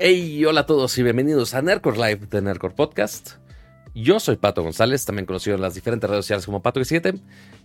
Hey, 0.00 0.44
hola 0.44 0.60
a 0.60 0.66
todos 0.66 0.96
y 0.96 1.02
bienvenidos 1.02 1.54
a 1.54 1.60
Nerdcore 1.60 1.96
Live 1.96 2.26
de 2.30 2.40
Nerdcore 2.40 2.72
Podcast. 2.72 3.30
Yo 3.96 4.20
soy 4.20 4.36
Pato 4.36 4.62
González, 4.62 5.04
también 5.04 5.26
conocido 5.26 5.56
en 5.56 5.60
las 5.60 5.74
diferentes 5.74 6.08
redes 6.08 6.24
sociales 6.24 6.46
como 6.46 6.62
Pato7, 6.62 7.20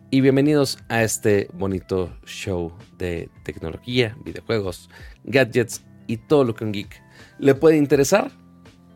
y 0.10 0.22
bienvenidos 0.22 0.80
a 0.90 1.04
este 1.04 1.48
bonito 1.54 2.12
show 2.26 2.74
de 2.98 3.30
tecnología, 3.44 4.18
videojuegos, 4.26 4.90
gadgets 5.26 5.84
y 6.08 6.18
todo 6.18 6.44
lo 6.44 6.56
que 6.56 6.64
un 6.64 6.72
geek 6.72 7.04
le 7.38 7.54
puede 7.54 7.78
interesar. 7.78 8.32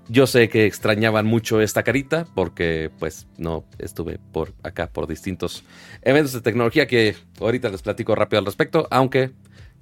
Yo 0.10 0.26
sé 0.26 0.50
que 0.50 0.66
extrañaban 0.66 1.28
mucho 1.28 1.62
esta 1.62 1.84
carita 1.84 2.26
porque 2.34 2.90
pues 2.98 3.28
no 3.38 3.66
estuve 3.78 4.18
por 4.34 4.56
acá 4.64 4.90
por 4.90 5.06
distintos 5.06 5.64
eventos 6.02 6.34
de 6.34 6.42
tecnología 6.42 6.88
que 6.88 7.16
ahorita 7.40 7.70
les 7.70 7.84
platico 7.84 8.16
rápido 8.16 8.40
al 8.40 8.46
respecto, 8.48 8.88
aunque 8.90 9.30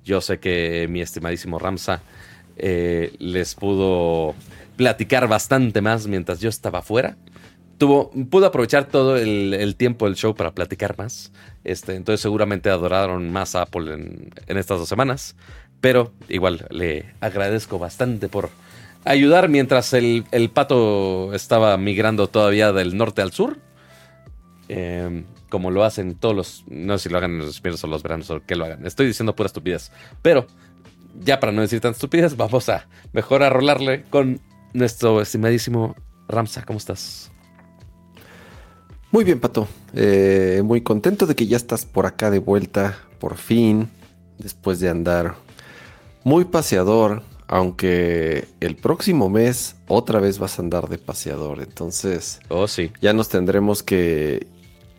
yo 0.03 0.19
sé 0.19 0.41
que 0.41 0.87
mi 0.89 0.99
estimadísimo 0.99 1.57
Ramsa 1.57 2.01
eh, 2.57 3.13
les 3.19 3.55
pudo 3.55 4.35
platicar 4.75 5.27
bastante 5.27 5.81
más 5.81 6.07
mientras 6.07 6.39
yo 6.39 6.49
estaba 6.49 6.79
afuera. 6.79 7.17
Tuvo, 7.77 8.11
pudo 8.29 8.45
aprovechar 8.45 8.85
todo 8.85 9.17
el, 9.17 9.75
tiempo 9.75 10.05
del 10.05 10.15
show 10.15 10.33
para 10.33 10.53
platicar 10.53 10.97
más. 10.97 11.33
Este, 11.63 11.95
entonces 11.95 12.21
seguramente 12.21 12.69
adoraron 12.69 13.31
más 13.31 13.55
a 13.55 13.63
Apple 13.63 13.93
en, 13.93 14.57
estas 14.57 14.79
dos 14.79 14.87
semanas. 14.87 15.35
Pero 15.81 16.13
igual 16.29 16.65
le 16.69 17.13
agradezco 17.19 17.77
bastante 17.77 18.29
por 18.29 18.49
ayudar 19.03 19.49
mientras 19.49 19.93
el, 19.93 20.23
pato 20.53 21.33
estaba 21.33 21.77
migrando 21.77 22.27
todavía 22.27 22.71
del 22.71 22.95
norte 22.95 23.21
al 23.21 23.33
sur. 23.33 23.59
Em, 24.67 25.25
como 25.49 25.69
lo 25.71 25.83
hacen 25.83 26.15
todos 26.15 26.35
los. 26.35 26.63
No 26.67 26.97
sé 26.97 27.03
si 27.03 27.09
lo 27.09 27.17
hagan 27.17 27.31
en 27.31 27.39
los 27.39 27.57
inviernos 27.57 27.83
o 27.83 27.87
los 27.87 28.03
veranos 28.03 28.29
o 28.29 28.41
que 28.41 28.55
lo 28.55 28.65
hagan. 28.65 28.85
Estoy 28.85 29.07
diciendo 29.07 29.35
pura 29.35 29.47
estupidez. 29.47 29.91
Pero, 30.21 30.47
ya 31.21 31.39
para 31.39 31.51
no 31.51 31.61
decir 31.61 31.81
tan 31.81 31.91
estupidez, 31.91 32.37
vamos 32.37 32.69
a 32.69 32.87
mejor 33.13 33.43
a 33.43 33.49
rolarle 33.49 34.03
con 34.09 34.41
nuestro 34.73 35.21
estimadísimo 35.21 35.95
Ramsa. 36.27 36.63
¿Cómo 36.63 36.77
estás? 36.77 37.31
Muy 39.11 39.23
bien, 39.23 39.39
Pato. 39.39 39.67
Eh, 39.93 40.61
muy 40.65 40.81
contento 40.81 41.25
de 41.25 41.35
que 41.35 41.47
ya 41.47 41.57
estás 41.57 41.85
por 41.85 42.05
acá 42.05 42.29
de 42.29 42.39
vuelta, 42.39 42.97
por 43.19 43.37
fin, 43.37 43.89
después 44.37 44.79
de 44.79 44.89
andar 44.89 45.35
muy 46.23 46.43
paseador, 46.45 47.23
aunque 47.47 48.47
el 48.59 48.75
próximo 48.75 49.29
mes 49.29 49.75
otra 49.87 50.19
vez 50.19 50.39
vas 50.39 50.59
a 50.59 50.63
andar 50.63 50.89
de 50.89 50.97
paseador. 50.97 51.61
Entonces, 51.61 52.39
oh, 52.49 52.67
sí. 52.67 52.91
ya 52.99 53.13
nos 53.13 53.29
tendremos 53.29 53.83
que 53.83 54.47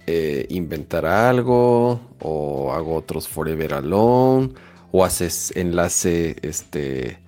eh, 0.06 0.47
inventar 0.50 1.05
algo, 1.05 2.00
o 2.20 2.72
hago 2.72 2.94
otros 2.94 3.28
Forever 3.28 3.75
Alone, 3.75 4.50
o 4.92 5.05
haces 5.05 5.53
enlace 5.56 6.37
este 6.42 7.19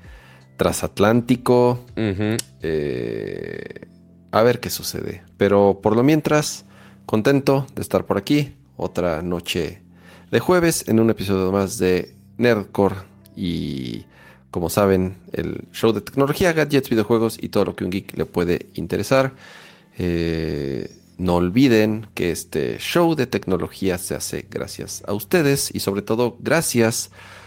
transatlántico. 0.56 1.84
Eh, 1.96 3.86
a 4.30 4.42
ver 4.42 4.60
qué 4.60 4.70
sucede. 4.70 5.22
Pero 5.36 5.80
por 5.82 5.96
lo 5.96 6.02
mientras, 6.02 6.64
contento 7.06 7.66
de 7.74 7.82
estar 7.82 8.04
por 8.04 8.18
aquí. 8.18 8.54
Otra 8.76 9.22
noche 9.22 9.82
de 10.30 10.40
jueves 10.40 10.84
en 10.88 11.00
un 11.00 11.10
episodio 11.10 11.50
más 11.50 11.78
de 11.78 12.14
Nerdcore 12.36 12.96
y 13.34 14.04
como 14.50 14.70
saben, 14.70 15.16
el 15.32 15.64
show 15.72 15.92
de 15.92 16.00
tecnología, 16.00 16.52
gadgets, 16.52 16.88
videojuegos 16.88 17.38
y 17.40 17.50
todo 17.50 17.66
lo 17.66 17.76
que 17.76 17.84
un 17.84 17.90
geek 17.90 18.16
le 18.16 18.24
puede 18.24 18.66
interesar. 18.74 19.34
Eh, 19.98 20.90
no 21.18 21.36
olviden 21.36 22.06
que 22.14 22.30
este 22.30 22.78
show 22.78 23.14
de 23.14 23.26
tecnología 23.26 23.98
se 23.98 24.14
hace 24.14 24.46
gracias 24.48 25.02
a 25.06 25.12
ustedes 25.12 25.70
y 25.74 25.80
sobre 25.80 26.02
todo 26.02 26.36
gracias 26.40 27.10
a 27.10 27.37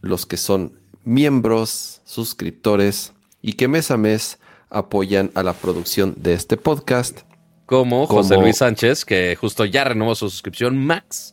los 0.00 0.26
que 0.26 0.36
son 0.36 0.78
miembros, 1.04 2.00
suscriptores 2.04 3.12
y 3.42 3.54
que 3.54 3.68
mes 3.68 3.90
a 3.90 3.96
mes 3.96 4.38
apoyan 4.70 5.30
a 5.34 5.42
la 5.42 5.52
producción 5.52 6.14
de 6.16 6.34
este 6.34 6.56
podcast. 6.56 7.20
Como, 7.66 8.06
José 8.06 8.36
Luis 8.36 8.58
Sánchez, 8.58 9.06
que 9.06 9.36
justo 9.36 9.64
ya 9.64 9.84
renovó 9.84 10.14
su 10.14 10.28
suscripción 10.28 10.76
Max 10.76 11.32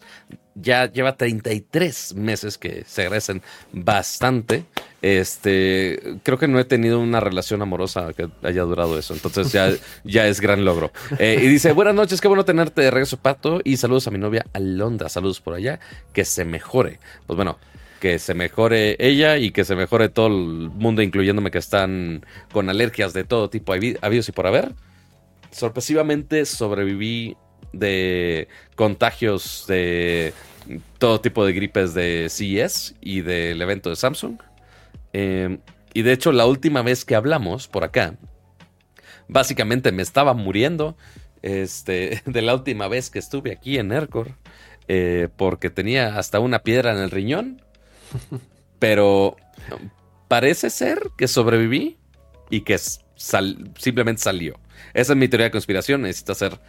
ya 0.55 0.91
lleva 0.91 1.15
33 1.15 2.15
meses 2.15 2.57
que 2.57 2.83
se 2.85 3.03
agradecen 3.03 3.41
bastante. 3.71 4.65
Este, 5.01 6.19
creo 6.23 6.37
que 6.37 6.47
no 6.47 6.59
he 6.59 6.65
tenido 6.65 6.99
una 6.99 7.19
relación 7.19 7.61
amorosa 7.61 8.13
que 8.13 8.29
haya 8.43 8.61
durado 8.63 8.99
eso, 8.99 9.13
entonces 9.13 9.51
ya, 9.51 9.71
ya 10.03 10.27
es 10.27 10.41
gran 10.41 10.63
logro. 10.63 10.91
Eh, 11.17 11.39
y 11.41 11.47
dice, 11.47 11.71
buenas 11.71 11.95
noches, 11.95 12.21
qué 12.21 12.27
bueno 12.27 12.45
tenerte 12.45 12.81
de 12.81 12.91
regreso, 12.91 13.17
Pato, 13.17 13.61
y 13.63 13.77
saludos 13.77 14.07
a 14.07 14.11
mi 14.11 14.19
novia 14.19 14.45
Alondra, 14.53 15.09
saludos 15.09 15.41
por 15.41 15.55
allá, 15.55 15.79
que 16.13 16.25
se 16.25 16.45
mejore. 16.45 16.99
Pues 17.25 17.35
bueno, 17.35 17.57
que 18.01 18.17
se 18.19 18.33
mejore 18.33 18.97
ella 18.99 19.37
y 19.37 19.51
que 19.51 19.63
se 19.63 19.75
mejore 19.75 20.09
todo 20.09 20.27
el 20.27 20.71
mundo, 20.71 21.03
incluyéndome 21.03 21.51
que 21.51 21.59
están 21.59 22.25
con 22.51 22.67
alergias 22.67 23.13
de 23.13 23.23
todo 23.23 23.49
tipo, 23.49 23.73
habidos 23.73 24.27
y 24.27 24.31
por 24.31 24.47
haber. 24.47 24.73
Sorpresivamente 25.51 26.45
sobreviví 26.45 27.37
de 27.73 28.47
contagios 28.75 29.65
de 29.67 30.33
todo 30.97 31.21
tipo 31.21 31.45
de 31.45 31.53
gripes 31.53 31.93
de 31.93 32.27
CES 32.29 32.95
y 33.01 33.21
del 33.21 33.61
evento 33.61 33.91
de 33.91 33.95
Samsung. 33.95 34.39
Em, 35.13 35.59
y 35.93 36.01
de 36.01 36.13
hecho, 36.13 36.31
la 36.31 36.47
última 36.47 36.81
vez 36.81 37.05
que 37.05 37.15
hablamos 37.15 37.67
por 37.67 37.83
acá, 37.83 38.15
básicamente 39.27 39.91
me 39.91 40.01
estaba 40.01 40.33
muriendo 40.33 40.97
este, 41.43 42.21
de 42.25 42.41
la 42.41 42.55
última 42.55 42.87
vez 42.87 43.11
que 43.11 43.19
estuve 43.19 43.51
aquí 43.51 43.77
en 43.77 43.91
Aircore, 43.91 44.33
eh, 44.87 45.29
porque 45.37 45.69
tenía 45.69 46.17
hasta 46.17 46.39
una 46.39 46.63
piedra 46.63 46.93
en 46.93 46.97
el 46.97 47.11
riñón. 47.11 47.61
Pero 48.79 49.35
parece 50.27 50.69
ser 50.69 51.11
que 51.17 51.27
sobreviví 51.27 51.97
y 52.49 52.61
que 52.61 52.77
simplemente 52.77 54.21
salió. 54.21 54.59
Esa 54.93 55.13
es 55.13 55.17
mi 55.17 55.27
teoría 55.27 55.45
de 55.45 55.51
conspiración. 55.51 56.01
Necesito 56.01 56.31
hacer 56.31 56.59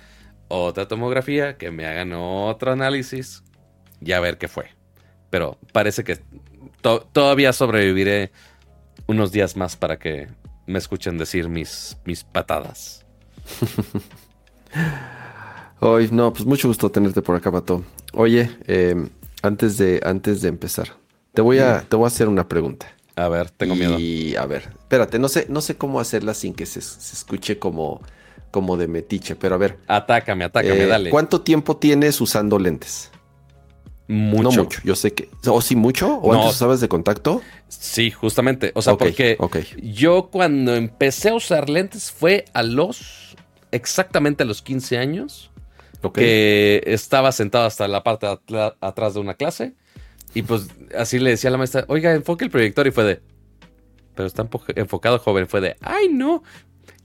otra 0.49 0.87
tomografía, 0.87 1.57
que 1.57 1.71
me 1.71 1.87
hagan 1.87 2.13
otro 2.13 2.73
análisis 2.73 3.43
y 4.01 4.13
a 4.13 4.21
ver 4.21 4.39
qué 4.39 4.49
fue. 4.49 4.71
Pero 5.31 5.59
parece 5.73 6.05
que 6.05 6.19
todavía 7.13 7.53
sobreviviré 7.53 8.33
unos 9.07 9.33
días 9.33 9.57
más 9.57 9.77
para 9.77 9.99
que 9.99 10.29
me 10.67 10.79
escuchen 10.79 11.19
decir 11.19 11.49
mis, 11.49 11.97
mis 12.05 12.25
patadas. 12.25 13.05
Hoy, 15.81 16.09
no, 16.13 16.33
pues 16.33 16.45
mucho 16.45 16.69
gusto 16.69 16.91
tenerte 16.91 17.23
por 17.23 17.35
acá, 17.35 17.51
Pato. 17.51 17.85
Oye, 18.13 18.51
em, 18.67 19.09
antes, 19.43 19.79
de, 19.79 20.01
antes 20.05 20.41
de 20.41 20.49
empezar, 20.49 20.97
te 21.33 21.43
voy, 21.43 21.59
a, 21.59 21.83
te 21.89 21.97
voy 21.97 22.05
a 22.05 22.09
hacer 22.09 22.29
una 22.29 22.49
pregunta. 22.49 22.87
A 23.17 23.29
ver, 23.29 23.51
tengo 23.51 23.75
miedo. 23.75 23.99
Y 23.99 24.37
a 24.37 24.47
ver, 24.47 24.71
espérate, 24.79 25.19
no 25.19 25.29
sé, 25.29 25.47
no 25.49 25.61
sé 25.61 25.77
cómo 25.77 26.01
hacerla 26.01 26.35
sin 26.35 26.55
que 26.55 26.67
se, 26.67 26.81
se 26.81 27.15
escuche 27.15 27.59
como 27.59 28.01
como 28.53 28.77
de 28.77 28.87
metiche, 28.87 29.35
pero 29.35 29.57
a 29.57 29.59
ver. 29.59 29.79
Atácame, 29.89 30.45
atácame, 30.45 30.83
eh, 30.83 30.87
dale. 30.87 31.11
¿Cuánto 31.11 31.41
tiempo 31.41 31.79
tienes 31.79 32.21
usando 32.21 32.59
lentes? 32.61 33.11
Mucho. 34.07 34.43
No 34.43 34.51
mucho, 34.51 34.81
yo 34.85 34.95
sé 34.95 35.15
que. 35.15 35.31
¿O 35.47 35.61
sí 35.63 35.75
mucho? 35.75 36.17
¿O 36.17 36.35
antes 36.35 36.55
usabas 36.55 36.81
de 36.81 36.89
contacto? 36.89 37.41
Sí, 37.69 38.11
justamente. 38.11 38.71
O 38.75 38.83
sea, 38.83 38.97
porque 38.97 39.39
yo 39.83 40.29
cuando 40.31 40.77
empecé 40.77 41.31
a 41.31 41.35
usar 41.35 41.69
lentes 41.69 42.13
fue 42.13 42.45
a 42.53 42.63
los. 42.63 43.35
exactamente 43.73 44.45
a 44.45 44.47
los 44.47 44.63
15 44.63 44.99
años. 44.99 45.51
Que 46.13 46.83
estaba 46.85 47.31
sentado 47.31 47.65
hasta 47.65 47.87
la 47.87 48.03
parte 48.03 48.27
atrás 48.81 49.15
de 49.15 49.21
una 49.21 49.35
clase. 49.35 49.75
Y 50.35 50.43
pues 50.43 50.69
así 50.97 51.19
le 51.19 51.31
decía 51.31 51.49
a 51.49 51.53
la 51.53 51.59
maestra, 51.59 51.85
oiga, 51.89 52.13
enfoque 52.13 52.45
el 52.45 52.51
proyector. 52.51 52.87
Y 52.87 52.91
fue 52.91 53.05
de. 53.05 53.21
Pero 54.15 54.27
está 54.27 54.49
enfocado 54.77 55.19
joven. 55.19 55.47
Fue 55.47 55.61
de, 55.61 55.77
ay, 55.81 56.09
no. 56.09 56.43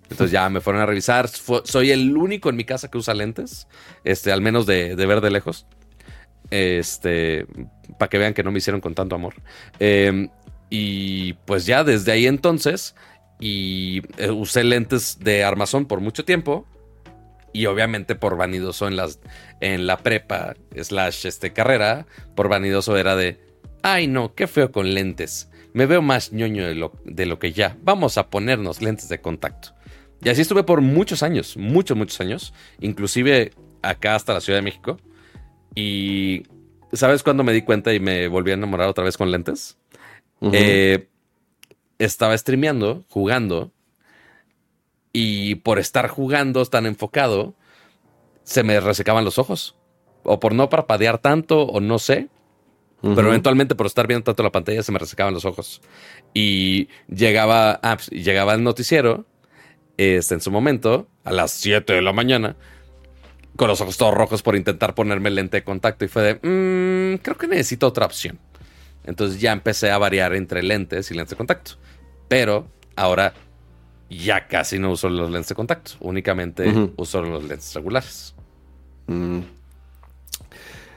Entonces 0.10 0.32
ya 0.32 0.50
me 0.50 0.62
fueron 0.62 0.82
a 0.82 0.86
revisar. 0.86 1.28
soy 1.28 1.92
el 1.92 2.16
único 2.16 2.50
en 2.50 2.56
mi 2.56 2.64
casa 2.64 2.90
que 2.90 2.98
usa 2.98 3.14
lentes, 3.14 3.68
este, 4.04 4.32
al 4.32 4.42
menos 4.42 4.66
de, 4.66 4.96
ver 4.96 5.22
de 5.22 5.32
lejos. 5.32 5.68
Este, 6.50 7.46
para 8.00 8.10
que 8.10 8.18
vean 8.18 8.34
que 8.34 8.44
no 8.44 8.52
me 8.52 8.60
hicieron 8.60 8.80
con 8.80 8.96
tanto 8.96 9.16
amor. 9.16 9.36
Em, 9.80 10.30
y 10.70 11.34
pues 11.34 11.66
ya 11.66 11.84
desde 11.84 12.12
ahí 12.12 12.26
entonces, 12.26 12.96
y 13.40 14.02
eh, 14.18 14.32
usé 14.32 14.64
lentes 14.64 15.20
de 15.20 15.44
armazón 15.44 15.86
por 15.86 16.00
mucho 16.00 16.24
tiempo. 16.24 16.66
Y 17.58 17.66
obviamente 17.66 18.14
por 18.14 18.38
vanidoso 18.38 18.88
en, 18.88 18.96
las, 18.96 19.20
en 19.62 19.88
la 19.88 19.98
prepa, 19.98 20.54
slash 20.80 21.26
este, 21.26 21.54
carrera, 21.54 22.06
por 22.36 22.50
vanidoso 22.50 22.96
era 22.98 23.16
de, 23.16 23.40
ay 23.82 24.06
no, 24.06 24.36
qué 24.36 24.46
feo 24.46 24.72
con 24.72 24.94
lentes. 24.94 25.50
Me 25.74 25.88
veo 25.88 26.04
más 26.04 26.32
ñoño 26.32 26.68
de 26.68 26.76
lo, 26.76 26.92
de 27.04 27.26
lo 27.26 27.40
que 27.40 27.54
ya. 27.54 27.76
Vamos 27.82 28.20
a 28.20 28.30
ponernos 28.30 28.84
lentes 28.84 29.10
de 29.10 29.22
contacto. 29.22 29.74
Y 30.24 30.30
así 30.30 30.42
estuve 30.42 30.62
por 30.62 30.82
muchos 30.82 31.24
años, 31.24 31.58
muchos, 31.58 31.98
muchos 31.98 32.22
años, 32.22 32.54
inclusive 32.80 33.54
acá 33.82 34.14
hasta 34.14 34.36
la 34.36 34.42
Ciudad 34.42 34.60
de 34.60 34.64
México. 34.64 35.00
Y 35.74 36.44
¿sabes 36.94 37.24
cuándo 37.24 37.44
me 37.44 37.54
di 37.54 37.64
cuenta 37.64 37.92
y 37.92 38.00
me 38.00 38.28
volví 38.28 38.52
a 38.52 38.54
enamorar 38.54 38.88
otra 38.88 39.04
vez 39.04 39.18
con 39.18 39.32
lentes? 39.32 39.80
Eh, 40.52 41.08
estaba 41.98 42.38
streameando, 42.38 43.04
jugando, 43.10 43.72
y 45.14 45.56
por 45.56 45.80
estar 45.80 46.08
jugando 46.08 46.66
tan 46.66 46.86
enfocado, 46.86 47.56
se 48.44 48.64
me 48.64 48.80
resecaban 48.80 49.26
los 49.26 49.38
ojos. 49.38 49.76
O 50.24 50.40
por 50.40 50.54
no 50.54 50.70
parpadear 50.70 51.18
tanto, 51.20 51.64
o 51.64 51.80
no 51.80 52.00
sé. 52.00 52.30
Pero 53.02 53.28
eventualmente 53.28 53.76
por 53.76 53.86
estar 53.86 54.08
viendo 54.08 54.24
tanto 54.24 54.42
la 54.42 54.52
pantalla 54.52 54.82
se 54.82 54.92
me 54.92 55.00
resecaban 55.00 55.34
los 55.34 55.46
ojos. 55.46 55.82
Y 56.34 56.90
llegaba, 57.08 57.80
ah, 57.84 57.98
pues, 57.98 58.10
llegaba 58.10 58.56
el 58.56 58.64
noticiero, 58.64 59.26
este, 59.98 60.34
en 60.34 60.42
su 60.42 60.50
momento, 60.52 61.08
a 61.24 61.32
las 61.32 61.52
7 61.52 61.94
de 61.94 62.02
la 62.02 62.12
mañana, 62.12 62.56
con 63.56 63.68
los 63.68 63.82
ojos 63.82 63.98
todos 63.98 64.14
rojos 64.14 64.42
por 64.42 64.56
intentar 64.56 64.96
ponerme 64.96 65.30
lente 65.30 65.58
de 65.58 65.64
contacto. 65.64 66.06
Y 66.06 66.08
fue 66.08 66.24
de, 66.24 66.34
mmm, 66.36 67.22
creo 67.22 67.38
que 67.38 67.48
necesito 67.48 67.88
otra 67.88 68.06
opción. 68.06 68.40
Entonces 69.04 69.40
ya 69.40 69.52
empecé 69.52 69.92
a 69.92 69.98
variar 69.98 70.34
entre 70.34 70.64
lentes 70.64 71.12
y 71.12 71.14
lentes 71.14 71.32
de 71.32 71.38
contacto. 71.38 71.74
Pero 72.28 72.68
ahora 72.96 73.34
ya 74.10 74.48
casi 74.48 74.80
no 74.80 74.92
uso 74.92 75.10
los 75.10 75.30
lentes 75.30 75.50
de 75.50 75.56
contacto. 75.56 75.92
Únicamente 76.00 76.92
uso 76.96 77.22
los 77.22 77.44
lentes 77.44 77.74
regulares. 77.74 78.34
Mm. 79.08 79.40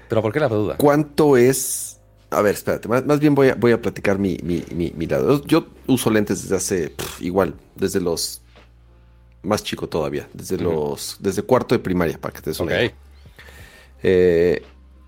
Pero 0.09 0.23
¿por 0.23 0.33
qué 0.33 0.41
la 0.41 0.49
duda? 0.49 0.77
¿Cuánto 0.77 1.37
es? 1.37 2.01
A 2.31 2.43
ver, 2.43 2.55
espérate. 2.55 2.89
Más, 2.89 3.21
bien 3.21 3.35
voy 3.35 3.49
a, 3.49 3.55
voy 3.55 3.73
a 3.73 3.81
platicar 3.81 4.19
mi, 4.19 4.39
mi, 4.43 5.07
lado. 5.07 5.45
Yo 5.47 5.67
uso 5.87 6.11
lentes 6.11 6.43
desde 6.43 6.57
hace, 6.57 6.95
igual, 7.21 7.55
desde 7.75 8.01
los... 8.01 8.43
Más 9.43 9.65
chico 9.65 9.89
todavía. 9.89 10.29
Desde 10.33 10.59
los... 10.59 11.17
Desde 11.21 11.43
cuarto 11.43 11.75
de 11.75 11.79
primaria, 11.79 12.19
para 12.19 12.35
que 12.35 12.41
te 12.41 12.55
suene. 12.55 12.95
Eh, 14.03 14.63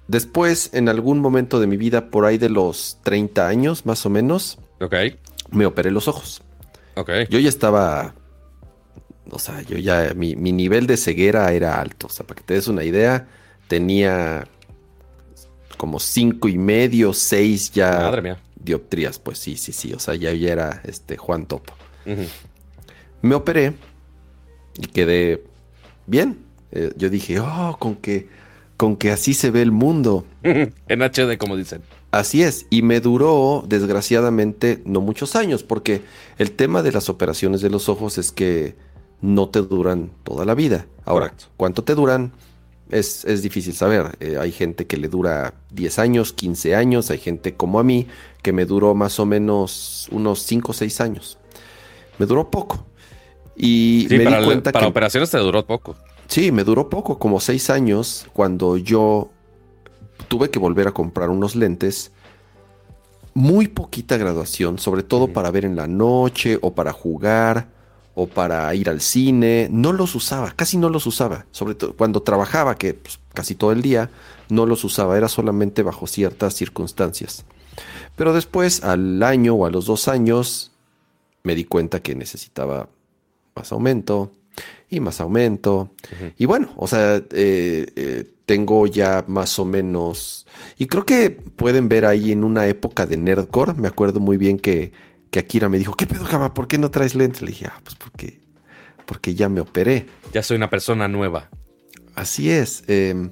después, 0.09 0.71
en 0.73 0.89
algún 0.89 1.21
momento 1.21 1.61
de 1.61 1.67
mi 1.67 1.77
vida, 1.77 2.11
por 2.11 2.25
ahí 2.25 2.39
de 2.39 2.49
los 2.49 2.99
30 3.05 3.47
años, 3.47 3.87
más 3.87 4.05
o 4.07 4.11
menos. 4.11 4.59
Me 5.51 5.67
operé 5.67 5.91
los 5.91 6.09
ojos. 6.09 6.43
Yo 7.29 7.39
ya 7.39 7.49
estaba. 7.49 8.15
O 9.31 9.39
sea, 9.39 9.63
yo 9.63 9.79
ya. 9.79 10.13
Mi, 10.15 10.37
mi, 10.37 10.53
nivel 10.53 10.87
de 10.87 10.97
ceguera 10.97 11.53
era 11.53 11.81
alto. 11.81 12.07
O 12.07 12.11
sea, 12.11 12.27
para 12.27 12.41
que 12.41 12.45
te 12.45 12.55
des 12.55 12.69
una 12.69 12.85
idea, 12.85 13.29
tenía 13.69 14.47
como 15.77 15.99
cinco 15.99 16.49
y 16.49 16.59
medio, 16.59 17.13
seis 17.13 17.71
ya. 17.73 18.01
Madre 18.01 18.23
mía. 18.23 18.39
Dioptrías, 18.57 19.19
pues 19.19 19.39
sí, 19.39 19.57
sí, 19.57 19.73
sí. 19.73 19.93
O 19.93 19.99
sea, 19.99 20.15
ya, 20.15 20.33
ya 20.33 20.53
era 20.53 20.81
este 20.85 21.17
Juan 21.17 21.47
Topo. 21.47 21.75
Me 23.23 23.35
operé 23.35 23.75
y 24.79 24.87
quedé 24.87 25.43
bien. 26.07 26.39
Eh, 26.73 26.93
yo 26.97 27.11
dije, 27.11 27.41
oh, 27.41 27.77
con 27.79 27.97
que, 27.97 28.29
con 28.77 28.97
que 28.97 29.11
así 29.11 29.35
se 29.35 29.51
ve 29.51 29.63
el 29.63 29.73
mundo. 29.73 30.27
en 30.43 31.03
HD, 31.03 31.37
como 31.39 31.57
dicen. 31.57 31.83
Así 32.13 32.43
es, 32.43 32.67
y 32.69 32.83
me 32.83 33.01
duró, 33.01 33.65
desgraciadamente, 33.67 34.83
no 34.85 35.01
muchos 35.01 35.35
años, 35.35 35.63
porque 35.63 36.03
el 36.37 36.53
tema 36.53 36.83
de 36.83 36.93
las 36.93 37.09
operaciones 37.09 37.63
de 37.63 37.71
los 37.71 37.89
ojos 37.89 38.19
es 38.19 38.33
que 38.33 38.77
no 39.23 39.49
te 39.49 39.63
duran 39.63 40.11
toda 40.23 40.45
la 40.45 40.55
vida. 40.55 40.87
Ahora, 41.07 41.33
¿cuánto 41.57 41.85
te 41.85 41.95
duran? 41.95 42.33
Es, 42.91 43.25
es 43.25 43.41
difícil 43.41 43.73
saber. 43.73 44.19
Eh, 44.21 44.37
hay 44.39 44.53
gente 44.53 44.87
que 44.87 44.99
le 44.99 45.09
dura 45.09 45.55
10 45.71 45.99
años, 46.01 46.35
15 46.35 46.75
años, 46.75 47.11
hay 47.11 47.17
gente 47.17 47.55
como 47.55 47.81
a 47.81 47.83
mí 47.83 48.07
que 48.43 48.53
me 48.53 48.67
duró 48.67 48.95
más 48.95 49.19
o 49.19 49.25
menos 49.25 50.07
unos 50.13 50.43
5 50.43 50.73
o 50.73 50.75
6 50.75 51.01
años. 51.01 51.39
Me 52.19 52.27
duró 52.27 52.51
poco. 52.51 52.85
Y 53.57 54.07
me 54.11 54.25
para 54.25 54.41
di 54.41 54.45
cuenta 54.45 54.71
para 54.71 54.87
operaciones 54.87 55.31
te 55.31 55.39
duró 55.39 55.65
poco. 55.65 55.97
Sí, 56.27 56.53
me 56.53 56.63
duró 56.63 56.91
poco, 56.91 57.19
como 57.19 57.41
6 57.41 57.71
años, 57.71 58.27
cuando 58.35 58.77
yo 58.77 59.31
tuve 60.33 60.49
que 60.49 60.59
volver 60.59 60.89
a 60.89 60.93
comprar 60.93 61.29
unos 61.29 61.55
lentes. 61.55 62.11
Muy 63.35 63.69
poquita 63.69 64.17
graduación, 64.17 64.79
sobre 64.79 65.03
todo 65.03 65.29
para 65.29 65.51
ver 65.51 65.67
en 65.67 65.77
la 65.77 65.87
noche 65.87 66.59
o 66.63 66.73
para 66.73 66.91
jugar 66.95 67.69
o 68.15 68.27
para 68.27 68.75
ir 68.75 68.89
al 68.89 69.03
cine. 69.03 69.69
No 69.71 69.93
los 69.93 70.15
usaba, 70.15 70.53
casi 70.53 70.79
no 70.79 70.89
los 70.89 71.07
usaba. 71.07 71.45
Sobre 71.51 71.75
todo 71.75 71.95
cuando 71.95 72.23
trabajaba, 72.23 72.77
que 72.77 72.95
pues, 72.95 73.21
casi 73.35 73.55
todo 73.55 73.73
el 73.73 73.83
día, 73.83 74.09
no 74.49 74.65
los 74.65 74.85
usaba. 74.85 75.19
Era 75.19 75.29
solamente 75.29 75.83
bajo 75.83 76.07
ciertas 76.07 76.55
circunstancias. 76.55 77.45
Pero 78.17 78.33
después, 78.33 78.83
al 78.85 79.23
año 79.23 79.53
o 79.53 79.67
a 79.67 79.71
los 79.71 79.85
dos 79.85 80.09
años, 80.09 80.73
me 81.43 81.55
di 81.55 81.65
cuenta 81.65 82.01
que 82.01 82.15
necesitaba 82.15 82.89
más 83.55 83.71
aumento 83.71 84.33
y 84.89 85.01
más 85.01 85.21
aumento. 85.21 85.95
Y 86.37 86.45
bueno, 86.45 86.73
o 86.77 86.87
sea, 86.87 87.17
eh, 87.17 87.87
eh, 87.97 88.25
tengo 88.45 88.87
ya 88.87 89.25
más 89.27 89.59
o 89.59 89.65
menos... 89.65 90.47
Y 90.77 90.87
creo 90.87 91.07
que 91.07 91.31
pueden 91.31 91.89
ver 91.89 92.05
ahí 92.05 92.31
en 92.31 92.45
una 92.45 92.67
época 92.67 93.07
de 93.07 93.17
Nerdcore, 93.17 93.75
me 93.75 93.89
acuerdo 93.89 94.21
muy 94.21 94.37
bien 94.37 94.59
que, 94.59 94.93
que 95.31 95.39
Akira 95.39 95.71
me 95.71 95.79
dijo, 95.79 95.95
¿qué 95.95 96.07
pedo, 96.07 96.27
Gama? 96.31 96.53
¿Por 96.53 96.69
qué 96.69 96.77
no 96.77 96.91
traes 96.91 97.15
lentes? 97.15 97.41
Le 97.41 97.49
dije, 97.49 97.67
ah, 97.67 97.81
pues 97.83 97.97
porque, 97.97 98.41
porque 99.07 99.35
ya 99.35 99.49
me 99.49 99.63
operé. 99.63 100.07
Ya 100.35 100.43
soy 100.43 100.59
una 100.59 100.69
persona 100.69 101.09
nueva. 101.09 101.49
Así 102.15 102.51
es. 102.51 102.85
Em, 102.87 103.31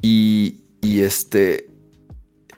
y, 0.00 0.62
y 0.80 1.00
este, 1.00 1.68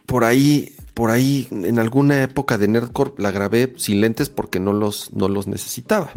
por 0.07 0.23
ahí, 0.23 0.77
por 0.95 1.11
ahí, 1.11 1.49
en 1.51 1.79
alguna 1.79 2.23
época 2.23 2.59
de 2.59 2.69
Nerdcore 2.69 3.13
la 3.17 3.31
grabé 3.31 3.73
sin 3.77 4.01
lentes 4.01 4.29
porque 4.29 4.61
no 4.61 4.73
los, 4.73 5.13
no 5.13 5.29
los 5.29 5.47
necesitaba. 5.47 6.13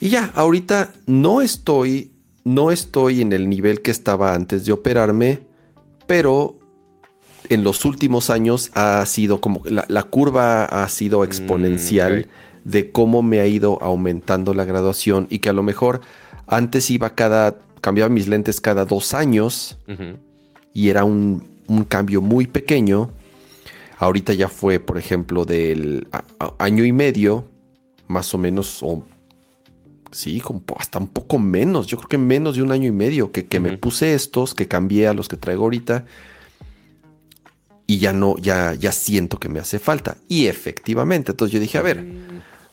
Y 0.00 0.08
ya, 0.08 0.30
ahorita 0.34 0.92
no 1.06 1.42
estoy, 1.42 2.12
no 2.44 2.70
estoy 2.70 3.20
en 3.20 3.32
el 3.32 3.48
nivel 3.50 3.82
que 3.82 3.90
estaba 3.90 4.34
antes 4.34 4.64
de 4.64 4.72
operarme, 4.72 5.40
pero 6.06 6.58
en 7.50 7.64
los 7.64 7.84
últimos 7.84 8.30
años 8.30 8.70
ha 8.74 9.04
sido 9.04 9.40
como 9.40 9.62
la, 9.64 10.02
curva 10.04 10.64
ha 10.64 10.88
sido 10.88 11.20
mm, 11.20 11.24
exponencial 11.24 12.28
de 12.64 12.92
cómo 12.92 13.22
me 13.22 13.40
ha 13.40 13.46
ido 13.46 13.82
aumentando 13.82 14.54
la 14.54 14.64
graduación 14.64 15.26
y 15.30 15.40
que 15.40 15.50
a 15.50 15.52
lo 15.52 15.62
mejor 15.62 16.00
antes 16.46 16.90
iba 16.90 17.14
cada, 17.14 17.58
cambiaba 17.80 18.08
mis 18.08 18.28
lentes 18.28 18.60
cada 18.60 18.84
dos 18.84 19.12
años 19.14 19.78
y 20.72 20.88
era 20.88 21.04
un, 21.04 21.49
un, 21.70 21.84
cambio 21.84 22.20
muy 22.20 22.46
pequeño. 22.46 23.10
Ahorita 23.98 24.32
ya 24.32 24.48
fue, 24.48 24.80
por 24.80 24.98
ejemplo, 24.98 25.44
del 25.44 26.08
año 26.58 26.84
y 26.84 26.92
medio, 26.92 27.44
más 28.08 28.34
o 28.34 28.38
menos, 28.38 28.82
o 28.82 29.04
sí, 30.10 30.40
como 30.40 30.62
hasta 30.76 30.98
un 30.98 31.08
poco 31.08 31.38
menos, 31.38 31.86
yo 31.86 31.96
creo 31.98 32.08
que 32.08 32.18
menos 32.18 32.56
de 32.56 32.62
un 32.62 32.72
año 32.72 32.88
y 32.88 32.92
medio 32.92 33.30
que, 33.30 33.60
me 33.60 33.76
puse 33.78 34.14
estos, 34.14 34.54
que 34.54 34.68
cambié 34.68 35.06
a 35.06 35.14
los 35.14 35.28
que 35.28 35.36
traigo 35.36 35.64
ahorita 35.64 36.04
y 37.86 37.98
ya 37.98 38.12
no, 38.12 38.36
ya, 38.38 38.74
ya 38.74 38.92
siento 38.92 39.38
que 39.38 39.48
me 39.48 39.58
hace 39.58 39.78
falta. 39.78 40.16
Y 40.28 40.46
efectivamente, 40.46 41.32
entonces 41.32 41.52
yo 41.52 41.60
dije, 41.60 41.78
a 41.78 41.82
ver, 41.82 42.04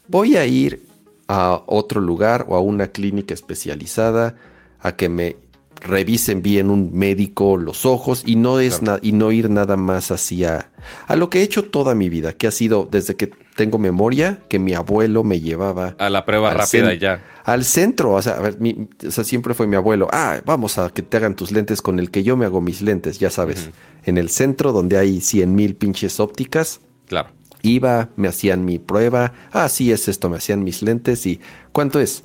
voy 0.07 0.37
a 0.37 0.45
ir 0.45 0.83
a 1.27 1.63
otro 1.65 2.01
lugar 2.01 2.45
o 2.47 2.55
a 2.55 2.61
una 2.61 2.87
clínica 2.87 3.33
especializada 3.33 4.35
a 4.79 4.95
que 4.95 5.09
me 5.09 5.35
revisen 5.81 6.41
bien 6.41 6.69
un 6.69 6.91
médico 6.93 7.57
los 7.57 7.85
ojos 7.85 8.23
y 8.25 8.35
no 8.35 8.59
es 8.59 8.81
y 9.01 9.11
no 9.11 9.31
ir 9.31 9.49
nada 9.49 9.77
más 9.77 10.11
hacia 10.11 10.71
a 11.07 11.15
lo 11.15 11.29
que 11.29 11.39
he 11.39 11.43
hecho 11.43 11.65
toda 11.65 11.95
mi 11.95 12.09
vida, 12.09 12.33
que 12.33 12.47
ha 12.47 12.51
sido 12.51 12.87
desde 12.89 13.15
que 13.15 13.31
tengo 13.55 13.77
memoria 13.77 14.39
que 14.49 14.59
mi 14.59 14.73
abuelo 14.73 15.23
me 15.23 15.39
llevaba 15.41 15.95
a 15.97 16.09
la 16.09 16.25
prueba 16.25 16.53
rápida 16.53 16.93
ya. 16.93 17.23
Al 17.43 17.63
centro, 17.63 18.13
o 18.13 18.21
sea, 18.21 18.33
a 18.33 18.41
ver, 18.41 18.57
o 19.05 19.11
sea, 19.11 19.23
siempre 19.23 19.53
fue 19.53 19.67
mi 19.67 19.75
abuelo. 19.75 20.09
Ah, 20.11 20.41
vamos 20.45 20.77
a 20.77 20.89
que 20.89 21.01
te 21.01 21.17
hagan 21.17 21.35
tus 21.35 21.51
lentes 21.51 21.81
con 21.81 21.97
el 21.99 22.11
que 22.11 22.23
yo 22.23 22.35
me 22.35 22.45
hago 22.45 22.61
mis 22.61 22.81
lentes, 22.81 23.19
ya 23.19 23.29
sabes. 23.29 23.69
En 24.03 24.17
el 24.17 24.29
centro 24.29 24.73
donde 24.73 24.97
hay 24.97 25.21
cien 25.21 25.55
mil 25.55 25.75
pinches 25.75 26.19
ópticas. 26.19 26.81
Claro. 27.07 27.29
Iba, 27.61 28.09
me 28.15 28.27
hacían 28.27 28.65
mi 28.65 28.79
prueba. 28.79 29.33
Ah, 29.51 29.69
sí 29.69 29.91
es 29.91 30.07
esto, 30.07 30.29
me 30.29 30.37
hacían 30.37 30.63
mis 30.63 30.81
lentes 30.81 31.25
y 31.25 31.39
¿cuánto 31.71 31.99
es? 31.99 32.23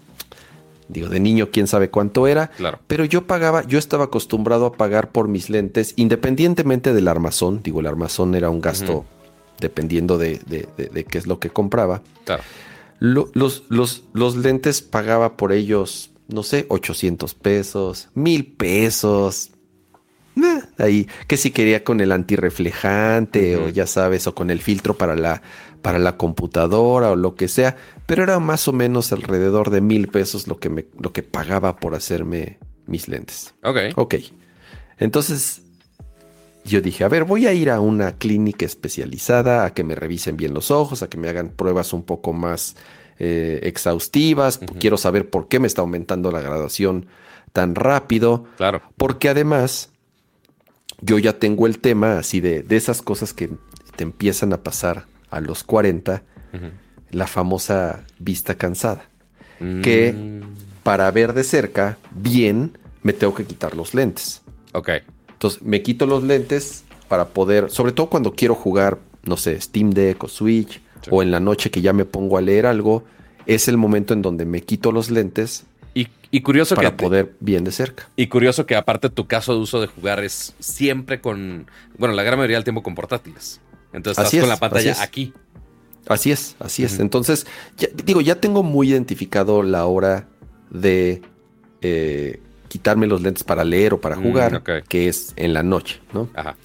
Digo, 0.89 1.09
de 1.09 1.21
niño 1.21 1.51
quién 1.51 1.67
sabe 1.67 1.91
cuánto 1.91 2.27
era. 2.27 2.49
Claro. 2.49 2.79
Pero 2.87 3.05
yo 3.05 3.27
pagaba, 3.27 3.67
yo 3.67 3.79
estaba 3.79 4.05
acostumbrado 4.05 4.67
a 4.67 4.73
pagar 4.73 5.11
por 5.11 5.29
mis 5.29 5.51
lentes, 5.51 5.95
independientemente 5.97 6.93
del 6.93 7.09
armazón. 7.09 7.63
Digo, 7.63 7.81
el 7.81 7.87
armazón 7.87 8.35
era 8.35 8.51
un 8.51 8.61
gasto 8.61 9.05
dependiendo 9.63 10.19
de, 10.19 10.41
qué 11.09 11.19
es 11.19 11.27
lo 11.27 11.39
que 11.39 11.51
compraba. 11.51 12.03
Claro. 12.25 12.43
los, 12.99 13.65
los, 13.69 14.05
los 14.13 14.37
lentes 14.37 14.83
pagaba 14.83 15.37
por 15.37 15.53
ellos, 15.53 16.11
no 16.29 16.43
sé, 16.43 16.67
800 16.69 17.35
pesos, 17.35 18.09
mil 18.15 18.47
pesos. 18.53 19.51
Eh, 20.37 20.63
ahí, 20.79 21.09
que 21.27 21.37
si 21.37 21.51
quería 21.51 21.85
con 21.85 22.01
el 22.01 22.11
antirreflejante 22.11 23.57
o 23.57 23.69
ya 23.69 23.87
sabes, 23.87 24.27
o 24.27 24.35
con 24.35 24.51
el 24.51 24.61
filtro 24.61 24.95
para 24.95 25.15
la, 25.15 25.43
para 25.83 25.99
la 25.99 26.17
computadora 26.17 27.11
o 27.11 27.17
lo 27.17 27.35
que 27.35 27.49
sea, 27.49 27.77
pero 28.07 28.23
era 28.23 28.39
más 28.39 28.69
o 28.69 28.73
menos 28.73 29.13
alrededor 29.13 29.71
de 29.71 29.81
mil 29.81 30.09
pesos 30.09 30.47
lo 30.47 30.59
que, 30.59 30.69
me, 30.69 30.87
lo 30.99 31.13
que 31.13 31.23
pagaba 31.23 31.77
por 31.77 31.95
hacerme 31.95 32.59
mis 32.87 33.09
lentes. 33.09 33.55
Ok. 33.63 33.77
Ok. 33.97 34.15
Entonces, 34.99 35.63
yo 36.65 36.81
dije, 36.81 37.05
a 37.05 37.09
ver, 37.09 37.25
voy 37.25 37.47
a 37.47 37.53
ir 37.53 37.71
a 37.71 37.81
una 37.81 38.13
clínica 38.13 38.65
especializada 38.65 39.65
a 39.65 39.75
que 39.75 39.85
me 39.85 39.95
revisen 39.95 40.37
bien 40.37 40.55
los 40.55 40.71
ojos, 40.71 41.03
a 41.03 41.09
que 41.09 41.19
me 41.19 41.29
hagan 41.29 41.51
pruebas 41.51 41.93
un 41.93 42.05
poco 42.05 42.33
más 42.33 42.77
eh, 43.19 43.61
exhaustivas. 43.65 44.59
Quiero 44.79 44.97
saber 44.97 45.29
por 45.29 45.49
qué 45.49 45.59
me 45.59 45.67
está 45.67 45.83
aumentando 45.83 46.31
la 46.31 46.41
graduación 46.41 47.07
tan 47.53 47.75
rápido. 47.75 48.45
Claro. 48.57 48.83
Porque 48.97 49.29
además, 49.29 49.91
yo 51.01 51.19
ya 51.19 51.39
tengo 51.39 51.67
el 51.67 51.79
tema 51.79 52.19
así 52.19 52.41
de, 52.41 52.63
de 52.63 52.77
esas 52.77 53.03
cosas 53.03 53.33
que 53.33 53.51
te 53.97 54.05
empiezan 54.05 54.53
a 54.53 54.63
pasar 54.63 55.07
a 55.31 55.41
los 55.41 55.65
40, 55.65 56.23
la 57.13 57.27
famosa 57.27 58.05
vista 58.19 58.57
cansada. 58.57 59.05
Que 59.83 60.13
mm. 60.13 60.83
para 60.83 61.09
ver 61.13 61.35
de 61.35 61.45
cerca 61.45 61.97
bien, 62.11 62.77
me 63.05 63.13
tengo 63.13 63.33
que 63.33 63.45
quitar 63.45 63.77
los 63.77 63.95
lentes. 63.95 64.43
Ok. 64.73 64.91
Entonces 65.29 65.63
me 65.63 65.83
quito 65.83 66.05
los 66.07 66.25
lentes 66.25 66.83
para 67.07 67.29
poder, 67.29 67.71
sobre 67.71 67.93
todo 67.93 68.09
cuando 68.09 68.33
quiero 68.33 68.57
jugar, 68.57 68.99
no 69.23 69.37
sé, 69.37 69.61
Steam 69.61 69.91
Deck 69.91 70.25
o 70.25 70.29
Switch, 70.29 70.81
o 71.11 71.23
en 71.23 71.31
la 71.31 71.39
noche 71.39 71.71
que 71.71 71.81
ya 71.81 71.93
me 71.93 72.05
pongo 72.05 72.39
a 72.39 72.41
leer 72.41 72.67
algo, 72.67 73.05
es 73.47 73.69
el 73.69 73.77
momento 73.77 74.15
en 74.15 74.23
donde 74.23 74.45
me 74.45 74.63
quito 74.63 74.91
los 74.91 75.11
lentes 75.11 75.65
y, 75.95 76.41
curioso 76.41 76.75
para 76.75 76.97
poder 76.97 77.35
bien 77.41 77.63
de 77.63 77.73
cerca. 77.73 78.09
Y 78.17 78.29
curioso 78.29 78.65
que 78.65 78.75
aparte 78.75 79.11
tu 79.11 79.27
caso 79.27 79.53
de 79.53 79.61
uso 79.61 79.83
de 79.83 79.87
jugar 79.87 80.25
es 80.25 80.55
siempre 80.61 81.21
con, 81.21 81.67
bueno, 81.99 82.15
la 82.15 82.23
gran 82.23 82.39
mayoría 82.39 82.57
del 82.57 82.65
tiempo 82.65 82.83
con 82.83 82.95
portátiles. 82.95 83.61
Entonces 83.93 84.25
estás 84.25 84.41
con 84.41 84.49
la 84.49 84.57
pantalla 84.57 84.97
aquí. 85.03 85.35
Así 86.09 86.33
es, 86.33 86.57
así 86.59 86.85
es. 86.85 86.99
Entonces, 86.99 87.47
digo, 88.05 88.21
ya 88.21 88.41
tengo 88.41 88.63
muy 88.63 88.91
identificado 88.91 89.63
la 89.63 89.87
hora 89.87 90.29
de 90.71 91.23
eh, 91.81 92.41
quitarme 92.69 93.07
los 93.07 93.23
lentes 93.23 93.45
para 93.45 93.65
leer 93.65 93.95
o 93.95 94.01
para 94.01 94.17
mm, 94.17 94.23
jugar, 94.23 94.63
que 94.89 95.09
es 95.09 95.33
en 95.37 95.55
la 95.55 95.63
noche, 95.63 96.01
¿no? 96.13 96.29
Ajá. 96.35 96.57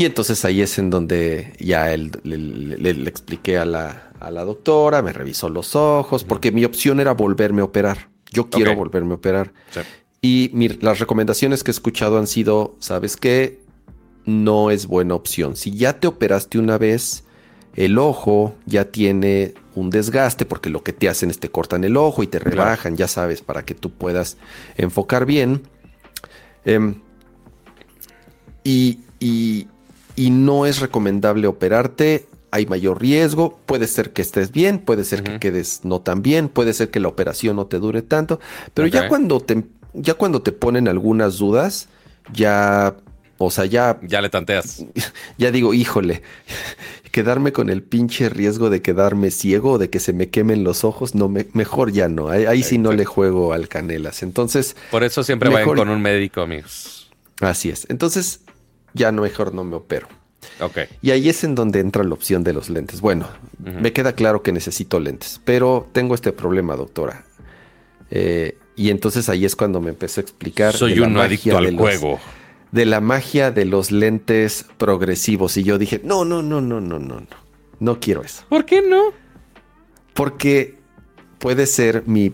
Y 0.00 0.06
entonces 0.06 0.46
ahí 0.46 0.62
es 0.62 0.78
en 0.78 0.88
donde 0.88 1.52
ya 1.58 1.94
le, 1.94 2.90
expliqué 3.06 3.58
a 3.58 3.66
la, 3.66 4.12
a 4.18 4.30
la, 4.30 4.46
doctora, 4.46 5.02
me 5.02 5.12
revisó 5.12 5.50
los 5.50 5.76
ojos, 5.76 6.24
porque 6.24 6.52
mi 6.52 6.64
opción 6.64 7.00
era 7.00 7.12
volverme 7.12 7.60
a 7.60 7.64
operar. 7.64 8.08
Yo 8.30 8.48
quiero 8.48 8.74
volverme 8.74 9.12
a 9.12 9.16
operar. 9.16 9.52
Y 10.22 10.50
las 10.80 11.00
recomendaciones 11.00 11.62
que 11.62 11.70
he 11.70 11.72
escuchado 11.72 12.18
han 12.18 12.26
sido, 12.26 12.76
¿sabes 12.78 13.18
qué? 13.18 13.60
No 14.24 14.70
es 14.70 14.86
buena 14.86 15.14
opción. 15.14 15.54
Si 15.54 15.72
ya 15.72 16.00
te 16.00 16.06
operaste 16.06 16.58
una 16.58 16.78
vez, 16.78 17.24
el 17.76 17.98
ojo 17.98 18.54
ya 18.66 18.86
tiene 18.86 19.54
un 19.74 19.90
desgaste 19.90 20.44
porque 20.44 20.70
lo 20.70 20.82
que 20.82 20.92
te 20.92 21.08
hacen 21.08 21.30
es 21.30 21.38
te 21.38 21.50
cortan 21.50 21.84
el 21.84 21.96
ojo 21.96 22.22
y 22.22 22.26
te 22.26 22.38
rebajan, 22.38 22.96
ya 22.96 23.08
sabes, 23.08 23.42
para 23.42 23.64
que 23.64 23.74
tú 23.74 23.90
puedas 23.90 24.36
enfocar 24.76 25.26
bien. 25.26 25.62
Em, 26.64 26.96
y, 28.64 29.00
y 30.20 30.30
no 30.30 30.66
es 30.66 30.80
recomendable 30.80 31.46
operarte. 31.46 32.26
Hay 32.50 32.66
mayor 32.66 33.00
riesgo, 33.00 33.58
puede 33.64 33.86
ser 33.86 34.12
que 34.12 34.22
estés 34.22 34.50
bien, 34.50 34.80
puede 34.80 35.04
ser 35.04 35.22
que 35.22 35.38
quedes 35.38 35.84
no 35.84 36.00
tan 36.00 36.20
bien, 36.20 36.48
puede 36.48 36.72
ser 36.72 36.90
que 36.90 37.00
la 37.00 37.08
operación 37.08 37.56
no 37.56 37.66
te 37.66 37.78
dure 37.78 38.02
tanto, 38.02 38.40
pero 38.74 38.88
ya 38.88 39.08
cuando 39.08 39.40
te 39.40 39.64
ya 39.94 40.14
cuando 40.14 40.42
te 40.42 40.52
ponen 40.52 40.88
algunas 40.88 41.38
dudas, 41.38 41.88
ya 42.32 42.96
o 43.38 43.50
sea, 43.50 43.66
ya 43.66 43.98
ya 44.02 44.20
le 44.20 44.28
tanteas. 44.28 44.84
Ya 45.38 45.50
digo, 45.52 45.72
híjole, 45.72 46.22
quedarme 47.10 47.52
con 47.52 47.70
el 47.70 47.82
pinche 47.82 48.28
riesgo 48.28 48.70
de 48.70 48.82
quedarme 48.82 49.30
ciego 49.30 49.72
o 49.72 49.78
de 49.78 49.90
que 49.90 50.00
se 50.00 50.12
me 50.12 50.28
quemen 50.28 50.64
los 50.64 50.84
ojos, 50.84 51.14
no 51.14 51.28
me, 51.28 51.46
mejor 51.52 51.92
ya 51.92 52.08
no. 52.08 52.28
Ahí, 52.28 52.62
sí 52.62 52.78
no 52.78 52.92
le 52.92 53.04
juego 53.04 53.52
al 53.52 53.68
canelas. 53.68 54.22
Entonces, 54.22 54.76
por 54.90 55.04
eso 55.04 55.22
siempre 55.22 55.48
vayan 55.48 55.68
con 55.68 55.88
un 55.88 56.00
médico, 56.00 56.40
amigos. 56.42 57.10
Así 57.40 57.70
es. 57.70 57.86
Entonces, 57.88 58.40
ya 58.94 59.12
no 59.12 59.22
mejor 59.22 59.54
no 59.54 59.64
me 59.64 59.76
opero. 59.76 60.08
Ok. 60.60 60.78
Y 61.02 61.10
ahí 61.10 61.28
es 61.28 61.44
en 61.44 61.54
donde 61.54 61.80
entra 61.80 62.04
la 62.04 62.14
opción 62.14 62.44
de 62.44 62.52
los 62.52 62.70
lentes. 62.70 63.00
Bueno, 63.00 63.28
me 63.58 63.92
queda 63.92 64.14
claro 64.14 64.42
que 64.42 64.52
necesito 64.52 65.00
lentes, 65.00 65.40
pero 65.44 65.88
tengo 65.92 66.14
este 66.14 66.32
problema, 66.32 66.76
doctora. 66.76 67.24
Eh, 68.10 68.56
y 68.76 68.90
entonces 68.90 69.28
ahí 69.28 69.44
es 69.44 69.56
cuando 69.56 69.80
me 69.80 69.90
empezó 69.90 70.20
a 70.20 70.22
explicar. 70.22 70.74
Soy 70.74 70.98
un 71.00 71.16
adicto 71.18 71.56
al 71.56 71.76
juego. 71.76 72.18
De 72.72 72.86
la 72.86 73.00
magia 73.00 73.50
de 73.50 73.64
los 73.64 73.90
lentes 73.90 74.66
progresivos. 74.78 75.56
Y 75.56 75.64
yo 75.64 75.78
dije, 75.78 76.00
no, 76.04 76.24
no, 76.24 76.42
no, 76.42 76.60
no, 76.60 76.80
no, 76.80 76.98
no, 76.98 77.20
no. 77.20 77.26
No 77.80 77.98
quiero 77.98 78.22
eso. 78.22 78.44
¿Por 78.48 78.64
qué 78.64 78.82
no? 78.82 79.12
Porque 80.14 80.78
puede 81.38 81.66
ser 81.66 82.04
mi 82.06 82.32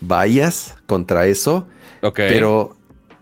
bias 0.00 0.76
contra 0.86 1.26
eso. 1.26 1.66
Ok. 2.02 2.16
Pero 2.16 2.76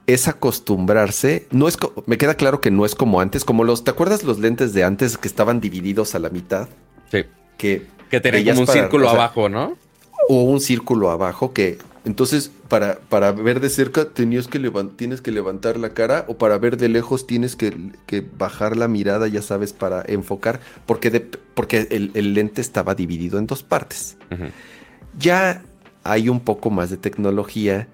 es 0.07 0.29
acostumbrarse. 0.29 1.47
No 1.51 1.69
es, 1.69 1.77
me 2.07 2.19
queda 2.19 2.35
claro 2.35 2.61
que 2.61 2.71
no 2.71 2.85
es 2.85 2.95
como 2.95 3.21
antes, 3.21 3.45
como 3.45 3.65
los, 3.65 3.85
¿te 3.85 3.91
acuerdas 3.91 4.23
los 4.23 4.39
lentes 4.39 4.73
de 4.75 4.85
antes 4.85 5.17
que 5.19 5.29
estaban 5.29 5.61
divididos 5.61 6.15
a 6.15 6.19
la 6.19 6.31
mitad? 6.31 6.69
Sí. 7.11 7.25
Que, 7.57 7.87
que 8.11 8.21
tenían 8.21 8.59
un 8.59 8.67
círculo 8.67 9.09
abajo, 9.09 9.49
¿no? 9.49 9.77
O 10.29 10.43
un 10.43 10.61
círculo 10.61 11.11
abajo 11.11 11.53
que, 11.53 11.79
entonces, 12.05 12.51
para, 12.69 12.99
para 12.99 13.33
ver 13.33 13.61
de 13.61 13.71
cerca 13.71 14.05
tenías 14.11 14.47
que 14.47 14.61
tienes 14.97 15.23
que 15.23 15.31
levantar 15.31 15.79
la 15.79 15.95
cara 15.95 16.27
o 16.29 16.37
para 16.37 16.59
ver 16.59 16.77
de 16.77 16.89
lejos 16.89 17.27
tienes 17.27 17.57
que, 17.57 17.75
bajar 18.37 18.77
la 18.77 18.89
mirada, 18.89 19.27
ya 19.27 19.41
sabes, 19.41 19.73
para 19.73 20.05
enfocar, 20.07 20.61
porque, 20.85 21.27
porque 21.55 21.89
el, 21.91 22.35
lente 22.35 22.61
estaba 22.61 22.95
dividido 22.95 23.39
en 23.39 23.47
dos 23.47 23.63
partes. 23.63 24.19
Ya 25.19 25.63
hay 26.03 26.29
un 26.29 26.41
poco 26.41 26.71
más 26.71 26.91
de 26.91 26.99
tecnología 26.99 27.89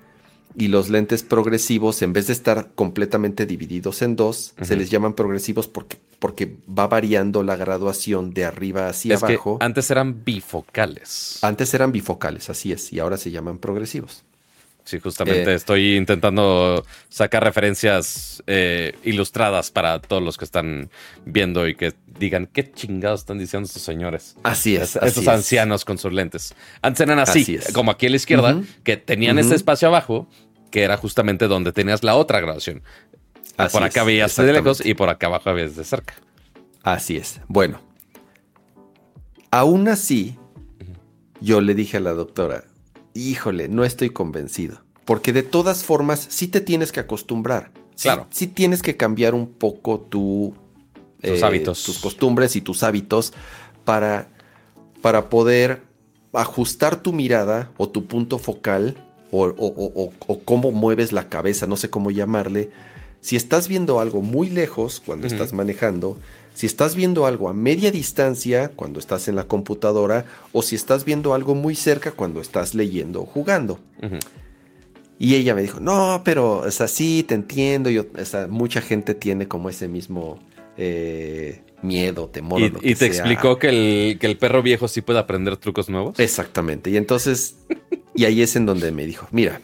y 0.57 0.69
los 0.69 0.89
lentes 0.89 1.23
progresivos, 1.23 2.03
en 2.03 2.13
vez 2.13 2.27
de 2.27 2.33
estar 2.33 2.71
completamente 2.75 3.47
divididos 3.47 4.03
en 4.03 4.17
dos, 4.17 4.55
se 4.61 4.77
les 4.77 4.91
llaman 4.91 5.15
progresivos 5.15 5.69
porque, 5.69 5.99
porque 6.19 6.57
va 6.69 6.87
variando 6.87 7.43
la 7.43 7.57
graduación 7.57 8.33
de 8.33 8.45
arriba 8.45 8.89
hacia 8.89 9.17
abajo. 9.17 9.59
antes 9.61 9.91
eran 9.91 10.25
bifocales. 10.25 11.39
Antes 11.43 11.73
eran 11.75 11.93
bifocales, 11.93 12.51
así 12.51 12.73
es, 12.73 12.93
y 12.93 12.99
ahora 12.99 13.17
se 13.17 13.31
llaman 13.31 13.59
progresivos. 13.59 14.25
Sí, 14.85 14.99
justamente 14.99 15.53
eh, 15.53 15.55
estoy 15.55 15.97
intentando 15.97 16.85
sacar 17.09 17.45
referencias 17.45 18.43
eh, 18.47 18.95
ilustradas 19.05 19.71
para 19.71 20.01
todos 20.01 20.23
los 20.23 20.37
que 20.37 20.45
están 20.45 20.91
viendo 21.25 21.69
y 21.69 21.75
que 21.75 21.95
digan 22.19 22.47
qué 22.47 22.71
chingados 22.71 23.21
están 23.21 23.39
diciendo 23.39 23.67
estos 23.67 23.83
señores. 23.83 24.37
Así 24.43 24.77
es. 24.77 24.97
Estos 24.97 25.29
ancianos 25.29 25.85
con 25.85 25.99
sus 25.99 26.13
lentes. 26.13 26.55
Antes 26.83 27.01
eran 27.01 27.19
así, 27.19 27.59
como 27.73 27.91
aquí 27.91 28.07
a 28.07 28.11
la 28.11 28.17
izquierda, 28.17 28.61
que 28.85 28.97
tenían 28.97 29.39
este 29.39 29.55
espacio 29.55 29.89
abajo, 29.89 30.29
que 30.71 30.83
era 30.83 30.97
justamente 30.97 31.49
donde 31.49 31.73
tenías 31.73 32.03
la 32.03 32.17
otra 32.17 32.41
grabación. 32.41 32.83
por 33.73 33.83
acá 33.83 34.05
veías 34.05 34.35
de 34.37 34.53
lejos 34.53 34.85
y 34.85 34.95
por 34.95 35.09
acá 35.09 35.27
abajo 35.27 35.53
veías 35.53 35.77
de 35.77 35.85
cerca. 35.85 36.15
Así 36.83 37.17
es. 37.17 37.41
Bueno, 37.47 37.81
aún 39.51 39.89
así, 39.89 40.39
yo 41.41 41.61
le 41.61 41.75
dije 41.75 41.99
a 41.99 42.01
la 42.01 42.13
doctora, 42.13 42.65
híjole, 43.15 43.69
no 43.69 43.85
estoy 43.85 44.11
convencido. 44.11 44.83
Porque 45.05 45.33
de 45.33 45.43
todas 45.43 45.85
formas, 45.85 46.27
sí 46.29 46.49
te 46.49 46.61
tienes 46.61 46.93
que 46.93 47.01
acostumbrar. 47.01 47.73
Claro. 48.01 48.27
Sí, 48.31 48.47
tienes 48.47 48.83
que 48.83 48.97
cambiar 48.97 49.35
un 49.35 49.47
poco 49.49 50.01
tu, 50.01 50.55
tus 51.21 51.41
eh, 51.41 51.45
hábitos. 51.45 51.83
Tus 51.85 51.99
costumbres 51.99 52.57
y 52.57 52.61
tus 52.61 52.83
hábitos 52.83 53.33
para, 53.85 54.29
para 55.03 55.29
poder 55.29 55.83
ajustar 56.33 57.03
tu 57.03 57.13
mirada 57.13 57.71
o 57.77 57.89
tu 57.89 58.07
punto 58.07 58.39
focal 58.39 58.97
o, 59.33 59.47
o, 59.47 60.41
cómo 60.45 60.73
mueves 60.73 61.13
la 61.13 61.29
cabeza, 61.29 61.67
no 61.67 61.77
sé 61.77 61.91
cómo 61.91 62.11
llamarle. 62.11 62.71
Si 63.21 63.37
estás 63.37 63.69
viendo 63.69 64.01
algo 64.01 64.23
muy 64.23 64.49
lejos 64.49 65.03
cuando 65.05 65.27
estás 65.27 65.53
manejando, 65.53 66.19
si 66.61 66.67
estás 66.67 66.95
viendo 66.95 67.25
algo 67.25 67.49
a 67.49 67.55
media 67.55 67.91
distancia 67.91 68.69
cuando 68.77 69.01
estás 69.01 69.29
en 69.29 69.35
la 69.35 69.45
computadora 69.45 70.27
o 70.53 70.61
si 70.61 70.77
estás 70.77 71.07
viendo 71.07 71.33
algo 71.33 71.55
muy 71.55 71.75
cerca 71.75 72.13
cuando 72.13 72.43
estás 72.43 72.75
leyendo 72.75 73.23
o 73.23 73.25
jugando. 73.25 73.81
Y 75.19 75.37
ella 75.37 75.55
me 75.55 75.63
dijo, 75.63 75.81
no, 75.81 76.21
pero 76.23 76.67
es 76.67 76.83
así, 76.83 77.23
te 77.23 77.35
entiendo. 77.35 77.89
Yo, 77.89 78.05
mucha 78.51 78.83
gente 78.83 79.15
tiene 79.15 79.49
como 79.49 79.71
ese 79.71 79.89
mismo 79.89 80.39
eh, 80.77 81.63
miedo, 81.81 82.29
temor. 82.29 82.61
¿Y, 82.83 82.95
te 82.95 83.07
explicó 83.07 83.59
que 83.59 83.69
el, 83.71 84.19
que 84.19 84.27
el 84.27 84.37
perro 84.37 84.63
viejo 84.63 84.87
sí 84.87 85.01
puede 85.01 85.19
aprender 85.19 85.57
trucos 85.57 85.89
nuevos? 85.89 86.19
Exactamente. 86.21 86.91
Y 86.91 86.99
entonces, 86.99 87.57
y 88.15 88.27
ahí 88.27 88.43
es 88.43 88.55
en 88.55 88.67
donde 88.67 88.93
me 88.93 89.07
dijo, 89.07 89.27
mira, 89.31 89.63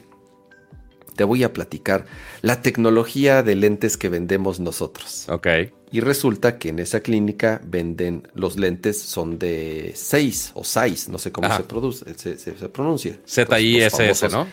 te 1.15 1.25
voy 1.25 1.45
a 1.45 1.53
platicar 1.53 2.07
la 2.41 2.63
tecnología 2.63 3.43
de 3.43 3.55
lentes 3.55 3.99
que 3.99 4.09
vendemos 4.09 4.61
nosotros. 4.61 5.27
Ok. 5.29 5.47
Y 5.93 6.01
resulta 6.01 6.59
que 6.59 6.71
en 6.71 6.81
esa 6.81 7.01
clínica 7.01 7.61
venden 7.65 8.29
los 8.35 8.57
lentes, 8.57 9.01
son 9.01 9.39
de 9.39 9.93
6 9.95 10.53
o 10.55 10.65
6, 10.65 11.09
no 11.09 11.19
sé 11.19 11.31
cómo 11.31 11.55
se, 11.57 11.63
produce, 11.63 12.15
se, 12.17 12.53
pronuncia. 12.69 13.19
Z-I-S-S, 13.25 14.29
¿no? 14.31 14.47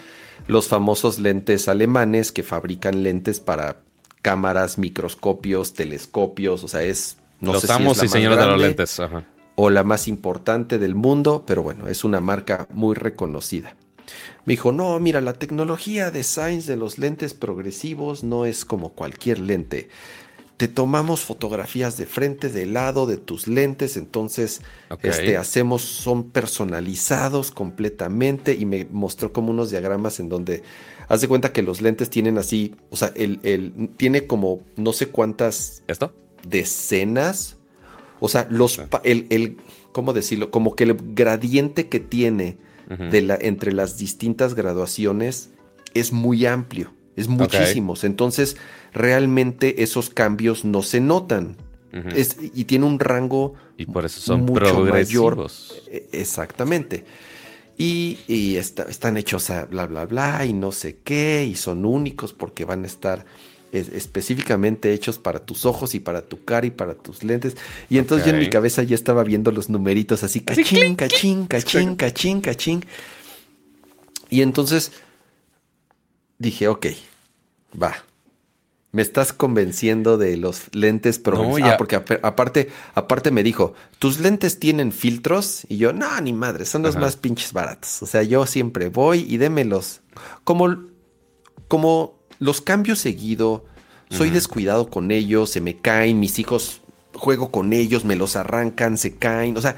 Los 0.47 0.67
famosos 0.67 1.19
lentes 1.19 1.67
alemanes 1.67 2.31
que 2.31 2.43
fabrican 2.43 3.01
lentes 3.01 3.39
para 3.39 3.77
cámaras, 4.21 4.77
microscopios, 4.77 5.73
telescopios, 5.73 6.63
o 6.63 6.67
sea, 6.67 6.83
es... 6.83 7.17
No 7.39 7.59
sé 7.59 7.67
si 7.67 7.73
es 7.73 8.03
y 8.03 8.07
señores 8.07 8.39
de 8.39 8.45
los 8.45 8.61
lentes. 8.61 9.01
O 9.55 9.69
la 9.69 9.83
más 9.83 10.07
importante 10.07 10.79
del 10.79 10.95
mundo, 10.95 11.43
pero 11.45 11.61
bueno, 11.61 11.87
es 11.87 12.03
una 12.03 12.21
marca 12.21 12.67
muy 12.71 12.95
reconocida. 12.95 13.75
Me 14.45 14.53
dijo, 14.53 14.71
no, 14.71 14.99
mira, 14.99 15.21
la 15.21 15.33
tecnología 15.33 16.11
de 16.11 16.23
Science 16.23 16.69
de 16.69 16.77
los 16.77 16.97
lentes 16.97 17.33
progresivos 17.33 18.23
no 18.23 18.45
es 18.45 18.65
como 18.65 18.89
cualquier 18.89 19.39
lente. 19.39 19.89
Te 20.63 20.69
tomamos 20.69 21.19
fotografías 21.19 21.97
de 21.97 22.05
frente, 22.05 22.47
de 22.47 22.65
lado, 22.65 23.05
de 23.05 23.17
tus 23.17 23.49
lentes, 23.49 23.97
entonces 23.97 24.61
este, 25.01 25.35
hacemos, 25.35 25.81
son 25.81 26.29
personalizados 26.29 27.51
completamente 27.51 28.53
y 28.53 28.65
me 28.65 28.87
mostró 28.89 29.33
como 29.33 29.51
unos 29.51 29.71
diagramas 29.71 30.21
en 30.21 30.29
donde 30.29 30.63
haz 31.09 31.19
de 31.19 31.27
cuenta 31.27 31.51
que 31.51 31.63
los 31.63 31.81
lentes 31.81 32.09
tienen 32.09 32.37
así, 32.37 32.75
o 32.91 32.95
sea, 32.95 33.11
el, 33.15 33.41
el 33.43 33.89
tiene 33.97 34.25
como 34.25 34.61
no 34.77 34.93
sé 34.93 35.09
cuántas 35.09 35.83
¿Esto? 35.85 36.15
decenas, 36.47 37.57
o 38.21 38.29
sea, 38.29 38.47
los, 38.49 38.81
el, 39.03 39.27
el, 39.31 39.57
¿cómo 39.91 40.13
decirlo? 40.13 40.49
Como 40.49 40.77
que 40.77 40.85
el 40.85 40.95
gradiente 41.13 41.89
que 41.89 41.99
tiene 41.99 42.55
de 43.11 43.21
la, 43.21 43.35
entre 43.35 43.73
las 43.73 43.97
distintas 43.97 44.53
graduaciones 44.53 45.49
es 45.93 46.13
muy 46.13 46.45
amplio. 46.45 46.93
Es 47.15 47.27
muchísimos. 47.27 48.03
Entonces, 48.03 48.57
realmente 48.91 49.83
esos 49.83 50.09
cambios 50.09 50.65
no 50.65 50.81
se 50.81 50.99
notan. 50.99 51.57
y 52.55 52.63
tiene 52.63 52.85
un 52.85 52.99
rango 52.99 53.53
y 53.77 53.85
por 53.85 54.05
eso 54.05 54.19
son 54.19 54.45
mucho 54.45 54.79
mayor. 54.85 55.47
E, 55.91 56.09
exactamente. 56.11 57.05
Y, 57.77 58.55
están 58.55 59.17
hechos 59.17 59.49
a 59.49 59.65
bla, 59.65 59.85
bla, 59.87 60.05
bla, 60.05 60.45
y 60.45 60.53
no 60.53 60.71
sé 60.71 60.97
qué, 61.03 61.45
y 61.45 61.55
son 61.55 61.85
únicos 61.85 62.33
porque 62.33 62.65
van 62.65 62.83
a 62.83 62.87
estar 62.87 63.25
específicamente 63.71 64.93
hechos 64.93 65.17
para 65.17 65.39
tus 65.39 65.65
ojos 65.65 65.95
y 65.95 65.99
para 65.99 66.21
tu 66.21 66.43
cara 66.43 66.67
y 66.67 66.71
para 66.71 66.93
tus 66.93 67.23
lentes. 67.23 67.57
Y 67.89 67.97
entonces 67.97 68.27
yo 68.27 68.33
en 68.33 68.39
mi 68.39 68.49
cabeza 68.49 68.83
ya 68.83 68.93
estaba 68.93 69.23
viendo 69.23 69.51
los 69.51 69.69
numeritos 69.69 70.23
así, 70.23 70.41
cachín, 70.41 70.95
cachín, 70.95 71.47
cachín, 71.47 71.95
cachín, 71.95 72.41
cachín. 72.41 72.85
Y 74.29 74.43
entonces 74.43 74.91
dije, 76.43 76.67
ok, 76.67 76.87
va. 77.81 77.95
Me 78.91 79.01
estás 79.01 79.33
convenciendo 79.33 80.19
de 80.19 80.37
los 80.37 80.73
lentes 80.75 81.17
Pro. 81.17 81.57
ah, 81.63 81.77
porque 81.77 81.95
aparte, 81.95 82.69
aparte 82.93 83.31
me 83.31 83.41
dijo, 83.41 83.73
¿tus 83.97 84.19
lentes 84.19 84.59
tienen 84.59 84.91
filtros? 84.91 85.65
Y 85.67 85.77
yo, 85.77 85.93
no, 85.93 86.21
ni 86.21 86.31
madre, 86.31 86.65
son 86.65 86.83
los 86.83 86.95
más 86.95 87.15
pinches 87.15 87.53
baratos. 87.53 88.03
O 88.03 88.05
sea, 88.05 88.21
yo 88.21 88.45
siempre 88.45 88.89
voy 88.89 89.25
y 89.27 89.37
démelos. 89.37 90.01
Como, 90.43 90.77
como 91.67 92.19
los 92.37 92.61
cambio 92.61 92.95
seguido, 92.95 93.65
soy 94.11 94.29
descuidado 94.29 94.87
con 94.91 95.09
ellos, 95.09 95.49
se 95.49 95.59
me 95.59 95.79
caen, 95.79 96.19
mis 96.19 96.37
hijos 96.37 96.81
juego 97.15 97.49
con 97.49 97.73
ellos, 97.73 98.05
me 98.05 98.15
los 98.15 98.35
arrancan, 98.35 98.99
se 98.99 99.15
caen. 99.15 99.57
O 99.57 99.61
sea, 99.61 99.75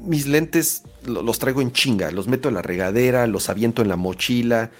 mis 0.00 0.26
lentes 0.26 0.82
los 1.06 1.38
traigo 1.38 1.62
en 1.62 1.72
chinga, 1.72 2.10
los 2.10 2.28
meto 2.28 2.50
en 2.50 2.56
la 2.56 2.62
regadera, 2.62 3.26
los 3.26 3.48
aviento 3.48 3.80
en 3.80 3.88
la 3.88 3.96
mochila 3.96 4.70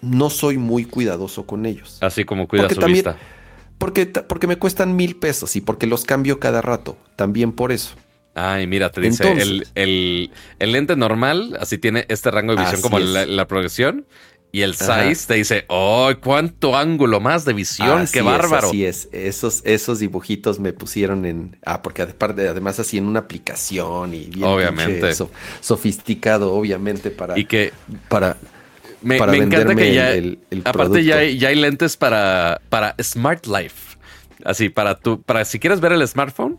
no 0.00 0.30
soy 0.30 0.58
muy 0.58 0.84
cuidadoso 0.84 1.46
con 1.46 1.66
ellos. 1.66 1.98
Así 2.00 2.24
como 2.24 2.48
cuida 2.48 2.68
su 2.68 2.80
vista. 2.82 3.16
Porque, 3.78 4.06
porque 4.06 4.46
me 4.46 4.56
cuestan 4.56 4.96
mil 4.96 5.16
pesos 5.16 5.56
y 5.56 5.60
porque 5.60 5.86
los 5.86 6.04
cambio 6.04 6.38
cada 6.40 6.62
rato. 6.62 6.96
También 7.16 7.52
por 7.52 7.72
eso. 7.72 7.94
Ay, 8.34 8.66
mira, 8.66 8.90
te 8.90 9.00
dice 9.00 9.32
el, 9.74 10.30
lente 10.58 10.96
normal, 10.96 11.56
así 11.60 11.78
tiene 11.78 12.04
este 12.08 12.30
rango 12.30 12.56
de 12.56 12.62
visión 12.62 12.80
como 12.80 12.98
la, 12.98 13.46
progresión. 13.46 14.06
Y 14.50 14.62
el 14.62 14.76
size 14.76 15.26
te 15.26 15.34
dice, 15.34 15.64
¡oh, 15.66 16.12
cuánto 16.22 16.76
ángulo 16.76 17.18
más 17.18 17.44
de 17.44 17.52
visión! 17.52 18.06
¡Qué 18.12 18.22
bárbaro! 18.22 18.68
así 18.68 18.86
es, 18.86 19.08
esos, 19.10 19.62
esos 19.64 19.98
dibujitos 19.98 20.60
me 20.60 20.72
pusieron 20.72 21.26
en. 21.26 21.58
Ah, 21.66 21.82
porque 21.82 22.02
además 22.02 22.78
así 22.78 22.98
en 22.98 23.06
una 23.06 23.18
aplicación 23.18 24.14
y 24.14 24.26
bien 24.26 24.44
obviamente. 24.44 25.10
sofisticado, 25.60 26.54
obviamente, 26.54 27.10
para. 27.10 27.36
Y 27.36 27.46
que. 27.46 27.72
Para, 28.08 28.36
me, 29.04 29.16
encanta 29.16 29.74
que 29.74 29.94
ya, 29.94 30.14
aparte 30.64 31.04
ya 31.04 31.18
hay, 31.18 31.38
ya 31.38 31.48
hay, 31.48 31.56
lentes 31.56 31.96
para, 31.96 32.60
para 32.68 32.94
Smart 33.00 33.46
Life. 33.46 33.96
Así, 34.44 34.68
para 34.68 34.98
tu, 34.98 35.22
para 35.22 35.44
si 35.44 35.58
quieres 35.58 35.80
ver 35.80 35.92
el 35.92 36.06
smartphone, 36.06 36.58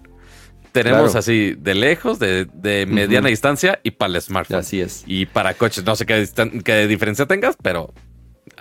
tenemos 0.72 1.16
así 1.16 1.56
de 1.58 1.74
lejos, 1.74 2.20
de, 2.20 2.48
mediana 2.88 3.30
distancia 3.30 3.80
y 3.84 3.92
para 3.92 4.14
el 4.14 4.22
smartphone. 4.22 4.60
Así 4.60 4.82
es. 4.82 5.04
Y 5.06 5.26
para 5.26 5.54
coches, 5.54 5.84
no 5.84 5.96
sé 5.96 6.06
qué, 6.06 6.28
qué 6.64 6.88
diferencia 6.88 7.26
tengas, 7.26 7.56
pero 7.62 7.94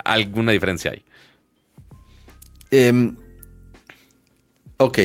alguna 0.04 0.52
diferencia 0.52 0.92
hay. 0.92 1.04
Em, 2.70 3.16
ok. 4.76 4.98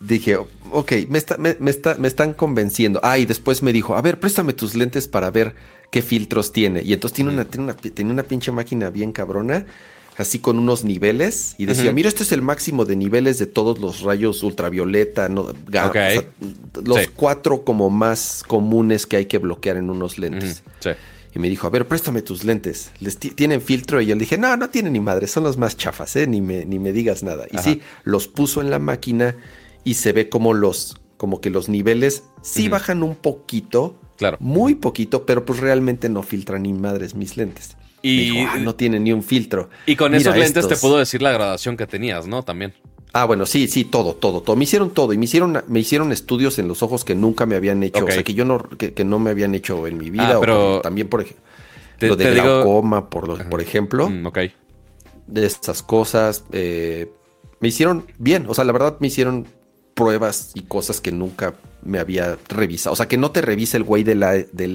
Dije, 0.00 0.36
ok, 0.36 0.92
me, 1.08 1.20
me, 1.38 1.56
me 1.98 2.08
están 2.08 2.32
convenciendo. 2.34 3.00
Ah, 3.02 3.18
y 3.18 3.26
después 3.26 3.62
me 3.62 3.72
dijo, 3.72 3.96
a 3.96 4.02
ver, 4.02 4.20
préstame 4.20 4.52
tus 4.52 4.74
lentes 4.76 5.08
para 5.08 5.30
ver 5.30 5.56
qué 5.90 6.02
filtros 6.02 6.52
tiene. 6.52 6.82
Y 6.82 6.92
entonces 6.92 7.14
tiene 7.14 7.30
una, 7.30 7.44
tiene 7.44 8.12
una, 8.12 8.22
pinche 8.22 8.52
máquina 8.52 8.90
bien 8.90 9.12
cabrona, 9.12 9.66
así 10.16 10.38
con 10.38 10.58
unos 10.58 10.84
niveles. 10.84 11.54
Y 11.58 11.66
decía, 11.66 11.92
mira, 11.92 12.08
este 12.08 12.22
es 12.22 12.32
el 12.32 12.42
máximo 12.42 12.84
de 12.84 12.96
niveles 12.96 13.38
de 13.38 13.46
todos 13.46 13.78
los 13.78 14.00
rayos 14.02 14.42
ultravioleta, 14.42 15.28
no, 15.28 15.52
los 16.84 17.08
cuatro 17.14 17.64
como 17.64 17.90
más 17.90 18.42
comunes 18.46 19.06
que 19.06 19.16
hay 19.16 19.26
que 19.26 19.38
bloquear 19.38 19.76
en 19.76 19.90
unos 19.90 20.18
lentes. 20.18 20.62
Y 21.34 21.38
me 21.38 21.48
dijo, 21.50 21.66
a 21.66 21.70
ver, 21.70 21.86
préstame 21.86 22.22
tus 22.22 22.42
lentes. 22.44 22.90
¿Les 23.00 23.18
¿Tienen 23.18 23.60
filtro? 23.60 24.00
Y 24.00 24.06
yo 24.06 24.14
le 24.14 24.20
dije, 24.20 24.38
no, 24.38 24.56
no 24.56 24.70
tienen 24.70 24.94
ni 24.94 25.00
madre, 25.00 25.26
son 25.26 25.44
los 25.44 25.58
más 25.58 25.76
chafas, 25.76 26.16
¿eh? 26.16 26.26
Ni 26.26 26.40
me, 26.40 26.64
ni 26.64 26.78
me 26.78 26.92
digas 26.92 27.22
nada. 27.22 27.46
Y 27.50 27.58
sí, 27.58 27.82
los 28.02 28.28
puso 28.28 28.62
en 28.62 28.70
la 28.70 28.78
máquina 28.78 29.36
y 29.84 29.94
se 29.94 30.12
ve 30.12 30.30
como 30.30 30.54
los, 30.54 31.00
como 31.16 31.40
que 31.40 31.50
los 31.50 31.68
niveles 31.68 32.24
sí 32.42 32.68
bajan 32.68 33.02
un 33.02 33.14
poquito, 33.14 33.94
Claro. 34.18 34.36
Muy 34.40 34.74
poquito, 34.74 35.24
pero 35.24 35.44
pues 35.44 35.60
realmente 35.60 36.08
no 36.08 36.22
filtran 36.22 36.64
ni 36.64 36.72
madres 36.72 37.14
mis 37.14 37.36
lentes. 37.36 37.76
Y 38.02 38.38
ah, 38.40 38.58
no 38.60 38.74
tiene 38.74 39.00
ni 39.00 39.12
un 39.12 39.22
filtro. 39.22 39.70
Y 39.86 39.96
con 39.96 40.14
esos 40.14 40.36
lentes 40.36 40.68
te 40.68 40.76
puedo 40.76 40.98
decir 40.98 41.22
la 41.22 41.32
graduación 41.32 41.76
que 41.76 41.86
tenías, 41.86 42.26
¿no? 42.26 42.42
También. 42.42 42.74
Ah, 43.12 43.24
bueno, 43.24 43.46
sí, 43.46 43.68
sí, 43.68 43.84
todo, 43.84 44.14
todo, 44.14 44.42
todo. 44.42 44.54
Me 44.56 44.64
hicieron 44.64 44.90
todo 44.90 45.12
y 45.12 45.18
me 45.18 45.24
hicieron, 45.24 45.62
me 45.66 45.80
hicieron 45.80 46.12
estudios 46.12 46.58
en 46.58 46.68
los 46.68 46.82
ojos 46.82 47.04
que 47.04 47.14
nunca 47.14 47.46
me 47.46 47.56
habían 47.56 47.82
hecho, 47.82 48.04
o 48.04 48.10
sea, 48.10 48.22
que 48.22 48.34
yo 48.34 48.44
no, 48.44 48.68
que, 48.68 49.04
no 49.04 49.18
me 49.18 49.30
habían 49.30 49.54
hecho 49.54 49.86
en 49.86 49.98
mi 49.98 50.10
vida. 50.10 50.34
Ah, 50.36 50.40
pero 50.40 50.80
también 50.80 51.08
por 51.08 51.22
ejemplo, 51.22 51.42
lo 52.00 52.16
de 52.16 52.34
glaucoma, 52.34 53.08
por, 53.08 53.48
por 53.48 53.60
ejemplo. 53.60 54.10
Mm, 54.10 54.26
ok. 54.26 54.38
De 55.26 55.46
estas 55.46 55.82
cosas. 55.82 56.44
Eh, 56.52 57.10
me 57.60 57.68
hicieron 57.68 58.06
bien, 58.18 58.46
o 58.48 58.54
sea, 58.54 58.64
la 58.64 58.72
verdad 58.72 58.96
me 59.00 59.08
hicieron 59.08 59.46
pruebas 59.94 60.52
y 60.54 60.62
cosas 60.62 61.00
que 61.00 61.10
nunca 61.10 61.54
me 61.88 61.98
había 61.98 62.38
revisado. 62.48 62.92
O 62.92 62.96
sea, 62.96 63.08
que 63.08 63.16
no 63.16 63.30
te 63.30 63.42
revise 63.42 63.76
el 63.76 63.82
güey 63.82 64.04
de 64.04 64.14
la, 64.14 64.32
de 64.32 64.68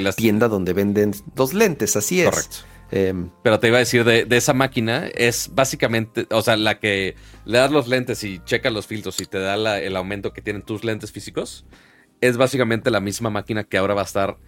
la, 0.00 0.12
tienda 0.12 0.48
donde 0.48 0.72
venden 0.72 1.12
dos 1.34 1.54
lentes, 1.54 1.96
así 1.96 2.20
es. 2.20 2.30
Correcto. 2.30 2.56
Em, 2.92 3.30
Pero 3.42 3.60
te 3.60 3.68
iba 3.68 3.76
a 3.76 3.80
decir, 3.80 4.04
de, 4.04 4.26
esa 4.30 4.52
máquina 4.52 5.06
es 5.08 5.50
básicamente, 5.52 6.26
o 6.30 6.42
sea, 6.42 6.56
la 6.56 6.80
que 6.80 7.14
le 7.44 7.58
das 7.58 7.70
los 7.70 7.88
lentes 7.88 8.22
y 8.24 8.40
checa 8.44 8.70
los 8.70 8.86
filtros 8.86 9.20
y 9.20 9.26
te 9.26 9.38
da 9.38 9.78
el 9.78 9.96
aumento 9.96 10.32
que 10.32 10.42
tienen 10.42 10.62
tus 10.62 10.84
lentes 10.84 11.12
físicos, 11.12 11.64
es 12.20 12.36
básicamente 12.36 12.90
la 12.90 13.00
misma 13.00 13.30
máquina 13.30 13.64
que 13.64 13.78
ahora 13.78 13.94
va 13.94 14.02
a 14.02 14.04
estar 14.04 14.38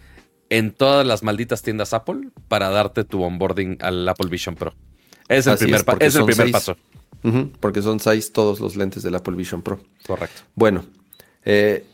en 0.50 0.72
todas 0.72 1.06
las 1.06 1.22
malditas 1.22 1.62
tiendas 1.62 1.94
Apple 1.94 2.28
para 2.48 2.68
darte 2.68 3.04
tu 3.04 3.22
onboarding 3.22 3.78
al 3.80 4.08
Apple 4.08 4.28
Vision 4.28 4.54
Pro. 4.54 4.74
Es 5.28 5.46
el 5.46 5.56
primer, 5.56 5.82
es, 6.00 6.14
el 6.14 6.24
primer 6.24 6.50
paso 6.50 6.76
porque 7.60 7.82
son 7.82 8.00
seis 8.00 8.32
todos 8.32 8.60
los 8.60 8.76
lentes 8.76 9.02
del 9.02 9.14
Apple 9.14 9.36
Vision 9.36 9.62
Pro. 9.62 9.80
Correcto. 10.06 10.42
Bueno, 10.54 10.84
eh, 11.44 11.84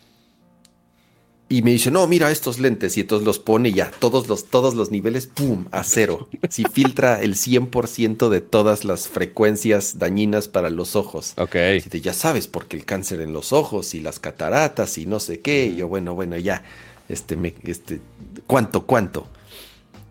y 1.50 1.62
me 1.62 1.70
dice, 1.70 1.90
no, 1.90 2.06
mira 2.06 2.30
estos 2.30 2.58
lentes. 2.58 2.96
Y 2.98 3.00
entonces 3.00 3.24
los 3.24 3.38
pone 3.38 3.72
ya, 3.72 3.90
todos 3.98 4.28
los, 4.28 4.46
todos 4.46 4.74
los 4.74 4.90
niveles, 4.90 5.26
¡pum! 5.26 5.66
a 5.70 5.82
cero. 5.82 6.28
Si 6.50 6.64
filtra 6.64 7.22
el 7.22 7.34
100% 7.34 8.28
de 8.28 8.40
todas 8.40 8.84
las 8.84 9.08
frecuencias 9.08 9.98
dañinas 9.98 10.48
para 10.48 10.70
los 10.70 10.96
ojos. 10.96 11.34
Ok. 11.36 11.56
Y 11.92 12.00
ya 12.00 12.12
sabes, 12.12 12.48
porque 12.48 12.76
el 12.76 12.84
cáncer 12.84 13.20
en 13.20 13.32
los 13.32 13.52
ojos 13.52 13.94
y 13.94 14.00
las 14.00 14.18
cataratas 14.18 14.98
y 14.98 15.06
no 15.06 15.20
sé 15.20 15.40
qué. 15.40 15.66
Y 15.66 15.76
yo, 15.76 15.88
bueno, 15.88 16.14
bueno, 16.14 16.36
ya. 16.36 16.62
Este, 17.08 17.36
me, 17.36 17.54
este, 17.64 18.00
¿cuánto, 18.46 18.84
cuánto? 18.84 19.26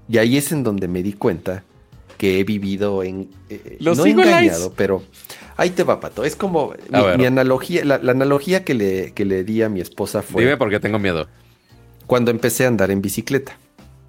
Y 0.09 0.17
ahí 0.17 0.37
es 0.37 0.51
en 0.51 0.63
donde 0.63 0.87
me 0.87 1.03
di 1.03 1.13
cuenta 1.13 1.63
que 2.17 2.39
he 2.39 2.43
vivido 2.43 3.03
en... 3.03 3.29
Eh, 3.49 3.77
no 3.79 4.05
engañado, 4.05 4.73
pero 4.75 5.03
ahí 5.57 5.71
te 5.71 5.83
va, 5.83 5.99
Pato. 5.99 6.23
Es 6.23 6.35
como 6.35 6.73
mi, 7.17 7.25
analogía, 7.25 7.83
la, 7.83 7.95
analogía 7.95 8.63
que 8.63 8.73
le, 8.73 9.11
que 9.13 9.25
le 9.25 9.43
di 9.43 9.61
a 9.61 9.69
mi 9.69 9.81
esposa 9.81 10.21
fue... 10.21 10.43
Dime 10.43 10.57
porque 10.57 10.79
tengo 10.79 10.99
miedo. 10.99 11.27
Cuando 12.05 12.31
empecé 12.31 12.65
a 12.65 12.69
andar 12.69 12.91
en 12.91 13.01
bicicleta. 13.01 13.57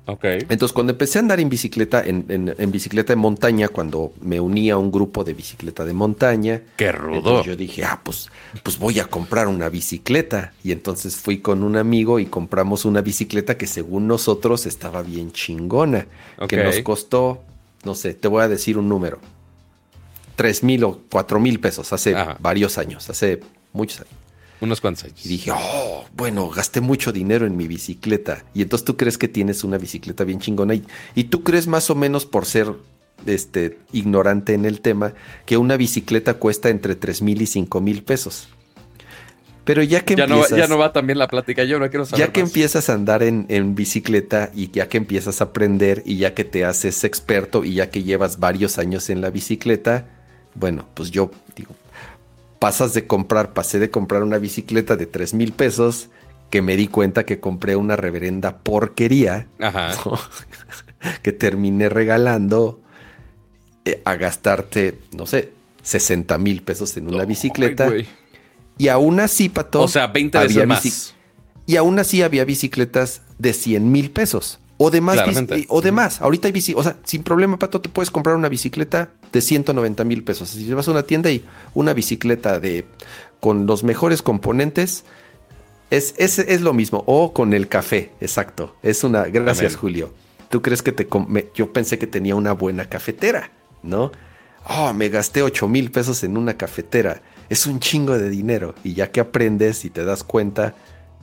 Ok. 0.07 0.25
Entonces, 0.25 0.73
cuando 0.73 0.93
empecé 0.93 1.19
a 1.19 1.23
andar 1.23 1.41
en 1.41 1.51
bicicleta, 1.51 2.03
en, 2.03 2.25
en, 2.57 2.71
bicicleta 2.71 3.13
de 3.13 3.17
montaña, 3.17 3.69
cuando 3.69 4.15
me 4.23 4.41
unía 4.41 4.75
a 4.75 4.77
un 4.79 4.91
grupo 4.91 5.23
de 5.25 5.35
bicicleta 5.35 5.85
de 5.85 5.93
montaña. 5.93 6.63
¡Qué 6.77 6.93
rudo! 6.93 7.43
Yo 7.43 7.57
dije, 7.57 7.85
ah, 7.85 8.01
pues, 8.03 8.31
pues 8.63 8.79
voy 8.79 9.01
a 9.01 9.05
comprar 9.05 9.49
una 9.49 9.69
bicicleta. 9.69 10.55
Y 10.65 10.73
entonces 10.73 11.17
fui 11.17 11.41
con 11.41 11.63
un 11.63 11.77
amigo 11.77 12.21
y 12.21 12.27
compramos 12.27 12.87
una 12.87 13.03
bicicleta 13.03 13.59
que 13.59 13.67
según 13.67 14.07
nosotros 14.07 14.65
estaba 14.65 15.03
bien 15.03 15.33
chingona. 15.33 16.07
Que 16.49 16.65
nos 16.65 16.81
costó 16.81 17.43
no 17.85 17.95
sé, 17.95 18.15
te 18.15 18.29
voy 18.29 18.43
a 18.43 18.49
decir 18.49 18.79
un 18.79 18.89
número. 18.89 19.19
Tres 20.38 20.62
mil 20.62 20.85
o 20.85 21.03
cuatro 21.11 21.40
mil 21.40 21.59
pesos 21.59 21.92
hace 21.92 22.14
varios 22.38 22.79
años, 22.79 23.11
hace 23.11 23.40
muchos 23.72 24.03
años. 24.03 24.14
Unos 24.61 24.81
cuantos 24.81 25.05
años. 25.05 25.27
Y 25.27 25.29
dije, 25.29 25.51
oh, 25.53 26.05
bueno, 26.16 26.48
gasté 26.48 26.81
mucho 26.81 27.12
dinero 27.12 27.44
en 27.44 27.57
mi 27.57 27.66
bicicleta. 27.66 28.44
Y 28.55 28.62
entonces 28.62 28.85
tú 28.85 28.96
crees 28.96 29.18
que 29.18 29.27
tienes 29.27 29.64
una 29.64 29.79
bicicleta 29.79 30.22
bien 30.22 30.38
chingona. 30.38 30.74
Y, 30.74 30.85
y 31.14 31.24
tú 31.24 31.42
crees 31.42 31.66
más 31.66 31.90
o 31.90 31.94
menos 31.94 32.24
por 32.24 32.46
ser 32.46 32.72
este, 33.27 33.79
ignorante 33.92 34.55
en 34.55 34.64
el 34.64 34.81
tema 34.81 35.14
que 35.44 35.57
una 35.57 35.77
bicicleta 35.77 36.35
cuesta 36.35 36.68
entre 36.68 36.94
tres 36.94 37.20
mil 37.20 37.42
y 37.42 37.46
cinco 37.46 37.81
mil 37.81 38.03
pesos. 38.03 38.48
Pero 39.64 39.83
ya 39.83 40.01
que 40.03 40.14
ya 40.16 40.24
empiezas, 40.24 40.51
no, 40.53 40.57
ya 40.57 40.66
no 40.66 40.79
va 40.79 40.94
también 40.94 41.18
la 41.18 41.29
plática, 41.29 41.62
yo 41.62 41.79
no 41.79 41.90
quiero 41.90 42.07
saber. 42.07 42.27
Ya 42.27 42.33
que 42.33 42.40
empiezas 42.40 42.88
a 42.88 42.94
andar 42.94 43.22
en, 43.22 43.74
bicicleta 43.74 44.51
y 44.55 44.70
ya 44.70 44.88
que 44.88 44.96
empiezas 44.96 45.42
a 45.42 45.44
aprender 45.44 46.03
y 46.07 46.16
ya 46.16 46.33
que 46.33 46.44
te 46.44 46.64
haces 46.64 47.05
experto 47.05 47.64
y 47.64 47.74
ya 47.74 47.90
que 47.90 48.03
llevas 48.03 48.38
varios 48.38 48.79
años 48.79 49.11
en 49.11 49.20
la 49.20 49.29
bicicleta, 49.29 50.09
bueno, 50.55 50.87
pues 50.95 51.11
yo 51.11 51.31
digo, 51.57 51.75
pasas 52.59 52.95
de 52.95 53.07
comprar, 53.07 53.53
pasé 53.53 53.79
de 53.79 53.91
comprar 53.91 54.23
una 54.23 54.39
bicicleta 54.39 54.97
de 54.97 55.07
3 55.07 55.35
mil 55.35 55.53
pesos 55.53 56.09
que 56.51 56.63
me 56.63 56.77
di 56.77 56.89
cuenta 56.89 57.25
que 57.25 57.41
compré 57.41 57.77
una 57.77 57.97
reverenda 57.97 58.59
porquería 58.59 59.47
Ajá. 59.61 59.93
que 61.23 61.33
terminé 61.33 61.89
regalando 61.89 62.81
eh, 63.85 64.01
a 64.05 64.17
gastarte, 64.17 64.99
no 65.17 65.27
sé, 65.27 65.53
60 65.83 66.39
mil 66.39 66.63
pesos 66.63 66.97
en 66.97 67.09
una 67.09 67.25
bicicleta. 67.25 67.91
y 68.77 68.89
aún 68.89 69.21
así, 69.21 69.49
Pato. 69.49 69.83
O 69.83 69.89
sea, 69.89 70.09
20 70.09 70.39
veces 70.39 70.67
más. 70.67 71.15
Y 71.67 71.77
aún 71.77 71.99
así 71.99 72.23
había 72.23 72.45
bicicletas 72.45 73.23
de 73.39 73.53
100 73.53 73.93
mil 73.93 74.11
pesos. 74.11 74.59
O 74.79 74.91
de 74.91 75.01
más. 75.01 75.19
O 75.69 75.83
de 75.83 75.93
más. 75.93 76.23
Ahorita 76.23 76.49
hay 76.49 76.53
bici. 76.53 76.73
O 76.77 76.83
sea, 76.83 76.97
sin 77.05 77.25
problema, 77.25 77.59
Pato, 77.59 77.81
te 77.81 77.88
puedes 77.88 78.11
comprar 78.11 78.37
una 78.37 78.49
bicicleta 78.49 79.11
de 79.33 79.41
190 79.41 80.05
mil 80.05 80.23
pesos. 80.23 80.49
Si 80.51 80.73
vas 80.73 80.87
a 80.87 80.93
una 80.93 81.03
tienda 81.03 81.31
y 81.31 81.45
una 81.75 81.93
bicicleta 81.93 82.61
de 82.61 82.87
con 83.41 83.67
los 83.67 83.83
mejores 83.83 84.23
componentes, 84.23 85.05
es, 85.91 86.14
es, 86.17 86.38
es 86.38 86.61
lo 86.61 86.73
mismo. 86.75 87.03
O 87.07 87.33
con 87.33 87.55
el 87.55 87.67
café, 87.67 88.12
exacto. 88.21 88.77
Es 88.83 89.03
una. 89.03 89.25
Gracias, 89.25 89.75
Julio. 89.77 90.14
¿Tú 90.49 90.62
crees 90.62 90.81
que 90.81 90.93
te... 90.93 91.07
yo 91.55 91.73
pensé 91.73 91.99
que 91.99 92.07
tenía 92.07 92.35
una 92.35 92.53
buena 92.53 92.88
cafetera, 92.88 93.51
¿no? 93.83 94.12
Oh, 94.67 94.93
me 94.95 95.09
gasté 95.09 95.43
8 95.43 95.69
mil 95.69 95.91
pesos 95.91 96.23
en 96.23 96.37
una 96.37 96.57
cafetera. 96.57 97.21
Es 97.49 97.67
un 97.67 97.81
chingo 97.81 98.17
de 98.17 98.31
dinero. 98.31 98.75
Y 98.85 98.95
ya 98.95 99.11
que 99.11 99.21
aprendes 99.21 99.85
y 99.85 99.91
te 99.91 100.05
das 100.05 100.23
cuenta, 100.23 100.75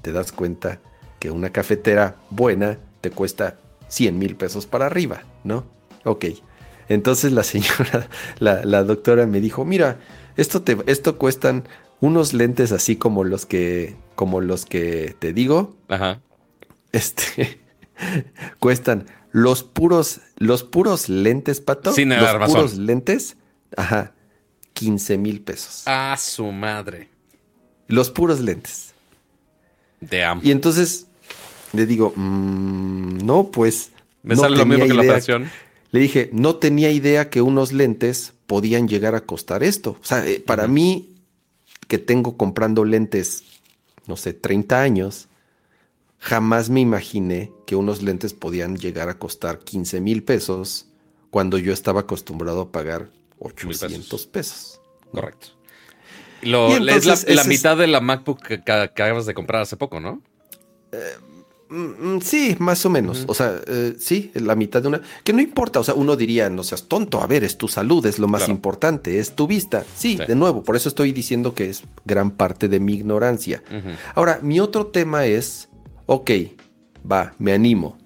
te 0.02 0.12
das 0.12 0.32
cuenta 0.32 0.80
que 1.20 1.32
una 1.32 1.52
cafetera 1.52 2.18
buena 2.30 2.78
te 3.06 3.12
cuesta 3.12 3.60
100 3.90 4.18
mil 4.18 4.36
pesos 4.36 4.66
para 4.66 4.88
arriba, 4.88 5.26
¿no? 5.44 5.64
Ok. 6.06 6.26
Entonces 6.90 7.34
la 7.34 7.44
señora, 7.44 8.10
la, 8.40 8.84
doctora 8.84 9.28
me 9.28 9.42
dijo, 9.42 9.64
mira, 9.64 10.00
esto, 10.38 10.64
te, 10.64 10.76
esto 10.88 11.20
cuestan 11.20 11.68
unos 12.00 12.34
lentes 12.34 12.72
así 12.72 12.96
como 12.96 13.24
los 13.24 13.46
que, 13.46 13.96
como 14.16 14.42
los 14.42 14.66
que 14.66 15.16
te 15.20 15.34
digo. 15.34 15.78
Ajá. 15.88 16.20
Este, 16.94 17.62
cuestan 18.60 19.06
los 19.32 19.62
puros, 19.62 20.22
los 20.38 20.64
puros 20.64 21.08
lentes, 21.08 21.62
pato. 21.62 21.94
Sin 21.94 22.10
los 22.10 22.50
puros 22.50 22.76
lentes, 22.76 23.38
ajá, 23.78 24.14
15 24.74 25.20
mil 25.20 25.42
pesos. 25.42 25.84
A 25.86 26.18
su 26.18 26.52
madre. 26.52 27.10
Los 27.88 28.10
puros 28.10 28.40
lentes. 28.40 28.96
Damn. 30.02 30.42
Y 30.44 30.50
entonces 30.50 31.06
le 31.76 31.86
digo, 31.86 32.14
mm, 32.16 33.26
no, 33.26 33.52
pues. 33.52 33.92
Me 34.24 34.36
sale 34.36 34.58
lo 34.58 34.66
mismo 34.66 34.86
que 34.88 34.94
la 34.94 35.02
operación. 35.02 35.50
Le 35.92 36.00
dije, 36.00 36.30
no 36.34 36.56
tenía 36.56 36.92
idea 36.92 37.30
que 37.30 37.42
unos 37.42 37.72
lentes 37.72 38.34
podían 38.48 38.88
llegar 38.88 39.16
a 39.16 39.22
costar 39.22 39.64
esto. 39.64 39.98
O 40.02 40.06
sea, 40.06 40.26
eh, 40.28 40.44
para 40.46 40.68
mí, 40.68 41.16
que 41.88 41.98
tengo 41.98 42.38
comprando 42.38 42.84
lentes, 42.86 43.44
no 44.08 44.18
sé, 44.18 44.34
30 44.34 44.82
años, 44.82 45.30
Jamás 46.26 46.72
me 46.72 46.82
imaginé 46.82 47.52
que 47.68 47.76
unos 47.76 48.02
lentes 48.02 48.34
podían 48.34 48.78
llegar 48.78 49.10
a 49.10 49.20
costar 49.20 49.60
15 49.60 50.02
mil 50.02 50.24
pesos 50.24 50.88
cuando 51.30 51.60
yo 51.60 51.72
estaba 51.72 52.02
acostumbrado 52.02 52.62
a 52.62 52.72
pagar 52.72 53.12
800 53.38 54.26
pesos. 54.26 54.82
Correcto. 55.12 55.50
es 56.42 57.28
la, 57.28 57.44
mitad 57.44 57.78
de 57.78 57.86
la 57.86 58.02
MacBook 58.02 58.42
que, 58.42 58.72
acabas 58.72 59.28
de 59.28 59.36
comprar 59.36 59.62
hace 59.62 59.78
poco, 59.78 60.00
¿no? 60.00 60.24
Eh, 60.92 60.98
mm, 61.70 62.16
mm, 62.16 62.22
sí, 62.22 62.56
más 62.60 62.86
o 62.86 62.90
menos. 62.90 63.26
O 63.28 63.34
sea, 63.34 63.60
eh, 63.68 63.96
sí, 63.98 64.32
la 64.34 64.56
mitad 64.56 64.82
de 64.82 64.88
una. 64.88 65.02
Que 65.24 65.34
no 65.34 65.42
importa. 65.42 65.80
O 65.80 65.84
sea, 65.84 65.94
uno 65.94 66.16
diría, 66.16 66.50
no 66.50 66.64
seas 66.64 66.84
tonto. 66.84 67.22
A 67.22 67.28
ver, 67.28 67.44
es 67.44 67.58
tu 67.58 67.68
salud, 67.68 68.06
es 68.06 68.20
lo 68.20 68.28
más 68.28 68.50
importante, 68.50 69.20
es 69.20 69.36
tu 69.36 69.48
vista. 69.48 69.86
Sí, 69.96 70.18
de 70.18 70.36
nuevo, 70.36 70.64
por 70.64 70.76
eso 70.76 70.90
estoy 70.90 71.12
diciendo 71.12 71.54
que 71.54 71.70
es 71.70 71.84
gran 72.06 72.32
parte 72.32 72.68
de 72.68 72.80
mi 72.80 72.94
ignorancia. 72.94 73.64
Ahora, 74.14 74.40
mi 74.42 74.60
otro 74.60 74.88
tema 74.88 75.26
es 75.26 75.70
ok, 76.06 76.32
va, 77.10 77.34
me 77.38 77.54
animo. 77.54 77.98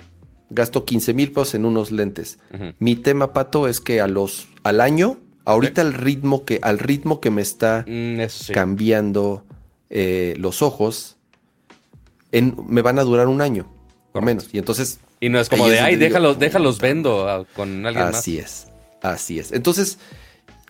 Gasto 0.49 0.83
15 0.85 1.13
mil 1.13 1.31
pesos 1.31 1.55
en 1.55 1.65
unos 1.65 1.91
lentes. 1.91 2.39
Mi 2.79 2.95
tema, 2.95 3.33
Pato, 3.33 3.67
es 3.67 3.79
que 3.79 4.01
a 4.01 4.07
los, 4.07 4.47
al 4.63 4.81
año, 4.81 5.19
ahorita 5.45 5.81
el 5.81 5.93
ritmo 5.93 6.43
que, 6.43 6.59
al 6.63 6.79
ritmo 6.79 7.19
que 7.19 7.29
me 7.29 7.41
está 7.41 7.85
mm, 7.87 8.19
cambiando 8.51 9.45
eh, 9.89 10.33
los 10.37 10.61
ojos, 10.61 11.17
me 12.31 12.81
van 12.81 12.99
a 12.99 13.03
durar 13.03 13.27
un 13.27 13.41
año, 13.41 13.67
o 14.13 14.21
menos. 14.21 14.49
Y 14.53 14.57
entonces. 14.57 14.99
Y 15.19 15.29
no 15.29 15.39
es 15.39 15.49
como 15.49 15.67
de, 15.67 15.79
ay, 15.79 15.95
déjalos, 15.95 16.39
déjalos 16.39 16.79
vendo 16.79 17.45
con 17.55 17.85
alguien 17.85 18.05
más. 18.05 18.17
Así 18.17 18.37
es, 18.37 18.67
así 19.01 19.39
es. 19.39 19.51
Entonces, 19.51 19.99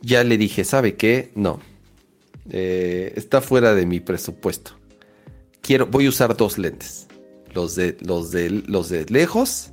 ya 0.02 0.24
le 0.24 0.38
dije, 0.38 0.63
¿sabe 0.63 0.95
qué? 0.95 1.32
No. 1.36 1.60
Eh, 2.50 3.13
está 3.15 3.41
fuera 3.41 3.76
de 3.76 3.86
mi 3.86 4.00
presupuesto. 4.00 4.72
Quiero, 5.62 5.86
voy 5.86 6.08
a 6.08 6.10
usar 6.10 6.36
dos 6.36 6.58
lentes 6.58 7.10
los 7.54 7.76
de, 7.76 7.98
los 8.02 8.32
de, 8.32 8.50
los 8.50 8.89
de 8.89 9.06
lejos, 9.06 9.72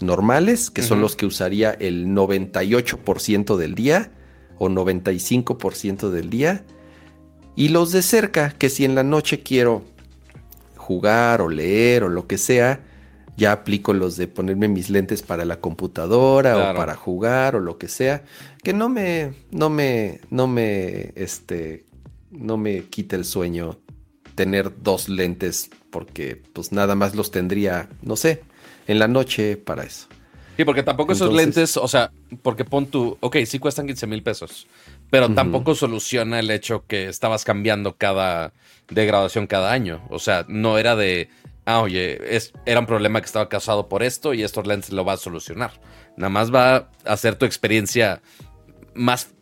normales, 0.00 0.70
que 0.70 0.82
son 0.82 1.00
los 1.00 1.16
que 1.16 1.26
usaría 1.26 1.70
el 1.72 2.06
98% 2.08 3.56
del 3.56 3.74
día 3.74 4.10
o 4.58 4.68
95% 4.68 6.10
del 6.10 6.30
día. 6.30 6.64
Y 7.56 7.68
los 7.68 7.92
de 7.92 8.02
cerca, 8.02 8.50
que 8.50 8.68
si 8.68 8.84
en 8.84 8.94
la 8.94 9.04
noche 9.04 9.42
quiero 9.42 9.82
jugar 10.84 11.40
o 11.40 11.48
leer 11.48 12.04
o 12.04 12.08
lo 12.10 12.26
que 12.26 12.36
sea, 12.36 12.80
ya 13.36 13.52
aplico 13.52 13.94
los 13.94 14.16
de 14.16 14.28
ponerme 14.28 14.68
mis 14.68 14.90
lentes 14.90 15.22
para 15.22 15.46
la 15.46 15.58
computadora 15.60 16.56
o 16.56 16.76
para 16.76 16.94
jugar 16.94 17.56
o 17.56 17.60
lo 17.60 17.78
que 17.78 17.88
sea, 17.88 18.22
que 18.62 18.74
no 18.74 18.90
me, 18.90 19.32
no 19.50 19.70
me, 19.70 20.20
no 20.30 20.46
me, 20.46 21.12
este, 21.16 21.86
no 22.30 22.58
me 22.58 22.84
quite 22.84 23.16
el 23.16 23.24
sueño 23.24 23.78
tener 24.34 24.82
dos 24.82 25.08
lentes 25.08 25.70
porque 25.90 26.42
pues 26.52 26.70
nada 26.70 26.94
más 26.94 27.14
los 27.14 27.30
tendría, 27.30 27.88
no 28.02 28.16
sé, 28.16 28.42
en 28.86 28.98
la 28.98 29.08
noche 29.08 29.56
para 29.56 29.84
eso. 29.84 30.06
Sí, 30.56 30.64
porque 30.64 30.82
tampoco 30.82 31.14
esos 31.14 31.32
lentes, 31.32 31.76
o 31.76 31.88
sea, 31.88 32.12
porque 32.42 32.64
pon 32.64 32.86
tu, 32.86 33.16
ok, 33.20 33.38
sí 33.46 33.58
cuestan 33.58 33.86
15 33.86 34.06
mil 34.06 34.22
pesos, 34.22 34.68
pero 35.10 35.34
tampoco 35.34 35.74
soluciona 35.74 36.38
el 36.38 36.50
hecho 36.50 36.84
que 36.86 37.08
estabas 37.08 37.44
cambiando 37.44 37.96
cada 37.96 38.52
degradación 38.88 39.46
cada 39.46 39.72
año. 39.72 40.02
O 40.10 40.18
sea, 40.18 40.44
no 40.48 40.78
era 40.78 40.96
de, 40.96 41.28
ah, 41.64 41.80
oye, 41.80 42.36
es, 42.36 42.52
era 42.66 42.80
un 42.80 42.86
problema 42.86 43.20
que 43.20 43.26
estaba 43.26 43.48
causado 43.48 43.88
por 43.88 44.02
esto 44.02 44.34
y 44.34 44.42
estos 44.42 44.66
lentes 44.66 44.92
lo 44.92 45.04
va 45.04 45.14
a 45.14 45.16
solucionar. 45.16 45.72
Nada 46.16 46.30
más 46.30 46.54
va 46.54 46.76
a 46.76 46.88
hacer 47.06 47.36
tu 47.36 47.44
experiencia 47.46 48.22
más, 48.94 49.34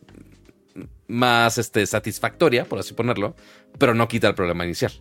más 1.07 1.57
este, 1.57 1.85
satisfactoria, 1.85 2.65
por 2.65 2.79
así 2.79 2.93
ponerlo, 2.93 3.35
pero 3.77 3.93
no 3.93 4.07
quita 4.07 4.27
el 4.27 4.35
problema 4.35 4.65
inicial. 4.65 4.91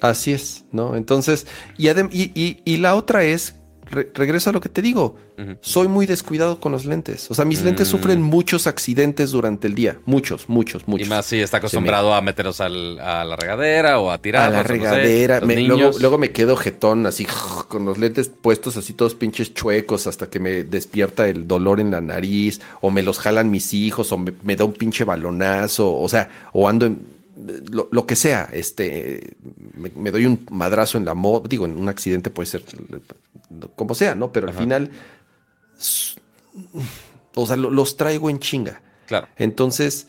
Así 0.00 0.32
es, 0.32 0.64
¿no? 0.72 0.94
Entonces, 0.96 1.46
y, 1.78 1.88
y, 1.90 2.60
y, 2.64 2.76
la 2.76 2.94
otra 2.94 3.24
es, 3.24 3.56
regreso 3.86 4.50
a 4.50 4.52
lo 4.52 4.60
que 4.60 4.68
te 4.68 4.82
digo, 4.82 5.16
soy 5.60 5.88
muy 5.88 6.06
descuidado 6.06 6.60
con 6.60 6.72
los 6.72 6.84
lentes. 6.86 7.30
O 7.30 7.34
sea, 7.34 7.44
mis 7.44 7.62
lentes 7.62 7.88
mm. 7.88 7.90
sufren 7.90 8.22
muchos 8.22 8.66
accidentes 8.66 9.30
durante 9.30 9.66
el 9.66 9.74
día, 9.74 9.98
muchos, 10.04 10.48
muchos, 10.48 10.88
muchos. 10.88 11.06
Y 11.06 11.10
más 11.10 11.26
si 11.26 11.40
está 11.40 11.58
acostumbrado 11.58 12.14
a 12.14 12.20
meterlos 12.20 12.60
a 12.60 12.68
la 12.68 13.36
regadera 13.36 14.00
o 14.00 14.10
a 14.10 14.18
tirar. 14.18 14.48
A 14.48 14.50
la 14.50 14.62
regadera, 14.62 15.40
luego, 15.40 16.18
me 16.18 16.32
quedo 16.32 16.56
jetón 16.56 17.06
así, 17.06 17.26
con 17.68 17.84
los 17.84 17.98
lentes 17.98 18.28
puestos 18.28 18.76
así 18.76 18.92
todos 18.92 19.14
pinches 19.14 19.54
chuecos 19.54 20.06
hasta 20.06 20.28
que 20.28 20.40
me 20.40 20.64
despierta 20.64 21.28
el 21.28 21.46
dolor 21.46 21.80
en 21.80 21.90
la 21.90 22.00
nariz, 22.00 22.60
o 22.80 22.90
me 22.90 23.02
los 23.02 23.18
jalan 23.18 23.50
mis 23.50 23.72
hijos, 23.74 24.12
o 24.12 24.18
me, 24.18 24.32
me 24.42 24.56
da 24.56 24.64
un 24.64 24.72
pinche 24.72 25.04
balonazo, 25.04 25.94
o 25.94 26.08
sea, 26.08 26.28
o 26.52 26.68
ando 26.68 26.86
en 26.86 27.15
lo, 27.36 28.06
que 28.06 28.16
sea, 28.16 28.48
este, 28.52 29.36
me, 29.74 30.10
doy 30.10 30.26
un 30.26 30.46
madrazo 30.50 30.96
en 30.96 31.04
la 31.04 31.14
moto, 31.14 31.48
digo, 31.48 31.66
en 31.66 31.76
un 31.76 31.88
accidente 31.88 32.30
puede 32.30 32.46
ser 32.46 32.64
como 33.74 33.94
sea, 33.94 34.14
¿no? 34.14 34.32
Pero 34.32 34.48
al 34.48 34.54
final, 34.54 34.90
o 37.34 37.46
sea, 37.46 37.56
los 37.56 37.96
traigo 37.96 38.30
en 38.30 38.38
chinga. 38.38 38.80
Claro. 39.06 39.28
Entonces, 39.36 40.08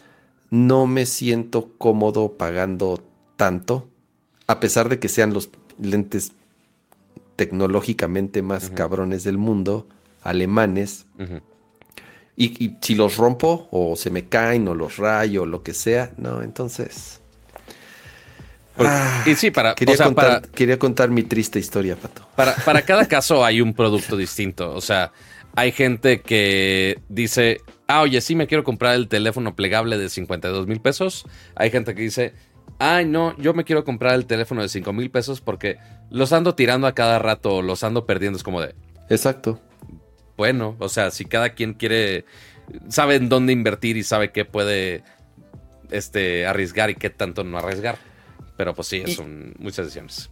no 0.50 0.88
me 0.88 1.06
siento 1.06 1.74
cómodo 1.78 2.38
pagando 2.38 3.04
tanto, 3.36 3.90
a 4.48 4.60
pesar 4.60 4.88
de 4.88 5.00
que 5.00 5.10
sean 5.10 5.34
los 5.34 5.50
lentes 5.80 6.32
tecnológicamente 7.36 8.42
más 8.42 8.70
cabrones 8.70 9.24
del 9.24 9.38
mundo, 9.38 9.88
alemanes. 10.24 11.06
Y, 12.40 12.78
si 12.82 12.94
los 12.94 13.18
rompo 13.18 13.68
o 13.72 13.96
se 13.96 14.12
me 14.12 14.30
caen 14.30 14.68
o 14.68 14.76
los 14.76 14.98
rayo 14.98 15.42
o 15.42 15.46
lo 15.48 15.64
que 15.64 15.74
sea, 15.74 16.12
no, 16.18 16.44
entonces... 16.44 17.20
Ah, 18.78 19.24
y 19.26 19.34
sí, 19.34 19.50
para 19.50 19.74
quería, 19.74 19.98
contar, 19.98 20.48
quería 20.50 20.78
contar 20.78 21.10
mi 21.10 21.24
triste 21.24 21.58
historia, 21.58 21.96
Pato. 21.96 22.28
Para, 22.36 22.54
para 22.66 22.84
cada 22.84 23.08
caso 23.08 23.44
hay 23.44 23.60
un 23.60 23.74
producto 23.74 24.16
distinto. 24.16 24.72
O 24.76 24.82
sea, 24.82 25.12
hay 25.56 25.72
gente 25.72 26.22
que 26.22 27.00
dice, 27.10 27.62
ah, 27.88 28.02
oye, 28.02 28.22
sí 28.22 28.36
me 28.36 28.46
quiero 28.46 28.64
comprar 28.64 28.94
el 28.94 29.08
teléfono 29.08 29.56
plegable 29.56 29.98
de 29.98 30.08
52 30.08 30.68
mil 30.68 30.80
pesos. 30.80 31.26
Hay 31.56 31.72
gente 31.72 31.96
que 31.96 32.04
dice, 32.04 32.36
ay, 32.78 33.06
no, 33.06 33.36
yo 33.38 33.56
me 33.56 33.64
quiero 33.64 33.84
comprar 33.84 34.14
el 34.14 34.28
teléfono 34.28 34.62
de 34.62 34.70
5 34.70 34.94
mil 34.94 35.10
pesos 35.10 35.42
porque 35.42 35.80
los 36.12 36.32
ando 36.32 36.54
tirando 36.54 36.86
a 36.86 36.94
cada 36.94 37.18
rato, 37.18 37.64
los 37.64 37.84
ando 37.84 38.06
perdiendo. 38.06 38.38
Es 38.38 38.44
como 38.44 38.62
de... 38.62 38.76
Exacto 39.10 39.60
bueno. 40.38 40.76
O 40.80 40.88
sea, 40.88 41.12
si 41.12 41.26
cada 41.26 41.50
quien 41.50 41.74
quiere, 41.74 42.26
sabe 42.88 43.16
en 43.16 43.28
dónde 43.28 43.52
invertir 43.52 43.98
y 43.98 44.04
sabe 44.04 44.32
qué 44.32 44.46
puede 44.46 45.04
este, 45.92 46.46
arriesgar 46.46 46.90
y 46.90 46.96
qué 46.96 47.10
tanto 47.10 47.44
no 47.44 47.58
arriesgar. 47.58 47.98
Pero 48.56 48.74
pues 48.74 48.88
sí, 48.88 49.04
son 49.08 49.54
muchas 49.60 49.88
decisiones. 49.88 50.30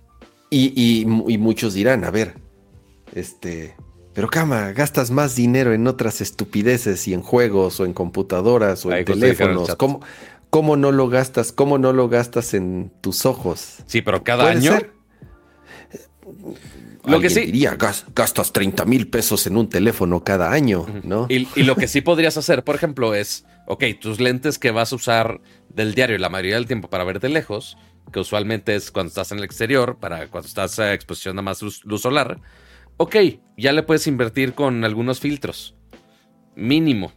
Y, 0.50 1.02
y, 1.02 1.38
muchos 1.38 1.74
dirán, 1.74 2.06
a 2.06 2.12
ver, 2.12 2.36
este, 3.13 3.76
Pero 4.13 4.30
cama, 4.30 4.72
gastas 4.72 5.12
más 5.12 5.36
dinero 5.36 5.74
en 5.74 5.86
otras 5.88 6.22
estupideces 6.22 7.08
y 7.08 7.13
en 7.13 7.22
juegos 7.22 7.80
o 7.80 7.86
en 7.86 7.94
computadoras 7.94 8.86
o 8.86 8.94
en 8.94 9.04
teléfonos. 9.04 9.76
¿Cómo, 9.76 10.02
¿Cómo, 10.50 10.78
no 10.78 10.91
lo 10.91 11.10
gastas? 11.10 11.52
¿Cómo 11.52 11.78
no 11.78 11.91
lo 11.91 12.08
gastas 12.08 12.54
en 12.54 12.91
tus 13.02 13.26
ojos? 13.26 13.80
Sí, 13.88 14.02
pero 14.02 14.24
cada 14.24 14.50
año. 14.50 14.78
Lo 17.08 17.20
que 17.20 17.30
sí. 17.30 17.41
diría, 17.41 17.78
gastas 17.78 18.54
30 18.54 18.86
mil 18.86 19.08
pesos 19.08 19.46
en 19.48 19.58
un 19.58 19.70
teléfono 19.70 20.24
cada 20.24 20.52
año, 20.52 20.86
¿no? 21.04 21.28
Y, 21.30 21.48
y, 21.56 21.63
lo 21.63 21.76
que 21.76 21.88
sí 21.88 22.02
podrías 22.02 22.38
hacer, 22.38 22.63
por 22.63 22.76
ejemplo, 22.76 23.13
es, 23.13 23.46
ok, 23.68 23.84
tus 24.00 24.20
lentes 24.20 24.60
que 24.60 24.72
vas 24.72 24.91
a 24.91 24.96
usar 24.96 25.41
del 25.70 25.94
diario 25.94 26.18
la 26.18 26.30
mayoría 26.30 26.56
del 26.56 26.68
tiempo 26.68 26.89
para 26.89 27.04
ver 27.04 27.20
de 27.20 27.30
lejos, 27.30 27.78
que 28.12 28.20
usualmente 28.20 28.76
es 28.76 28.91
cuando 28.91 29.10
estás 29.10 29.32
en 29.32 29.39
el 29.39 29.44
exterior, 29.44 29.98
para 30.00 30.28
cuando 30.28 30.48
estás 30.48 30.80
a 30.80 30.94
exposición 30.94 31.38
a 31.39 31.41
más 31.41 31.62
luz, 31.62 31.82
solar, 31.98 32.39
ok, 32.98 33.15
ya 33.58 33.72
le 33.72 33.84
puedes 33.84 34.08
invertir 34.08 34.54
con 34.54 34.84
algunos 34.84 35.20
filtros. 35.20 35.76
Mínimo. 36.56 37.12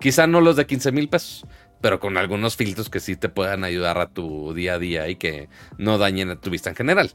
Quizá 0.00 0.26
no 0.26 0.40
los 0.40 0.56
de 0.56 0.66
15 0.66 0.92
mil 0.92 1.08
pesos, 1.08 1.44
pero 1.80 2.00
con 2.00 2.16
algunos 2.16 2.56
filtros 2.56 2.88
que 2.88 3.00
sí 3.00 3.16
te 3.16 3.28
puedan 3.28 3.64
ayudar 3.64 3.98
a 3.98 4.10
tu 4.10 4.54
día 4.54 4.74
a 4.74 4.78
día 4.78 5.08
y 5.08 5.16
que 5.16 5.48
no 5.76 5.98
dañen 5.98 6.30
a 6.30 6.40
tu 6.40 6.50
vista 6.50 6.70
en 6.70 6.76
general. 6.76 7.10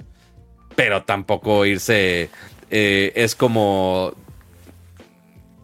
Pero 0.75 1.03
tampoco 1.03 1.65
irse... 1.65 2.29
Eh, 2.69 3.11
es 3.15 3.35
como... 3.35 4.13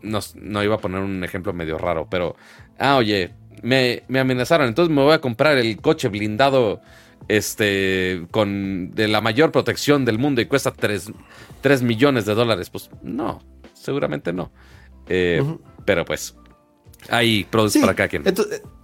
No, 0.02 0.20
no, 0.36 0.64
iba 0.64 0.76
a 0.76 0.80
poner 0.80 1.02
un 1.02 1.24
ejemplo 1.24 1.54
medio 1.54 1.78
raro, 1.78 2.08
pero... 2.10 2.36
Ah, 2.78 2.96
oye, 2.96 3.32
me, 3.62 4.04
me 4.08 4.20
amenazaron, 4.20 4.68
entonces 4.68 4.94
me 4.94 5.02
voy 5.02 5.14
a 5.14 5.20
comprar 5.20 5.58
el 5.58 5.82
coche 5.82 6.08
blindado 6.08 6.82
este, 7.30 8.26
con 8.32 8.92
de 8.92 9.08
la 9.08 9.22
mayor 9.22 9.52
protección 9.52 10.04
del 10.04 10.18
mundo 10.18 10.42
y 10.42 10.46
cuesta 10.46 10.72
3, 10.72 11.82
millones 11.84 12.26
de 12.26 12.34
dólares. 12.34 12.70
Pues 12.70 12.90
no, 13.02 13.42
seguramente 13.74 14.34
no. 14.34 14.52
Eh, 15.08 15.44
pero 15.86 16.06
pues, 16.06 16.36
hay 17.10 17.46
productos 17.46 17.82
para 17.82 17.96
cada 17.96 18.10
quien. 18.10 18.24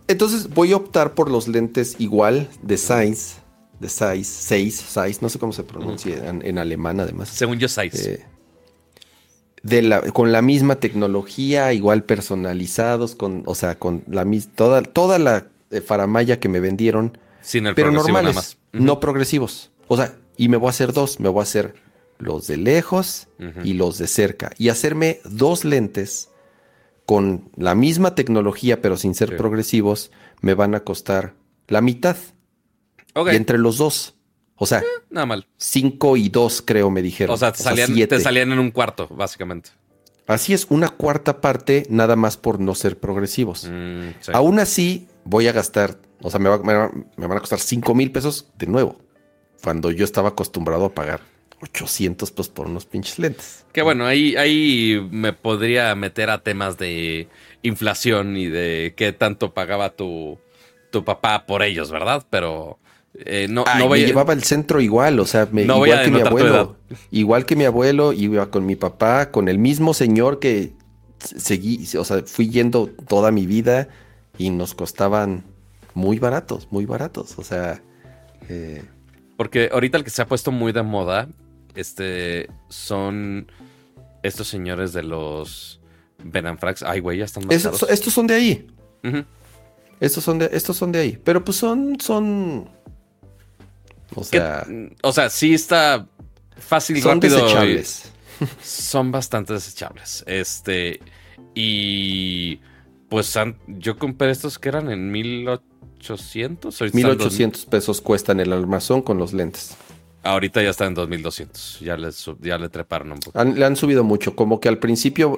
Entonces, 0.07 0.49
voy 0.49 0.71
a 0.71 0.77
optar 0.77 1.15
por 1.15 1.31
los 1.31 1.47
lentes 1.47 1.95
igual 1.99 2.47
de 2.61 2.77
size, 2.77 3.41
de 3.85 3.89
size, 3.89 4.23
6, 4.23 4.75
size, 4.75 5.17
no 5.21 5.29
sé 5.29 5.39
cómo 5.39 5.53
se 5.53 5.63
pronuncia 5.63 6.29
en, 6.29 6.57
alemán 6.57 6.99
además. 6.99 7.29
Según 7.29 7.59
yo, 7.59 7.67
size. 7.67 8.13
Eh, 8.13 8.25
de 9.63 9.81
la, 9.81 10.01
con 10.01 10.31
la 10.31 10.41
misma 10.41 10.75
tecnología, 10.75 11.73
igual 11.73 12.03
personalizados, 12.03 13.15
con, 13.15 13.43
o 13.45 13.55
sea, 13.55 13.79
con 13.79 14.03
la 14.07 14.25
toda, 14.55 14.83
toda 14.83 15.17
la 15.17 15.47
eh, 15.71 15.81
faramaya 15.81 16.39
que 16.39 16.49
me 16.49 16.59
vendieron 16.59 17.17
pero 17.75 17.91
normales, 17.91 18.57
no 18.73 18.99
progresivos. 18.99 19.71
O 19.87 19.97
sea, 19.97 20.15
y 20.37 20.49
me 20.49 20.57
voy 20.57 20.67
a 20.67 20.69
hacer 20.71 20.93
dos. 20.93 21.19
Me 21.19 21.29
voy 21.29 21.41
a 21.41 21.43
hacer 21.43 21.75
los 22.17 22.47
de 22.47 22.57
lejos 22.57 23.27
y 23.63 23.73
los 23.73 23.97
de 23.97 24.07
cerca. 24.07 24.51
Y 24.57 24.69
hacerme 24.69 25.19
dos 25.25 25.63
lentes 25.63 26.29
con 27.05 27.49
la 27.55 27.75
misma 27.75 28.15
tecnología, 28.15 28.81
pero 28.81 28.97
sin 28.97 29.13
ser 29.13 29.37
progresivos, 29.37 30.11
me 30.41 30.53
van 30.53 30.75
a 30.75 30.81
costar 30.81 31.35
la 31.67 31.81
mitad. 31.81 32.17
Y 33.15 33.35
entre 33.35 33.57
los 33.57 33.77
dos. 33.77 34.15
O 34.57 34.65
sea, 34.65 34.79
eh, 34.79 34.85
nada 35.09 35.25
mal. 35.25 35.47
Cinco 35.57 36.17
y 36.17 36.29
dos, 36.29 36.61
creo, 36.61 36.89
me 36.89 37.01
dijeron. 37.01 37.33
O 37.33 37.37
sea, 37.37 37.51
te, 37.51 37.63
salían, 37.63 38.51
en 38.51 38.59
un 38.59 38.71
cuarto, 38.71 39.07
básicamente. 39.09 39.71
Así 40.27 40.53
es, 40.53 40.67
una 40.69 40.89
cuarta 40.89 41.39
parte 41.41 41.85
nada 41.89 42.15
más 42.15 42.37
por 42.37 42.59
no 42.59 42.73
ser 42.73 42.99
progresivos. 42.99 43.69
Mm, 43.69 44.31
Aún 44.33 44.59
así, 44.59 45.07
voy 45.23 45.47
a 45.47 45.51
gastar 45.51 45.99
o 46.21 46.29
sea, 46.31 46.39
me, 46.39 46.49
van 46.49 47.37
a 47.37 47.39
costar 47.39 47.59
5 47.59 47.93
mil 47.93 48.11
pesos 48.11 48.47
de 48.57 48.67
nuevo. 48.67 48.99
Cuando 49.63 49.91
yo 49.91 50.03
estaba 50.03 50.29
acostumbrado 50.29 50.85
a 50.85 50.93
pagar 50.93 51.21
800 51.61 52.31
pesos 52.31 52.49
por 52.49 52.67
unos 52.67 52.85
pinches 52.85 53.19
lentes. 53.19 53.65
Que 53.71 53.81
bueno, 53.81 54.05
ahí, 54.05 54.35
ahí 54.35 55.07
me 55.11 55.33
podría 55.33 55.93
meter 55.93 56.29
a 56.29 56.41
temas 56.41 56.77
de 56.77 57.27
inflación 57.61 58.37
y 58.37 58.47
de 58.47 58.93
qué 58.95 59.11
tanto 59.11 59.53
pagaba 59.53 59.91
tu, 59.91 60.39
tu 60.91 61.03
papá 61.03 61.45
por 61.45 61.61
ellos, 61.61 61.91
¿verdad? 61.91 62.25
Pero 62.29 62.79
eh, 63.19 63.47
no, 63.49 63.63
no 63.77 63.87
voy 63.87 64.01
me 64.01 64.07
llevaba 64.07 64.33
el 64.33 64.43
centro 64.43 64.81
igual, 64.81 65.19
o 65.19 65.25
sea, 65.25 65.47
me, 65.51 65.63
igual 65.63 66.03
que 66.03 66.11
mi 66.11 66.21
abuelo. 66.21 66.75
Igual 67.11 67.45
que 67.45 67.55
mi 67.55 67.65
abuelo, 67.65 68.13
iba 68.13 68.49
con 68.51 68.65
mi 68.65 68.75
papá, 68.75 69.31
con 69.31 69.47
el 69.47 69.57
mismo 69.57 69.93
señor 69.93 70.39
que 70.39 70.73
seguí, 71.19 71.87
o 71.97 72.03
sea, 72.03 72.23
fui 72.25 72.49
yendo 72.49 72.87
toda 73.07 73.31
mi 73.31 73.45
vida 73.45 73.87
y 74.37 74.49
nos 74.49 74.75
costaban 74.75 75.43
muy 75.93 76.19
baratos, 76.19 76.67
muy 76.71 76.85
baratos. 76.85 77.37
O 77.37 77.43
sea. 77.43 77.81
Eh, 78.49 78.83
Porque 79.37 79.69
ahorita 79.71 79.97
el 79.97 80.03
que 80.03 80.09
se 80.09 80.21
ha 80.21 80.27
puesto 80.27 80.51
muy 80.51 80.71
de 80.71 80.83
moda, 80.83 81.29
este, 81.75 82.49
son 82.69 83.51
estos 84.23 84.47
señores 84.47 84.93
de 84.93 85.03
los 85.03 85.81
Benanfrax. 86.23 86.83
Ay, 86.83 86.99
güey, 86.99 87.19
ya 87.19 87.25
están 87.25 87.45
más 87.47 87.55
Estos 87.89 88.13
son 88.13 88.27
de 88.27 88.35
ahí. 88.35 88.67
Estos 89.99 90.23
son 90.23 90.39
de, 90.39 90.49
estos 90.51 90.75
son 90.75 90.91
de 90.91 90.99
ahí. 90.99 91.19
Pero 91.23 91.43
pues 91.43 91.57
son, 91.57 91.99
son. 91.99 92.69
O 94.15 94.23
sea. 94.23 94.65
O 95.03 95.11
sea, 95.11 95.29
sí 95.29 95.53
está 95.53 96.07
fácil, 96.57 97.01
son 97.01 97.19
Desechables. 97.19 98.11
Son 98.61 99.11
bastante 99.11 99.53
desechables. 99.53 100.23
Este. 100.27 100.99
Y. 101.53 102.59
Pues 103.09 103.33
yo 103.67 103.97
compré 103.97 104.31
estos 104.31 104.57
que 104.59 104.67
eran 104.67 104.89
en 104.89 105.11
1800 105.11 105.85
1800. 106.05 106.93
1800 106.93 107.65
pesos 107.65 108.01
cuestan 108.01 108.39
el 108.39 108.53
almazón 108.53 109.01
con 109.01 109.17
los 109.17 109.33
lentes. 109.33 109.75
Ahorita 110.23 110.61
ya 110.63 110.71
está 110.71 110.85
en 110.85 110.95
2200. 110.95 111.81
Ya 111.81 111.97
le, 111.97 112.09
ya 112.41 112.57
le 112.57 112.69
treparon 112.69 113.11
un 113.11 113.19
poco. 113.19 113.43
le 113.43 113.63
han 113.63 113.75
subido 113.75 114.03
mucho. 114.03 114.35
Como 114.35 114.59
que 114.59 114.69
al 114.69 114.79
principio 114.79 115.37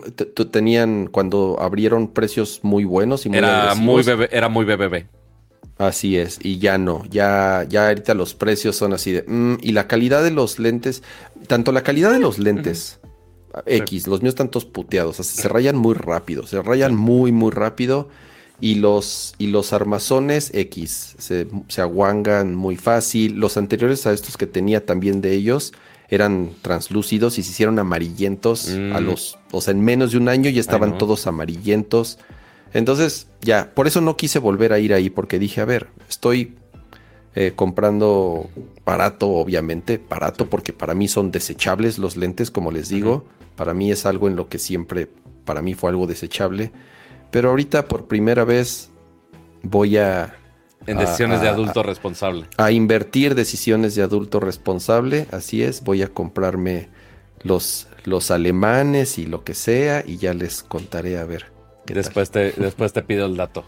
tenían, 0.50 1.08
cuando 1.08 1.58
abrieron 1.60 2.08
precios 2.08 2.62
muy 2.64 2.86
buenos 2.86 3.26
y 3.26 3.30
muy 3.30 3.38
era 3.38 3.76
muy 3.76 4.04
Era 4.32 4.48
muy 4.48 4.64
BBB. 4.64 5.06
Así 5.78 6.18
es. 6.18 6.40
Y 6.42 6.60
ya 6.60 6.78
no. 6.78 7.04
Ya, 7.10 7.66
ya 7.70 7.88
ahorita 7.88 8.14
los 8.14 8.34
precios 8.34 8.76
son 8.76 8.94
así 8.94 9.12
de. 9.12 9.24
Mm, 9.28 9.58
y 9.62 9.72
la 9.72 9.88
calidad 9.88 10.24
de 10.24 10.32
los 10.32 10.60
lentes. 10.60 11.04
Tanto 11.48 11.72
la 11.72 11.84
calidad 11.84 12.12
de 12.12 12.20
los 12.20 12.40
lentes. 12.40 13.00
X, 13.66 14.08
los 14.08 14.22
míos 14.22 14.34
están 14.34 14.50
todos 14.50 14.66
puteados. 14.66 15.18
se 15.18 15.48
rayan 15.48 15.76
muy 15.76 15.96
rápido. 15.96 16.46
Se 16.46 16.62
rayan 16.62 16.96
muy, 16.96 17.32
muy 17.32 17.52
rápido 17.52 18.10
y 18.60 18.76
los, 18.76 19.36
y 19.38 19.48
los 19.48 19.72
armazones 19.74 20.52
X 20.54 21.16
se, 21.18 21.48
se, 21.68 21.82
aguangan 21.82 22.56
muy 22.56 22.76
fácil. 22.76 23.36
Los 23.36 23.58
anteriores 23.58 24.08
a 24.08 24.14
estos 24.14 24.38
que 24.38 24.48
tenía 24.48 24.86
también 24.86 25.22
de 25.22 25.34
ellos 25.34 25.74
eran 26.10 26.52
translúcidos 26.62 27.38
y 27.38 27.44
se 27.44 27.52
hicieron 27.52 27.80
amarillentos 27.80 28.70
a 28.70 29.00
mm. 29.00 29.06
los, 29.06 29.38
o 29.52 29.62
sea, 29.62 29.74
en 29.74 29.82
menos 29.82 30.12
de 30.12 30.18
un 30.18 30.30
año 30.30 30.50
ya 30.50 30.62
estaban 30.62 30.98
todos 30.98 31.28
amarillentos. 31.28 32.18
Entonces, 32.74 33.28
ya, 33.42 33.72
por 33.74 33.88
eso 33.88 34.02
no 34.02 34.18
quise 34.18 34.40
volver 34.40 34.74
a 34.74 34.80
ir 34.80 34.94
ahí 34.94 35.10
porque 35.10 35.40
dije, 35.40 35.62
a 35.62 35.66
ver, 35.66 35.88
estoy 36.10 36.56
eh, 37.36 37.54
comprando 37.56 38.50
barato, 38.86 39.30
obviamente, 39.30 40.02
barato 40.10 40.50
porque 40.50 40.74
para 40.74 40.96
mí 40.96 41.08
son 41.08 41.32
desechables 41.32 42.00
los 42.00 42.18
lentes, 42.18 42.52
como 42.52 42.72
les 42.72 42.90
digo. 42.90 43.26
Para 43.56 43.74
mí 43.74 43.92
es 43.92 44.06
algo 44.06 44.28
en 44.28 44.36
lo 44.36 44.50
que 44.50 44.60
siempre, 44.60 45.08
para 45.46 45.62
mí 45.62 45.74
fue 45.74 45.92
algo 45.92 46.08
desechable. 46.08 46.72
Pero 47.32 47.50
ahorita 47.50 47.86
por 47.86 48.08
primera 48.08 48.44
vez 48.44 48.90
voy 49.62 49.98
a... 49.98 50.36
En 50.86 50.98
decisiones 50.98 51.42
de 51.42 51.50
adulto 51.50 51.84
responsable. 51.84 52.46
A 52.58 52.72
invertir 52.72 53.36
decisiones 53.36 53.94
de 53.96 54.04
adulto 54.04 54.40
responsable, 54.40 55.28
así 55.32 55.62
es, 55.62 55.84
voy 55.84 56.02
a 56.02 56.08
comprarme 56.08 56.90
los, 57.44 57.88
los 58.06 58.32
alemanes 58.32 59.18
y 59.18 59.26
lo 59.26 59.44
que 59.44 59.54
sea 59.54 60.04
y 60.06 60.18
ya 60.18 60.34
les 60.34 60.64
contaré 60.64 61.18
a 61.18 61.26
ver. 61.26 61.57
Después, 61.94 62.32
Te, 62.32 62.52
después 62.52 62.94
te 62.94 63.02
pido 63.02 63.26
el 63.26 63.38
dato. 63.38 63.66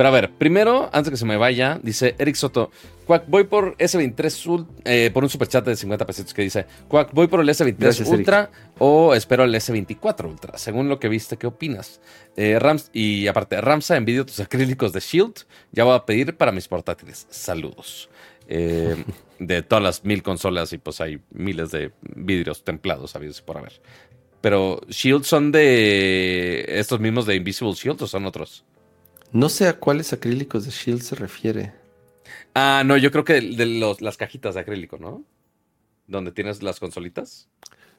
Pero 0.00 0.08
a 0.08 0.12
ver, 0.12 0.30
primero, 0.32 0.88
antes 0.94 1.10
que 1.10 1.16
se 1.18 1.26
me 1.26 1.36
vaya, 1.36 1.78
dice 1.82 2.14
Eric 2.18 2.34
Soto, 2.34 2.70
Cuac, 3.04 3.24
voy 3.26 3.44
por 3.44 3.76
S23 3.76 4.66
eh, 4.86 5.10
por 5.12 5.24
un 5.24 5.28
superchat 5.28 5.62
de 5.66 5.76
50 5.76 6.06
pesitos 6.06 6.32
que 6.32 6.40
dice, 6.40 6.64
Cuac, 6.88 7.12
voy 7.12 7.26
por 7.26 7.40
el 7.40 7.48
S23 7.50 8.06
Ultra 8.06 8.50
o 8.78 9.14
espero 9.14 9.44
el 9.44 9.54
S24 9.54 10.24
Ultra, 10.24 10.56
según 10.56 10.88
lo 10.88 10.98
que 10.98 11.10
viste, 11.10 11.36
¿qué 11.36 11.46
opinas? 11.46 12.00
Eh, 12.34 12.58
Rams, 12.58 12.88
y 12.94 13.26
aparte, 13.26 13.60
Ramsa, 13.60 13.98
envidio 13.98 14.24
tus 14.24 14.40
acrílicos 14.40 14.94
de 14.94 15.00
Shield, 15.00 15.44
ya 15.70 15.84
voy 15.84 15.94
a 15.94 16.06
pedir 16.06 16.34
para 16.34 16.50
mis 16.50 16.66
portátiles. 16.66 17.26
Saludos. 17.28 18.08
Eh, 18.48 18.96
de 19.38 19.62
todas 19.62 19.84
las 19.84 20.04
mil 20.04 20.22
consolas 20.22 20.72
y 20.72 20.78
pues 20.78 21.00
hay 21.00 21.20
miles 21.30 21.70
de 21.72 21.92
vidrios 22.00 22.64
templados 22.64 23.16
habidos 23.16 23.42
por 23.42 23.58
haber. 23.58 23.80
Pero 24.40 24.80
Shield 24.88 25.24
son 25.24 25.52
de 25.52 26.64
estos 26.66 26.98
mismos 27.00 27.26
de 27.26 27.36
Invisible 27.36 27.74
Shield 27.74 28.02
o 28.02 28.06
son 28.06 28.24
otros? 28.26 28.64
No 29.32 29.48
sé 29.48 29.68
a 29.68 29.78
cuáles 29.78 30.12
acrílicos 30.12 30.64
de 30.64 30.70
Shield 30.70 31.02
se 31.02 31.14
refiere. 31.14 31.72
Ah, 32.54 32.82
no, 32.84 32.96
yo 32.96 33.10
creo 33.10 33.24
que 33.24 33.40
de 33.40 33.66
los, 33.66 34.00
las 34.00 34.16
cajitas 34.16 34.54
de 34.54 34.60
acrílico, 34.60 34.98
¿no? 34.98 35.22
Donde 36.06 36.32
tienes 36.32 36.62
las 36.62 36.80
consolitas. 36.80 37.48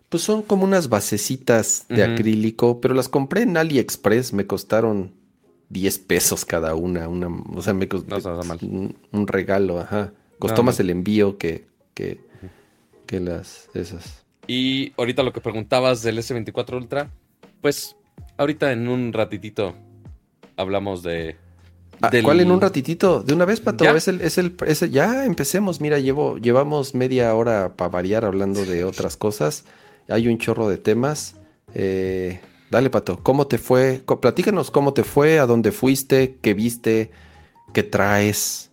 Pues 0.09 0.23
son 0.23 0.41
como 0.41 0.65
unas 0.65 0.89
basecitas 0.89 1.85
de 1.87 2.03
acrílico, 2.03 2.81
pero 2.81 2.93
las 2.93 3.07
compré 3.07 3.43
en 3.43 3.55
AliExpress, 3.55 4.33
me 4.33 4.45
costaron 4.45 5.13
10 5.69 5.99
pesos 5.99 6.43
cada 6.43 6.75
una, 6.75 7.07
una 7.07 7.29
o 7.55 7.61
sea, 7.61 7.73
me 7.73 7.87
costó 7.87 8.17
un, 8.61 9.27
regalo, 9.27 9.79
ajá. 9.79 10.11
Costó 10.37 10.63
más 10.63 10.81
el 10.81 10.89
envío 10.89 11.37
que, 11.37 11.65
que, 11.93 12.19
que 13.05 13.21
las 13.21 13.69
esas. 13.73 14.20
Y 14.47 14.93
ahorita 14.97 15.23
lo 15.23 15.33
que 15.33 15.41
preguntabas 15.41 16.01
del 16.01 16.17
S24 16.17 16.75
Ultra, 16.75 17.09
pues 17.61 17.95
ahorita 18.37 18.71
en 18.71 18.87
un 18.87 19.13
ratitito 19.13 19.75
hablamos 20.57 21.03
de... 21.03 21.37
Ah, 22.01 22.09
¿Cuál 22.23 22.39
en 22.39 22.49
un 22.49 22.59
ratitito? 22.59 23.21
De 23.21 23.33
una 23.33 23.45
vez, 23.45 23.61
Pato. 23.61 23.83
¿Ya? 23.83 23.91
Es 23.91 24.07
el, 24.07 24.21
es 24.21 24.37
el, 24.39 24.91
ya 24.91 25.23
empecemos. 25.25 25.81
Mira, 25.81 25.99
llevo, 25.99 26.39
llevamos 26.39 26.95
media 26.95 27.35
hora 27.35 27.75
para 27.75 27.89
variar 27.89 28.25
hablando 28.25 28.65
de 28.65 28.83
otras 28.83 29.17
cosas. 29.17 29.65
Hay 30.09 30.27
un 30.27 30.39
chorro 30.39 30.67
de 30.67 30.79
temas. 30.79 31.35
Eh, 31.75 32.39
dale, 32.71 32.89
Pato. 32.89 33.21
¿Cómo 33.21 33.45
te 33.45 33.59
fue? 33.59 34.01
Platícanos 34.19 34.71
cómo 34.71 34.93
te 34.93 35.03
fue, 35.03 35.37
a 35.37 35.45
dónde 35.45 35.71
fuiste, 35.71 36.39
qué 36.41 36.55
viste, 36.55 37.11
qué 37.71 37.83
traes. 37.83 38.71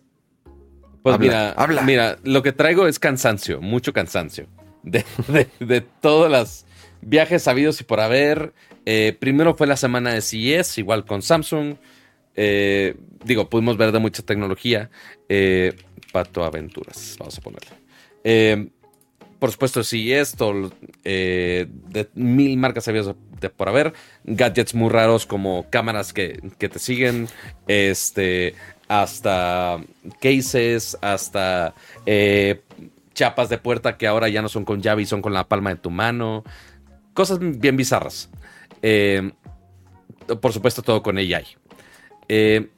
Pues 1.03 1.19
mira, 1.19 1.55
mira, 1.85 2.17
lo 2.23 2.41
que 2.41 2.51
traigo 2.51 2.87
es 2.87 2.97
cansancio, 2.97 3.61
mucho 3.61 3.93
cansancio. 3.93 4.47
De, 4.83 5.03
de, 5.59 5.81
todos 5.81 6.31
los 6.31 6.65
viajes 7.01 7.43
sabidos 7.43 7.81
y 7.81 7.83
por 7.83 7.99
haber. 7.99 8.53
Eh, 8.85 9.15
primero 9.19 9.55
fue 9.55 9.67
la 9.67 9.77
semana 9.77 10.13
de 10.13 10.21
CES, 10.21 10.77
igual 10.77 11.05
con 11.05 11.21
Samsung. 11.21 11.75
Eh, 12.35 12.95
digo, 13.23 13.49
pudimos 13.49 13.77
ver 13.77 13.91
de 13.91 13.99
mucha 13.99 14.23
tecnología. 14.23 14.89
Eh, 15.27 15.73
Pato 16.11 16.43
Aventuras, 16.43 17.15
vamos 17.19 17.37
a 17.37 17.41
ponerle. 17.41 18.71
Por 19.39 19.51
supuesto, 19.51 19.81
esto, 19.81 20.71
de 21.03 22.09
mil 22.13 22.57
marcas 22.57 22.83
sabidas 22.83 23.15
de 23.39 23.49
por 23.49 23.69
haber, 23.69 23.93
gadgets 24.25 24.75
muy 24.75 24.89
raros 24.89 25.25
como 25.25 25.69
cámaras 25.69 26.11
que, 26.11 26.41
que, 26.57 26.67
te 26.67 26.77
siguen, 26.77 27.29
este, 27.67 28.53
hasta 28.89 29.79
cases, 30.19 30.97
hasta 31.01 31.73
chapas 33.19 33.49
de 33.49 33.57
puerta 33.57 33.97
que 33.97 34.07
ahora 34.07 34.29
ya 34.29 34.41
no 34.41 34.47
son 34.47 34.63
con 34.63 34.81
llave 34.81 35.01
y 35.01 35.05
son 35.05 35.21
con 35.21 35.33
la 35.33 35.49
palma 35.49 35.71
de 35.71 35.75
tu 35.75 35.91
mano, 35.91 36.45
cosas 37.13 37.39
bien 37.41 37.75
bizarras. 37.75 38.29
por 40.41 40.53
supuesto, 40.53 40.81
todo 40.81 41.03
con 41.03 41.17
AI. 41.17 41.45
Eh, 42.29 42.69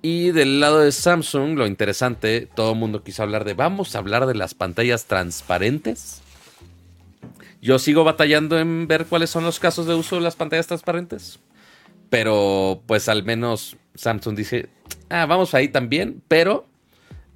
y 0.00 0.30
del 0.30 0.60
lado 0.60 0.80
de 0.80 0.90
Samsung, 0.90 1.58
lo 1.58 1.66
interesante, 1.66 2.48
todo 2.54 2.72
el 2.72 2.78
mundo 2.78 3.02
quiso 3.02 3.22
hablar 3.22 3.44
de, 3.44 3.52
vamos 3.52 3.94
a 3.94 3.98
hablar 3.98 4.26
de 4.26 4.34
las 4.34 4.54
pantallas 4.54 5.04
transparentes. 5.04 6.22
Yo 7.60 7.78
sigo 7.78 8.04
batallando 8.04 8.58
en 8.58 8.86
ver 8.86 9.04
cuáles 9.04 9.28
son 9.28 9.44
los 9.44 9.60
casos 9.60 9.86
de 9.86 9.94
uso 9.94 10.16
de 10.16 10.22
las 10.22 10.36
pantallas 10.36 10.66
transparentes. 10.66 11.40
Pero 12.08 12.82
pues 12.86 13.10
al 13.10 13.22
menos 13.22 13.76
Samsung 13.96 14.34
dice, 14.34 14.70
ah, 15.10 15.26
vamos 15.26 15.52
ahí 15.54 15.68
también. 15.68 16.22
Pero 16.28 16.66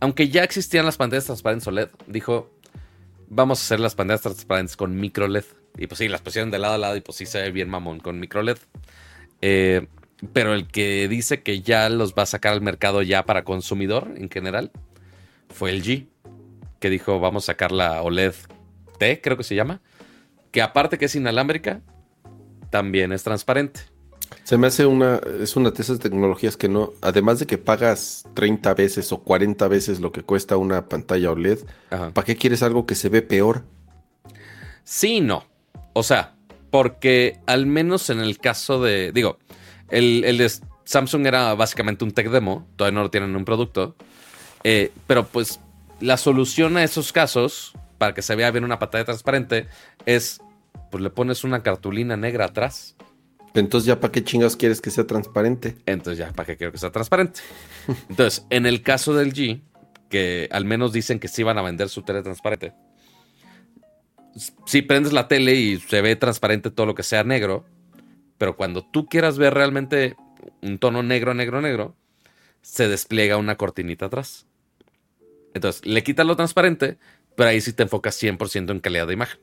aunque 0.01 0.29
ya 0.29 0.45
existían 0.45 0.85
las 0.85 0.97
pantallas 0.97 1.27
transparentes 1.27 1.67
OLED, 1.67 1.89
dijo, 2.07 2.51
vamos 3.29 3.61
a 3.61 3.63
hacer 3.63 3.81
las 3.81 3.95
pantallas 3.95 4.23
transparentes 4.23 4.77
con 4.77 4.99
micro 4.99 5.29
LED. 5.29 5.45
Y 5.77 5.87
pues 5.87 5.99
sí, 5.99 6.09
las 6.09 6.23
pusieron 6.23 6.51
de 6.51 6.59
lado 6.59 6.75
a 6.75 6.79
lado 6.79 6.97
y 6.97 7.01
pues 7.01 7.17
sí 7.19 7.27
se 7.27 7.41
ve 7.43 7.51
bien 7.51 7.69
mamón 7.69 8.01
con 8.01 8.19
micro 8.19 8.43
LED. 8.43 8.59
Eh, 9.41 9.87
pero 10.33 10.55
el 10.55 10.67
que 10.67 11.07
dice 11.09 11.43
que 11.43 11.61
ya 11.61 11.89
los 11.89 12.15
va 12.15 12.25
a 12.25 12.27
sacar 12.27 12.53
al 12.53 12.61
mercado 12.61 13.03
ya 13.03 13.25
para 13.25 13.45
consumidor 13.45 14.13
en 14.17 14.29
general 14.29 14.73
fue 15.49 15.71
el 15.71 15.83
G, 15.85 16.09
que 16.81 16.91
dijo 16.91 17.21
vamos 17.21 17.45
a 17.45 17.53
sacar 17.53 17.71
la 17.71 18.03
OLED 18.03 18.35
T, 18.99 19.21
creo 19.21 19.37
que 19.37 19.45
se 19.45 19.55
llama, 19.55 19.81
que 20.51 20.61
aparte 20.61 20.99
que 20.99 21.05
es 21.05 21.15
inalámbrica, 21.15 21.83
también 22.71 23.13
es 23.13 23.23
transparente. 23.23 23.81
Se 24.45 24.57
me 24.57 24.67
hace 24.67 24.87
una, 24.87 25.21
es 25.41 25.57
una 25.57 25.71
de 25.71 25.83
esas 25.83 25.99
tecnologías 25.99 26.57
que 26.57 26.69
no, 26.69 26.93
además 27.03 27.39
de 27.39 27.47
que 27.47 27.59
pagas 27.59 28.25
30 28.35 28.75
veces 28.75 29.13
o 29.13 29.19
40 29.19 29.69
veces 29.69 30.01
lo 30.01 30.11
que 30.11 30.23
cuesta 30.23 30.57
una 30.57 30.89
pantalla 30.89 31.31
OLED, 31.31 31.59
¿para 31.91 32.25
qué 32.25 32.37
quieres 32.37 32.63
algo 32.63 32.87
que 32.87 32.95
se 32.95 33.09
ve 33.09 33.23
peor? 33.23 33.65
Sí, 34.85 35.21
no. 35.21 35.45
O 35.93 36.03
sea, 36.03 36.35
porque 36.71 37.39
al 37.47 37.67
menos 37.67 38.09
en 38.11 38.21
el 38.21 38.39
caso 38.39 38.83
de, 38.83 39.13
digo, 39.13 39.39
el, 39.91 40.23
de 40.23 40.51
Samsung 40.85 41.27
era 41.27 41.55
básicamente 41.55 42.05
un 42.05 42.13
tech 42.13 42.31
demo, 42.31 42.67
todavía 42.77 42.97
no 42.97 43.03
lo 43.03 43.11
tienen 43.11 43.31
en 43.31 43.37
un 43.37 43.45
producto. 43.45 43.97
Eh, 44.65 44.93
pero 45.07 45.27
pues 45.27 45.61
la 46.01 46.17
solución 46.17 46.77
a 46.77 46.85
esos 46.85 47.13
casos, 47.13 47.75
para 47.99 48.15
que 48.15 48.23
se 48.23 48.35
vea 48.35 48.51
bien 48.51 48.65
una 48.65 48.79
pantalla 48.79 49.05
transparente, 49.05 49.69
es 50.07 50.41
pues 50.91 51.03
le 51.03 51.11
pones 51.11 51.45
una 51.45 51.63
cartulina 51.63 52.17
negra 52.17 52.47
atrás. 52.47 52.97
Entonces 53.55 53.87
ya 53.87 54.01
para 54.01 54.13
qué 54.13 54.23
chingas 54.23 54.57
quieres 54.57 54.81
que 54.81 54.91
sea 54.91 55.07
transparente. 55.07 55.77
Entonces 55.87 56.19
ya 56.19 56.33
para 56.33 56.47
qué 56.47 56.57
quiero 56.57 56.73
que 56.73 56.79
sea 56.79 56.91
transparente. 56.91 57.41
Entonces, 58.09 58.47
en 58.51 58.67
el 58.67 58.83
caso 58.83 59.15
del 59.15 59.33
G, 59.33 59.61
que 60.09 60.49
al 60.53 60.65
menos 60.65 60.93
dicen 60.93 61.19
que 61.19 61.29
sí 61.29 61.43
van 61.43 61.59
a 61.59 61.63
vender 61.63 61.89
su 61.89 62.03
tele 62.03 62.23
transparente. 62.23 62.73
Si 64.67 64.83
prendes 64.83 65.13
la 65.13 65.29
tele 65.29 65.55
y 65.55 65.79
se 65.81 66.01
ve 66.01 66.15
transparente 66.17 66.71
todo 66.71 66.87
lo 66.87 66.95
que 66.95 67.03
sea 67.03 67.25
negro, 67.25 67.65
pero 68.37 68.57
cuando 68.57 68.85
tú 68.85 69.07
quieras 69.07 69.37
ver 69.39 69.55
realmente 69.55 70.17
un 70.63 70.79
tono 70.79 71.03
negro, 71.03 71.35
negro, 71.35 71.61
negro, 71.61 71.97
se 72.63 72.89
despliega 72.89 73.37
una 73.37 73.57
cortinita 73.57 74.07
atrás. 74.07 74.47
Entonces, 75.55 75.85
le 75.85 76.03
quitas 76.05 76.27
lo 76.27 76.37
transparente, 76.37 76.99
pero 77.37 77.51
ahí 77.51 77.61
sí 77.61 77.73
te 77.73 77.83
enfocas 77.83 78.21
100% 78.23 78.71
en 78.71 78.81
calidad 78.81 79.07
de 79.07 79.15
imagen. 79.15 79.41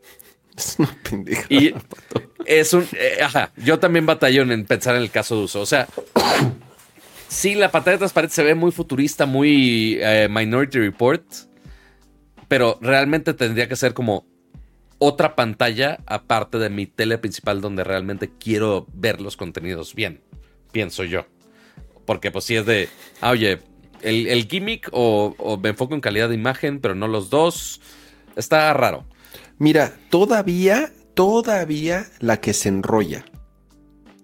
Es 0.56 0.76
una 0.80 0.98
pendeja. 1.10 1.46
Y 1.50 1.74
es 2.46 2.74
un. 2.74 2.88
Eh, 2.94 3.20
ajá. 3.22 3.52
Yo 3.58 3.80
también 3.80 4.06
batallo 4.06 4.42
en 4.42 4.66
pensar 4.66 4.96
en 4.96 5.02
el 5.02 5.12
caso 5.12 5.38
de 5.38 5.44
uso. 5.44 5.62
O 5.62 5.66
sea, 5.66 5.88
sí, 7.28 7.56
la 7.56 7.72
pantalla 7.72 7.98
transparente 7.98 8.36
se 8.36 8.44
ve 8.44 8.56
muy 8.56 8.72
futurista, 8.72 9.26
muy 9.26 9.98
eh, 10.02 10.28
Minority 10.30 10.80
Report. 10.80 11.24
Pero 12.48 12.78
realmente 12.82 13.34
tendría 13.34 13.68
que 13.68 13.76
ser 13.76 13.94
como 13.94 14.26
otra 15.00 15.36
pantalla 15.36 16.00
aparte 16.06 16.58
de 16.58 16.70
mi 16.70 16.86
tele 16.86 17.18
principal 17.18 17.62
donde 17.62 17.84
realmente 17.84 18.32
quiero 18.40 18.88
ver 18.94 19.22
los 19.22 19.36
contenidos 19.36 19.96
bien, 19.96 20.22
pienso 20.72 21.04
yo. 21.04 21.26
Porque 22.06 22.32
pues 22.32 22.46
si 22.46 22.56
es 22.56 22.66
de, 22.66 22.90
ah, 23.22 23.32
oye, 23.32 23.60
el, 24.02 24.48
gimmick 24.48 24.90
o, 24.92 25.60
me 25.62 25.70
enfoco 25.70 25.96
en 25.96 26.02
calidad 26.02 26.30
de 26.30 26.36
imagen, 26.36 26.80
pero 26.80 26.96
no 26.96 27.08
los 27.08 27.30
dos, 27.30 27.82
está 28.36 28.72
raro. 28.74 29.06
Mira, 29.58 29.94
todavía, 30.10 30.92
todavía 31.14 32.08
la 32.20 32.38
que 32.42 32.54
se 32.54 32.70
enrolla. 32.70 33.26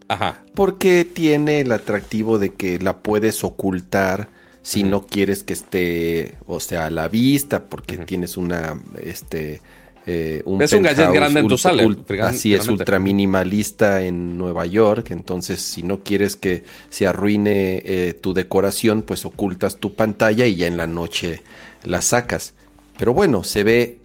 Ajá. 0.08 0.44
Porque 0.56 1.06
tiene 1.06 1.62
el 1.62 1.72
atractivo 1.72 2.38
de 2.38 2.54
que 2.54 2.80
la 2.80 2.98
puedes 2.98 3.44
ocultar 3.44 4.30
si 4.62 4.84
no 4.84 5.08
quieres 5.08 5.44
que 5.44 5.54
esté, 5.54 6.38
o 6.46 6.60
sea, 6.60 6.86
a 6.86 6.89
la 6.89 7.08
vista, 7.08 7.63
porque 7.63 7.98
tienes 7.98 8.38
una, 8.38 8.80
este, 9.02 9.62
eh, 10.06 10.44
es 10.60 10.74
un 10.74 10.84
gadget 10.84 11.12
grande 11.12 11.39
en 11.41 11.48
tu 11.48 11.58
sala. 11.58 11.84
así 12.24 12.54
es, 12.54 12.67
ultra 12.67 13.00
minimalista 13.00 14.04
en 14.04 14.38
Nueva 14.38 14.65
York. 14.65 15.12
Entonces, 15.12 15.62
si 15.62 15.84
no 15.84 16.04
quieres 16.04 16.36
que 16.36 16.63
se 16.89 17.08
arruine 17.08 17.82
eh, 17.86 18.13
tu 18.20 18.34
decoración, 18.34 19.04
pues 19.04 19.26
ocultas 19.26 19.78
tu 19.78 19.94
pantalla 19.96 20.46
y 20.46 20.56
ya 20.56 20.67
en 20.67 20.78
la 20.78 20.88
noche 20.88 21.41
la 21.84 22.02
sacas. 22.02 22.54
Pero 22.98 23.13
bueno, 23.13 23.44
se 23.44 23.63
ve 23.63 24.01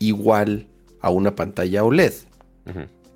igual 0.00 0.66
a 1.00 1.10
una 1.10 1.36
pantalla 1.36 1.84
OLED. 1.84 2.14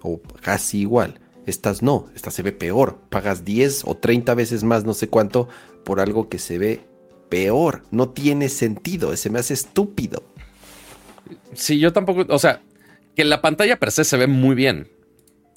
O 0.03 0.20
casi 0.40 0.81
igual. 0.81 1.20
Estas 1.47 1.83
no, 1.83 2.07
esta 2.14 2.31
se 2.31 2.42
ve 2.42 2.53
peor. 2.53 2.99
Pagas 3.09 3.44
10 3.44 3.83
o 3.87 3.97
30 3.97 4.35
veces 4.35 4.62
más, 4.62 4.85
no 4.85 4.94
sé 4.94 5.09
cuánto, 5.09 5.49
por 5.85 5.99
algo 5.99 6.29
que 6.29 6.38
se 6.38 6.59
ve 6.59 6.81
peor. 7.29 7.83
No 7.90 8.11
tiene 8.11 8.49
sentido, 8.49 9.16
se 9.16 9.31
me 9.31 9.40
hace 9.40 9.55
estúpido. 9.55 10.23
Sí, 11.55 11.79
yo 11.79 11.92
tampoco, 11.92 12.25
o 12.29 12.38
sea, 12.38 12.62
que 13.16 13.25
la 13.25 13.40
pantalla 13.40 13.79
per 13.79 13.90
se 13.90 14.05
se 14.05 14.16
ve 14.16 14.27
muy 14.27 14.55
bien 14.55 14.88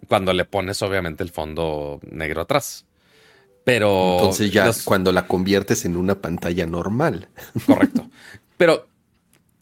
cuando 0.07 0.33
le 0.33 0.45
pones 0.45 0.81
obviamente 0.81 1.23
el 1.23 1.29
fondo 1.29 1.99
negro 2.09 2.41
atrás. 2.41 2.85
Pero... 3.63 4.13
Entonces 4.13 4.51
ya 4.51 4.71
cuando 4.85 5.11
la 5.11 5.27
conviertes 5.27 5.83
en 5.85 5.97
una 5.97 6.15
pantalla 6.21 6.65
normal. 6.65 7.27
Correcto. 7.65 8.09
Pero 8.57 8.86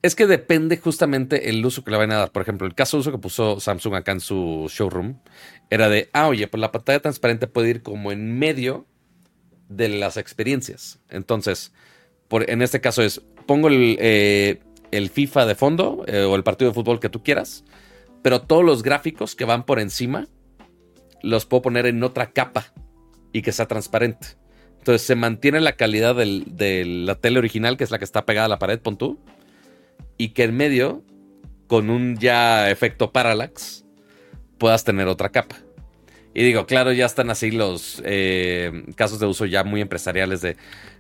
es 0.05 0.15
que 0.15 0.27
depende 0.27 0.77
justamente 0.77 1.49
el 1.49 1.65
uso 1.65 1.83
que 1.83 1.89
le 1.89 1.97
van 1.97 2.11
a 2.11 2.17
dar. 2.17 2.31
Por 2.31 2.43
ejemplo, 2.43 2.67
el 2.67 2.75
caso 2.75 2.97
de 2.97 3.01
uso 3.01 3.11
que 3.11 3.17
puso 3.17 3.59
Samsung 3.59 3.95
acá 3.95 4.11
en 4.11 4.19
su 4.19 4.67
showroom 4.69 5.17
era 5.71 5.89
de, 5.89 6.09
ah, 6.13 6.27
oye, 6.27 6.47
pues 6.47 6.61
la 6.61 6.71
pantalla 6.71 6.99
transparente 6.99 7.47
puede 7.47 7.71
ir 7.71 7.81
como 7.81 8.11
en 8.11 8.37
medio 8.37 8.85
de 9.67 9.89
las 9.89 10.17
experiencias. 10.17 10.99
Entonces, 11.09 11.73
en 12.29 12.61
este 12.61 12.81
caso 12.81 13.01
es, 13.01 13.19
pongo 13.47 13.67
el, 13.67 13.97
eh, 13.99 14.59
FIFA 15.11 15.47
de 15.47 15.55
fondo 15.55 16.05
eh, 16.07 16.21
o 16.21 16.35
el 16.35 16.43
partido 16.43 16.69
de 16.69 16.75
fútbol 16.75 16.99
que 16.99 17.09
tú 17.09 17.23
quieras, 17.23 17.65
pero 18.21 18.41
todos 18.41 18.63
los 18.63 18.83
gráficos 18.83 19.35
que 19.35 19.43
van 19.43 19.65
por 19.65 19.79
encima 19.79 20.27
los 21.23 21.47
puedo 21.47 21.63
poner 21.63 21.87
en 21.87 22.03
otra 22.03 22.31
capa 22.31 22.71
y 23.33 23.41
que 23.41 23.51
sea 23.51 23.65
transparente. 23.65 24.27
Entonces 24.77 25.01
se 25.01 25.15
mantiene 25.15 25.61
la 25.61 25.75
calidad 25.75 26.15
de 26.15 26.85
la 26.85 27.15
tele 27.15 27.39
original, 27.39 27.75
que 27.75 27.83
es 27.83 27.89
la 27.89 27.97
que 27.97 28.05
está 28.05 28.25
pegada 28.25 28.45
a 28.45 28.49
la 28.49 28.59
pared, 28.59 28.79
pon 28.79 28.97
tú, 28.97 29.19
y 30.17 30.29
que 30.29 30.43
en 30.43 30.55
medio, 30.55 31.03
con 31.67 31.89
un 31.89 32.17
ya 32.17 32.69
efecto 32.69 33.11
parallax, 33.11 33.85
puedas 34.57 34.83
tener 34.83 35.07
otra 35.07 35.29
capa. 35.29 35.57
Y 36.33 36.43
digo, 36.43 36.65
claro, 36.65 36.91
ya 36.91 37.05
están 37.05 37.29
así 37.29 37.49
los 37.49 38.01
eh, 38.03 38.83
casos 38.95 39.19
de 39.19 39.25
uso 39.25 39.45
ya 39.45 39.63
muy 39.63 39.79
empresariales 39.79 40.41
de... 40.41 40.57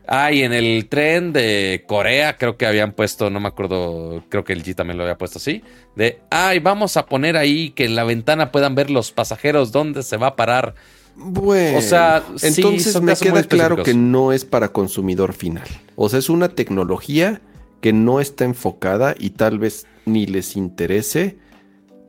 Ay, 0.07 0.43
en 0.43 0.53
el 0.53 0.87
tren 0.87 1.33
de 1.33 1.83
Corea 1.87 2.37
creo 2.37 2.55
que 2.57 2.65
habían 2.65 2.93
puesto, 2.93 3.29
no 3.29 3.39
me 3.39 3.47
acuerdo, 3.49 4.23
creo 4.29 4.45
que 4.45 4.53
el 4.53 4.63
G 4.63 4.75
también 4.75 4.97
lo 4.97 5.03
había 5.03 5.17
puesto 5.17 5.39
así, 5.39 5.63
de, 5.95 6.19
ay, 6.29 6.59
vamos 6.59 6.95
a 6.95 7.07
poner 7.07 7.35
ahí 7.37 7.71
que 7.71 7.85
en 7.85 7.95
la 7.95 8.03
ventana 8.03 8.51
puedan 8.51 8.75
ver 8.75 8.91
los 8.91 9.11
pasajeros 9.11 9.71
dónde 9.71 10.03
se 10.03 10.15
va 10.17 10.27
a 10.27 10.35
parar. 10.35 10.75
Bueno, 11.15 11.79
o 11.79 11.81
sea, 11.81 12.23
entonces 12.43 13.01
me 13.01 13.15
queda 13.15 13.43
claro 13.43 13.83
que 13.83 13.95
no 13.95 14.31
es 14.31 14.45
para 14.45 14.69
consumidor 14.69 15.33
final. 15.33 15.67
O 15.95 16.07
sea, 16.07 16.19
es 16.19 16.29
una 16.29 16.49
tecnología 16.49 17.41
que 17.85 17.93
no 17.93 18.19
está 18.19 18.45
enfocada 18.45 19.13
y 19.15 19.29
tal 19.29 19.59
vez 19.59 19.85
ni 20.07 20.25
les 20.25 20.55
interese 20.55 21.37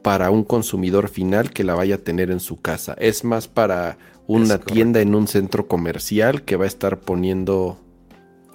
para 0.02 0.30
un 0.30 0.42
consumidor 0.42 1.10
final 1.10 1.50
que 1.50 1.64
la 1.64 1.74
vaya 1.74 1.96
a 1.96 1.98
tener 1.98 2.30
en 2.30 2.40
su 2.40 2.62
casa. 2.62 2.94
Es 2.98 3.24
más 3.24 3.46
para 3.46 3.98
una 4.26 4.56
tienda 4.56 5.02
en 5.02 5.14
un 5.14 5.28
centro 5.28 5.68
comercial 5.68 6.44
que 6.46 6.56
va 6.56 6.64
a 6.64 6.66
estar 6.66 7.00
poniendo. 7.00 7.78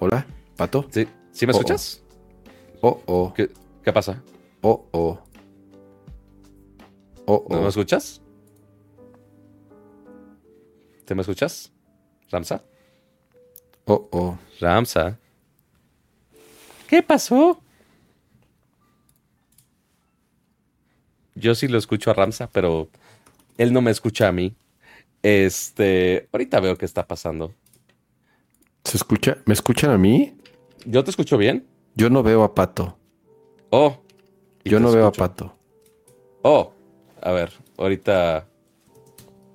Hola, 0.00 0.26
Pato. 0.56 0.88
Sí, 0.90 1.06
¿Sí 1.30 1.46
me 1.46 1.52
oh, 1.52 1.56
escuchas? 1.58 2.02
Oh, 2.80 3.00
oh. 3.06 3.32
¿Qué, 3.34 3.92
pasa? 3.92 4.20
Oh, 4.60 4.88
oh. 4.90 5.20
Oh, 7.26 7.46
¿No 7.50 7.62
me 7.62 7.68
escuchas? 7.68 8.20
¿Te 11.04 11.14
me 11.14 11.20
escuchas? 11.20 11.72
Ramsa. 12.32 12.64
Oh, 13.84 14.08
oh. 14.10 14.38
Ramsa. 14.58 15.20
¿Qué 16.92 17.02
pasó? 17.02 17.58
Yo 21.34 21.54
sí 21.54 21.66
lo 21.66 21.78
escucho 21.78 22.10
a 22.10 22.12
Ramsa, 22.12 22.50
pero 22.52 22.90
él 23.56 23.72
no 23.72 23.80
me 23.80 23.90
escucha 23.90 24.28
a 24.28 24.32
mí. 24.32 24.54
Este, 25.22 26.28
ahorita 26.30 26.60
veo 26.60 26.76
qué 26.76 26.84
está 26.84 27.06
pasando. 27.08 27.54
¿Se 28.84 28.98
escucha? 28.98 29.38
¿Me 29.46 29.54
escuchan 29.54 29.90
a 29.90 29.96
mí? 29.96 30.36
¿Yo 30.84 31.02
te 31.02 31.08
escucho 31.08 31.38
bien? 31.38 31.66
Yo 31.94 32.10
no 32.10 32.22
veo 32.22 32.42
a 32.42 32.54
Pato. 32.54 32.98
Oh. 33.70 33.96
Yo 34.62 34.78
no 34.78 34.92
veo 34.92 35.06
a 35.06 35.12
Pato. 35.12 35.56
Oh. 36.42 36.74
A 37.22 37.32
ver, 37.32 37.54
ahorita 37.78 38.46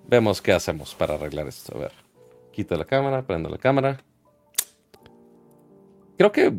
vemos 0.07 0.41
qué 0.41 0.53
hacemos 0.53 0.95
para 0.95 1.13
arreglar 1.13 1.47
esto. 1.47 1.77
A 1.77 1.81
ver. 1.81 1.91
Quito 2.51 2.75
la 2.75 2.85
cámara, 2.85 3.27
prendo 3.27 3.47
la 3.47 3.59
cámara. 3.59 4.03
Creo 6.17 6.31
que 6.31 6.51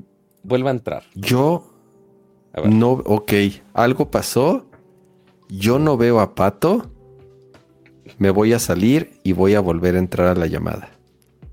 vuelva 0.48 0.70
a 0.70 0.72
entrar. 0.72 1.04
Yo 1.14 1.64
no, 2.64 2.92
ok, 2.92 3.32
algo 3.74 4.10
pasó 4.10 4.68
yo 5.48 5.78
no 5.78 5.96
veo 5.96 6.20
a 6.20 6.34
Pato, 6.34 6.90
me 8.18 8.30
voy 8.30 8.52
a 8.52 8.58
salir 8.58 9.12
y 9.24 9.32
voy 9.32 9.54
a 9.54 9.60
volver 9.60 9.96
a 9.96 9.98
entrar 9.98 10.28
a 10.28 10.34
la 10.34 10.46
llamada. 10.46 10.90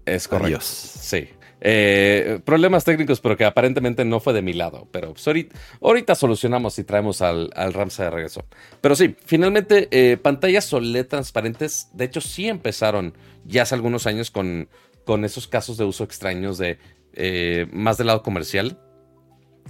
Es 0.06 0.28
correcto. 0.28 0.60
Sí. 0.62 1.30
Eh, 1.62 2.42
problemas 2.44 2.84
técnicos, 2.84 3.22
pero 3.22 3.38
que 3.38 3.46
aparentemente 3.46 4.06
no 4.06 4.20
fue 4.20 4.34
de 4.34 4.42
mi 4.42 4.54
lado. 4.54 4.88
Pero 4.92 5.14
pues, 5.14 5.48
ahorita, 5.82 6.14
solucionamos 6.14 6.78
y 6.78 6.84
traemos 6.84 7.22
al, 7.22 7.50
al, 7.56 7.74
Ramsa 7.74 8.04
de 8.04 8.10
regreso. 8.12 8.46
Pero 8.82 8.96
sí, 8.96 9.16
finalmente, 9.26 9.88
eh, 9.92 10.18
pantallas 10.18 10.72
OLED 10.74 11.08
transparentes, 11.08 11.90
de 11.94 12.06
hecho, 12.06 12.22
sí 12.22 12.48
empezaron 12.48 13.14
ya 13.46 13.64
hace 13.64 13.76
algunos 13.76 14.06
años 14.06 14.30
con, 14.30 14.68
con 15.06 15.24
esos 15.24 15.48
casos 15.48 15.78
de 15.78 15.86
uso 15.86 16.04
extraños 16.04 16.58
de 16.58 16.78
eh, 17.14 17.68
más 17.72 17.98
del 17.98 18.08
lado 18.08 18.22
comercial. 18.22 18.78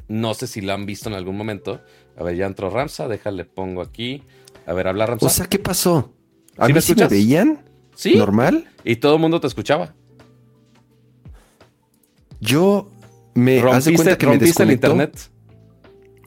No 0.08 0.34
sé 0.34 0.48
si 0.48 0.62
lo 0.62 0.74
han 0.74 0.86
visto 0.86 1.10
en 1.10 1.16
algún 1.16 1.38
momento, 1.38 1.82
a 2.18 2.24
ver, 2.24 2.36
ya 2.36 2.46
entró 2.46 2.70
Ramsa, 2.70 3.08
déjale, 3.08 3.46
pongo 3.46 3.82
aquí. 3.82 4.24
A 4.66 4.74
ver, 4.74 4.88
habla 4.88 5.06
Ramsa. 5.06 5.26
O 5.26 5.30
sea, 5.30 5.48
¿qué 5.48 5.60
pasó? 5.60 6.14
¿A 6.58 6.68
¿Sí 6.68 6.74
mí 6.94 7.02
me, 7.02 7.08
veían? 7.08 7.66
Sí. 7.96 8.16
¿Normal? 8.16 8.68
Y 8.84 8.98
todo 8.98 9.16
el 9.16 9.22
mundo 9.22 9.40
te 9.40 9.48
escuchaba. 9.48 9.94
Yo 12.40 12.90
me 13.34 13.62
rompiste, 13.62 13.96
cuenta 13.96 14.18
que 14.18 14.28
me 14.28 14.36
el 14.36 14.72
internet. 14.72 15.32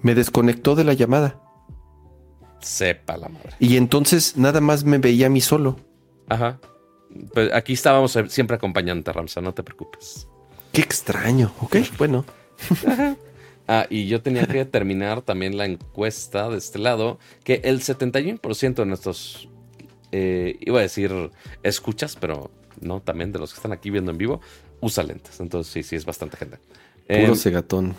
Me 0.03 0.15
desconectó 0.15 0.75
de 0.75 0.85
la 0.85 0.93
llamada. 0.93 1.41
Sepa 2.61 3.17
la 3.17 3.29
madre. 3.29 3.55
Y 3.61 3.77
entonces 3.77 4.37
nada 4.37 4.61
más 4.61 4.85
me 4.85 4.99
veía 4.99 5.27
a 5.27 5.31
mí 5.31 5.41
solo. 5.41 5.77
Ajá. 6.29 6.61
Pues 7.33 7.53
aquí 7.53 7.73
estábamos 7.73 8.17
siempre 8.29 8.57
acompañándote, 8.57 9.13
Ramsa, 9.13 9.41
no 9.41 9.55
te 9.55 9.63
preocupes. 9.63 10.29
Qué 10.73 10.81
extraño. 10.81 11.53
Ok, 11.61 11.77
bueno. 11.99 12.25
Ajá. 12.87 13.17
Ah, 13.69 13.87
y 13.91 14.09
yo 14.09 14.23
tenía 14.23 14.47
que 14.47 14.65
terminar 14.65 15.21
también 15.23 15.57
la 15.57 15.67
encuesta 15.67 16.49
de 16.49 16.57
este 16.57 16.79
lado, 16.79 17.19
que 17.45 17.61
el 17.65 17.81
71% 17.81 18.75
de 18.75 18.87
nuestros, 18.87 19.49
eh, 20.11 20.57
iba 20.61 20.79
a 20.79 20.83
decir 20.83 21.13
escuchas, 21.63 22.17
pero 22.17 22.51
no, 22.81 23.01
también 23.01 23.31
de 23.31 23.39
los 23.39 23.53
que 23.53 23.59
están 23.59 23.73
aquí 23.73 23.91
viendo 23.91 24.11
en 24.11 24.19
vivo, 24.19 24.41
usa 24.81 25.05
lentes. 25.05 25.39
Entonces 25.41 25.73
sí, 25.73 25.83
sí, 25.83 25.97
es 25.97 26.07
bastante 26.07 26.39
gente. 26.39 26.59
Puro 27.07 27.37
cegatón. 27.37 27.87
Em, 27.87 27.95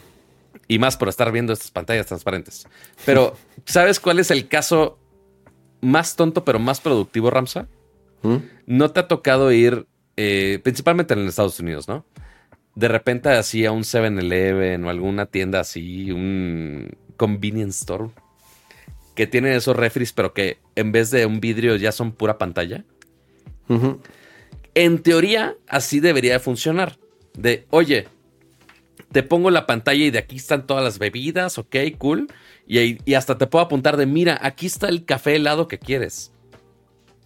y 0.67 0.79
más 0.79 0.97
por 0.97 1.07
estar 1.09 1.31
viendo 1.31 1.53
estas 1.53 1.71
pantallas 1.71 2.07
transparentes. 2.07 2.67
Pero, 3.05 3.35
¿sabes 3.65 3.99
cuál 3.99 4.19
es 4.19 4.31
el 4.31 4.47
caso 4.47 4.97
más 5.81 6.15
tonto 6.15 6.43
pero 6.43 6.59
más 6.59 6.81
productivo, 6.81 7.29
Ramsa? 7.29 7.67
¿Mm? 8.23 8.37
No 8.65 8.91
te 8.91 8.99
ha 8.99 9.07
tocado 9.07 9.51
ir, 9.51 9.87
eh, 10.17 10.59
principalmente 10.63 11.13
en 11.13 11.27
Estados 11.27 11.59
Unidos, 11.59 11.87
¿no? 11.87 12.05
De 12.79 12.87
repente 12.87 13.27
así 13.27 13.65
a 13.65 13.73
un 13.73 13.83
7-Eleven 13.83 14.85
o 14.85 14.89
alguna 14.89 15.25
tienda 15.25 15.59
así, 15.59 16.11
un 16.11 16.89
convenience 17.17 17.81
store, 17.81 18.05
que 19.15 19.27
tienen 19.27 19.51
esos 19.51 19.75
refries, 19.75 20.13
pero 20.13 20.33
que 20.33 20.59
en 20.75 20.93
vez 20.93 21.11
de 21.11 21.25
un 21.25 21.41
vidrio 21.41 21.75
ya 21.75 21.91
son 21.91 22.13
pura 22.13 22.37
pantalla. 22.37 22.85
En 24.75 25.03
teoría, 25.03 25.57
así 25.67 25.99
debería 25.99 26.33
de 26.33 26.39
funcionar. 26.39 26.97
De, 27.37 27.67
oye, 27.69 28.07
te 29.11 29.23
pongo 29.23 29.51
la 29.51 29.67
pantalla 29.67 30.05
y 30.05 30.09
de 30.09 30.19
aquí 30.19 30.37
están 30.37 30.65
todas 30.65 30.81
las 30.81 30.99
bebidas, 30.99 31.57
ok, 31.57 31.75
cool. 31.97 32.31
Y, 32.65 32.97
y 33.03 33.13
hasta 33.15 33.37
te 33.37 33.45
puedo 33.45 33.65
apuntar 33.65 33.97
de, 33.97 34.05
mira, 34.05 34.39
aquí 34.41 34.67
está 34.67 34.87
el 34.87 35.03
café 35.03 35.35
helado 35.35 35.67
que 35.67 35.79
quieres. 35.79 36.31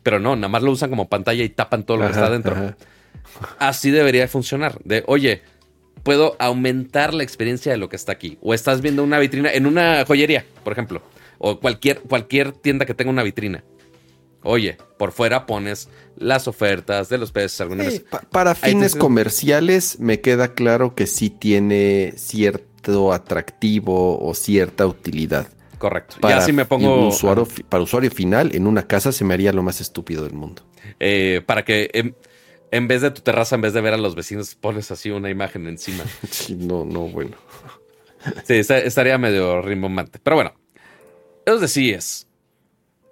Pero 0.01 0.17
no, 0.19 0.35
nada 0.35 0.47
más 0.47 0.63
lo 0.63 0.71
usan 0.71 0.89
como 0.89 1.09
pantalla 1.09 1.43
y 1.43 1.49
tapan 1.49 1.83
todo 1.83 1.97
lo 1.97 2.05
que 2.05 2.11
está 2.13 2.25
adentro. 2.25 2.75
Así 3.59 3.91
debería 3.91 4.27
funcionar. 4.27 4.79
De, 4.83 5.03
oye, 5.07 5.41
puedo 6.03 6.35
aumentar 6.39 7.13
la 7.13 7.23
experiencia 7.23 7.71
de 7.71 7.77
lo 7.77 7.89
que 7.89 7.95
está 7.95 8.11
aquí. 8.11 8.37
O 8.41 8.53
estás 8.53 8.81
viendo 8.81 9.03
una 9.03 9.19
vitrina 9.19 9.51
en 9.51 9.65
una 9.65 10.05
joyería, 10.05 10.45
por 10.63 10.73
ejemplo. 10.73 11.01
O 11.37 11.59
cualquier, 11.59 12.01
cualquier 12.01 12.51
tienda 12.51 12.85
que 12.85 12.93
tenga 12.93 13.11
una 13.11 13.23
vitrina. 13.23 13.63
Oye, 14.43 14.77
por 14.97 15.11
fuera 15.13 15.45
pones 15.45 15.89
las 16.17 16.47
ofertas 16.47 17.09
de 17.09 17.17
los 17.17 17.31
peces. 17.31 17.59
Alguna 17.61 17.85
para 18.29 18.55
fines 18.55 18.95
comerciales 18.95 19.99
me 19.99 20.19
queda 20.19 20.53
claro 20.53 20.95
que 20.95 21.07
sí 21.07 21.29
tiene 21.29 22.13
cierto 22.17 23.13
atractivo 23.13 24.19
o 24.21 24.33
cierta 24.33 24.85
utilidad. 24.85 25.47
Correcto. 25.77 26.17
Para, 26.19 26.39
ya 26.39 26.45
si 26.45 26.51
me 26.51 26.65
pongo. 26.65 27.07
Usuario, 27.07 27.47
para 27.69 27.83
usuario 27.83 28.11
final, 28.11 28.55
en 28.55 28.67
una 28.67 28.87
casa 28.87 29.11
se 29.11 29.23
me 29.25 29.33
haría 29.33 29.51
lo 29.53 29.63
más 29.63 29.81
estúpido 29.81 30.23
del 30.23 30.33
mundo. 30.33 30.61
Eh, 30.99 31.41
para 31.45 31.63
que. 31.63 31.89
Em, 31.93 32.13
en 32.73 32.87
vez 32.87 33.01
de 33.01 33.11
tu 33.11 33.21
terraza, 33.21 33.53
en 33.53 33.61
vez 33.61 33.73
de 33.73 33.81
ver 33.81 33.93
a 33.93 33.97
los 33.97 34.15
vecinos, 34.15 34.55
pones 34.55 34.89
así 34.89 35.11
una 35.11 35.29
imagen 35.29 35.67
encima. 35.67 36.03
Sí, 36.31 36.55
no, 36.55 36.83
no, 36.83 37.01
bueno. 37.01 37.37
Sí, 38.45 38.55
estaría 38.55 39.17
medio 39.19 39.61
rimbombante. 39.61 40.17
Pero 40.17 40.37
bueno, 40.37 40.55
ellos 41.45 41.61
decías. 41.61 42.25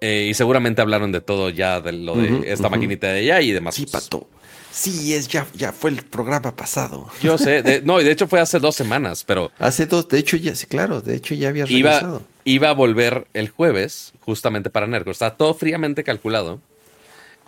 Eh, 0.00 0.26
y 0.30 0.34
seguramente 0.34 0.82
hablaron 0.82 1.12
de 1.12 1.20
todo 1.20 1.48
ya, 1.48 1.80
de 1.80 1.92
lo 1.92 2.16
de 2.16 2.50
esta 2.50 2.68
maquinita 2.68 3.06
de 3.06 3.20
allá 3.20 3.40
y 3.40 3.52
demás. 3.52 3.76
Sí, 3.76 3.86
Pato. 3.86 4.26
Sí, 4.72 5.14
es 5.14 5.28
ya, 5.28 5.46
ya 5.54 5.70
fue 5.70 5.90
el 5.90 6.02
programa 6.02 6.56
pasado. 6.56 7.08
Yo 7.22 7.38
sé, 7.38 7.82
no, 7.84 8.00
y 8.00 8.04
de 8.04 8.10
hecho 8.10 8.26
fue 8.26 8.40
hace 8.40 8.58
dos 8.58 8.74
semanas, 8.74 9.22
pero. 9.22 9.52
Hace 9.60 9.86
dos, 9.86 10.08
de 10.08 10.18
hecho 10.18 10.36
ya, 10.38 10.56
sí, 10.56 10.66
claro, 10.66 11.02
de 11.02 11.14
hecho 11.14 11.36
ya 11.36 11.50
había 11.50 11.66
regresado. 11.66 12.22
Iba, 12.44 12.66
iba 12.66 12.70
a 12.70 12.72
volver 12.72 13.28
el 13.32 13.48
jueves, 13.48 14.12
justamente 14.22 14.70
para 14.70 14.88
Nerco. 14.88 15.12
Está 15.12 15.36
todo 15.36 15.54
fríamente 15.54 16.02
calculado. 16.02 16.60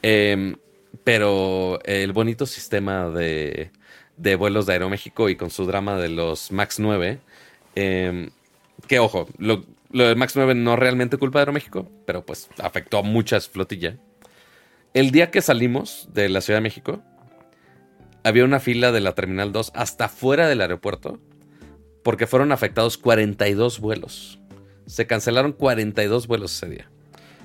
Eh, 0.03 0.55
pero 1.03 1.79
el 1.85 2.13
bonito 2.13 2.47
sistema 2.47 3.09
de, 3.11 3.71
vuelos 4.39 4.67
de 4.67 4.75
Aeroméxico 4.75 5.29
y 5.29 5.37
con 5.37 5.51
su 5.51 5.67
drama 5.67 5.97
de 5.99 6.09
los 6.09 6.53
MAX 6.53 6.79
9, 6.79 7.19
em, 7.75 8.31
que 8.87 8.99
ojo, 8.99 9.29
lo, 9.39 9.65
lo 9.91 10.07
del 10.07 10.17
MAX 10.17 10.37
9 10.37 10.55
no 10.55 10.77
realmente 10.77 11.17
culpa 11.17 11.39
de 11.39 11.43
Aeroméxico, 11.43 11.91
pero 12.07 12.25
pues 12.25 12.49
afectó 12.59 12.99
a 12.99 13.03
muchas 13.03 13.49
flotillas. 13.49 13.97
El 14.93 15.11
día 15.11 15.31
que 15.31 15.43
salimos 15.43 16.09
de 16.13 16.29
la 16.29 16.41
Ciudad 16.41 16.59
de 16.59 16.63
México, 16.63 17.03
había 18.23 18.45
una 18.45 18.61
fila 18.61 18.93
de 18.93 19.01
la 19.01 19.13
Terminal 19.13 19.53
2 19.53 19.73
hasta 19.75 20.09
fuera 20.09 20.49
del 20.49 20.61
aeropuerto, 20.61 21.21
porque 22.03 22.27
fueron 22.27 22.53
afectados 22.53 22.97
42 22.97 23.81
vuelos. 23.81 24.41
Se 24.87 25.07
cancelaron 25.07 25.53
42 25.53 26.27
vuelos 26.27 26.55
ese 26.55 26.69
día. 26.69 26.91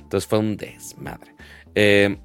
Entonces 0.02 0.28
fue 0.28 0.40
un 0.40 0.58
desmadre. 0.58 1.36
Eh, 1.76 2.18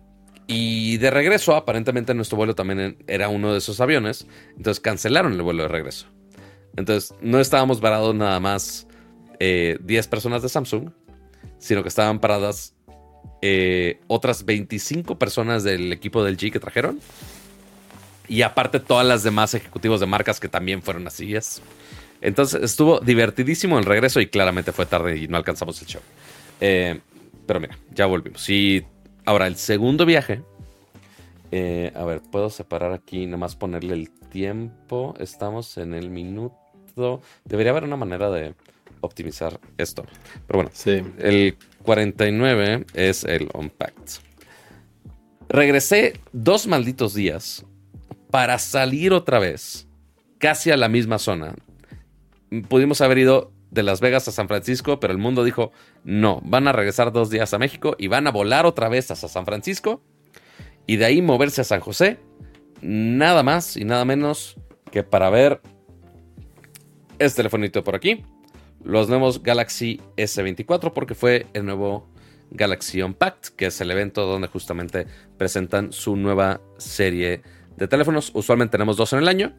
y 0.47 0.99
de 0.99 1.11
regreso, 1.11 1.55
aparentemente 1.55 2.14
nuestro 2.14 2.36
vuelo 2.36 2.55
también 2.55 2.99
era 3.07 3.28
uno 3.28 3.53
de 3.53 3.59
esos 3.59 3.80
aviones. 3.80 4.26
Entonces 4.57 4.80
cancelaron 4.80 5.32
el 5.32 5.42
vuelo 5.42 5.62
de 5.62 5.68
regreso. 5.68 6.07
Entonces 6.76 7.14
no 7.20 7.40
estábamos 7.40 7.80
varados 7.80 8.14
nada 8.14 8.40
más 8.40 8.86
10 9.38 9.40
eh, 9.40 10.09
personas 10.11 10.42
de 10.42 10.49
Samsung, 10.49 10.90
sino 11.59 11.82
que 11.82 11.88
estaban 11.88 12.18
paradas 12.18 12.74
eh, 13.40 14.01
otras 14.07 14.45
25 14.45 15.18
personas 15.18 15.64
del 15.64 15.92
equipo 15.92 16.22
del 16.24 16.36
G 16.36 16.53
que 16.53 16.61
trajeron. 16.61 17.01
Y 18.28 18.42
aparte 18.42 18.80
todas 18.80 19.07
las 19.07 19.22
demás 19.22 19.55
ejecutivos 19.55 20.01
de 20.01 20.07
marcas 20.07 20.40
que 20.40 20.49
también 20.49 20.82
fueron 20.82 21.07
así. 21.07 21.34
Entonces 22.20 22.62
estuvo 22.62 23.01
divertidísimo 23.01 23.78
el 23.78 23.84
regreso 23.84 24.20
y 24.20 24.26
claramente 24.28 24.72
fue 24.72 24.86
tarde 24.86 25.18
y 25.18 25.28
no 25.28 25.36
alcanzamos 25.36 25.80
el 25.82 25.88
show. 25.88 26.03
Eh, 26.61 27.01
pero 27.47 27.61
mira, 27.61 27.78
ya 27.92 28.07
volvimos. 28.07 28.49
Y 28.49 28.84
ahora 29.25 29.47
el 29.47 29.57
segundo 29.57 30.07
viaje. 30.07 30.43
Eh, 31.51 31.93
a 31.95 32.05
ver, 32.05 32.20
puedo 32.20 32.51
separar 32.51 32.93
aquí, 32.93 33.27
nomás 33.27 33.57
ponerle 33.57 33.95
el 33.95 34.11
tiempo. 34.11 35.14
Estamos 35.18 35.79
en 35.79 35.95
el 35.95 36.11
minuto. 36.11 37.20
Debería 37.45 37.70
haber 37.70 37.85
una 37.85 37.97
manera 37.97 38.31
de 38.31 38.55
optimizar 39.01 39.61
esto. 39.79 40.05
Pero 40.47 40.59
bueno, 40.59 40.70
sí. 40.72 41.03
el 41.18 41.57
49 41.83 42.87
es 42.95 43.25
el 43.25 43.49
Unpacked. 43.55 44.20
Regresé 45.49 46.14
dos 46.33 46.66
malditos 46.66 47.14
días 47.14 47.64
para 48.31 48.59
salir 48.59 49.12
otra 49.12 49.39
vez, 49.39 49.87
casi 50.39 50.70
a 50.70 50.77
la 50.77 50.89
misma 50.89 51.18
zona. 51.18 51.55
Pudimos 52.68 53.01
haber 53.01 53.18
ido 53.18 53.53
de 53.75 53.83
Las 53.83 54.01
Vegas 54.01 54.29
a 54.29 54.33
San 54.33 54.47
Francisco, 54.49 55.01
pero 55.01 55.12
el 55.12 55.18
mundo 55.18 55.43
dijo, 55.43 55.72
no, 56.05 56.41
van 56.45 56.68
a 56.68 56.72
regresar 56.72 57.12
dos 57.12 57.29
días 57.29 57.53
a 57.53 57.59
México 57.59 57.97
y 57.99 58.07
van 58.07 58.27
a 58.27 58.31
volar 58.31 58.66
otra 58.66 58.89
vez 58.89 59.11
hasta 59.11 59.29
San 59.29 59.45
Francisco 59.45 60.01
y 60.87 60.97
de 60.97 61.05
ahí 61.05 61.20
moverse 61.20 61.61
a 61.61 61.64
San 61.64 61.81
José, 61.81 62.18
nada 62.81 63.43
más 63.43 63.77
y 63.77 63.85
nada 63.85 64.05
menos 64.05 64.57
que 64.93 65.03
para 65.03 65.29
ver 65.29 65.61
este 67.18 67.39
telefonito 67.39 67.83
por 67.83 67.97
aquí, 67.97 68.25
los 68.85 69.09
nuevos 69.09 69.43
Galaxy 69.43 70.01
S24 70.16 70.93
porque 70.93 71.14
fue 71.14 71.47
el 71.53 71.66
nuevo 71.66 72.09
Galaxy 72.53 73.03
Unpacked, 73.03 73.55
que 73.57 73.66
es 73.66 73.81
el 73.81 73.91
evento 73.91 74.25
donde 74.25 74.47
justamente 74.47 75.07
presentan 75.37 75.93
su 75.93 76.14
nueva 76.16 76.61
serie 76.79 77.43
de 77.77 77.89
teléfonos. 77.89 78.31
Usualmente 78.35 78.72
tenemos 78.72 78.97
dos 78.97 79.12
en 79.14 79.18
el 79.20 79.29
año. 79.29 79.53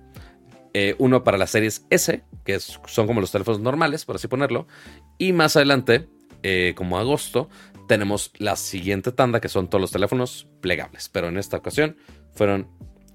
Eh, 0.78 0.94
uno 0.98 1.24
para 1.24 1.38
las 1.38 1.52
series 1.52 1.86
S, 1.90 2.22
que 2.44 2.60
son 2.60 3.08
como 3.08 3.22
los 3.22 3.32
teléfonos 3.32 3.62
normales, 3.62 4.04
por 4.04 4.18
así 4.18 4.28
ponerlo. 4.28 4.68
Y 5.18 5.32
más 5.32 5.56
adelante, 5.56 6.10
eh, 6.44 6.74
como 6.76 6.98
agosto, 6.98 7.48
tenemos 7.88 8.34
la 8.40 8.58
siguiente 8.58 9.14
tanda, 9.14 9.40
que 9.40 9.48
son 9.48 9.70
todos 9.70 9.80
los 9.80 9.92
teléfonos 9.92 10.50
plegables. 10.60 11.08
Pero 11.08 11.30
en 11.30 11.38
esta 11.38 11.56
ocasión 11.56 11.96
fueron 12.34 12.68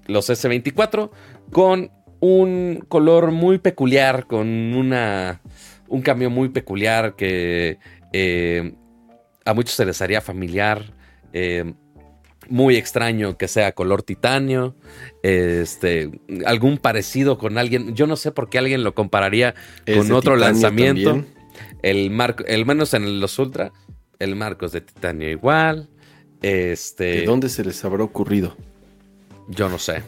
los 0.07 0.31
S24 0.31 1.11
con 1.51 1.91
un 2.19 2.83
color 2.87 3.29
muy 3.29 3.59
peculiar, 3.59 4.25
con 4.25 4.47
una 4.47 5.43
un 5.87 6.01
cambio 6.01 6.31
muy 6.31 6.49
peculiar 6.49 7.15
que 7.15 7.77
eh, 8.11 8.73
a 9.45 9.53
muchos 9.53 9.75
se 9.75 9.85
les 9.85 10.01
haría 10.01 10.21
familiar. 10.21 10.95
Muy 12.51 12.75
extraño 12.75 13.37
que 13.37 13.47
sea 13.47 13.71
color 13.71 14.03
titanio, 14.03 14.75
este, 15.23 16.11
algún 16.45 16.77
parecido 16.77 17.37
con 17.37 17.57
alguien. 17.57 17.95
Yo 17.95 18.07
no 18.07 18.15
sé 18.15 18.31
por 18.31 18.49
qué 18.49 18.59
alguien 18.59 18.83
lo 18.83 18.93
compararía 18.93 19.55
con 19.93 20.11
otro 20.11 20.35
lanzamiento. 20.35 21.25
El 21.81 22.11
marco, 22.11 22.43
el 22.45 22.65
menos 22.65 22.93
en 22.93 23.19
los 23.19 23.39
Ultra, 23.39 23.71
el 24.19 24.35
marco 24.35 24.65
es 24.65 24.71
de 24.71 24.81
titanio 24.81 25.29
igual. 25.29 25.89
Este, 26.41 27.03
¿De 27.03 27.25
dónde 27.25 27.49
se 27.49 27.63
les 27.63 27.83
habrá 27.83 28.03
ocurrido? 28.03 28.55
Yo 29.47 29.69
no 29.69 29.79
sé. 29.79 30.03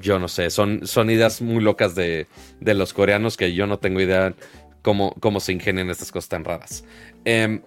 Yo 0.00 0.18
no 0.18 0.28
sé. 0.28 0.50
Son, 0.50 0.86
son 0.86 1.10
ideas 1.10 1.40
muy 1.42 1.62
locas 1.62 1.94
de, 1.94 2.26
de 2.60 2.74
los 2.74 2.92
coreanos 2.92 3.36
que 3.36 3.54
yo 3.54 3.66
no 3.66 3.78
tengo 3.78 4.00
idea 4.00 4.34
cómo, 4.82 5.40
se 5.40 5.52
ingenian 5.52 5.90
estas 5.90 6.12
cosas 6.12 6.28
tan 6.28 6.44
raras. 6.44 6.84
Em, 7.24 7.60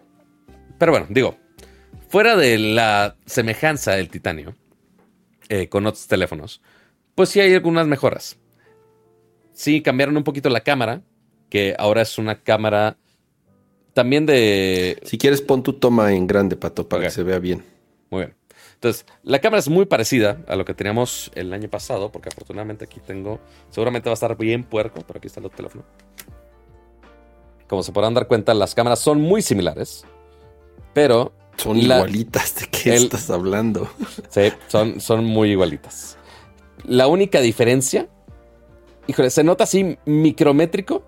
pero 0.77 0.91
bueno, 0.93 1.07
digo, 1.09 1.37
fuera 2.09 2.35
de 2.35 2.57
la 2.57 3.15
semejanza 3.25 3.91
del 3.93 4.09
titanio 4.09 4.55
eh, 5.47 5.69
con 5.69 5.85
otros 5.85 6.07
teléfonos, 6.07 6.61
pues 7.15 7.29
sí 7.29 7.39
hay 7.39 7.53
algunas 7.53 7.87
mejoras. 7.87 8.37
Sí, 9.53 9.81
cambiaron 9.81 10.17
un 10.17 10.23
poquito 10.23 10.49
la 10.49 10.61
cámara, 10.61 11.01
que 11.49 11.75
ahora 11.77 12.01
es 12.01 12.17
una 12.17 12.41
cámara 12.41 12.97
también 13.93 14.25
de... 14.25 14.99
Si 15.03 15.17
quieres, 15.17 15.41
pon 15.41 15.63
tu 15.63 15.73
toma 15.73 16.13
en 16.13 16.27
grande, 16.27 16.55
Pato, 16.55 16.87
para 16.87 17.03
que 17.03 17.09
se 17.09 17.23
vea 17.23 17.39
bien. 17.39 17.63
Muy 18.09 18.21
bien. 18.21 18.35
Entonces, 18.75 19.05
la 19.23 19.39
cámara 19.39 19.59
es 19.59 19.67
muy 19.67 19.85
parecida 19.85 20.41
a 20.47 20.55
lo 20.55 20.63
que 20.63 20.73
teníamos 20.73 21.31
el 21.35 21.51
año 21.51 21.69
pasado, 21.69 22.11
porque 22.11 22.29
afortunadamente 22.29 22.85
aquí 22.85 23.01
tengo, 23.05 23.39
seguramente 23.69 24.09
va 24.09 24.13
a 24.13 24.15
estar 24.15 24.37
bien 24.37 24.63
puerco, 24.63 25.01
pero 25.05 25.17
aquí 25.17 25.27
está 25.27 25.41
el 25.41 25.51
teléfono. 25.51 25.83
Como 27.67 27.83
se 27.83 27.91
podrán 27.91 28.13
dar 28.13 28.27
cuenta, 28.27 28.53
las 28.53 28.73
cámaras 28.73 28.99
son 28.99 29.21
muy 29.21 29.41
similares, 29.41 30.05
pero... 30.93 31.33
Son 31.59 31.77
igualitas, 31.77 32.55
¿de 32.55 32.67
qué 32.67 32.95
estás 32.95 33.29
hablando? 33.29 33.89
Sí, 34.29 34.51
son, 34.67 35.01
son 35.01 35.25
muy 35.25 35.51
igualitas. 35.51 36.17
La 36.85 37.07
única 37.07 37.41
diferencia, 37.41 38.07
híjole, 39.07 39.29
se 39.29 39.43
nota 39.43 39.65
así 39.65 39.97
micrométrico. 40.05 41.03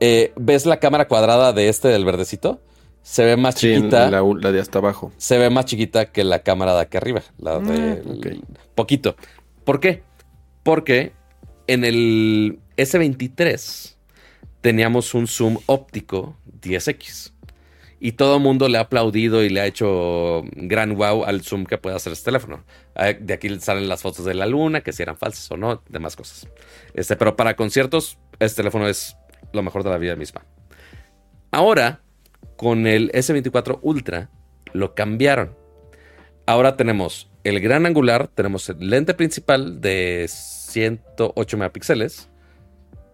Eh, 0.00 0.32
¿Ves 0.36 0.66
la 0.66 0.78
cámara 0.78 1.08
cuadrada 1.08 1.52
de 1.52 1.68
este 1.68 1.88
del 1.88 2.04
verdecito? 2.04 2.60
Se 3.02 3.24
ve 3.24 3.36
más 3.36 3.56
chiquita. 3.56 4.10
La, 4.10 4.22
la, 4.22 4.52
de 4.52 4.60
hasta 4.60 4.78
abajo. 4.78 5.12
Se 5.18 5.36
ve 5.36 5.50
más 5.50 5.66
chiquita 5.66 6.10
que 6.10 6.24
la 6.24 6.42
cámara 6.42 6.74
de 6.74 6.80
aquí 6.80 6.96
arriba. 6.96 7.22
La 7.38 7.58
de. 7.58 8.02
Ah, 8.02 8.54
poquito. 8.74 9.16
¿Por 9.64 9.78
qué? 9.78 10.02
Porque 10.62 11.12
en 11.66 11.84
el 11.84 12.60
S23 12.76 13.96
teníamos 14.62 15.12
un 15.12 15.26
zoom 15.26 15.58
óptico 15.66 16.36
10x. 16.62 17.33
Y 18.04 18.12
todo 18.12 18.36
el 18.36 18.42
mundo 18.42 18.68
le 18.68 18.76
ha 18.76 18.82
aplaudido 18.82 19.42
y 19.42 19.48
le 19.48 19.62
ha 19.62 19.66
hecho 19.66 20.42
gran 20.52 20.94
wow 20.94 21.24
al 21.24 21.40
zoom 21.40 21.64
que 21.64 21.78
puede 21.78 21.96
hacer 21.96 22.12
este 22.12 22.26
teléfono. 22.26 22.62
Ah, 22.94 23.14
de 23.18 23.32
aquí 23.32 23.48
salen 23.60 23.88
las 23.88 24.02
fotos 24.02 24.26
de 24.26 24.34
la 24.34 24.44
luna, 24.44 24.82
que 24.82 24.92
si 24.92 25.02
eran 25.02 25.16
falsas 25.16 25.50
o 25.50 25.56
no, 25.56 25.82
demás 25.88 26.14
cosas. 26.14 26.46
Este, 26.92 27.16
pero 27.16 27.34
para 27.34 27.56
conciertos, 27.56 28.18
este 28.40 28.56
teléfono 28.56 28.86
es 28.88 29.16
lo 29.54 29.62
mejor 29.62 29.84
de 29.84 29.88
la 29.88 29.96
vida 29.96 30.16
misma. 30.16 30.44
Ahora, 31.50 32.02
con 32.56 32.86
el 32.86 33.10
S24 33.12 33.78
Ultra, 33.80 34.28
lo 34.74 34.94
cambiaron. 34.94 35.56
Ahora 36.44 36.76
tenemos 36.76 37.30
el 37.42 37.58
gran 37.60 37.86
angular, 37.86 38.28
tenemos 38.28 38.68
el 38.68 38.90
lente 38.90 39.14
principal 39.14 39.80
de 39.80 40.26
108 40.28 41.56
megapíxeles 41.56 42.28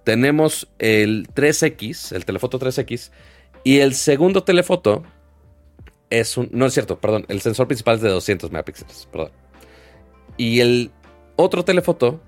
tenemos 0.04 0.68
el 0.78 1.28
3X, 1.34 2.14
el 2.14 2.24
telefoto 2.24 2.58
3X, 2.58 3.10
y 3.64 3.78
el 3.78 3.94
segundo 3.94 4.42
telefoto 4.42 5.02
es 6.08 6.36
un... 6.36 6.48
No 6.52 6.66
es 6.66 6.74
cierto, 6.74 6.98
perdón, 7.00 7.24
el 7.28 7.40
sensor 7.40 7.66
principal 7.66 7.96
es 7.96 8.02
de 8.02 8.08
200 8.08 8.50
megapíxeles, 8.50 9.08
perdón. 9.10 9.30
Y 10.36 10.60
el 10.60 10.90
otro 11.36 11.64
telefoto 11.64 12.20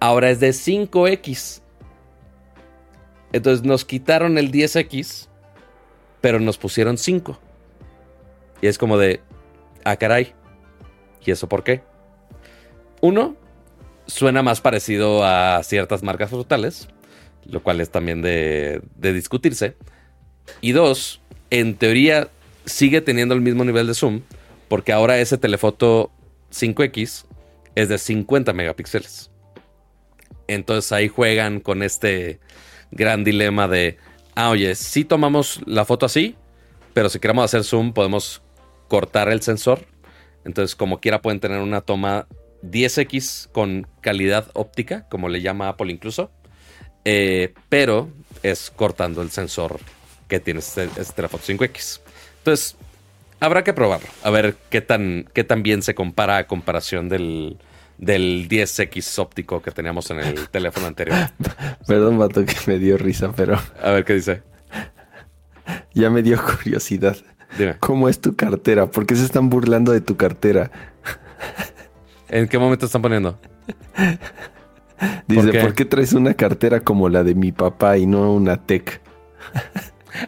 ahora 0.00 0.30
es 0.30 0.40
de 0.40 0.50
5X. 0.50 1.62
Entonces 3.32 3.64
nos 3.64 3.84
quitaron 3.84 4.38
el 4.38 4.50
10X, 4.52 5.28
pero 6.20 6.38
nos 6.38 6.58
pusieron 6.58 6.98
5. 6.98 7.38
Y 8.60 8.66
es 8.66 8.78
como 8.78 8.98
de, 8.98 9.20
ah, 9.84 9.96
caray. 9.96 10.34
¿Y 11.24 11.30
eso 11.30 11.48
por 11.48 11.64
qué? 11.64 11.82
Uno, 13.00 13.36
suena 14.06 14.42
más 14.42 14.60
parecido 14.60 15.24
a 15.24 15.62
ciertas 15.62 16.02
marcas 16.02 16.30
frutales, 16.30 16.88
lo 17.44 17.62
cual 17.62 17.80
es 17.80 17.90
también 17.90 18.22
de, 18.22 18.82
discutirse. 18.96 19.76
Y 20.60 20.72
dos, 20.72 21.20
en 21.50 21.76
teoría 21.76 22.30
sigue 22.64 23.00
teniendo 23.00 23.34
el 23.34 23.40
mismo 23.40 23.64
nivel 23.64 23.86
de 23.86 23.94
zoom, 23.94 24.22
porque 24.68 24.92
ahora 24.92 25.18
ese 25.18 25.38
telefoto 25.38 26.10
5X 26.50 27.24
es 27.74 27.88
de 27.88 27.98
50 27.98 28.52
megapíxeles. 28.52 29.30
Entonces 30.46 30.92
ahí 30.92 31.08
juegan 31.08 31.60
con 31.60 31.82
este 31.82 32.40
gran 32.90 33.24
dilema 33.24 33.68
de, 33.68 33.98
ah, 34.34 34.50
oye, 34.50 34.74
si 34.74 35.04
tomamos 35.04 35.60
la 35.66 35.84
foto 35.84 36.06
así, 36.06 36.36
pero 36.94 37.08
si 37.08 37.18
queremos 37.18 37.44
hacer 37.44 37.64
zoom 37.64 37.92
podemos 37.92 38.42
cortar 38.88 39.28
el 39.30 39.42
sensor. 39.42 39.86
Entonces 40.44 40.76
como 40.76 41.00
quiera 41.00 41.22
pueden 41.22 41.40
tener 41.40 41.60
una 41.60 41.80
toma 41.80 42.26
10X 42.62 43.50
con 43.50 43.86
calidad 44.00 44.50
óptica, 44.54 45.08
como 45.08 45.28
le 45.28 45.40
llama 45.40 45.68
Apple 45.68 45.92
incluso, 45.92 46.30
eh, 47.04 47.54
pero 47.68 48.08
es 48.42 48.70
cortando 48.70 49.22
el 49.22 49.30
sensor 49.30 49.80
que 50.32 50.40
tiene 50.40 50.60
este, 50.60 50.84
este 50.96 51.12
teléfono 51.12 51.42
5X. 51.42 52.00
Entonces, 52.38 52.74
habrá 53.38 53.62
que 53.64 53.74
probarlo, 53.74 54.08
a 54.22 54.30
ver 54.30 54.56
qué 54.70 54.80
tan, 54.80 55.26
qué 55.34 55.44
tan 55.44 55.62
bien 55.62 55.82
se 55.82 55.94
compara 55.94 56.38
a 56.38 56.46
comparación 56.46 57.10
del, 57.10 57.58
del 57.98 58.48
10X 58.48 59.18
óptico 59.18 59.60
que 59.60 59.72
teníamos 59.72 60.10
en 60.10 60.20
el 60.20 60.48
teléfono 60.48 60.86
anterior. 60.86 61.18
Perdón, 61.86 62.18
vato, 62.18 62.46
que 62.46 62.54
me 62.66 62.78
dio 62.78 62.96
risa, 62.96 63.30
pero... 63.36 63.60
A 63.82 63.90
ver 63.90 64.06
qué 64.06 64.14
dice. 64.14 64.42
Ya 65.94 66.08
me 66.08 66.22
dio 66.22 66.42
curiosidad. 66.42 67.18
Dime. 67.58 67.76
¿Cómo 67.78 68.08
es 68.08 68.18
tu 68.18 68.34
cartera? 68.34 68.86
¿Por 68.86 69.04
qué 69.04 69.14
se 69.14 69.24
están 69.26 69.50
burlando 69.50 69.92
de 69.92 70.00
tu 70.00 70.16
cartera? 70.16 70.70
¿En 72.28 72.48
qué 72.48 72.58
momento 72.58 72.86
están 72.86 73.02
poniendo? 73.02 73.38
Dice, 75.28 75.60
¿Por 75.60 75.74
qué? 75.74 75.84
traes 75.84 76.14
una 76.14 76.32
cartera 76.32 76.80
como 76.80 77.10
la 77.10 77.22
de 77.22 77.34
mi 77.34 77.52
papá 77.52 77.98
y 77.98 78.06
no 78.06 78.32
una 78.32 78.56
tech? 78.56 79.02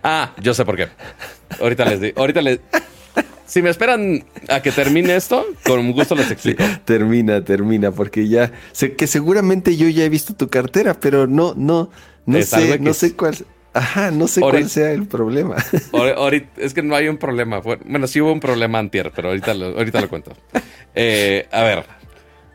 Ah, 0.02 0.34
yo 0.40 0.54
sé 0.54 0.64
por 0.64 0.76
qué. 0.76 0.88
Ahorita 1.60 1.84
les 1.84 2.00
digo. 2.00 2.20
Ahorita 2.20 2.42
les. 2.42 2.60
si 3.46 3.62
me 3.62 3.70
esperan 3.70 4.24
a 4.48 4.60
que 4.60 4.72
termine 4.72 5.16
esto, 5.16 5.46
con 5.64 5.92
gusto 5.92 6.14
les 6.14 6.30
explico. 6.30 6.64
termina, 6.84 7.44
termina, 7.44 7.90
porque 7.90 8.28
ya 8.28 8.52
sé 8.72 8.94
que 8.94 9.06
seguramente 9.06 9.76
yo 9.76 9.88
ya 9.88 10.04
he 10.04 10.08
visto 10.08 10.34
tu 10.34 10.48
cartera, 10.48 10.94
pero 10.94 11.26
no, 11.26 11.54
no, 11.56 11.90
no 12.26 12.42
sé, 12.42 12.78
no 12.78 12.94
sé 12.94 13.14
cuál. 13.14 13.36
Ajá, 13.74 14.12
no 14.12 14.28
sé 14.28 14.40
cuál 14.40 14.70
sea 14.70 14.92
el 14.92 15.08
problema. 15.08 15.56
es 16.56 16.74
que 16.74 16.82
no 16.82 16.94
hay 16.94 17.08
un 17.08 17.18
problema. 17.18 17.58
Bueno, 17.58 18.06
sí 18.06 18.20
hubo 18.20 18.32
un 18.32 18.38
problema 18.38 18.78
antier, 18.78 19.10
pero 19.14 19.28
ahorita 19.30 19.52
lo, 19.52 19.66
ahorita 19.66 20.00
lo 20.00 20.08
cuento. 20.08 20.32
Eh, 20.94 21.48
a 21.50 21.62
ver. 21.64 21.84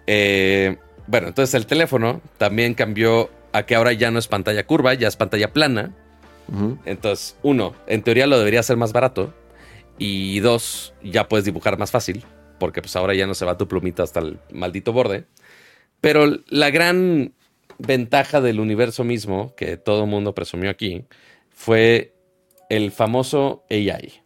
Eh, 0.08 0.78
bueno, 1.08 1.28
entonces 1.28 1.54
el 1.56 1.66
teléfono 1.66 2.22
también 2.38 2.74
cambió 2.74 3.30
a 3.52 3.64
que 3.64 3.76
ahora 3.76 3.92
ya 3.94 4.12
no 4.12 4.20
es 4.20 4.28
pantalla 4.28 4.66
curva, 4.66 4.94
ya 4.94 5.10
es 5.10 5.18
pantalla 5.18 5.52
plana. 5.52 5.92
Entonces, 6.86 7.38
uno, 7.44 7.76
en 7.88 8.02
teoría 8.02 8.28
lo 8.28 8.38
debería 8.38 8.64
ser 8.64 8.78
más 8.78 8.94
barato. 8.94 9.34
Y 9.98 10.40
dos, 10.40 10.94
ya 11.04 11.28
puedes 11.28 11.46
dibujar 11.46 11.78
más 11.78 11.92
fácil, 11.92 12.24
porque 12.60 12.82
pues 12.82 12.96
ahora 12.96 13.14
ya 13.14 13.28
no 13.28 13.34
se 13.34 13.46
va 13.46 13.58
tu 13.58 13.68
plumita 13.68 14.04
hasta 14.04 14.22
el 14.22 14.40
maldito 14.52 14.94
borde. 14.94 15.26
Pero 16.02 16.40
la 16.48 16.70
gran 16.70 17.34
ventaja 17.78 18.42
del 18.42 18.60
universo 18.60 19.04
mismo, 19.04 19.54
que 19.56 19.78
todo 19.78 20.04
el 20.04 20.10
mundo 20.10 20.34
presumió 20.34 20.70
aquí, 20.70 21.06
fue 21.50 22.14
el 22.70 22.92
famoso 22.92 23.64
AI. 23.70 24.22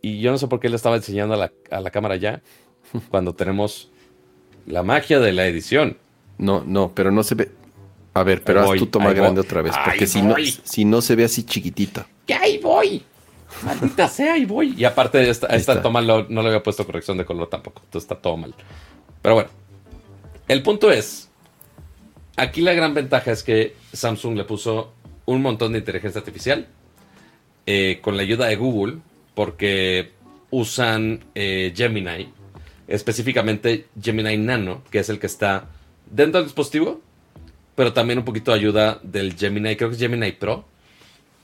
Y 0.00 0.20
yo 0.20 0.30
no 0.30 0.38
sé 0.38 0.48
por 0.48 0.60
qué 0.60 0.68
le 0.68 0.76
estaba 0.76 0.96
enseñando 0.96 1.34
a 1.34 1.36
la, 1.36 1.52
a 1.70 1.80
la 1.80 1.90
cámara 1.90 2.16
ya, 2.16 2.42
cuando 3.10 3.34
tenemos 3.34 3.90
la 4.66 4.82
magia 4.82 5.20
de 5.20 5.32
la 5.32 5.46
edición. 5.46 5.98
No, 6.38 6.64
no, 6.64 6.94
pero 6.94 7.10
no 7.10 7.22
se 7.22 7.34
ve. 7.34 7.50
A 8.16 8.22
ver, 8.22 8.42
pero 8.42 8.62
haz 8.62 8.78
tu 8.78 8.86
toma 8.86 9.12
grande 9.12 9.42
otra 9.42 9.60
vez, 9.60 9.74
porque 9.84 10.06
si 10.06 10.22
no, 10.22 10.36
si 10.62 10.86
no 10.86 11.02
se 11.02 11.14
ve 11.14 11.24
así 11.24 11.44
chiquitito. 11.44 12.02
¡Que 12.26 12.32
ahí 12.32 12.56
voy! 12.56 13.02
Maldita 13.62 14.08
sea, 14.16 14.32
ahí 14.32 14.46
voy. 14.46 14.74
Y 14.74 14.84
aparte, 14.84 15.28
esta, 15.28 15.48
esta 15.48 15.82
toma 15.82 16.00
no 16.00 16.24
le 16.26 16.48
había 16.48 16.62
puesto 16.62 16.86
corrección 16.86 17.18
de 17.18 17.26
color 17.26 17.50
tampoco. 17.50 17.82
Entonces 17.84 18.04
está 18.04 18.14
todo 18.14 18.38
mal. 18.38 18.54
Pero 19.20 19.34
bueno, 19.34 19.50
el 20.48 20.62
punto 20.62 20.90
es: 20.90 21.28
aquí 22.36 22.62
la 22.62 22.72
gran 22.72 22.94
ventaja 22.94 23.32
es 23.32 23.42
que 23.42 23.76
Samsung 23.92 24.34
le 24.34 24.44
puso 24.44 24.94
un 25.26 25.42
montón 25.42 25.72
de 25.72 25.80
inteligencia 25.80 26.18
artificial 26.18 26.68
eh, 27.66 27.98
con 28.00 28.16
la 28.16 28.22
ayuda 28.22 28.46
de 28.46 28.56
Google, 28.56 28.96
porque 29.34 30.12
usan 30.50 31.22
eh, 31.34 31.74
Gemini, 31.76 32.32
específicamente 32.88 33.88
Gemini 34.00 34.38
Nano, 34.38 34.84
que 34.90 35.00
es 35.00 35.10
el 35.10 35.18
que 35.18 35.26
está 35.26 35.66
dentro 36.10 36.40
del 36.40 36.46
dispositivo, 36.46 37.02
pero 37.76 37.92
también 37.92 38.18
un 38.18 38.24
poquito 38.24 38.50
de 38.50 38.58
ayuda 38.58 38.98
del 39.02 39.36
Gemini, 39.36 39.76
creo 39.76 39.90
que 39.90 39.94
es 39.94 40.00
Gemini 40.00 40.32
Pro, 40.32 40.64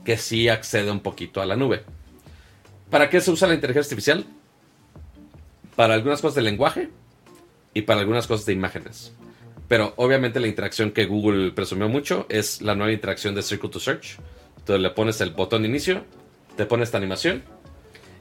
que 0.05 0.16
sí 0.16 0.49
accede 0.49 0.91
un 0.91 1.01
poquito 1.01 1.41
a 1.41 1.47
la 1.47 1.55
nube. 1.55 1.85
¿Para 2.91 3.09
qué 3.09 3.20
se 3.20 3.30
usa 3.30 3.47
la 3.47 3.55
inteligencia 3.55 3.89
artificial? 3.89 4.26
Para 5.76 5.95
algunas 5.95 6.20
cosas 6.20 6.37
de 6.37 6.43
lenguaje 6.43 6.89
y 7.74 7.83
para 7.83 8.01
algunas 8.01 8.26
cosas 8.26 8.47
de 8.47 8.55
imágenes. 8.55 9.12
Pero 9.68 9.93
obviamente 9.97 10.41
la 10.41 10.49
interacción 10.49 10.91
que 10.91 11.07
Google 11.07 11.53
presumió 11.53 11.89
mucho 11.89 12.26
es 12.28 12.61
la 12.61 12.74
nueva 12.74 12.93
interacción 12.93 13.35
de 13.35 13.43
Circle 13.43 13.70
to 13.70 13.80
Search. 13.80 14.18
Entonces 14.59 14.83
le 14.83 14.91
pones 14.91 15.20
el 15.20 15.30
botón 15.30 15.62
de 15.62 15.68
inicio, 15.68 16.05
te 16.57 16.66
pones 16.66 16.89
esta 16.89 16.99
animación 16.99 17.43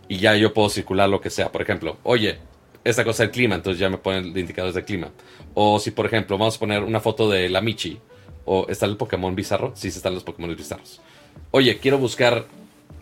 y 0.08 0.18
ya 0.18 0.36
yo 0.36 0.54
puedo 0.54 0.70
circular 0.70 1.10
lo 1.10 1.22
que 1.22 1.30
sea. 1.30 1.52
Por 1.52 1.62
ejemplo, 1.62 1.98
oye, 2.04 2.40
esta 2.84 3.04
cosa 3.04 3.24
del 3.24 3.32
clima, 3.32 3.56
entonces 3.56 3.80
ya 3.80 3.90
me 3.90 3.98
ponen 3.98 4.38
indicadores 4.38 4.76
de 4.76 4.84
clima. 4.84 5.12
O 5.54 5.80
si 5.80 5.92
por 5.92 6.06
ejemplo 6.06 6.38
vamos 6.38 6.56
a 6.56 6.60
poner 6.60 6.84
una 6.84 7.00
foto 7.00 7.30
de 7.30 7.50
la 7.50 7.62
Michi 7.62 8.00
o 8.46 8.68
está 8.70 8.86
el 8.86 8.98
Pokémon 8.98 9.36
bizarro, 9.36 9.74
sí, 9.76 9.90
están 9.90 10.14
los 10.14 10.24
Pokémon 10.24 10.56
bizarros. 10.56 11.02
Oye, 11.52 11.78
quiero 11.78 11.98
buscar 11.98 12.46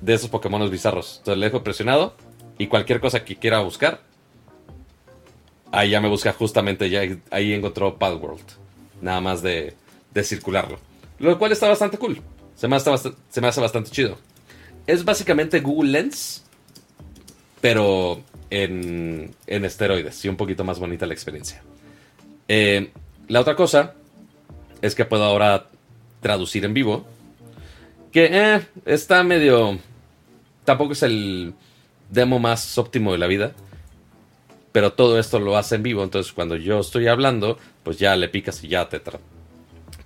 de 0.02 0.14
esos 0.14 0.30
Pokémon 0.30 0.70
bizarros. 0.70 1.18
Entonces 1.20 1.40
le 1.40 1.46
dejo 1.46 1.64
presionado 1.64 2.16
y 2.58 2.68
cualquier 2.68 3.00
cosa 3.00 3.24
que 3.24 3.38
quiera 3.38 3.60
buscar, 3.60 4.02
ahí 5.72 5.92
ya 5.92 6.02
me 6.02 6.10
busca 6.10 6.34
justamente, 6.34 6.90
ya 6.90 7.02
ahí 7.32 7.54
encontró 7.54 7.98
Palworld. 7.98 8.46
Nada 9.02 9.22
más 9.22 9.42
de, 9.42 9.76
de 10.14 10.24
circularlo. 10.24 10.78
Lo 11.20 11.38
cual 11.38 11.52
está 11.52 11.68
bastante 11.68 11.98
cool. 11.98 12.22
Se 12.56 12.68
me, 12.68 12.76
hace 12.76 12.90
bastante, 12.90 13.18
se 13.30 13.42
me 13.42 13.48
hace 13.48 13.62
bastante 13.62 13.92
chido. 13.92 14.18
Es 14.88 15.06
básicamente 15.06 15.60
Google 15.62 15.92
Lens, 15.92 16.44
pero 17.62 18.22
en, 18.50 19.36
en 19.47 19.66
esteroides 19.66 20.24
y 20.26 20.30
un 20.30 20.36
poquito 20.36 20.64
más 20.64 20.80
bonita 20.80 21.06
la 21.06 21.14
experiencia. 21.14 21.62
Eh, 22.47 22.91
la 23.28 23.41
otra 23.41 23.56
cosa 23.56 23.93
es 24.82 24.95
que 24.95 25.06
puedo 25.06 25.24
ahora 25.24 25.68
traducir 26.22 26.66
en 26.66 26.74
vivo. 26.74 27.06
Que 28.12 28.30
eh, 28.32 28.62
está 28.86 29.24
medio 29.24 29.78
tampoco 30.70 30.93
es 30.93 31.02
el 31.02 31.56
demo 32.10 32.38
más 32.38 32.78
óptimo 32.78 33.12
de 33.12 33.18
la 33.18 33.28
vida. 33.28 33.54
Pero 34.72 34.93
todo 34.93 35.20
esto 35.20 35.39
lo 35.39 35.58
hace 35.58 35.76
en 35.76 35.84
vivo. 35.84 36.04
Entonces, 36.04 36.32
cuando 36.32 36.56
yo 36.56 36.80
estoy 36.80 37.08
hablando, 37.08 37.58
pues 37.84 37.97
ya 37.97 38.16
le 38.16 38.30
picas 38.30 38.64
y 38.64 38.68
ya 38.68 38.88
te, 38.88 39.02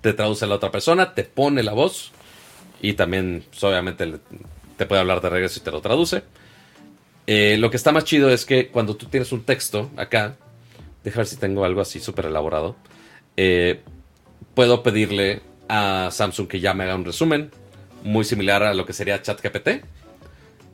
te 0.00 0.12
traduce 0.14 0.46
a 0.46 0.48
la 0.48 0.54
otra 0.54 0.70
persona, 0.70 1.14
te 1.14 1.24
pone 1.24 1.62
la 1.62 1.74
voz. 1.74 2.12
Y 2.80 2.94
también, 2.94 3.44
pues, 3.50 3.62
obviamente, 3.62 4.20
te 4.76 4.86
puede 4.86 5.02
hablar 5.02 5.20
de 5.20 5.28
regreso 5.28 5.60
y 5.60 5.62
te 5.62 5.70
lo 5.70 5.82
traduce. 5.82 6.22
Eh, 7.26 7.56
lo 7.58 7.70
que 7.70 7.76
está 7.76 7.92
más 7.92 8.04
chido 8.04 8.30
es 8.30 8.44
que 8.44 8.68
cuando 8.68 8.96
tú 8.96 9.06
tienes 9.06 9.32
un 9.32 9.44
texto 9.44 9.90
acá, 9.96 10.36
déjame 11.02 11.20
ver 11.20 11.26
si 11.26 11.36
tengo 11.36 11.64
algo 11.64 11.80
así 11.80 12.00
súper 12.00 12.26
elaborado. 12.26 12.76
Eh, 13.36 13.80
puedo 14.54 14.82
pedirle 14.82 15.42
a 15.68 16.08
Samsung 16.10 16.48
que 16.48 16.60
ya 16.60 16.74
me 16.74 16.84
haga 16.84 16.94
un 16.94 17.04
resumen, 17.04 17.50
muy 18.02 18.24
similar 18.24 18.62
a 18.62 18.74
lo 18.74 18.84
que 18.86 18.92
sería 18.92 19.22
ChatGPT. 19.22 19.84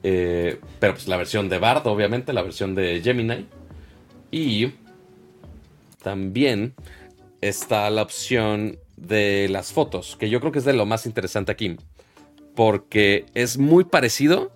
Eh, 0.03 0.59
pero 0.79 0.95
pues 0.95 1.09
la 1.09 1.17
versión 1.17 1.49
de 1.49 1.59
Bard, 1.59 1.87
obviamente, 1.87 2.33
la 2.33 2.43
versión 2.43 2.75
de 2.75 3.01
Gemini. 3.03 3.47
Y 4.31 4.73
también 6.03 6.75
está 7.41 7.91
la 7.91 8.03
opción 8.03 8.79
de 8.97 9.49
las 9.49 9.73
fotos, 9.73 10.17
que 10.17 10.29
yo 10.29 10.41
creo 10.41 10.53
que 10.53 10.59
es 10.59 10.65
de 10.65 10.73
lo 10.73 10.87
más 10.87 11.07
interesante 11.07 11.53
aquí. 11.53 11.77
Porque 12.55 13.27
es 13.35 13.59
muy 13.59 13.85
parecido, 13.85 14.53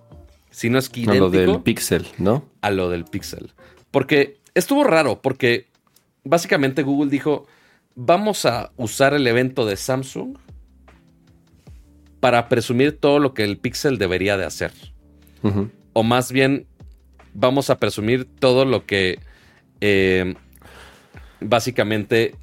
si 0.55 0.69
no 0.69 0.79
es 0.79 0.87
que 0.87 1.01
idéntico. 1.01 1.25
A 1.25 1.27
lo 1.27 1.29
del 1.31 1.61
Pixel, 1.63 2.07
¿no? 2.17 2.45
A 2.61 2.71
lo 2.71 2.89
del 2.89 3.03
Pixel. 3.03 3.51
Porque 3.91 4.37
estuvo 4.53 4.85
raro, 4.85 5.21
porque 5.21 5.67
básicamente 6.23 6.81
Google 6.81 7.11
dijo, 7.11 7.45
vamos 7.93 8.45
a 8.45 8.71
usar 8.77 9.13
el 9.13 9.27
evento 9.27 9.65
de 9.65 9.75
Samsung 9.75 10.37
para 12.21 12.47
presumir 12.47 12.97
todo 12.97 13.19
lo 13.19 13.33
que 13.33 13.43
el 13.43 13.57
Pixel 13.57 13.97
debería 13.97 14.37
de 14.37 14.45
hacer. 14.45 14.71
O 15.91 16.03
más 16.03 16.31
bien, 16.31 16.65
vamos 17.33 17.69
a 17.69 17.77
presumir 17.77 18.23
todo 18.23 18.63
lo 18.63 18.85
que 18.85 19.19
eh, 19.81 20.35
básicamente 21.41 22.33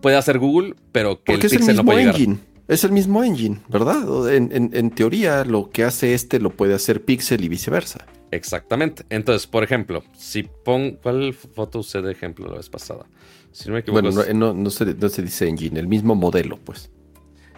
puede 0.00 0.16
hacer 0.16 0.40
Google, 0.40 0.74
pero 0.90 1.22
que 1.22 1.34
el 1.34 1.38
Pixel 1.38 1.76
no 1.76 1.84
puede 1.84 2.02
engine. 2.02 2.38
Es 2.72 2.84
el 2.84 2.92
mismo 2.92 3.22
engine, 3.22 3.60
¿verdad? 3.68 4.32
En, 4.34 4.90
teoría, 4.92 5.44
lo 5.44 5.68
que 5.68 5.84
hace 5.84 6.14
este 6.14 6.40
lo 6.40 6.48
puede 6.50 6.72
hacer 6.72 7.04
Pixel 7.04 7.44
y 7.44 7.48
viceversa. 7.48 8.06
Exactamente. 8.30 9.04
Entonces, 9.10 9.46
por 9.46 9.62
ejemplo, 9.62 10.02
si 10.16 10.44
pongo. 10.44 10.96
¿Cuál 11.02 11.34
foto 11.34 11.80
usé 11.80 12.00
de 12.00 12.12
ejemplo 12.12 12.48
la 12.48 12.56
vez 12.56 12.70
pasada? 12.70 13.04
Si 13.52 13.68
no 13.68 13.74
me 13.74 13.80
equivoco. 13.80 14.00
Bueno, 14.00 14.16
no, 14.34 14.70
se, 14.70 14.86
no, 14.86 15.08
se, 15.10 15.22
dice 15.22 15.46
engine, 15.46 15.78
el 15.78 15.86
mismo 15.86 16.14
modelo, 16.14 16.56
pues. 16.56 16.90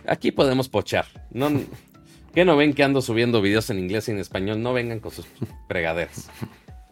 Aquí 0.05 0.33
podemos 0.33 0.69
pochar. 0.69 1.07
No, 1.31 1.49
¿Qué 2.35 2.45
no 2.45 2.57
ven 2.57 2.75
que 2.75 2.83
ando 2.83 3.01
subiendo 3.01 3.41
videos 3.41 3.71
en 3.71 3.79
inglés 3.79 4.09
y 4.09 4.11
en 4.11 4.19
español? 4.19 4.61
No 4.61 4.73
vengan 4.73 4.99
con 4.99 5.13
sus 5.13 5.27
fregaderas. 5.69 6.29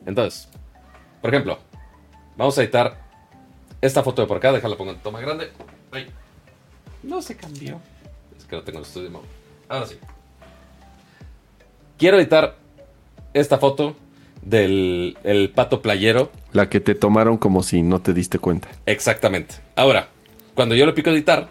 Entonces, 0.07 0.49
por 1.21 1.31
ejemplo, 1.31 1.59
vamos 2.37 2.57
a 2.57 2.63
editar 2.63 3.01
esta 3.81 4.05
foto 4.05 4.23
de 4.23 4.29
por 4.29 4.37
acá. 4.37 4.53
Déjala 4.53 4.77
pongo 4.77 4.93
en 4.93 4.99
toma 4.99 5.21
grande. 5.21 5.51
No 7.03 7.21
se 7.21 7.37
cambió. 7.37 7.81
Que 8.53 8.57
no 8.57 8.65
tengo 8.65 8.81
el 8.81 8.85
estudio 8.85 9.11
mode. 9.11 9.25
Ahora 9.67 9.87
sí. 9.87 9.97
Quiero 11.97 12.19
editar 12.19 12.59
esta 13.33 13.57
foto 13.57 13.97
del 14.43 15.17
pato 15.55 15.81
playero. 15.81 16.31
La 16.53 16.69
que 16.69 16.79
te 16.79 16.95
tomaron 16.95 17.39
como 17.39 17.63
si 17.63 17.83
no 17.83 18.03
te 18.03 18.13
diste 18.13 18.39
cuenta. 18.39 18.69
Exactamente. 18.85 19.55
Ahora, 19.75 20.11
cuando 20.53 20.75
yo 20.75 20.85
le 20.85 20.93
pico 20.93 21.09
editar, 21.09 21.49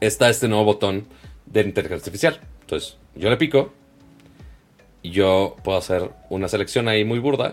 está 0.00 0.30
este 0.30 0.48
nuevo 0.48 0.64
botón 0.64 1.06
de 1.44 1.60
inteligencia 1.60 2.06
artificial. 2.06 2.40
Entonces, 2.62 2.96
yo 3.14 3.28
le 3.28 3.36
pico 3.36 3.74
y 5.02 5.10
yo 5.10 5.56
puedo 5.62 5.76
hacer 5.76 6.10
una 6.30 6.48
selección 6.48 6.88
ahí 6.88 7.04
muy 7.04 7.18
burda. 7.18 7.52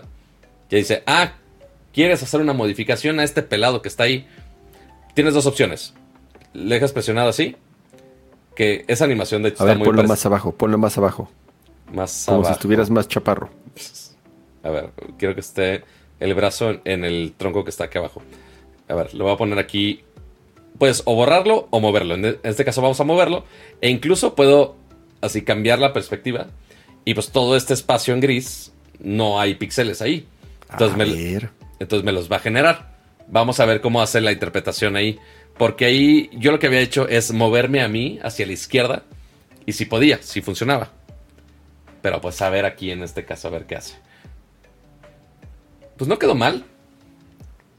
Que 0.70 0.76
dice, 0.76 1.02
ah, 1.04 1.34
¿quieres 1.92 2.22
hacer 2.22 2.40
una 2.40 2.54
modificación 2.54 3.20
a 3.20 3.24
este 3.24 3.42
pelado 3.42 3.82
que 3.82 3.88
está 3.88 4.04
ahí? 4.04 4.26
Tienes 5.12 5.34
dos 5.34 5.44
opciones. 5.44 5.92
Le 6.54 6.76
dejas 6.76 6.94
presionado 6.94 7.28
así, 7.28 7.54
que 8.60 8.84
esa 8.88 9.06
animación 9.06 9.42
de 9.42 9.48
hecho 9.48 9.62
A 9.62 9.66
ver, 9.68 9.78
ponlo 9.78 10.04
más 10.04 10.26
abajo, 10.26 10.52
ponlo 10.52 10.76
más 10.76 10.98
abajo. 10.98 11.30
Más 11.94 12.24
Como 12.26 12.44
si 12.44 12.52
estuvieras 12.52 12.90
más 12.90 13.08
chaparro. 13.08 13.48
A 14.62 14.68
ver, 14.68 14.90
quiero 15.16 15.34
que 15.34 15.40
esté 15.40 15.82
el 16.18 16.34
brazo 16.34 16.74
en 16.84 17.06
el 17.06 17.32
tronco 17.38 17.64
que 17.64 17.70
está 17.70 17.84
aquí 17.84 17.96
abajo. 17.96 18.20
A 18.86 18.94
ver, 18.94 19.14
lo 19.14 19.24
voy 19.24 19.32
a 19.32 19.38
poner 19.38 19.58
aquí. 19.58 20.04
Puedes 20.78 21.00
o 21.06 21.14
borrarlo 21.14 21.68
o 21.70 21.80
moverlo. 21.80 22.16
En 22.16 22.38
este 22.42 22.66
caso 22.66 22.82
vamos 22.82 23.00
a 23.00 23.04
moverlo. 23.04 23.46
E 23.80 23.88
incluso 23.88 24.34
puedo 24.34 24.76
así 25.22 25.40
cambiar 25.40 25.78
la 25.78 25.94
perspectiva 25.94 26.48
y 27.06 27.14
pues 27.14 27.30
todo 27.30 27.56
este 27.56 27.72
espacio 27.72 28.12
en 28.12 28.20
gris 28.20 28.74
no 28.98 29.40
hay 29.40 29.54
píxeles 29.54 30.02
ahí. 30.02 30.28
Entonces 30.70 30.98
me, 30.98 31.50
entonces 31.78 32.04
me 32.04 32.12
los 32.12 32.30
va 32.30 32.36
a 32.36 32.40
generar. 32.40 32.94
Vamos 33.26 33.58
a 33.58 33.64
ver 33.64 33.80
cómo 33.80 34.02
hacer 34.02 34.22
la 34.22 34.32
interpretación 34.32 34.96
ahí. 34.96 35.18
Porque 35.60 35.84
ahí 35.84 36.30
yo 36.32 36.52
lo 36.52 36.58
que 36.58 36.68
había 36.68 36.80
hecho 36.80 37.06
es 37.06 37.34
moverme 37.34 37.82
a 37.82 37.88
mí 37.88 38.18
hacia 38.22 38.46
la 38.46 38.52
izquierda. 38.52 39.02
Y 39.66 39.74
si 39.74 39.84
podía, 39.84 40.18
si 40.22 40.40
funcionaba. 40.40 40.88
Pero 42.00 42.18
pues 42.22 42.40
a 42.40 42.48
ver 42.48 42.64
aquí 42.64 42.90
en 42.90 43.02
este 43.02 43.26
caso, 43.26 43.48
a 43.48 43.50
ver 43.50 43.66
qué 43.66 43.76
hace. 43.76 43.96
Pues 45.98 46.08
no 46.08 46.18
quedó 46.18 46.34
mal. 46.34 46.64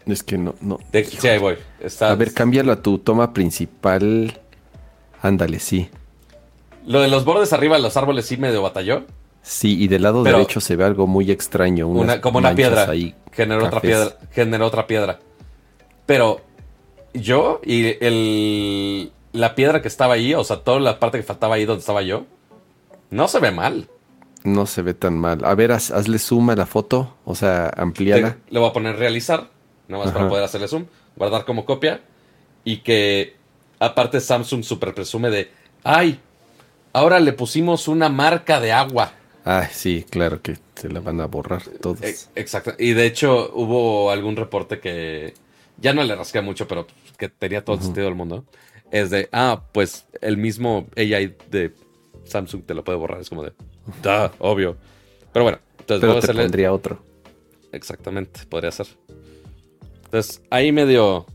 Es 0.06 0.22
que 0.22 0.38
no, 0.38 0.54
no. 0.62 0.78
sí, 0.94 1.28
ahí 1.28 1.40
voy. 1.40 1.56
A 2.02 2.14
ver, 2.14 2.36
cámbialo 2.36 2.72
a 2.72 2.84
tu 2.84 3.00
toma 3.00 3.34
principal. 3.34 4.40
Ándale, 5.24 5.58
sí. 5.58 5.90
Lo 6.86 7.02
de 7.02 7.08
los 7.08 7.26
bordes 7.26 7.52
arriba 7.52 7.78
de 7.78 7.82
los 7.82 7.98
árboles 7.98 8.28
sí 8.28 8.38
medio 8.38 8.62
batalló. 8.62 9.08
Sí, 9.42 9.82
y 9.82 9.88
del 9.88 10.04
lado 10.04 10.24
derecho 10.24 10.62
se 10.62 10.76
ve 10.76 10.84
algo 10.84 11.08
muy 11.08 11.32
extraño. 11.32 11.88
Una, 11.88 12.22
como 12.22 12.38
una 12.38 12.54
piedra. 12.54 12.88
Ahí, 12.88 13.16
generó 13.32 13.66
otra 13.66 13.82
piedra. 13.82 14.18
Generó 14.30 14.68
otra 14.68 14.86
piedra. 14.86 15.18
Pero 16.06 16.42
yo 17.14 17.62
y 17.64 17.98
el, 18.04 19.12
la 19.34 19.56
piedra 19.56 19.82
que 19.82 19.88
estaba 19.88 20.16
ahí, 20.16 20.34
o 20.34 20.44
sea, 20.44 20.58
toda 20.58 20.80
la 20.80 21.00
parte 21.00 21.18
que 21.18 21.24
faltaba 21.24 21.56
ahí 21.56 21.66
donde 21.66 21.82
estaba 21.82 22.02
yo, 22.02 22.26
no 23.10 23.28
se 23.28 23.40
ve 23.40 23.52
mal. 23.52 23.88
No 24.44 24.66
se 24.66 24.82
ve 24.82 24.94
tan 24.94 25.18
mal. 25.18 25.46
A 25.46 25.54
ver, 25.54 25.72
hazle 25.72 26.18
zoom 26.18 26.50
a 26.50 26.56
la 26.56 26.66
foto, 26.66 27.16
o 27.26 27.36
sea, 27.36 27.72
ampliada. 27.76 28.38
Le 28.50 28.60
voy 28.60 28.70
a 28.70 28.74
poner 28.74 28.96
realizar, 28.96 29.50
nada 29.88 30.06
más 30.06 30.14
para 30.14 30.28
poder 30.28 30.44
hacerle 30.44 30.68
zoom, 30.68 30.86
guardar 31.16 31.46
como 31.46 31.66
copia 31.66 32.02
y 32.64 32.78
que 32.78 33.36
aparte 33.80 34.20
Samsung 34.20 34.64
super 34.64 34.94
presume 34.94 35.30
de, 35.30 35.52
ay, 35.84 36.20
ahora 36.94 37.20
le 37.20 37.34
pusimos 37.34 37.88
una 37.88 38.10
marca 38.10 38.60
de 38.60 38.72
agua. 38.72 39.14
Ah, 39.44 39.68
sí, 39.72 40.06
claro 40.10 40.42
que 40.42 40.58
se 40.76 40.90
la 40.90 41.00
van 41.00 41.20
a 41.20 41.26
borrar 41.26 41.64
todos. 41.82 42.30
Exacto. 42.36 42.74
Y 42.78 42.94
de 42.94 43.06
hecho 43.06 43.52
hubo 43.54 44.12
algún 44.12 44.36
reporte 44.36 44.80
que 44.80 45.34
ya 45.78 45.94
no 45.94 46.04
le 46.04 46.16
rasqué 46.16 46.42
mucho, 46.42 46.68
pero 46.68 46.86
que 47.22 47.30
tenía 47.30 47.64
todo 47.64 47.76
el 47.76 47.84
sentido 47.84 48.08
del 48.08 48.16
mundo. 48.16 48.46
Es 48.90 49.12
de, 49.12 49.30
ah, 49.32 49.66
pues 49.72 50.08
el 50.22 50.38
mismo 50.38 50.88
AI 50.98 51.36
de 51.52 51.72
Samsung 52.24 52.64
te 52.66 52.74
lo 52.74 52.84
puede 52.84 52.98
borrar. 52.98 53.22
Es 53.22 53.30
como 53.30 53.44
de, 53.44 53.54
da, 54.02 54.32
obvio. 54.40 54.76
Pero 55.32 55.44
bueno, 55.44 55.60
entonces 55.78 56.02
pero 56.02 56.14
te 56.14 56.18
hacerle... 56.18 56.42
pondría 56.42 56.74
otro. 56.74 57.00
Exactamente, 57.72 58.42
podría 58.50 58.72
ser. 58.72 58.88
Entonces, 60.06 60.42
ahí 60.50 60.72
medio. 60.72 61.28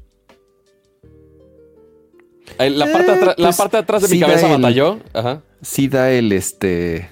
la, 2.58 2.92
parte 2.92 3.26
la 3.26 3.34
pues, 3.36 3.56
parte 3.56 3.76
de 3.76 3.82
atrás 3.84 4.02
de 4.02 4.08
mi 4.08 4.20
cabeza 4.20 4.48
batalló. 4.48 4.98
Ajá. 5.14 5.42
Sí 5.62 5.86
da 5.86 6.10
el 6.10 6.32
este. 6.32 7.08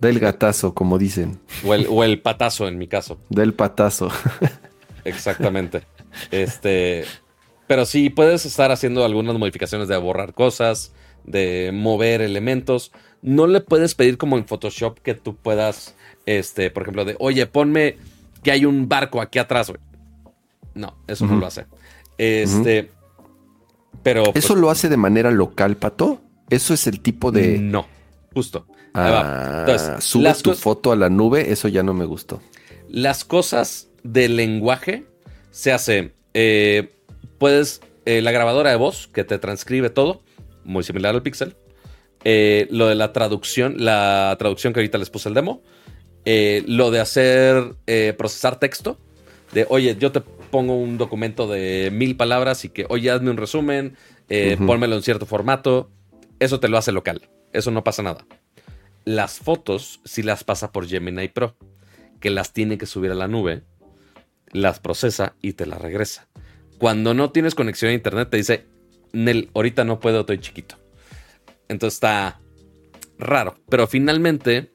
Da 0.00 0.08
el 0.08 0.18
gatazo, 0.18 0.74
como 0.74 0.98
dicen. 0.98 1.38
O 1.64 1.72
el, 1.72 1.86
o 1.88 2.02
el 2.02 2.20
patazo 2.20 2.66
en 2.66 2.78
mi 2.78 2.88
caso. 2.88 3.20
Da 3.30 3.44
el 3.44 3.54
patazo. 3.54 4.10
Exactamente. 5.04 5.84
Este. 6.32 7.04
Pero 7.72 7.86
sí, 7.86 8.10
puedes 8.10 8.44
estar 8.44 8.70
haciendo 8.70 9.02
algunas 9.02 9.38
modificaciones 9.38 9.88
de 9.88 9.96
borrar 9.96 10.34
cosas, 10.34 10.92
de 11.24 11.70
mover 11.72 12.20
elementos. 12.20 12.92
No 13.22 13.46
le 13.46 13.62
puedes 13.62 13.94
pedir 13.94 14.18
como 14.18 14.36
en 14.36 14.44
Photoshop 14.44 14.98
que 14.98 15.14
tú 15.14 15.36
puedas, 15.36 15.94
este, 16.26 16.70
por 16.70 16.82
ejemplo, 16.82 17.06
de, 17.06 17.16
oye, 17.18 17.46
ponme 17.46 17.96
que 18.42 18.50
hay 18.50 18.66
un 18.66 18.90
barco 18.90 19.22
aquí 19.22 19.38
atrás, 19.38 19.70
güey. 19.70 19.80
No, 20.74 20.98
eso 21.06 21.24
no 21.24 21.36
lo 21.36 21.46
hace. 21.46 21.64
Este, 22.18 22.90
pero... 24.02 24.24
¿Eso 24.34 24.48
pues 24.48 24.60
lo 24.60 24.68
hace 24.68 24.90
de 24.90 24.98
manera 24.98 25.30
local, 25.30 25.78
Pato? 25.78 26.20
¿Eso 26.50 26.74
es 26.74 26.86
el 26.86 27.00
tipo 27.00 27.32
de...? 27.32 27.58
No, 27.58 27.86
justo. 28.34 28.66
Ah, 28.92 29.96
sube 29.98 30.34
tu 30.42 30.52
foto 30.52 30.92
a 30.92 30.96
la 30.96 31.08
nube, 31.08 31.50
eso 31.50 31.68
ya 31.68 31.82
no 31.82 31.94
me 31.94 32.04
gustó. 32.04 32.42
Las 32.90 33.24
cosas 33.24 33.88
del 34.02 34.36
lenguaje 34.36 35.06
se 35.50 35.72
hace... 35.72 36.12
Eh, 36.34 36.98
puedes... 37.42 37.80
Eh, 38.04 38.20
la 38.20 38.30
grabadora 38.30 38.70
de 38.70 38.76
voz 38.76 39.08
que 39.08 39.24
te 39.24 39.38
transcribe 39.38 39.88
todo 39.88 40.22
muy 40.64 40.84
similar 40.84 41.12
al 41.14 41.22
Pixel. 41.22 41.56
Eh, 42.22 42.68
lo 42.70 42.86
de 42.86 42.94
la 42.94 43.12
traducción, 43.12 43.76
la 43.78 44.34
traducción 44.38 44.72
que 44.72 44.78
ahorita 44.78 44.98
les 44.98 45.10
puse 45.10 45.28
el 45.28 45.34
demo. 45.34 45.60
Eh, 46.24 46.62
lo 46.68 46.92
de 46.92 47.00
hacer, 47.00 47.74
procesar 48.16 48.60
texto. 48.60 48.96
De, 49.52 49.66
oye, 49.68 49.96
yo 49.98 50.12
te 50.12 50.20
pongo 50.20 50.76
un 50.76 50.98
documento 50.98 51.48
de 51.48 51.90
mil 51.92 52.16
palabras 52.16 52.64
y 52.64 52.68
que, 52.68 52.86
oye, 52.88 53.10
hazme 53.10 53.30
un 53.30 53.36
resumen, 53.36 53.96
pónmelo 54.66 54.94
en 54.96 55.02
cierto 55.02 55.26
formato. 55.26 55.90
Eso 56.38 56.60
te 56.60 56.68
lo 56.68 56.78
hace 56.78 56.92
local. 56.92 57.28
Eso 57.52 57.72
no 57.72 57.82
pasa 57.82 58.02
nada. 58.02 58.24
Las 59.04 59.38
fotos 59.38 60.00
si 60.04 60.22
las 60.22 60.44
pasa 60.44 60.70
por 60.70 60.88
Gemini 60.88 61.28
Pro, 61.28 61.56
que 62.20 62.30
las 62.30 62.52
tiene 62.52 62.78
que 62.78 62.86
subir 62.86 63.10
a 63.10 63.16
la 63.16 63.26
nube, 63.26 63.62
las 64.52 64.78
procesa 64.80 65.34
y 65.40 65.52
te 65.52 65.66
las 65.66 65.80
regresa. 65.80 66.28
Cuando 66.82 67.14
no 67.14 67.30
tienes 67.30 67.54
conexión 67.54 67.92
a 67.92 67.94
internet, 67.94 68.28
te 68.28 68.38
dice, 68.38 68.66
Nel, 69.12 69.50
ahorita 69.54 69.84
no 69.84 70.00
puedo, 70.00 70.22
estoy 70.22 70.40
chiquito. 70.40 70.74
Entonces 71.68 71.94
está 71.94 72.40
raro. 73.20 73.54
Pero 73.68 73.86
finalmente, 73.86 74.72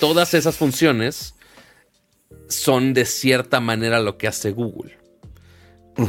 todas 0.00 0.34
esas 0.34 0.56
funciones 0.56 1.36
son 2.48 2.92
de 2.92 3.04
cierta 3.04 3.60
manera 3.60 4.00
lo 4.00 4.18
que 4.18 4.26
hace 4.26 4.50
Google. 4.50 4.98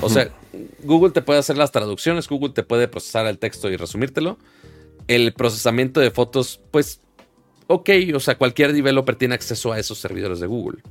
O 0.01 0.09
sea, 0.09 0.31
Google 0.81 1.11
te 1.11 1.21
puede 1.21 1.41
hacer 1.41 1.59
las 1.59 1.71
traducciones, 1.71 2.27
Google 2.27 2.53
te 2.55 2.63
puede 2.63 2.87
procesar 2.87 3.27
el 3.27 3.37
texto 3.37 3.69
y 3.69 3.77
resumírtelo. 3.77 4.39
El 5.07 5.31
procesamiento 5.33 5.99
de 5.99 6.09
fotos, 6.09 6.59
pues, 6.71 7.01
ok, 7.67 7.91
o 8.15 8.19
sea, 8.19 8.35
cualquier 8.39 8.73
developer 8.73 9.15
tiene 9.15 9.35
acceso 9.35 9.71
a 9.71 9.77
esos 9.77 9.99
servidores 9.99 10.39
de 10.39 10.47
Google. 10.47 10.81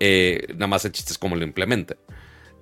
Eh, 0.00 0.46
nada 0.54 0.68
más 0.68 0.86
el 0.86 0.92
chiste 0.92 1.12
es 1.12 1.18
cómo 1.18 1.36
lo 1.36 1.44
implemente. 1.44 1.98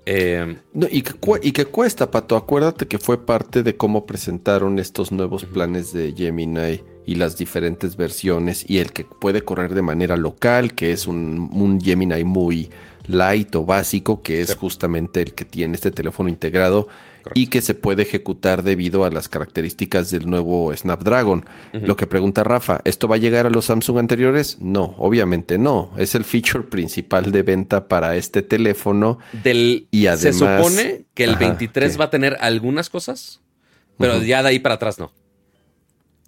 Eh, 0.09 0.57
y, 0.91 1.03
que 1.03 1.65
cuesta, 1.67 2.11
Pato. 2.11 2.37
Acuérdate 2.37 2.87
que 2.87 2.99
fue 2.99 3.27
parte 3.27 3.65
de 3.65 3.77
cómo 3.77 4.07
presentaron 4.07 4.79
estos 4.79 5.11
nuevos 5.11 5.45
planes 5.45 5.93
de 5.93 6.15
Gemini 6.17 6.81
y 7.05 7.17
las 7.17 7.37
diferentes 7.37 7.97
versiones 7.97 8.65
y 8.69 8.79
el 8.79 8.93
que 8.93 9.05
puede 9.05 9.43
correr 9.43 9.75
de 9.75 9.83
manera 9.83 10.17
local, 10.17 10.75
que 10.75 10.93
es 10.93 11.09
un 11.09 11.81
Gemini 11.83 12.23
muy 12.23 12.71
light 13.09 13.55
o 13.57 13.65
básico, 13.65 14.23
que 14.23 14.41
es 14.41 14.55
justamente 14.55 15.23
el 15.23 15.35
que 15.35 15.45
tiene 15.45 15.75
este 15.75 15.91
teléfono 15.91 16.29
integrado 16.29 16.89
y 17.35 17.49
que 17.49 17.61
se 17.61 17.75
puede 17.75 18.03
ejecutar 18.03 18.63
debido 18.63 19.05
a 19.05 19.11
las 19.11 19.29
características 19.29 20.11
del 20.11 20.29
nuevo 20.29 20.75
Snapdragon. 20.75 21.45
Lo 21.73 21.97
que 21.97 22.07
pregunta 22.07 22.45
Rafa, 22.45 22.81
¿esto 22.85 23.09
va 23.09 23.17
a 23.17 23.19
llegar 23.19 23.47
a 23.47 23.51
los 23.51 23.67
Samsung 23.67 23.99
anteriores? 23.99 24.59
No, 24.61 24.95
obviamente 24.99 25.59
no. 25.59 25.91
Es 25.97 26.15
el 26.15 26.25
feature 26.25 26.65
principal 26.65 27.33
de 27.33 27.43
venta 27.43 27.89
para 27.89 28.17
este 28.17 28.43
teléfono. 28.43 29.19
Del, 29.45 29.89
y 29.91 30.07
además, 30.07 30.21
se 30.21 30.33
supone 30.33 31.05
que 31.15 31.25
el 31.25 31.37
23 31.37 31.99
va 32.01 32.05
a 32.05 32.11
tener 32.11 32.37
algunas 32.41 32.91
cosas, 32.91 33.41
pero 33.99 34.23
ya 34.23 34.43
de 34.43 34.51
ahí 34.51 34.59
para 34.59 34.77
atrás 34.77 34.99
no. 34.99 35.13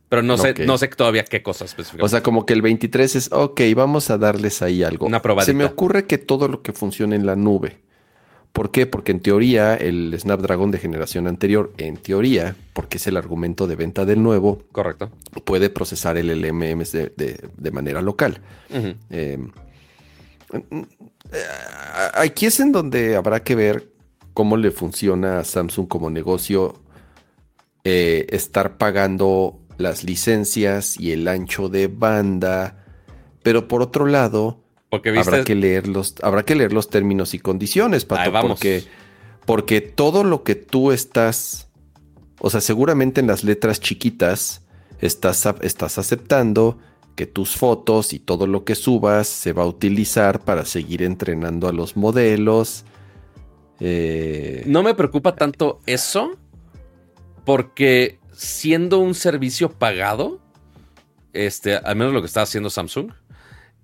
Pero 0.09 0.23
no 0.23 0.39
sé, 0.39 0.55
no 0.65 0.79
sé 0.79 0.89
todavía 0.89 1.25
qué 1.25 1.43
cosas 1.43 1.71
específicamente. 1.71 2.07
O 2.07 2.09
sea, 2.09 2.23
como 2.23 2.47
que 2.47 2.55
el 2.55 2.63
23 2.63 3.17
es, 3.17 3.31
ok, 3.31 3.61
vamos 3.77 4.09
a 4.09 4.17
darles 4.17 4.63
ahí 4.63 4.83
algo. 4.83 5.07
Una 5.07 5.21
probadita. 5.21 5.53
Se 5.53 5.55
me 5.55 5.65
ocurre 5.65 6.07
que 6.07 6.17
todo 6.17 6.49
lo 6.49 6.63
que 6.63 6.73
funcione 6.73 7.15
en 7.15 7.27
la 7.27 7.37
nube. 7.37 7.81
¿Por 8.53 8.71
qué? 8.71 8.87
Porque 8.87 9.13
en 9.13 9.21
teoría 9.21 9.75
el 9.77 10.19
Snapdragon 10.19 10.71
de 10.71 10.79
generación 10.79 11.27
anterior, 11.27 11.73
en 11.79 11.97
teoría, 11.97 12.57
porque 12.73 12.97
es 12.97 13.07
el 13.07 13.17
argumento 13.17 13.67
de 13.67 13.77
venta 13.77 14.05
del 14.05 14.23
nuevo, 14.23 14.63
correcto, 14.73 15.11
puede 15.45 15.71
procesar 15.71 16.17
el 16.17 16.29
LMMS 16.43 16.93
de, 16.93 17.71
manera 17.73 18.03
local. 18.03 18.41
Em, 19.11 19.51
aquí 22.15 22.47
es 22.47 22.59
en 22.61 22.73
donde 22.73 23.17
habrá 23.17 23.45
que 23.45 23.55
ver 23.55 23.93
cómo 24.35 24.57
le 24.57 24.71
funciona 24.71 25.41
a 25.41 25.45
Samsung 25.45 25.89
como 25.89 26.11
negocio 26.11 26.81
eh, 27.85 28.27
estar 28.31 28.77
pagando 28.77 29.61
las 29.79 30.05
licencias 30.05 30.99
y 30.99 31.13
el 31.13 31.27
ancho 31.27 31.69
de 31.69 31.87
banda. 31.87 32.85
Pero 33.43 33.69
por 33.69 33.83
otro 33.83 34.07
lado, 34.07 34.65
habrá, 34.91 35.45
que 35.45 35.55
leer 35.55 35.89
los, 35.89 36.15
habrá 36.23 36.45
que 36.45 36.55
leer 36.55 36.73
los 36.73 36.89
términos 36.89 37.35
y 37.35 37.39
condiciones, 37.39 38.05
Pato, 38.05 38.33
porque, 38.41 38.85
porque 39.45 39.81
todo 39.81 40.25
lo 40.25 40.43
que 40.43 40.55
tú 40.55 40.93
estás, 40.93 41.69
o 42.41 42.51
sea, 42.51 42.61
seguramente 42.61 43.21
en 43.21 43.27
las 43.27 43.45
letras 43.45 43.81
chiquitas 43.81 44.65
estás, 45.01 45.47
estás 45.63 45.99
aceptando 45.99 46.79
que 47.15 47.27
tus 47.27 47.57
fotos 47.57 48.13
y 48.13 48.21
todo 48.21 48.47
lo 48.47 48.65
que 48.65 48.77
subas 48.77 49.27
se 49.27 49.53
va 49.53 49.65
a 49.65 49.67
utilizar 49.67 50.41
para 50.41 50.65
seguir 50.65 51.03
entrenando 51.03 51.69
a 51.69 51.73
los 51.73 51.97
modelos. 51.97 52.85
Eh, 53.81 54.63
no 54.67 54.85
me 54.85 54.95
preocupa 54.95 55.35
tanto 55.35 55.81
eso, 55.87 56.39
porque 57.45 58.21
siendo 58.33 59.01
un 59.01 59.17
servicio 59.17 59.69
pagado, 59.69 60.39
este, 61.33 61.77
al 61.77 61.97
menos 61.97 62.13
lo 62.13 62.21
que 62.21 62.29
está 62.29 62.43
haciendo 62.43 62.71
Samsung, 62.71 63.11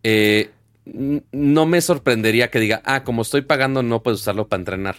eh, 0.04 0.52
no 0.86 1.66
me 1.66 1.80
sorprendería 1.80 2.50
que 2.50 2.60
diga, 2.60 2.82
ah, 2.84 3.04
como 3.04 3.22
estoy 3.22 3.42
pagando, 3.42 3.82
no 3.82 4.02
puedo 4.02 4.16
usarlo 4.16 4.48
para 4.48 4.60
entrenar. 4.60 4.96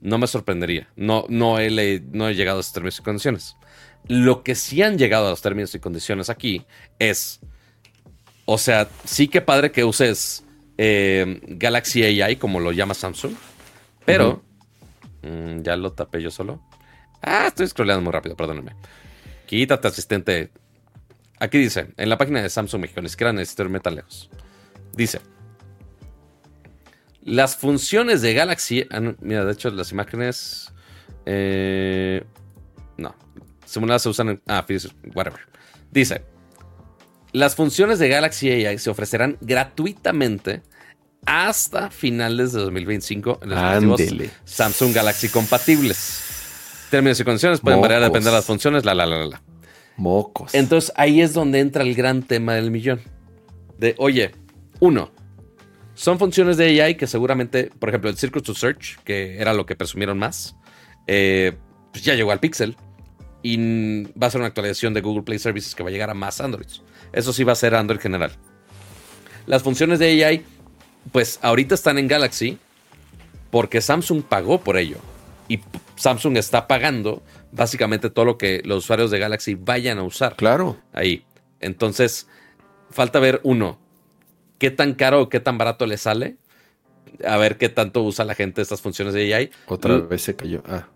No 0.00 0.18
me 0.18 0.26
sorprendería. 0.26 0.88
No, 0.96 1.24
no, 1.28 1.58
he, 1.58 2.02
no 2.12 2.28
he 2.28 2.34
llegado 2.34 2.58
a 2.58 2.60
esos 2.60 2.72
términos 2.72 2.98
y 2.98 3.02
condiciones. 3.02 3.56
Lo 4.06 4.42
que 4.42 4.54
sí 4.54 4.82
han 4.82 4.98
llegado 4.98 5.26
a 5.26 5.30
los 5.30 5.42
términos 5.42 5.74
y 5.74 5.80
condiciones 5.80 6.30
aquí 6.30 6.64
es 6.98 7.40
O 8.44 8.58
sea, 8.58 8.88
sí 9.04 9.28
que 9.28 9.40
padre 9.40 9.72
que 9.72 9.84
uses 9.84 10.44
eh, 10.78 11.40
Galaxy 11.42 12.02
AI, 12.04 12.36
como 12.36 12.60
lo 12.60 12.72
llama 12.72 12.94
Samsung. 12.94 13.34
Pero, 14.04 14.42
mm, 15.22 15.62
ya 15.62 15.76
lo 15.76 15.92
tapé 15.92 16.22
yo 16.22 16.30
solo. 16.30 16.62
Ah, 17.20 17.46
estoy 17.48 17.66
scrollando 17.66 18.02
muy 18.02 18.12
rápido, 18.12 18.36
perdónenme. 18.36 18.74
Quítate, 19.46 19.88
asistente. 19.88 20.50
Aquí 21.40 21.58
dice, 21.58 21.88
en 21.96 22.08
la 22.08 22.16
página 22.16 22.42
de 22.42 22.48
Samsung 22.48 22.82
México, 22.82 23.02
ni 23.02 23.08
siquiera 23.08 23.32
necesito 23.32 23.64
irme 23.64 23.80
tan 23.80 23.96
lejos. 23.96 24.30
Dice, 24.98 25.20
las 27.22 27.56
funciones 27.56 28.20
de 28.20 28.34
Galaxy... 28.34 28.84
Ah, 28.90 29.00
mira, 29.20 29.44
de 29.44 29.52
hecho, 29.52 29.70
las 29.70 29.92
imágenes... 29.92 30.72
Eh, 31.24 32.24
no, 32.96 33.14
simuladas 33.64 34.02
se 34.02 34.08
usan 34.08 34.30
en... 34.30 34.42
Ah, 34.48 34.66
whatever. 35.14 35.38
Dice, 35.92 36.24
las 37.30 37.54
funciones 37.54 38.00
de 38.00 38.08
Galaxy 38.08 38.50
AI 38.50 38.76
se 38.78 38.90
ofrecerán 38.90 39.38
gratuitamente 39.40 40.62
hasta 41.26 41.90
finales 41.90 42.52
de 42.52 42.62
2025 42.62 43.40
en 43.44 43.50
los 43.50 44.00
Samsung 44.46 44.92
Galaxy 44.92 45.28
compatibles. 45.28 46.24
Términos 46.90 47.20
y 47.20 47.24
condiciones 47.24 47.60
pueden 47.60 47.80
variar 47.80 48.00
depender 48.00 48.32
de 48.32 48.38
las 48.38 48.46
funciones, 48.46 48.84
la, 48.84 48.94
la, 48.94 49.06
la, 49.06 49.26
la. 49.26 49.42
Mocos. 49.96 50.56
Entonces 50.56 50.92
ahí 50.96 51.20
es 51.20 51.34
donde 51.34 51.60
entra 51.60 51.84
el 51.84 51.94
gran 51.94 52.24
tema 52.24 52.54
del 52.54 52.72
millón. 52.72 53.00
De, 53.78 53.94
oye, 53.98 54.32
uno, 54.80 55.10
son 55.94 56.18
funciones 56.18 56.56
de 56.56 56.80
AI 56.80 56.96
que 56.96 57.06
seguramente, 57.06 57.70
por 57.78 57.88
ejemplo, 57.88 58.08
el 58.08 58.16
Circle 58.16 58.42
to 58.42 58.54
Search, 58.54 58.98
que 59.04 59.38
era 59.38 59.52
lo 59.52 59.66
que 59.66 59.74
presumieron 59.74 60.18
más, 60.18 60.56
eh, 61.06 61.56
pues 61.92 62.04
ya 62.04 62.14
llegó 62.14 62.30
al 62.30 62.40
Pixel 62.40 62.76
y 63.42 64.04
va 64.12 64.28
a 64.28 64.30
ser 64.30 64.40
una 64.40 64.48
actualización 64.48 64.94
de 64.94 65.00
Google 65.00 65.22
Play 65.22 65.38
Services 65.38 65.74
que 65.74 65.82
va 65.82 65.88
a 65.88 65.92
llegar 65.92 66.10
a 66.10 66.14
más 66.14 66.40
Androids. 66.40 66.82
Eso 67.12 67.32
sí 67.32 67.44
va 67.44 67.52
a 67.52 67.56
ser 67.56 67.74
Android 67.74 68.00
general. 68.00 68.32
Las 69.46 69.62
funciones 69.62 69.98
de 69.98 70.24
AI, 70.24 70.44
pues 71.10 71.38
ahorita 71.42 71.74
están 71.74 71.98
en 71.98 72.06
Galaxy 72.06 72.58
porque 73.50 73.80
Samsung 73.80 74.22
pagó 74.22 74.60
por 74.60 74.76
ello. 74.76 74.98
Y 75.48 75.60
Samsung 75.96 76.36
está 76.36 76.68
pagando 76.68 77.22
básicamente 77.50 78.10
todo 78.10 78.24
lo 78.24 78.38
que 78.38 78.62
los 78.64 78.84
usuarios 78.84 79.10
de 79.10 79.18
Galaxy 79.18 79.54
vayan 79.54 79.98
a 79.98 80.02
usar. 80.02 80.36
Claro. 80.36 80.76
Ahí. 80.92 81.24
Entonces, 81.60 82.28
falta 82.90 83.18
ver 83.18 83.40
uno, 83.42 83.78
qué 84.58 84.70
tan 84.70 84.94
caro 84.94 85.22
o 85.22 85.28
qué 85.28 85.40
tan 85.40 85.58
barato 85.58 85.86
le 85.86 85.96
sale. 85.96 86.36
A 87.24 87.36
ver 87.36 87.56
qué 87.56 87.68
tanto 87.68 88.02
usa 88.02 88.24
la 88.24 88.34
gente 88.34 88.60
estas 88.62 88.80
funciones 88.80 89.14
de 89.14 89.34
AI. 89.34 89.50
Otra 89.66 89.98
vez 89.98 90.22
se 90.22 90.36
cayó. 90.36 90.62
Ah. 90.66 90.86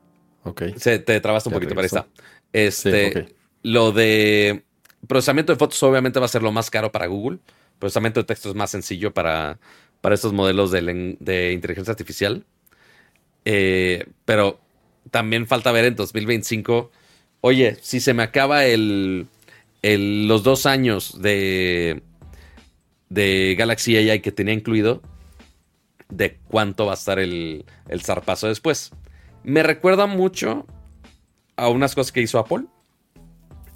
Ok. 0.45 0.63
Se 0.77 0.99
te 0.99 1.21
trabaste 1.21 1.49
un 1.49 1.55
poquito, 1.55 1.75
para 1.75 1.87
está. 1.87 2.07
Este, 2.53 3.35
Lo 3.63 3.93
de 3.93 4.65
procesamiento 5.07 5.53
de 5.53 5.59
fotos 5.59 5.83
obviamente 5.83 6.21
va 6.21 6.27
a 6.27 6.29
ser 6.29 6.43
lo 6.43 6.53
más 6.53 6.71
caro 6.71 6.93
para 6.93 7.07
Google. 7.07 7.39
Procesamiento 7.79 8.21
de 8.21 8.25
texto 8.25 8.49
es 8.49 8.55
más 8.55 8.71
sencillo 8.71 9.13
para, 9.13 9.59
para 10.01 10.15
estos 10.15 10.33
modelos 10.33 10.71
de, 10.71 11.53
inteligencia 11.53 11.93
artificial. 11.93 12.45
Eh, 13.45 14.07
pero 14.25 14.61
también 15.11 15.47
falta 15.47 15.73
ver 15.73 15.87
en 15.87 15.97
2025, 15.97 16.91
oye, 17.41 17.77
si 17.81 17.99
se 18.01 18.15
me 18.15 18.23
acaba 18.23 18.65
el, 18.65 19.27
los 19.83 20.43
dos 20.45 20.67
años 20.67 21.21
de, 21.21 22.03
de 23.13 23.55
Galaxy 23.59 23.97
AI 23.97 24.21
que 24.21 24.33
tenía 24.33 24.55
incluido, 24.55 25.03
de 26.09 26.39
cuánto 26.49 26.87
va 26.87 26.93
a 26.93 26.95
estar 26.95 27.19
el, 27.19 27.65
el 27.89 28.03
zarpazo 28.03 28.49
después. 28.49 28.91
Me 29.45 29.63
recuerda 29.63 30.07
mucho 30.07 30.67
a 31.57 31.69
unas 31.69 31.95
cosas 31.95 32.13
que 32.13 32.23
hizo 32.23 32.39
Apple. 32.39 32.65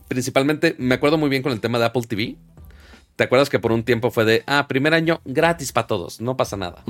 Principalmente, 0.08 0.74
me 0.78 0.94
acuerdo 0.94 1.18
muy 1.18 1.28
bien 1.28 1.42
con 1.42 1.52
el 1.52 1.60
tema 1.60 1.78
de 1.78 1.84
Apple 1.84 2.02
TV. 2.08 2.36
¿Te 3.16 3.24
acuerdas 3.24 3.50
que 3.50 3.58
por 3.58 3.72
un 3.72 3.82
tiempo 3.82 4.10
fue 4.10 4.24
de, 4.24 4.42
ah, 4.46 4.66
primer 4.68 4.94
año 4.94 5.20
gratis 5.24 5.72
para 5.72 5.86
todos, 5.86 6.20
no 6.20 6.36
pasa 6.36 6.56
nada? 6.56 6.82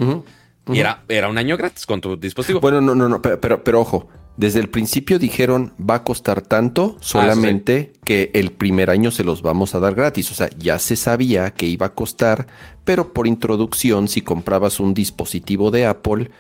Y 0.69 0.79
era, 0.79 1.05
era 1.09 1.29
un 1.29 1.39
año 1.39 1.57
gratis 1.57 1.87
con 1.87 2.01
tu 2.01 2.17
dispositivo. 2.17 2.61
Bueno, 2.61 2.81
no, 2.81 2.95
no, 2.95 3.09
no, 3.09 3.23
pero, 3.23 3.63
pero, 3.63 3.81
ojo, 3.81 4.09
desde 4.37 4.61
el 4.61 4.69
principio 4.69 5.19
dijeron 5.19 5.73
va 5.79 5.97
a 5.97 6.05
costar 6.05 6.43
tanto, 6.43 6.97
ah, 6.97 6.99
solamente 7.01 7.95
que 8.05 8.31
el 8.35 8.53
primer 8.53 8.91
año 8.91 9.11
se 9.11 9.25
los 9.25 9.41
vamos 9.41 9.75
a 9.75 9.81
dar 9.81 9.95
gratis. 9.95 10.31
O 10.31 10.35
sea, 10.35 10.51
ya 10.59 10.79
se 10.79 10.97
sabía 10.97 11.53
que 11.53 11.67
iba 11.67 11.87
a 11.87 11.95
costar, 11.95 12.47
pero 12.85 13.13
por 13.13 13.27
introducción, 13.27 14.09
si 14.09 14.21
comprabas 14.21 14.79
un 14.79 14.93
dispositivo 14.93 15.71
de 15.71 15.87
Apple, 15.87 16.31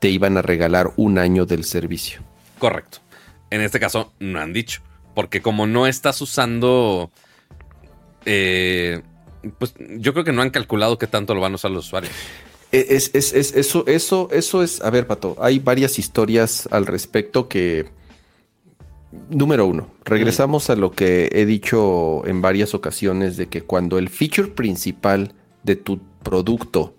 te 0.00 0.08
iban 0.08 0.36
a 0.36 0.42
regalar 0.42 0.92
un 0.96 1.18
año 1.18 1.46
del 1.46 1.64
servicio. 1.64 2.22
Correcto. 2.58 2.98
En 3.50 3.60
este 3.60 3.78
caso 3.78 4.12
no 4.18 4.40
han 4.40 4.52
dicho, 4.52 4.82
porque 5.14 5.42
como 5.42 5.66
no 5.66 5.86
estás 5.86 6.20
usando, 6.20 7.10
eh, 8.24 9.02
pues 9.58 9.74
yo 9.78 10.12
creo 10.12 10.24
que 10.24 10.32
no 10.32 10.42
han 10.42 10.50
calculado 10.50 10.98
qué 10.98 11.06
tanto 11.06 11.34
lo 11.34 11.40
van 11.40 11.52
a 11.52 11.56
usar 11.56 11.70
los 11.70 11.86
usuarios. 11.86 12.12
Es, 12.72 13.10
es, 13.14 13.34
es, 13.34 13.54
eso, 13.54 13.84
eso, 13.86 14.28
eso 14.30 14.62
es, 14.62 14.80
a 14.80 14.90
ver, 14.90 15.06
Pato, 15.06 15.36
hay 15.40 15.58
varias 15.58 15.98
historias 15.98 16.68
al 16.70 16.86
respecto 16.86 17.48
que, 17.48 17.86
número 19.28 19.66
uno, 19.66 19.88
regresamos 20.04 20.70
a 20.70 20.76
lo 20.76 20.92
que 20.92 21.30
he 21.32 21.46
dicho 21.46 22.24
en 22.26 22.40
varias 22.40 22.74
ocasiones 22.74 23.36
de 23.36 23.48
que 23.48 23.62
cuando 23.62 23.98
el 23.98 24.08
feature 24.08 24.48
principal 24.48 25.34
de 25.64 25.76
tu 25.76 26.00
producto 26.22 26.94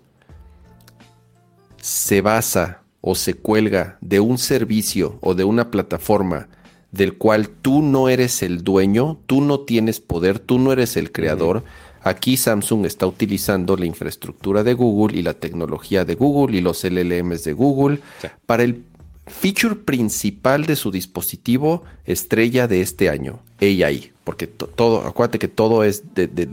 se 1.80 2.20
basa 2.20 2.82
o 3.00 3.14
se 3.14 3.34
cuelga 3.34 3.98
de 4.00 4.20
un 4.20 4.38
servicio 4.38 5.18
o 5.20 5.34
de 5.34 5.44
una 5.44 5.70
plataforma 5.70 6.48
del 6.92 7.16
cual 7.16 7.48
tú 7.48 7.82
no 7.82 8.08
eres 8.08 8.42
el 8.42 8.62
dueño, 8.62 9.18
tú 9.26 9.40
no 9.40 9.60
tienes 9.60 10.00
poder, 10.00 10.38
tú 10.38 10.58
no 10.58 10.72
eres 10.72 10.96
el 10.96 11.10
creador. 11.10 11.64
Aquí 12.04 12.36
Samsung 12.36 12.86
está 12.86 13.06
utilizando 13.06 13.76
la 13.76 13.86
infraestructura 13.86 14.62
de 14.64 14.74
Google 14.74 15.18
y 15.18 15.22
la 15.22 15.34
tecnología 15.34 16.04
de 16.04 16.14
Google 16.14 16.56
y 16.56 16.60
los 16.60 16.82
LLMs 16.84 17.44
de 17.44 17.52
Google 17.52 18.00
para 18.46 18.64
el 18.64 18.84
feature 19.26 19.76
principal 19.76 20.66
de 20.66 20.76
su 20.76 20.90
dispositivo 20.90 21.84
estrella 22.04 22.66
de 22.66 22.80
este 22.80 23.08
año, 23.08 23.40
AI, 23.60 24.12
porque 24.24 24.46
todo, 24.46 25.06
acuérdate 25.06 25.38
que 25.38 25.48
todo 25.48 25.84
es 25.84 26.14
de, 26.14 26.48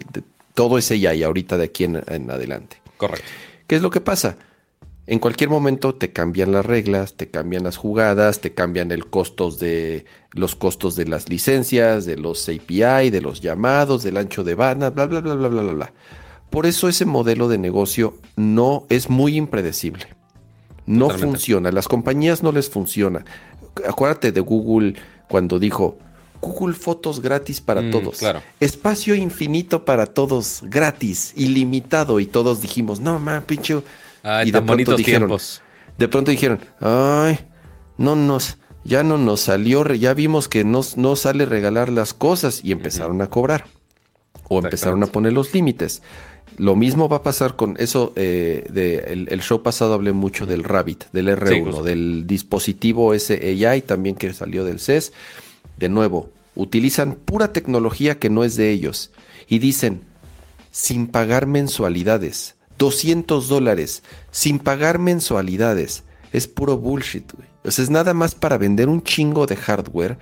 todo 0.54 0.78
es 0.78 0.92
AI 0.92 1.24
ahorita 1.24 1.58
de 1.58 1.66
aquí 1.66 1.86
en 1.86 1.98
adelante. 2.30 2.78
Correcto. 2.98 3.28
¿Qué 3.66 3.76
es 3.76 3.82
lo 3.82 3.92
que 3.92 4.02
pasa? 4.02 4.36
En 5.10 5.18
cualquier 5.18 5.50
momento 5.50 5.96
te 5.96 6.12
cambian 6.12 6.52
las 6.52 6.64
reglas, 6.64 7.16
te 7.16 7.32
cambian 7.32 7.64
las 7.64 7.78
jugadas, 7.78 8.42
te 8.42 8.54
cambian 8.54 8.92
el 8.92 9.08
costos 9.08 9.58
de 9.58 10.06
los 10.34 10.56
costos 10.56 10.96
de 10.96 11.06
las 11.06 11.30
licencias, 11.30 12.06
de 12.06 12.16
los 12.16 12.48
API, 12.48 13.10
de 13.10 13.20
los 13.20 13.42
llamados, 13.42 14.04
del 14.04 14.18
ancho 14.18 14.44
de 14.44 14.54
banda, 14.54 14.92
bla 14.92 15.08
bla 15.08 15.20
bla 15.22 15.34
bla 15.34 15.48
bla 15.48 15.64
bla. 15.64 15.94
Por 16.52 16.68
eso 16.68 16.88
ese 16.88 17.06
modelo 17.06 17.48
de 17.48 17.58
negocio 17.58 18.18
no 18.36 18.86
es 18.90 19.10
muy 19.10 19.36
impredecible. 19.36 20.06
No 20.86 21.10
funciona, 21.10 21.72
las 21.72 21.88
compañías 21.88 22.44
no 22.44 22.52
les 22.52 22.70
funciona. 22.70 23.26
Acuérdate 23.88 24.32
de 24.32 24.42
Google 24.42 24.94
cuando 25.28 25.58
dijo 25.58 25.98
Google 26.40 26.76
Fotos 26.76 27.20
gratis 27.20 27.62
para 27.62 27.82
mm, 27.82 27.92
todos. 27.92 28.20
Claro. 28.20 28.44
Espacio 28.60 29.16
infinito 29.16 29.86
para 29.86 30.06
todos, 30.06 30.62
gratis, 30.66 31.34
ilimitado. 31.36 32.20
Y 32.20 32.28
todos 32.28 32.62
dijimos, 32.62 33.00
no, 33.00 33.18
man, 33.18 33.44
pinche 33.48 33.82
y 34.46 34.52
de 34.52 34.62
pronto 34.62 34.96
dijeron, 34.96 35.38
de 35.98 36.08
pronto 36.08 36.32
dijeron, 36.32 36.60
ay, 36.80 37.40
no 37.98 38.16
nos, 38.16 38.58
ya 38.84 39.04
no 39.04 39.18
nos 39.18 39.42
salió, 39.42 39.86
ya 39.94 40.14
vimos 40.14 40.48
que 40.48 40.64
no, 40.64 40.82
no 40.96 41.16
sale 41.16 41.46
regalar 41.46 41.90
las 41.90 42.14
cosas 42.14 42.62
y 42.64 42.72
empezaron 42.72 43.22
a 43.22 43.28
cobrar 43.28 43.66
o 44.48 44.60
empezaron 44.60 45.04
a 45.04 45.08
poner 45.08 45.34
los 45.34 45.54
límites. 45.54 46.02
Lo 46.58 46.76
mismo 46.76 47.08
va 47.08 47.18
a 47.18 47.24
pasar 47.24 47.56
con 47.56 47.76
eso. 47.80 48.12
Eh, 48.16 48.66
de, 48.70 49.26
el, 49.30 49.42
show 49.42 49.64
pasado 49.64 49.94
hablé 49.94 50.12
mucho 50.12 50.46
del 50.46 50.64
Rabbit, 50.64 51.06
del 51.14 51.30
R1, 51.30 51.84
del 51.84 52.28
dispositivo 52.28 53.18
SAI 53.18 53.82
también 53.82 54.16
que 54.16 54.34
salió 54.34 54.66
del 54.66 54.80
CES. 54.80 55.14
De 55.78 55.88
nuevo, 55.88 56.32
utilizan 56.56 57.14
pura 57.14 57.54
tecnología 57.54 58.20
que 58.20 58.30
no 58.30 58.44
es 58.44 58.58
de 58.58 58.72
ellos 58.72 59.12
y 59.48 59.60
dicen 59.60 60.02
sin 60.72 61.08
pagar 61.08 61.48
mensualidades. 61.48 62.56
200 62.80 63.48
dólares 63.48 64.02
sin 64.32 64.58
pagar 64.58 64.98
mensualidades. 64.98 66.04
Es 66.34 66.48
puro 66.48 66.78
bullshit, 66.78 67.32
güey. 67.32 67.48
O 67.64 67.70
sea, 67.70 67.84
es 67.84 67.92
nada 67.92 68.16
más 68.16 68.34
para 68.34 68.58
vender 68.58 68.90
un 68.90 69.04
chingo 69.04 69.46
de 69.46 69.56
hardware, 69.56 70.18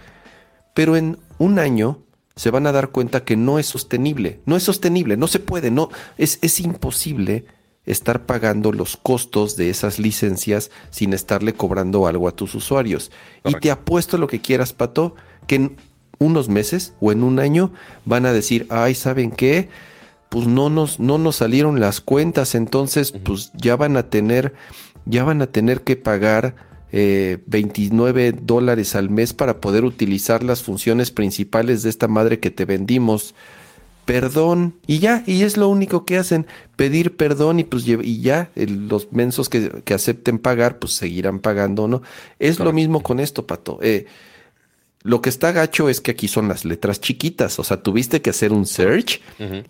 pero 0.74 0.98
en 0.98 1.18
un 1.38 1.60
año 1.60 2.00
se 2.36 2.52
van 2.52 2.68
a 2.68 2.72
dar 2.72 2.90
cuenta 2.90 3.24
que 3.24 3.38
no 3.38 3.60
es 3.60 3.68
sostenible. 3.68 4.42
No 4.46 4.58
es 4.58 4.64
sostenible, 4.64 5.16
no 5.16 5.28
se 5.28 5.40
puede, 5.40 5.72
no, 5.72 5.90
es, 6.18 6.40
es 6.42 6.60
imposible 6.60 7.46
estar 7.86 8.26
pagando 8.26 8.74
los 8.74 8.98
costos 8.98 9.56
de 9.56 9.70
esas 9.70 9.98
licencias 9.98 10.72
sin 10.90 11.14
estarle 11.14 11.54
cobrando 11.54 12.06
algo 12.06 12.28
a 12.28 12.36
tus 12.36 12.54
usuarios. 12.54 13.12
Y 13.46 13.54
te 13.56 13.72
apuesto 13.72 14.18
lo 14.18 14.28
que 14.28 14.42
quieras, 14.42 14.74
Pato, 14.74 15.16
que 15.48 15.56
en 15.56 15.78
unos 16.20 16.50
meses 16.50 16.94
o 17.00 17.12
en 17.12 17.24
un 17.24 17.40
año 17.40 17.72
van 18.04 18.26
a 18.26 18.34
decir, 18.34 18.68
ay, 18.70 18.94
¿saben 18.94 19.32
qué? 19.32 19.70
Pues 20.30 20.48
no 20.48 20.70
nos, 20.70 21.00
no 21.00 21.18
nos 21.18 21.38
salieron 21.38 21.80
las 21.80 22.02
cuentas, 22.02 22.56
entonces 22.56 23.12
pues 23.12 23.52
ya 23.56 23.76
van 23.76 23.98
a 23.98 24.10
tener, 24.10 24.54
ya 25.06 25.24
van 25.24 25.42
a 25.42 25.48
tener 25.48 25.82
que 25.82 25.96
pagar 25.96 26.56
29 26.92 28.28
eh, 28.28 28.34
dólares 28.42 28.96
al 28.96 29.10
mes 29.10 29.34
para 29.34 29.60
poder 29.60 29.84
utilizar 29.84 30.44
las 30.44 30.64
funciones 30.64 31.12
principales 31.12 31.84
de 31.84 31.90
esta 31.90 32.08
madre 32.08 32.40
que 32.40 32.52
te 32.52 32.66
vendimos. 32.66 33.36
perdón 34.06 34.76
y 34.88 35.00
ya, 35.00 35.24
y 35.28 35.44
es 35.44 35.58
lo 35.58 35.68
único 35.68 36.06
que 36.06 36.18
hacen, 36.18 36.48
pedir 36.78 37.18
perdón 37.18 37.60
y 37.60 37.66
pues 37.66 37.86
y 37.86 38.22
ya, 38.22 38.52
los 38.56 39.12
mensos 39.12 39.50
que, 39.50 39.84
acepten 39.94 40.40
pagar, 40.40 40.80
pues 40.80 40.94
seguirán 40.94 41.40
pagando, 41.40 41.90
¿no? 41.90 42.02
Es 42.40 42.60
lo 42.60 42.72
mismo 42.72 43.04
con 43.04 43.20
esto, 43.20 43.46
Pato. 43.46 43.80
Eh, 43.82 44.06
lo 45.08 45.22
que 45.22 45.30
está 45.30 45.54
gacho 45.54 45.88
es 45.88 46.02
que 46.02 46.12
aquí 46.12 46.28
son 46.28 46.50
las 46.50 46.66
letras 46.66 47.00
chiquitas, 47.00 47.60
o 47.60 47.64
sea, 47.64 47.82
tuviste 47.82 48.22
que 48.22 48.30
hacer 48.30 48.52
un 48.52 48.66
search 48.66 49.22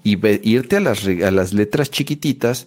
y 0.04 0.18
irte 0.50 0.78
a 0.78 0.80
las, 0.80 1.06
a 1.06 1.30
las 1.30 1.54
letras 1.54 1.92
chiquititas, 1.92 2.66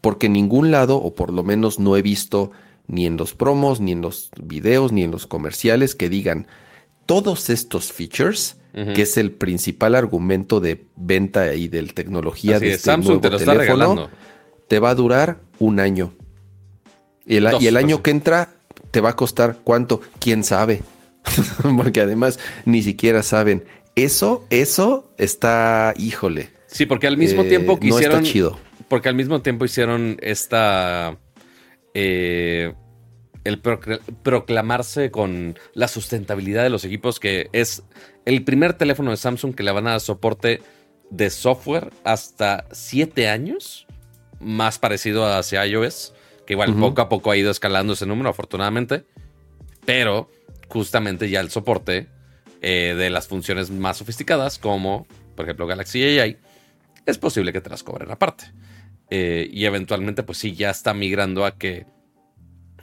porque 0.00 0.26
en 0.26 0.34
ningún 0.34 0.70
lado, 0.70 0.98
o 0.98 1.16
por 1.16 1.32
lo 1.32 1.42
menos 1.42 1.80
no 1.80 1.96
he 1.96 2.02
visto 2.02 2.52
ni 2.86 3.06
en 3.06 3.16
los 3.16 3.34
promos, 3.34 3.80
ni 3.80 3.90
en 3.90 4.02
los 4.02 4.30
videos, 4.40 4.92
ni 4.92 5.02
en 5.02 5.10
los 5.10 5.26
comerciales 5.26 5.96
que 5.96 6.08
digan 6.08 6.46
todos 7.06 7.50
estos 7.50 7.92
features 7.92 8.56
que 8.72 9.02
es 9.02 9.16
el 9.16 9.32
principal 9.32 9.96
argumento 9.96 10.60
de 10.60 10.86
venta 10.94 11.54
y 11.54 11.66
de 11.66 11.82
tecnología 11.82 12.60
de 12.60 12.70
este 12.70 12.84
Samsung 12.84 13.20
nuevo 13.20 13.36
te 13.36 13.44
teléfono, 13.44 14.10
te 14.68 14.78
va 14.78 14.90
a 14.90 14.94
durar 14.94 15.40
un 15.58 15.80
año. 15.80 16.12
Y 17.26 17.38
el, 17.38 17.48
y 17.58 17.66
el 17.66 17.76
año 17.76 18.00
que 18.00 18.12
entra 18.12 18.50
te 18.92 19.00
va 19.00 19.10
a 19.10 19.16
costar 19.16 19.58
cuánto, 19.64 20.00
quién 20.20 20.44
sabe. 20.44 20.82
porque 21.76 22.00
además 22.00 22.38
ni 22.64 22.82
siquiera 22.82 23.22
saben. 23.22 23.64
Eso, 23.96 24.46
eso 24.50 25.12
está, 25.18 25.94
híjole. 25.96 26.50
Sí, 26.66 26.86
porque 26.86 27.06
al 27.06 27.16
mismo 27.16 27.44
tiempo 27.44 27.78
quisieron. 27.78 28.12
No 28.12 28.18
está 28.18 28.32
chido. 28.32 28.58
Porque 28.88 29.08
al 29.08 29.14
mismo 29.14 29.42
tiempo 29.42 29.64
hicieron 29.64 30.16
esta. 30.20 31.18
Eh, 31.94 32.72
el 33.44 33.58
proclamarse 33.58 35.10
con 35.10 35.58
la 35.72 35.88
sustentabilidad 35.88 36.62
de 36.62 36.70
los 36.70 36.84
equipos, 36.84 37.18
que 37.18 37.48
es 37.52 37.82
el 38.26 38.44
primer 38.44 38.74
teléfono 38.74 39.10
de 39.10 39.16
Samsung 39.16 39.54
que 39.54 39.62
le 39.62 39.72
van 39.72 39.86
a 39.86 39.92
dar 39.92 40.00
soporte 40.00 40.60
de 41.10 41.30
software 41.30 41.90
hasta 42.04 42.66
7 42.70 43.28
años, 43.28 43.86
más 44.40 44.78
parecido 44.78 45.26
hacia 45.26 45.66
iOS, 45.66 46.14
que 46.46 46.52
igual 46.52 46.74
poco 46.74 47.00
a 47.00 47.08
poco 47.08 47.30
ha 47.30 47.36
ido 47.36 47.50
escalando 47.50 47.94
ese 47.94 48.06
número, 48.06 48.28
afortunadamente, 48.28 49.04
pero 49.84 50.30
justamente 50.70 51.28
ya 51.28 51.40
el 51.40 51.50
soporte 51.50 52.08
eh, 52.62 52.94
de 52.96 53.10
las 53.10 53.26
funciones 53.26 53.70
más 53.70 53.98
sofisticadas, 53.98 54.58
como 54.58 55.06
por 55.34 55.44
ejemplo 55.44 55.66
Galaxy 55.66 56.02
AI, 56.02 56.38
es 57.06 57.18
posible 57.18 57.52
que 57.52 57.60
te 57.60 57.70
las 57.70 57.82
cobren 57.82 58.10
aparte. 58.10 58.52
Eh, 59.10 59.48
y 59.52 59.64
eventualmente, 59.64 60.22
pues 60.22 60.38
sí, 60.38 60.54
ya 60.54 60.70
está 60.70 60.94
migrando 60.94 61.44
a 61.44 61.58
que 61.58 61.86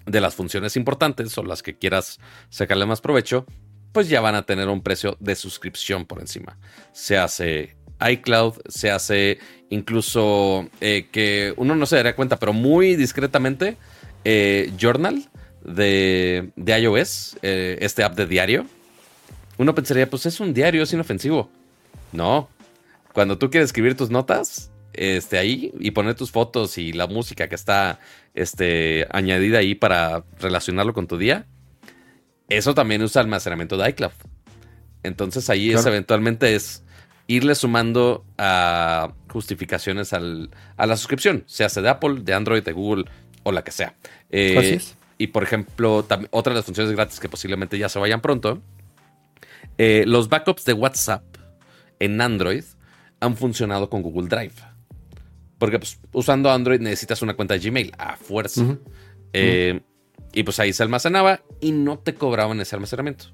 de 0.05 0.21
las 0.21 0.35
funciones 0.35 0.75
importantes 0.75 1.37
o 1.37 1.43
las 1.43 1.63
que 1.63 1.77
quieras 1.77 2.19
sacarle 2.49 2.85
más 2.85 3.01
provecho, 3.01 3.45
pues 3.93 4.09
ya 4.09 4.19
van 4.19 4.35
a 4.35 4.45
tener 4.45 4.67
un 4.67 4.81
precio 4.81 5.15
de 5.19 5.35
suscripción 5.35 6.05
por 6.05 6.19
encima. 6.19 6.57
Se 6.91 7.17
hace 7.17 7.77
iCloud, 8.05 8.55
se 8.67 8.91
hace 8.91 9.39
incluso 9.69 10.67
eh, 10.81 11.07
que 11.11 11.53
uno 11.55 11.75
no 11.75 11.85
se 11.85 11.95
daría 11.95 12.15
cuenta, 12.15 12.37
pero 12.37 12.51
muy 12.53 12.95
discretamente, 12.95 13.77
Journal 14.77 15.29
de, 15.63 16.51
de 16.55 16.79
iOS, 16.79 17.37
eh, 17.41 17.77
este 17.81 18.03
app 18.03 18.15
de 18.15 18.25
diario. 18.25 18.65
Uno 19.57 19.73
pensaría, 19.73 20.09
pues 20.09 20.25
es 20.25 20.39
un 20.39 20.53
diario, 20.53 20.83
es 20.83 20.93
inofensivo. 20.93 21.49
No. 22.11 22.49
Cuando 23.13 23.37
tú 23.37 23.49
quieres 23.49 23.69
escribir 23.69 23.97
tus 23.97 24.09
notas, 24.09 24.71
este, 24.93 25.37
ahí 25.37 25.73
y 25.79 25.91
poner 25.91 26.15
tus 26.15 26.31
fotos 26.31 26.77
y 26.77 26.93
la 26.93 27.07
música 27.07 27.47
que 27.47 27.55
está 27.55 27.99
este, 28.33 29.07
añadida 29.11 29.59
ahí 29.59 29.75
para 29.75 30.23
relacionarlo 30.39 30.93
con 30.93 31.07
tu 31.07 31.17
día, 31.17 31.45
eso 32.49 32.73
también 32.73 33.01
usa 33.01 33.21
almacenamiento 33.21 33.77
de 33.77 33.89
iCloud. 33.89 34.11
Entonces 35.03 35.49
ahí 35.49 35.71
es 35.71 35.85
eventualmente 35.85 36.55
es 36.55 36.83
irle 37.27 37.55
sumando 37.55 38.25
a 38.37 39.13
justificaciones 39.29 40.13
a 40.13 40.19
la 40.19 40.97
suscripción, 40.97 41.43
sea 41.45 41.67
de 41.67 41.89
Apple, 41.89 42.21
de 42.21 42.33
Android, 42.33 42.63
de 42.63 42.71
Google 42.71 43.05
o 43.43 43.51
la 43.51 43.63
que 43.63 43.71
sea. 43.71 43.95
Eh, 44.29 44.79
y 45.17 45.27
por 45.27 45.43
ejemplo, 45.43 46.05
otra 46.31 46.51
de 46.51 46.57
las 46.57 46.65
funciones 46.65 46.93
gratis 46.93 47.19
que 47.19 47.29
posiblemente 47.29 47.77
ya 47.77 47.89
se 47.89 47.99
vayan 47.99 48.21
pronto, 48.21 48.61
eh, 49.77 50.03
los 50.07 50.29
backups 50.29 50.65
de 50.65 50.73
WhatsApp 50.73 51.23
en 51.99 52.19
Android 52.21 52.63
han 53.19 53.35
funcionado 53.35 53.89
con 53.89 54.01
Google 54.01 54.27
Drive. 54.27 54.53
Porque 55.57 55.79
pues, 55.79 55.99
usando 56.11 56.51
Android 56.51 56.79
necesitas 56.79 57.21
una 57.21 57.35
cuenta 57.35 57.55
de 57.55 57.59
Gmail 57.59 57.91
a 57.97 58.15
fuerza. 58.15 58.77
Eh, 59.33 59.81
y 60.33 60.43
pues 60.43 60.59
ahí 60.59 60.71
se 60.73 60.83
almacenaba 60.83 61.41
y 61.59 61.71
no 61.71 61.97
te 61.97 62.13
cobraban 62.13 62.59
ese 62.59 62.75
almacenamiento. 62.75 63.25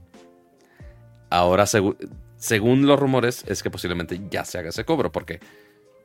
Ahora, 1.30 1.66
según 1.66 2.86
los 2.86 3.00
rumores, 3.00 3.44
es 3.48 3.64
que 3.64 3.70
posiblemente 3.70 4.22
ya 4.30 4.46
se 4.46 4.58
haga 4.58 4.70
ese 4.70 4.86
cobro. 4.86 5.12
Porque, 5.12 5.40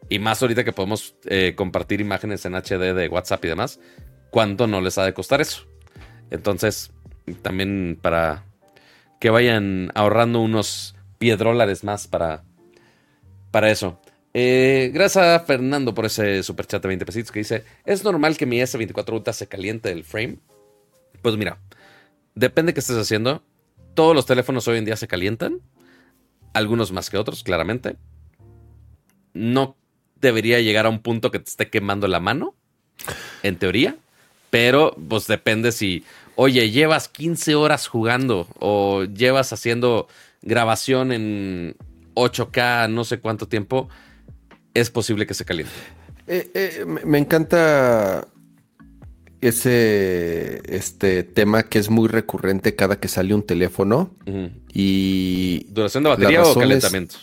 y 0.08 0.18
más 0.18 0.42
ahorita 0.42 0.64
que 0.64 0.72
podemos 0.72 1.14
eh, 1.26 1.54
compartir 1.56 2.00
imágenes 2.00 2.44
en 2.46 2.54
HD 2.54 2.94
de 2.94 3.08
WhatsApp 3.08 3.44
y 3.44 3.48
demás, 3.48 3.78
¿cuánto 4.30 4.66
no 4.66 4.80
les 4.80 4.98
ha 4.98 5.04
de 5.04 5.14
costar 5.14 5.40
eso? 5.40 5.66
Entonces, 6.30 6.90
también 7.42 7.98
para 8.00 8.44
que 9.20 9.30
vayan 9.30 9.90
ahorrando 9.94 10.40
unos 10.40 10.94
piedrólares 11.18 11.84
más 11.84 12.06
para, 12.06 12.44
para 13.50 13.70
eso. 13.70 14.00
Eh, 14.34 14.90
gracias 14.92 15.24
a 15.24 15.40
Fernando 15.40 15.94
por 15.94 16.06
ese 16.06 16.42
super 16.42 16.66
chat 16.66 16.82
de 16.82 16.88
20 16.88 17.06
pesitos 17.06 17.32
que 17.32 17.40
dice: 17.40 17.64
¿Es 17.84 18.04
normal 18.04 18.36
que 18.36 18.46
mi 18.46 18.60
S24 18.60 19.12
Ultra 19.12 19.32
se 19.32 19.48
caliente 19.48 19.90
el 19.90 20.04
frame? 20.04 20.38
Pues 21.22 21.36
mira, 21.36 21.58
depende 22.34 22.70
de 22.70 22.74
qué 22.74 22.80
estés 22.80 22.96
haciendo. 22.96 23.42
Todos 23.94 24.14
los 24.14 24.26
teléfonos 24.26 24.68
hoy 24.68 24.78
en 24.78 24.84
día 24.84 24.96
se 24.96 25.08
calientan. 25.08 25.60
Algunos 26.54 26.92
más 26.92 27.10
que 27.10 27.18
otros, 27.18 27.42
claramente. 27.42 27.96
No 29.34 29.76
debería 30.20 30.60
llegar 30.60 30.86
a 30.86 30.88
un 30.88 31.00
punto 31.00 31.30
que 31.30 31.38
te 31.38 31.48
esté 31.48 31.68
quemando 31.68 32.06
la 32.06 32.20
mano, 32.20 32.54
en 33.42 33.56
teoría. 33.56 33.96
Pero, 34.50 34.96
pues 35.08 35.26
depende 35.26 35.72
si, 35.72 36.04
oye, 36.36 36.70
llevas 36.70 37.08
15 37.08 37.54
horas 37.54 37.86
jugando 37.86 38.46
o 38.58 39.04
llevas 39.04 39.52
haciendo 39.52 40.08
grabación 40.42 41.12
en 41.12 41.76
8K 42.14 42.90
no 42.90 43.04
sé 43.04 43.18
cuánto 43.20 43.48
tiempo 43.48 43.88
es 44.74 44.90
posible 44.90 45.26
que 45.26 45.34
se 45.34 45.44
caliente. 45.44 45.72
Eh, 46.26 46.50
eh, 46.54 46.84
me 47.04 47.18
encanta 47.18 48.26
ese 49.40 50.60
este 50.64 51.22
tema 51.22 51.62
que 51.62 51.78
es 51.78 51.90
muy 51.90 52.08
recurrente 52.08 52.74
cada 52.74 52.98
que 52.98 53.06
sale 53.06 53.34
un 53.34 53.44
teléfono 53.44 54.10
y 54.72 55.64
duración 55.70 56.02
de 56.02 56.10
batería 56.10 56.42
o 56.42 56.54
calentamiento 56.54 57.16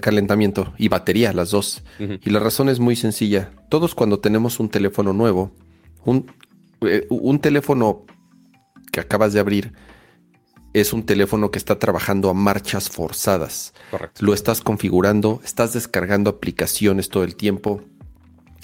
calentamiento 0.00 0.72
y 0.78 0.88
batería 0.88 1.32
las 1.32 1.52
dos. 1.52 1.82
Y 1.98 2.30
la 2.30 2.40
razón 2.40 2.68
es 2.68 2.80
muy 2.80 2.96
sencilla. 2.96 3.52
Todos 3.68 3.94
cuando 3.94 4.18
tenemos 4.18 4.58
un 4.58 4.68
teléfono 4.68 5.12
nuevo 5.12 5.52
un, 6.04 6.30
eh, 6.82 7.06
un 7.10 7.38
teléfono 7.40 8.04
que 8.92 9.00
acabas 9.00 9.32
de 9.32 9.40
abrir 9.40 9.72
es 10.72 10.92
un 10.92 11.04
teléfono 11.04 11.50
que 11.50 11.58
está 11.58 11.78
trabajando 11.78 12.30
a 12.30 12.34
marchas 12.34 12.88
forzadas. 12.88 13.74
Correcto. 13.90 14.24
Lo 14.24 14.34
estás 14.34 14.60
configurando, 14.60 15.40
estás 15.44 15.72
descargando 15.72 16.30
aplicaciones 16.30 17.08
todo 17.08 17.24
el 17.24 17.34
tiempo, 17.34 17.82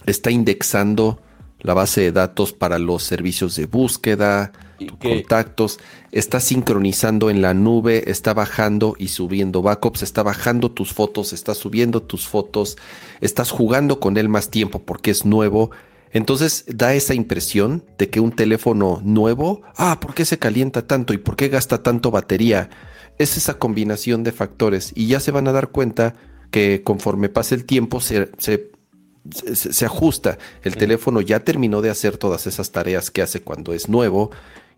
está 0.07 0.31
indexando 0.31 1.21
la 1.61 1.75
base 1.75 2.03
de 2.03 2.13
datos 2.13 2.53
para 2.53 2.79
los 2.79 3.03
servicios 3.03 3.57
de 3.57 3.67
búsqueda, 3.67 4.53
contactos, 5.01 5.81
está 6.13 6.39
sincronizando 6.39 7.31
en 7.31 7.43
la 7.43 7.55
nube, 7.55 8.11
está 8.11 8.35
bajando 8.35 8.95
y 8.99 9.09
subiendo 9.09 9.63
backups, 9.63 10.03
está 10.03 10.23
bajando 10.23 10.71
tus 10.71 10.93
fotos, 10.93 11.33
está 11.33 11.55
subiendo 11.55 12.03
tus 12.03 12.29
fotos, 12.29 12.77
estás 13.21 13.51
jugando 13.51 14.01
con 14.01 14.17
él 14.17 14.29
más 14.29 14.51
tiempo 14.51 14.83
porque 14.85 15.11
es 15.11 15.25
nuevo 15.25 15.71
entonces 16.13 16.65
da 16.69 16.95
esa 16.95 17.15
impresión 17.15 17.85
de 17.99 18.09
que 18.09 18.21
un 18.21 18.33
teléfono 18.33 19.01
nuevo, 19.05 19.63
ah, 19.77 20.01
¿por 20.01 20.15
qué 20.15 20.25
se 20.25 20.39
calienta 20.39 20.87
tanto 20.87 21.13
y 21.13 21.19
por 21.19 21.37
qué 21.37 21.49
gasta 21.49 21.83
tanto 21.83 22.11
batería? 22.11 22.71
Es 23.19 23.37
esa 23.37 23.55
combinación 23.55 24.23
de 24.23 24.33
factores 24.33 24.93
y 24.95 25.09
ya 25.09 25.21
se 25.21 25.31
van 25.31 25.49
a 25.49 25.53
dar 25.53 25.69
cuenta 25.69 26.15
que 26.51 26.83
conforme 26.83 27.29
pase 27.29 27.55
el 27.55 27.65
tiempo 27.65 28.01
se, 28.01 28.31
se, 28.39 29.85
ajusta. 29.85 30.39
El 30.63 30.77
teléfono 30.77 31.21
ya 31.21 31.41
terminó 31.41 31.83
de 31.83 31.91
hacer 31.91 32.17
todas 32.17 32.47
esas 32.47 32.71
tareas 32.71 33.11
que 33.11 33.23
hace 33.23 33.41
cuando 33.41 33.73
es 33.73 33.89
nuevo 33.89 34.31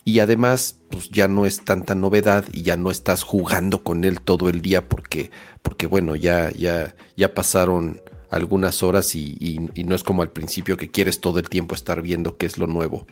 y 0.05 0.20
además 0.20 0.76
pues 0.91 1.11
ya 1.11 1.29
no 1.29 1.45
es 1.45 1.64
tanta 1.64 1.95
novedad 1.95 2.47
y 2.53 2.62
ya 2.62 2.76
no 2.76 2.91
estás 2.91 3.22
jugando 3.22 3.83
con 3.83 4.05
él 4.05 4.20
todo 4.20 4.49
el 4.49 4.62
día 4.62 4.89
porque, 4.89 5.31
porque 5.61 5.87
bueno, 5.87 6.16
ya, 6.16 6.51
ya, 6.53 6.95
ya 7.16 7.35
pasaron 7.35 8.01
algunas 8.31 8.83
horas 8.83 9.14
y, 9.14 9.70
no 9.85 9.95
es 9.95 10.03
como 10.03 10.22
al 10.22 10.31
principio 10.31 10.76
que 10.76 10.91
quieres 10.91 11.20
todo 11.20 11.39
el 11.39 11.49
tiempo 11.49 11.74
estar 11.74 12.03
viendo 12.03 12.37
qué 12.37 12.47
es 12.47 12.59
lo 12.59 12.66
nuevo. 12.66 13.07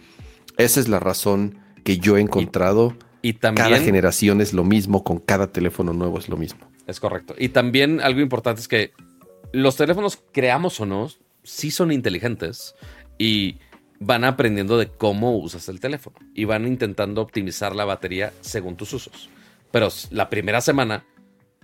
Esa 0.56 0.80
es 0.80 0.88
la 0.88 1.00
razón 1.00 1.58
que 1.84 1.98
yo 1.98 2.16
he 2.16 2.20
encontrado. 2.20 2.96
Y, 3.22 3.34
también, 3.34 3.68
cada 3.68 3.80
generación 3.82 4.40
es 4.40 4.52
lo 4.52 4.64
mismo, 4.64 5.02
con 5.04 5.18
cada 5.18 5.52
teléfono 5.52 5.92
nuevo 5.92 6.18
es 6.18 6.28
lo 6.28 6.36
mismo. 6.36 6.70
Es 6.86 7.00
correcto. 7.00 7.34
Y 7.38 7.48
también 7.48 8.00
algo 8.00 8.20
importante 8.20 8.60
es 8.60 8.68
que 8.68 8.92
los 9.52 9.76
teléfonos, 9.76 10.22
creamos 10.32 10.80
o 10.80 10.86
no, 10.86 11.08
sí 11.42 11.70
son 11.70 11.92
inteligentes 11.92 12.74
y 13.18 13.58
van 13.98 14.24
aprendiendo 14.24 14.78
de 14.78 14.88
cómo 14.88 15.36
usas 15.38 15.68
el 15.68 15.80
teléfono 15.80 16.16
y 16.34 16.44
van 16.44 16.66
intentando 16.66 17.22
optimizar 17.22 17.74
la 17.74 17.84
batería 17.84 18.32
según 18.40 18.76
tus 18.76 18.92
usos. 18.92 19.30
Pero 19.70 19.88
la 20.10 20.28
primera 20.28 20.60
semana, 20.60 21.04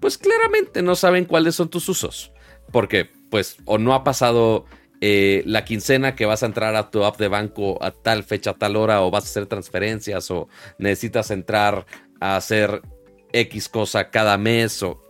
pues 0.00 0.18
claramente 0.18 0.82
no 0.82 0.96
saben 0.96 1.24
cuáles 1.24 1.54
son 1.54 1.68
tus 1.68 1.88
usos 1.88 2.32
Porque, 2.70 3.10
pues, 3.32 3.56
o 3.64 3.78
no 3.78 3.94
ha 3.94 4.04
pasado 4.04 4.66
eh, 5.00 5.42
la 5.46 5.64
quincena 5.64 6.14
que 6.14 6.26
vas 6.26 6.42
a 6.42 6.46
entrar 6.46 6.76
a 6.76 6.90
tu 6.90 7.02
app 7.02 7.16
de 7.16 7.28
banco 7.28 7.82
a 7.82 7.90
tal 7.90 8.24
fecha, 8.24 8.50
a 8.50 8.58
tal 8.58 8.76
hora, 8.76 9.00
o 9.00 9.10
vas 9.10 9.24
a 9.24 9.28
hacer 9.28 9.46
transferencias, 9.46 10.30
o 10.30 10.50
necesitas 10.76 11.30
entrar 11.30 11.86
a 12.20 12.36
hacer 12.36 12.82
X 13.32 13.70
cosa 13.70 14.10
cada 14.10 14.36
mes, 14.36 14.82
o 14.82 15.02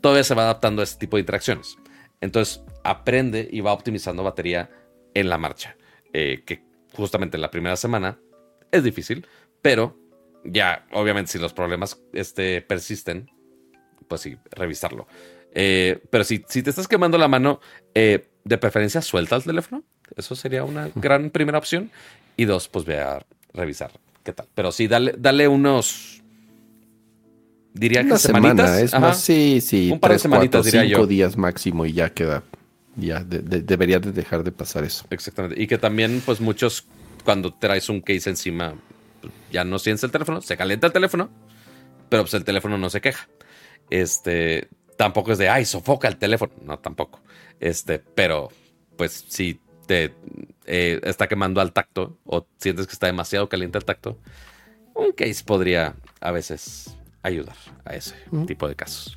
todavía 0.00 0.24
se 0.24 0.34
va 0.34 0.44
adaptando 0.44 0.80
a 0.80 0.84
este 0.84 1.00
tipo 1.00 1.18
de 1.18 1.20
interacciones. 1.20 1.76
Entonces, 2.22 2.64
aprende 2.84 3.46
y 3.52 3.60
va 3.60 3.74
optimizando 3.74 4.24
batería 4.24 4.70
en 5.12 5.28
la 5.28 5.36
marcha. 5.36 5.76
Eh, 6.14 6.44
que 6.46 6.64
justamente 6.94 7.36
en 7.36 7.42
la 7.42 7.50
primera 7.50 7.76
semana 7.76 8.18
es 8.70 8.82
difícil, 8.82 9.26
pero 9.60 9.94
ya, 10.42 10.86
obviamente, 10.90 11.32
si 11.32 11.38
los 11.38 11.52
problemas 11.52 12.02
este, 12.14 12.62
persisten, 12.62 13.30
pues 14.08 14.22
sí, 14.22 14.38
revisarlo. 14.52 15.06
Eh, 15.54 16.02
pero 16.10 16.24
si, 16.24 16.44
si 16.48 16.62
te 16.62 16.70
estás 16.70 16.88
quemando 16.88 17.18
la 17.18 17.28
mano, 17.28 17.60
eh, 17.94 18.28
de 18.44 18.58
preferencia 18.58 19.02
suelta 19.02 19.36
el 19.36 19.44
teléfono. 19.44 19.82
Eso 20.16 20.34
sería 20.34 20.64
una 20.64 20.90
gran 20.94 21.30
primera 21.30 21.58
opción. 21.58 21.90
Y 22.36 22.44
dos, 22.44 22.68
pues 22.68 22.84
ve 22.84 23.00
a 23.00 23.24
revisar 23.52 23.92
qué 24.24 24.32
tal. 24.32 24.46
Pero 24.54 24.72
sí, 24.72 24.88
dale, 24.88 25.14
dale 25.18 25.48
unos. 25.48 26.22
Diría 27.74 28.04
que 28.04 28.18
semana, 28.18 28.80
es 28.80 28.92
más, 28.98 29.20
sí, 29.20 29.60
sí. 29.62 29.90
Un 29.90 30.00
par 30.00 30.12
de 30.12 30.18
semanitas, 30.18 30.62
cuatro, 30.62 30.80
cinco 30.80 31.06
días 31.06 31.36
máximo 31.36 31.86
y 31.86 31.94
ya 31.94 32.10
queda. 32.10 32.42
Ya 32.96 33.24
debería 33.24 33.98
de 33.98 34.12
dejar 34.12 34.44
de 34.44 34.52
pasar 34.52 34.84
eso. 34.84 35.06
Exactamente. 35.08 35.60
Y 35.60 35.66
que 35.66 35.78
también, 35.78 36.22
pues 36.26 36.42
muchos, 36.42 36.86
cuando 37.24 37.54
traes 37.54 37.88
un 37.88 38.02
case 38.02 38.28
encima, 38.28 38.74
ya 39.50 39.64
no 39.64 39.78
sientes 39.78 40.04
el 40.04 40.10
teléfono, 40.10 40.42
se 40.42 40.56
calienta 40.58 40.86
el 40.86 40.92
teléfono, 40.92 41.30
pero 42.10 42.24
pues 42.24 42.34
el 42.34 42.44
teléfono 42.44 42.76
no 42.76 42.90
se 42.90 43.00
queja. 43.00 43.26
Este, 43.88 44.68
tampoco 44.96 45.32
es 45.32 45.38
de, 45.38 45.48
ay, 45.48 45.64
sofoca 45.64 46.08
el 46.08 46.16
teléfono. 46.16 46.52
No, 46.64 46.78
tampoco. 46.78 47.20
Este, 47.60 47.98
pero, 47.98 48.50
pues, 48.96 49.24
si 49.28 49.60
te 49.86 50.14
eh, 50.66 51.00
está 51.04 51.26
quemando 51.28 51.60
al 51.60 51.72
tacto 51.72 52.18
o 52.24 52.46
sientes 52.58 52.86
que 52.86 52.92
está 52.92 53.06
demasiado 53.06 53.48
caliente 53.48 53.78
el 53.78 53.84
tacto, 53.84 54.18
un 54.94 55.12
case 55.12 55.42
podría 55.44 55.94
a 56.20 56.30
veces 56.30 56.96
ayudar 57.22 57.56
a 57.84 57.94
ese 57.94 58.14
tipo 58.46 58.68
de 58.68 58.74
casos. 58.74 59.16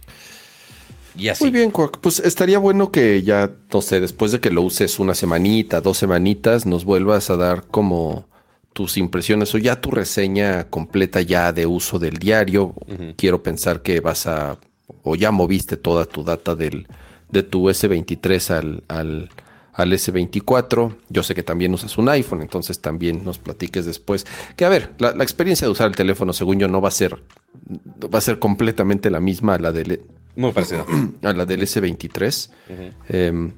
Y 1.17 1.29
así. 1.29 1.45
Muy 1.45 1.51
bien, 1.51 1.71
Pues 1.71 2.19
estaría 2.19 2.59
bueno 2.59 2.91
que 2.91 3.23
ya, 3.23 3.51
no 3.71 3.81
sé, 3.81 3.99
después 4.01 4.31
de 4.31 4.39
que 4.39 4.49
lo 4.51 4.61
uses 4.61 4.99
una 4.99 5.15
semanita, 5.15 5.79
dos 5.81 5.97
semanitas, 5.97 6.65
nos 6.65 6.83
vuelvas 6.83 7.29
a 7.29 7.37
dar 7.37 7.65
como 7.67 8.27
tus 8.73 8.97
impresiones 8.97 9.55
o 9.55 9.57
ya 9.57 9.79
tu 9.79 9.91
reseña 9.91 10.69
completa 10.69 11.21
ya 11.21 11.53
de 11.53 11.65
uso 11.65 11.99
del 11.99 12.17
diario. 12.17 12.75
Quiero 13.15 13.41
pensar 13.41 13.81
que 13.81 14.01
vas 14.01 14.27
a 14.27 14.57
o 15.05 15.15
ya 15.15 15.31
moviste 15.31 15.77
toda 15.77 16.05
tu 16.05 16.23
data 16.23 16.55
del, 16.55 16.87
de 17.29 17.43
tu 17.43 17.69
S23 17.69 18.49
al, 18.49 18.83
al, 18.87 19.29
al, 19.71 19.93
S24. 19.93 20.95
Yo 21.09 21.23
sé 21.23 21.35
que 21.35 21.43
también 21.43 21.73
usas 21.73 21.97
un 21.97 22.09
iPhone, 22.09 22.41
entonces 22.41 22.81
también 22.81 23.23
nos 23.23 23.37
platiques 23.37 23.85
después. 23.85 24.25
Que 24.57 24.65
a 24.65 24.69
ver, 24.69 24.93
la, 24.97 25.11
experiencia 25.23 25.67
de 25.67 25.71
usar 25.71 25.87
el 25.87 25.95
teléfono, 25.95 26.33
según 26.33 26.59
yo, 26.59 26.67
no 26.67 26.81
va 26.81 26.89
a 26.89 26.91
ser, 26.91 27.21
va 28.13 28.17
a 28.17 28.21
ser 28.21 28.39
completamente 28.39 29.11
la 29.11 29.19
misma 29.19 29.53
a 29.53 29.59
la 29.59 29.71
del, 29.71 30.01
Muy 30.35 30.51
a 31.21 31.33
la 31.33 31.45
del 31.45 31.61
S23. 31.61 32.49
Em, 33.07 33.51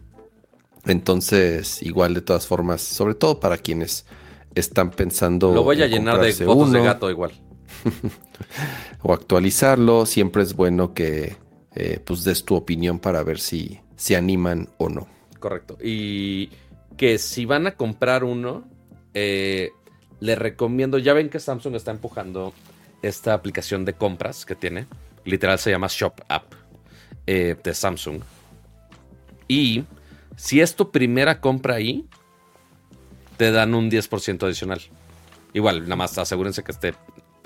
entonces, 0.85 1.81
igual 1.81 2.13
de 2.13 2.21
todas 2.21 2.45
formas, 2.45 2.81
sobre 2.81 3.15
todo 3.15 3.39
para 3.39 3.57
quienes 3.57 4.05
están 4.53 4.91
pensando. 4.91 5.53
Lo 5.53 5.63
voy 5.63 5.81
a 5.81 5.87
llenar 5.87 6.19
de 6.19 6.33
fotos 6.33 6.73
de 6.73 6.81
gato 6.81 7.09
igual. 7.09 7.31
o 9.01 9.13
actualizarlo. 9.13 10.05
Siempre 10.05 10.43
es 10.43 10.53
bueno 10.53 10.93
que 10.93 11.35
eh, 11.75 11.99
pues 12.03 12.23
des 12.23 12.43
tu 12.43 12.55
opinión 12.55 12.99
para 12.99 13.23
ver 13.23 13.39
si 13.39 13.79
se 13.95 14.15
animan 14.15 14.69
o 14.77 14.89
no. 14.89 15.07
Correcto. 15.39 15.77
Y 15.81 16.49
que 16.97 17.17
si 17.17 17.45
van 17.45 17.67
a 17.67 17.75
comprar 17.75 18.23
uno, 18.23 18.65
eh, 19.13 19.71
les 20.19 20.37
recomiendo, 20.37 20.97
ya 20.97 21.13
ven 21.13 21.29
que 21.29 21.39
Samsung 21.39 21.75
está 21.75 21.91
empujando 21.91 22.53
esta 23.01 23.33
aplicación 23.33 23.85
de 23.85 23.93
compras 23.93 24.45
que 24.45 24.55
tiene. 24.55 24.87
Literal 25.25 25.59
se 25.59 25.71
llama 25.71 25.87
Shop 25.87 26.13
App 26.27 26.53
eh, 27.27 27.55
de 27.63 27.73
Samsung. 27.73 28.21
Y 29.47 29.83
si 30.35 30.61
es 30.61 30.75
tu 30.75 30.91
primera 30.91 31.39
compra 31.39 31.75
ahí, 31.75 32.07
te 33.37 33.51
dan 33.51 33.75
un 33.75 33.89
10% 33.89 34.43
adicional. 34.43 34.81
Igual, 35.53 35.83
nada 35.83 35.95
más 35.95 36.17
asegúrense 36.17 36.63
que 36.63 36.71
esté 36.71 36.93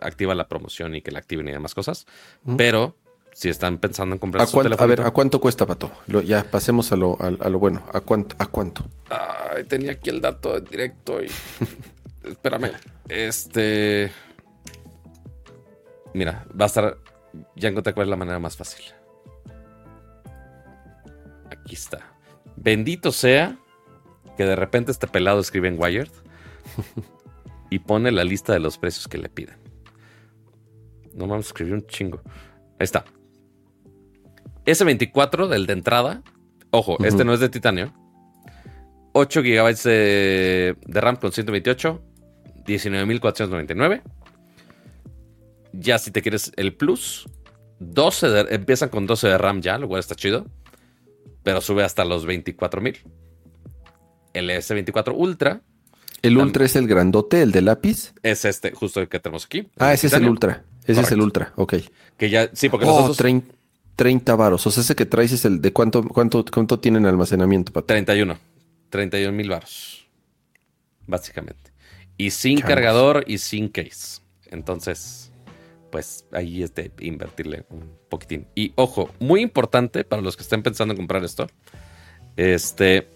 activa 0.02 0.36
la 0.36 0.48
promoción 0.48 0.96
y 0.96 1.02
que 1.02 1.12
la 1.12 1.20
activen 1.20 1.48
y 1.48 1.52
demás 1.52 1.74
cosas. 1.76 2.06
Pero 2.58 2.96
si 3.34 3.50
están 3.50 3.78
pensando 3.78 4.16
en 4.16 4.20
comprar 4.20 4.44
¿A, 4.44 4.48
su 4.48 4.60
a 4.60 4.86
ver, 4.86 5.02
¿a 5.02 5.12
cuánto 5.12 5.40
cuesta, 5.40 5.66
Pato? 5.66 5.92
ya 6.26 6.44
pasemos 6.44 6.92
a 6.92 6.98
lo, 6.98 7.18
a, 7.22 7.50
lo 7.50 7.60
bueno. 7.60 7.84
¿A 7.94 8.02
cuánto? 8.02 8.36
¿A 8.40 8.46
cuánto? 8.48 8.84
Ay, 9.10 9.64
tenía 9.64 9.94
aquí 9.94 10.10
el 10.10 10.22
dato 10.22 10.60
directo 10.60 11.24
y. 11.24 11.28
Espérame. 12.24 12.72
Este. 13.08 14.12
Mira, 16.14 16.46
va 16.60 16.66
a 16.66 16.68
estar. 16.68 16.98
Ya 17.56 17.70
encontré 17.70 17.94
cuál 17.94 18.08
es 18.08 18.10
la 18.10 18.18
manera 18.18 18.40
más 18.40 18.58
fácil. 18.58 18.84
Aquí 21.50 21.76
está. 21.76 22.14
Bendito 22.58 23.12
sea 23.14 23.58
que 24.36 24.46
de 24.46 24.56
repente 24.56 24.92
este 24.92 25.08
pelado 25.08 25.40
escribe 25.40 25.70
en 25.70 25.80
Wired 25.80 26.10
y 27.70 27.80
pone 27.80 28.12
la 28.12 28.26
lista 28.26 28.52
de 28.54 28.60
los 28.60 28.78
precios 28.78 29.08
que 29.08 29.18
le 29.18 29.30
piden. 29.30 29.58
No 31.14 31.28
vamos 31.28 31.46
a 31.46 31.50
escribir 31.50 31.74
un 31.74 31.86
chingo. 31.88 32.22
Ahí 32.80 32.86
está. 32.86 33.06
S24 34.66 35.48
del 35.48 35.66
de 35.66 35.74
entrada. 35.74 36.24
Ojo, 36.72 36.98
este 37.04 37.26
no 37.26 37.34
es 37.34 37.40
de 37.40 37.50
titanio. 37.50 37.94
8 39.14 39.42
GB 39.42 39.84
de, 39.84 40.76
RAM 40.88 41.18
con 41.18 41.32
128. 41.32 42.02
19.499. 42.66 44.02
Ya 45.74 45.98
si 45.98 46.12
te 46.12 46.22
quieres 46.22 46.52
el 46.56 46.76
Plus. 46.76 47.28
12 47.80 48.54
empiezan 48.54 48.90
con 48.90 49.08
12 49.08 49.28
de 49.30 49.38
RAM 49.38 49.62
ya, 49.62 49.78
lo 49.78 49.88
cual 49.88 50.00
está 50.00 50.16
chido. 50.16 50.46
Pero 51.44 51.62
sube 51.62 51.84
hasta 51.84 52.06
los 52.06 52.28
24.000. 52.28 53.00
El 54.34 54.50
S24 54.50 55.14
Ultra. 55.16 55.62
¿El 56.22 56.38
Ultra 56.38 56.66
es 56.66 56.76
el 56.76 56.88
grandote, 56.88 57.42
el 57.42 57.52
de 57.52 57.62
lápiz? 57.62 58.14
Es 58.22 58.46
este, 58.46 58.72
justo 58.72 59.02
el 59.02 59.10
que 59.10 59.20
tenemos 59.20 59.46
aquí. 59.46 59.70
Ah, 59.80 59.92
ese 59.92 60.08
es 60.08 60.14
el 60.14 60.30
Ultra. 60.30 60.64
Ese 60.92 61.02
es 61.02 61.12
el 61.12 61.22
Ultra, 61.22 61.54
ok. 61.56 61.76
Que 62.18 62.30
ya, 62.30 62.50
sí, 62.54 62.70
porque 62.70 62.86
oh, 62.86 62.90
nosotros... 62.90 63.44
30, 63.96 64.36
varos. 64.36 64.66
O 64.66 64.72
sea, 64.72 64.82
ese 64.82 64.96
que 64.96 65.06
traes 65.06 65.32
es 65.32 65.46
el 65.46 65.62
de 65.62 65.74
cuánto, 65.74 66.04
cuánto, 66.04 66.44
cuánto 66.52 66.80
tienen 66.80 67.06
almacenamiento, 67.06 67.72
Pato? 67.72 67.88
31. 67.88 68.36
31 68.90 69.32
mil 69.32 69.50
varos. 69.50 70.08
Básicamente. 71.06 71.72
Y 72.18 72.32
sin 72.32 72.62
cargador 72.62 73.24
y 73.28 73.38
sin 73.38 73.70
case. 73.70 74.22
Entonces, 74.48 75.32
pues 75.92 76.26
ahí 76.32 76.64
es 76.64 76.74
de 76.74 76.92
invertirle 77.00 77.66
un 77.70 77.92
poquitín. 78.10 78.48
Y 78.56 78.74
ojo, 78.76 79.12
muy 79.20 79.42
importante 79.42 80.04
para 80.04 80.22
los 80.22 80.36
que 80.36 80.44
estén 80.44 80.64
pensando 80.64 80.94
en 80.94 80.98
comprar 80.98 81.24
esto. 81.24 81.48
Este. 82.38 83.08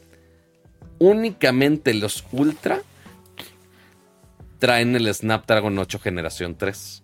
Únicamente 1.00 1.94
los 1.94 2.24
Ultra 2.32 2.82
traen 4.60 4.96
el 4.96 5.14
Snapdragon 5.14 5.78
8 5.78 6.00
generación 6.00 6.56
3. 6.58 7.04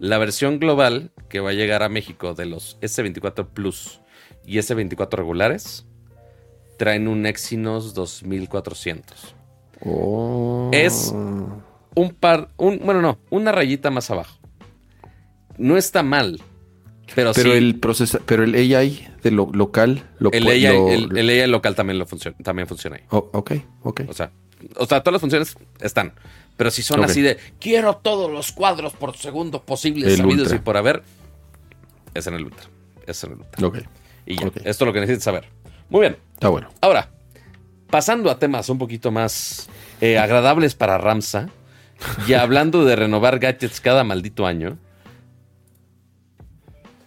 La 0.00 0.16
versión 0.16 0.58
global 0.58 1.10
que 1.28 1.40
va 1.40 1.50
a 1.50 1.52
llegar 1.52 1.82
a 1.82 1.90
México 1.90 2.32
de 2.32 2.46
los 2.46 2.78
S24 2.80 3.46
Plus 3.46 4.00
y 4.46 4.56
S24 4.56 5.10
regulares 5.10 5.86
traen 6.78 7.06
un 7.06 7.26
Exynos 7.26 7.92
2400. 7.92 9.34
Es 10.72 11.12
un 11.12 12.16
par, 12.18 12.48
un, 12.56 12.78
bueno, 12.78 13.02
no, 13.02 13.18
una 13.28 13.52
rayita 13.52 13.90
más 13.90 14.10
abajo. 14.10 14.38
No 15.58 15.76
está 15.76 16.02
mal, 16.02 16.40
pero, 17.14 17.32
pero 17.34 17.52
el 17.52 17.78
proceso, 17.78 18.20
pero 18.24 18.42
el 18.42 18.54
AI 18.54 19.06
de 19.22 19.30
lo 19.30 19.50
local, 19.52 20.08
lo, 20.18 20.32
el, 20.32 20.46
AI, 20.46 20.64
el, 20.64 21.28
AI 21.28 21.46
local 21.46 21.74
también 21.74 21.98
lo 21.98 22.06
funciona, 22.06 22.38
también 22.42 22.66
funciona 22.66 22.96
ahí. 22.96 23.02
Oh, 23.10 23.28
ok, 23.34 23.52
ok. 23.82 24.00
O 24.08 24.14
sea, 24.14 24.32
o 24.76 24.86
sea, 24.86 25.02
todas 25.02 25.12
las 25.12 25.20
funciones 25.20 25.56
están. 25.80 26.14
Pero 26.56 26.70
si 26.70 26.82
son 26.82 27.02
así 27.04 27.22
de 27.22 27.38
quiero 27.58 27.96
todos 27.96 28.30
los 28.30 28.52
cuadros 28.52 28.92
por 28.92 29.16
segundo 29.16 29.62
posibles 29.62 30.16
sabidos 30.16 30.52
y 30.52 30.58
por 30.58 30.76
haber, 30.76 31.02
es 32.14 32.26
en 32.26 32.34
el 32.34 32.44
Ultra. 32.44 32.64
Es 33.06 33.24
en 33.24 33.32
el 33.32 33.38
Ultra. 33.38 33.66
Ok. 33.66 33.78
Y 34.26 34.36
ya, 34.36 34.46
esto 34.46 34.62
es 34.64 34.80
lo 34.80 34.92
que 34.92 35.00
necesitas 35.00 35.24
saber. 35.24 35.48
Muy 35.88 36.02
bien. 36.02 36.18
Está 36.34 36.48
bueno. 36.48 36.68
Ahora, 36.80 37.10
pasando 37.88 38.30
a 38.30 38.38
temas 38.38 38.68
un 38.68 38.78
poquito 38.78 39.10
más 39.10 39.68
eh, 40.00 40.18
agradables 40.18 40.74
para 40.74 40.98
Ramsa, 40.98 41.48
y 42.26 42.32
hablando 42.34 42.84
de 42.84 42.96
renovar 42.96 43.38
gadgets 43.38 43.80
cada 43.80 44.04
maldito 44.04 44.46
año, 44.46 44.78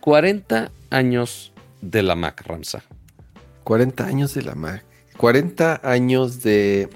40 0.02 0.72
años 0.90 1.52
de 1.82 2.04
la 2.04 2.16
Mac, 2.16 2.44
Ramsa. 2.46 2.84
40 3.64 4.06
años 4.06 4.34
de 4.34 4.42
la 4.42 4.56
Mac. 4.56 4.84
40 5.18 5.82
años 5.84 6.44
de 6.44 6.90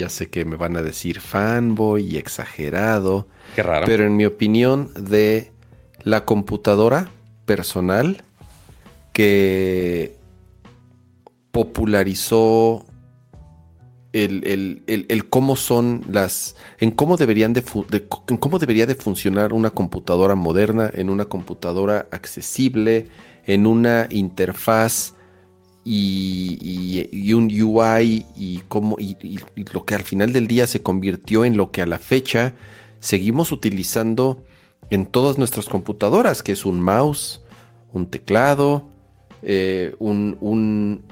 ya 0.00 0.08
sé 0.08 0.30
que 0.30 0.44
me 0.44 0.56
van 0.56 0.76
a 0.76 0.82
decir 0.82 1.20
fanboy 1.20 2.02
y 2.06 2.16
exagerado. 2.16 3.28
Qué 3.54 3.62
raro. 3.62 3.86
Pero 3.86 4.04
en 4.04 4.16
mi 4.16 4.24
opinión, 4.24 4.90
de 4.94 5.52
la 6.02 6.24
computadora 6.24 7.10
personal 7.44 8.24
que 9.12 10.16
popularizó 11.52 12.86
el, 14.12 15.26
cómo 15.28 15.54
son 15.56 16.02
las, 16.10 16.56
en 16.78 16.90
cómo 16.90 17.16
deberían 17.16 17.52
de, 17.52 17.62
en 18.28 18.36
cómo 18.38 18.58
debería 18.58 18.86
de 18.86 18.94
funcionar 18.94 19.52
una 19.52 19.70
computadora 19.70 20.34
moderna, 20.34 20.90
en 20.94 21.10
una 21.10 21.26
computadora 21.26 22.06
accesible, 22.10 23.08
en 23.46 23.66
una 23.66 24.06
interfaz 24.10 25.14
y, 25.92 27.32
un 27.32 27.46
UI 27.46 28.24
y, 28.36 28.62
y, 28.70 29.64
lo 29.72 29.84
que 29.84 29.96
al 29.96 30.02
final 30.02 30.32
del 30.32 30.46
día 30.46 30.68
se 30.68 30.82
convirtió 30.82 31.44
en 31.44 31.56
lo 31.56 31.72
que 31.72 31.82
a 31.82 31.86
la 31.86 31.98
fecha 31.98 32.54
seguimos 33.00 33.50
utilizando 33.50 34.44
en 34.90 35.06
todas 35.06 35.36
nuestras 35.36 35.66
computadoras, 35.66 36.44
que 36.44 36.52
es 36.52 36.64
un 36.64 36.80
mouse, 36.80 37.42
un 37.92 38.06
teclado, 38.06 38.88
eh, 39.42 39.96
un, 39.98 41.02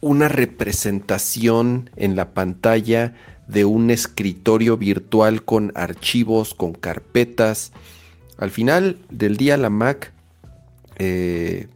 una 0.00 0.28
representación 0.28 1.90
en 1.96 2.16
la 2.16 2.32
pantalla 2.32 3.14
de 3.46 3.66
un 3.66 3.90
escritorio 3.90 4.78
virtual 4.78 5.44
con 5.44 5.72
archivos, 5.74 6.54
con 6.54 6.72
carpetas. 6.72 7.72
Al 8.38 8.50
final 8.50 8.96
del 9.10 9.36
día 9.36 9.58
la 9.58 9.68
Mac 9.68 10.14
eh, 10.98 11.68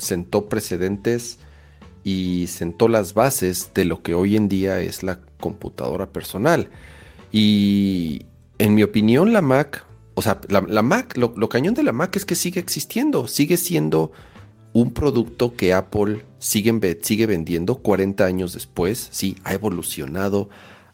sentó 0.00 0.48
precedentes 0.48 1.38
y 2.02 2.46
sentó 2.48 2.88
las 2.88 3.14
bases 3.14 3.70
de 3.74 3.84
lo 3.84 4.02
que 4.02 4.14
hoy 4.14 4.36
en 4.36 4.48
día 4.48 4.80
es 4.80 5.02
la 5.02 5.20
computadora 5.38 6.06
personal. 6.06 6.70
Y 7.32 8.26
en 8.58 8.74
mi 8.74 8.82
opinión 8.82 9.32
la 9.32 9.42
Mac, 9.42 9.84
o 10.14 10.22
sea, 10.22 10.40
la, 10.48 10.82
Mac, 10.82 11.16
lo, 11.16 11.48
cañón 11.48 11.74
de 11.74 11.82
la 11.82 11.92
Mac 11.92 12.16
es 12.16 12.24
que 12.24 12.34
sigue 12.34 12.60
existiendo, 12.60 13.26
sigue 13.26 13.56
siendo 13.56 14.12
un 14.72 14.92
producto 14.92 15.54
que 15.54 15.72
Apple 15.72 16.24
sigue, 16.38 16.98
sigue 17.02 17.26
vendiendo 17.26 17.76
40 17.76 18.24
años 18.24 18.52
después, 18.52 19.08
sí, 19.10 19.36
ha 19.44 19.54
evolucionado, 19.54 20.48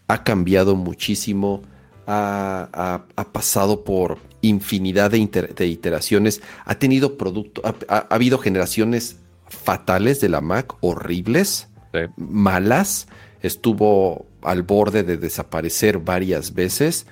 ha 0.08 0.22
cambiado 0.22 0.76
muchísimo, 0.76 1.62
ha, 2.06 3.04
pasado 3.32 3.84
por 3.84 4.18
infinidad 4.48 5.10
de, 5.10 5.66
iteraciones, 5.66 6.42
ha 6.64 6.78
tenido 6.78 7.16
producto, 7.16 7.62
ha, 7.88 7.98
habido 8.10 8.38
generaciones 8.38 9.16
fatales 9.48 10.20
de 10.20 10.28
la 10.28 10.40
Mac, 10.40 10.74
horribles, 10.80 11.68
malas, 12.16 13.08
estuvo 13.42 14.26
al 14.42 14.62
borde 14.62 15.02
de 15.02 15.16
desaparecer 15.16 15.98
varias 15.98 16.54
veces, 16.54 17.06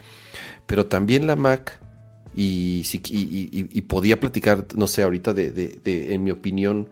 pero 0.67 0.87
también 0.87 1.27
la 1.27 1.37
Mac 1.37 1.81
y, 2.37 3.81
podía 3.83 4.19
platicar, 4.19 4.67
no 4.75 4.87
sé, 4.87 5.03
ahorita 5.03 5.33
de, 5.35 5.81
en 5.85 6.25
mi 6.25 6.31
opinión, 6.31 6.89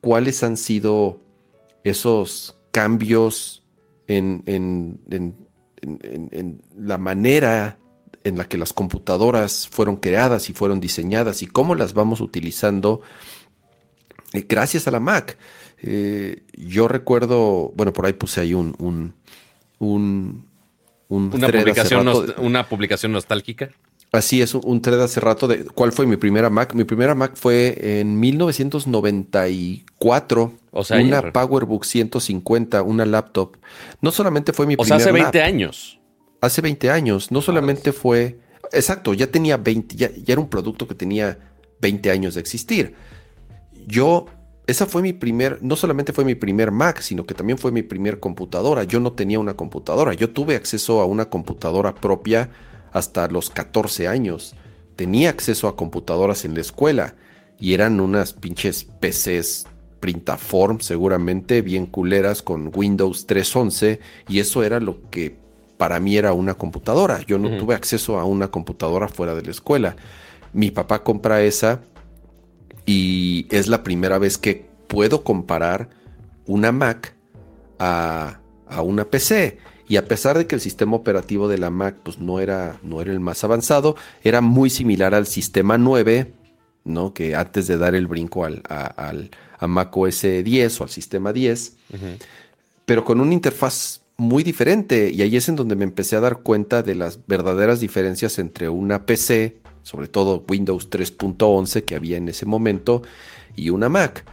cuáles 0.00 0.42
han 0.42 0.56
sido 0.56 1.20
esos 1.82 2.56
cambios 2.70 3.62
en, 4.06 4.42
en, 4.46 4.98
la 6.76 6.98
manera 6.98 7.78
en 8.24 8.36
la 8.38 8.46
que 8.46 8.58
las 8.58 8.72
computadoras 8.72 9.68
fueron 9.68 9.96
creadas 9.96 10.50
y 10.50 10.54
fueron 10.54 10.80
diseñadas 10.80 11.42
y 11.42 11.46
cómo 11.46 11.74
las 11.74 11.92
vamos 11.92 12.20
utilizando 12.20 13.02
eh, 14.32 14.46
gracias 14.48 14.88
a 14.88 14.90
la 14.90 15.00
Mac. 15.00 15.36
Eh, 15.82 16.42
yo 16.54 16.88
recuerdo, 16.88 17.72
bueno, 17.76 17.92
por 17.92 18.06
ahí 18.06 18.14
puse 18.14 18.40
ahí 18.40 18.54
un, 18.54 18.74
un, 18.78 19.12
un, 19.78 20.46
una, 21.08 21.48
publicación 21.48 22.08
una 22.38 22.66
publicación 22.66 23.12
nostálgica. 23.12 23.68
Así 24.10 24.40
es, 24.40 24.54
un 24.54 24.80
thread 24.80 25.02
hace 25.02 25.20
rato 25.20 25.46
de 25.48 25.64
cuál 25.64 25.92
fue 25.92 26.06
mi 26.06 26.16
primera 26.16 26.48
Mac. 26.48 26.72
Mi 26.74 26.84
primera 26.84 27.14
Mac 27.16 27.32
fue 27.34 27.98
en 28.00 28.18
1994. 28.20 30.52
O 30.70 30.84
sea, 30.84 31.00
una 31.00 31.32
PowerBook 31.32 31.84
150, 31.84 32.80
una 32.82 33.04
laptop. 33.06 33.56
No 34.00 34.12
solamente 34.12 34.52
fue 34.52 34.66
mi 34.66 34.76
primera. 34.76 34.96
O 34.96 35.00
sea, 35.00 35.08
hace 35.08 35.12
20 35.12 35.42
años. 35.42 35.98
Hace 36.44 36.60
20 36.60 36.90
años. 36.90 37.30
No 37.30 37.40
solamente 37.40 37.92
fue. 37.92 38.38
Exacto, 38.72 39.14
ya 39.14 39.28
tenía 39.28 39.56
20, 39.56 39.96
ya, 39.96 40.10
ya 40.10 40.32
era 40.32 40.40
un 40.40 40.48
producto 40.48 40.88
que 40.88 40.94
tenía 40.94 41.38
20 41.80 42.10
años 42.10 42.34
de 42.34 42.40
existir. 42.40 42.94
Yo 43.86 44.26
esa 44.66 44.86
fue 44.86 45.02
mi 45.02 45.12
primer, 45.12 45.58
no 45.62 45.76
solamente 45.76 46.12
fue 46.12 46.24
mi 46.24 46.34
primer 46.34 46.70
Mac, 46.70 47.00
sino 47.00 47.26
que 47.26 47.34
también 47.34 47.58
fue 47.58 47.70
mi 47.70 47.82
primer 47.82 48.18
computadora. 48.18 48.84
Yo 48.84 48.98
no 48.98 49.12
tenía 49.12 49.38
una 49.38 49.54
computadora, 49.54 50.14
yo 50.14 50.30
tuve 50.30 50.56
acceso 50.56 51.00
a 51.02 51.04
una 51.04 51.26
computadora 51.26 51.94
propia 51.94 52.50
hasta 52.92 53.28
los 53.28 53.50
14 53.50 54.08
años. 54.08 54.54
Tenía 54.96 55.28
acceso 55.28 55.68
a 55.68 55.76
computadoras 55.76 56.46
en 56.46 56.54
la 56.54 56.62
escuela 56.62 57.14
y 57.58 57.74
eran 57.74 58.00
unas 58.00 58.32
pinches 58.32 58.84
PCs 58.84 59.66
Printaform 60.00 60.80
seguramente 60.80 61.62
bien 61.62 61.86
culeras 61.86 62.42
con 62.42 62.70
Windows 62.74 63.26
3.11 63.26 64.00
y 64.28 64.38
eso 64.38 64.62
era 64.62 64.80
lo 64.80 65.10
que 65.10 65.43
para 65.76 66.00
mí 66.00 66.16
era 66.16 66.32
una 66.32 66.54
computadora. 66.54 67.20
Yo 67.26 67.38
no 67.38 67.56
tuve 67.56 67.74
acceso 67.74 68.18
a 68.18 68.24
una 68.24 68.48
computadora 68.48 69.08
fuera 69.08 69.34
de 69.34 69.42
la 69.42 69.50
escuela. 69.50 69.96
Mi 70.52 70.70
papá 70.70 71.02
compra 71.02 71.42
esa 71.42 71.80
y 72.86 73.46
es 73.50 73.68
la 73.68 73.82
primera 73.82 74.18
vez 74.18 74.38
que 74.38 74.66
puedo 74.88 75.24
comparar 75.24 75.88
una 76.46 76.72
Mac 76.72 77.14
a, 77.78 78.38
a 78.68 78.82
una 78.82 79.04
PC. 79.04 79.58
Y 79.86 79.96
a 79.96 80.06
pesar 80.06 80.38
de 80.38 80.46
que 80.46 80.54
el 80.54 80.60
sistema 80.60 80.96
operativo 80.96 81.48
de 81.48 81.58
la 81.58 81.70
Mac 81.70 81.96
pues, 82.02 82.18
no, 82.18 82.40
era, 82.40 82.78
no 82.82 83.00
era 83.00 83.12
el 83.12 83.20
más 83.20 83.44
avanzado, 83.44 83.96
era 84.22 84.40
muy 84.40 84.70
similar 84.70 85.14
al 85.14 85.26
sistema 85.26 85.76
9, 85.76 86.32
¿no? 86.84 87.12
que 87.12 87.34
antes 87.34 87.66
de 87.66 87.76
dar 87.76 87.94
el 87.94 88.06
brinco 88.06 88.44
al, 88.44 88.62
a, 88.68 89.66
Mac 89.66 89.96
OS 89.96 90.22
10 90.22 90.80
o 90.80 90.84
al 90.84 90.90
sistema 90.90 91.32
10, 91.32 91.76
pero 92.84 93.04
con 93.04 93.20
una 93.20 93.32
interfaz 93.32 94.03
muy 94.16 94.42
diferente. 94.42 95.10
Y 95.10 95.22
ahí 95.22 95.36
es 95.36 95.48
en 95.48 95.56
donde 95.56 95.76
me 95.76 95.84
empecé 95.84 96.16
a 96.16 96.20
dar 96.20 96.38
cuenta 96.38 96.82
de 96.82 96.94
las 96.94 97.20
verdaderas 97.26 97.80
diferencias 97.80 98.38
entre 98.38 98.68
una 98.68 99.06
PC, 99.06 99.58
sobre 99.82 100.08
todo 100.08 100.44
Windows 100.48 100.90
3.11 100.90 101.84
que 101.84 101.94
había 101.94 102.16
en 102.16 102.28
ese 102.28 102.46
momento, 102.46 103.02
y 103.56 103.70
una 103.70 103.88
Mac. 103.88 104.24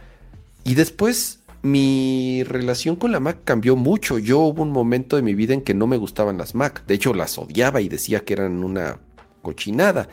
Y 0.64 0.74
después 0.74 1.40
mi 1.62 2.42
relación 2.44 2.96
con 2.96 3.12
la 3.12 3.20
Mac 3.20 3.38
cambió 3.44 3.76
mucho. 3.76 4.18
Yo 4.18 4.40
hubo 4.40 4.62
un 4.62 4.70
momento 4.70 5.16
de 5.16 5.22
mi 5.22 5.34
vida 5.34 5.54
en 5.54 5.62
que 5.62 5.74
no 5.74 5.86
me 5.86 5.96
gustaban 5.96 6.38
las 6.38 6.54
Mac. 6.54 6.84
De 6.86 6.94
hecho, 6.94 7.14
las 7.14 7.38
odiaba 7.38 7.80
y 7.80 7.88
decía 7.88 8.20
que 8.20 8.34
eran 8.34 8.64
una 8.64 8.98
cochinada. 9.42 10.08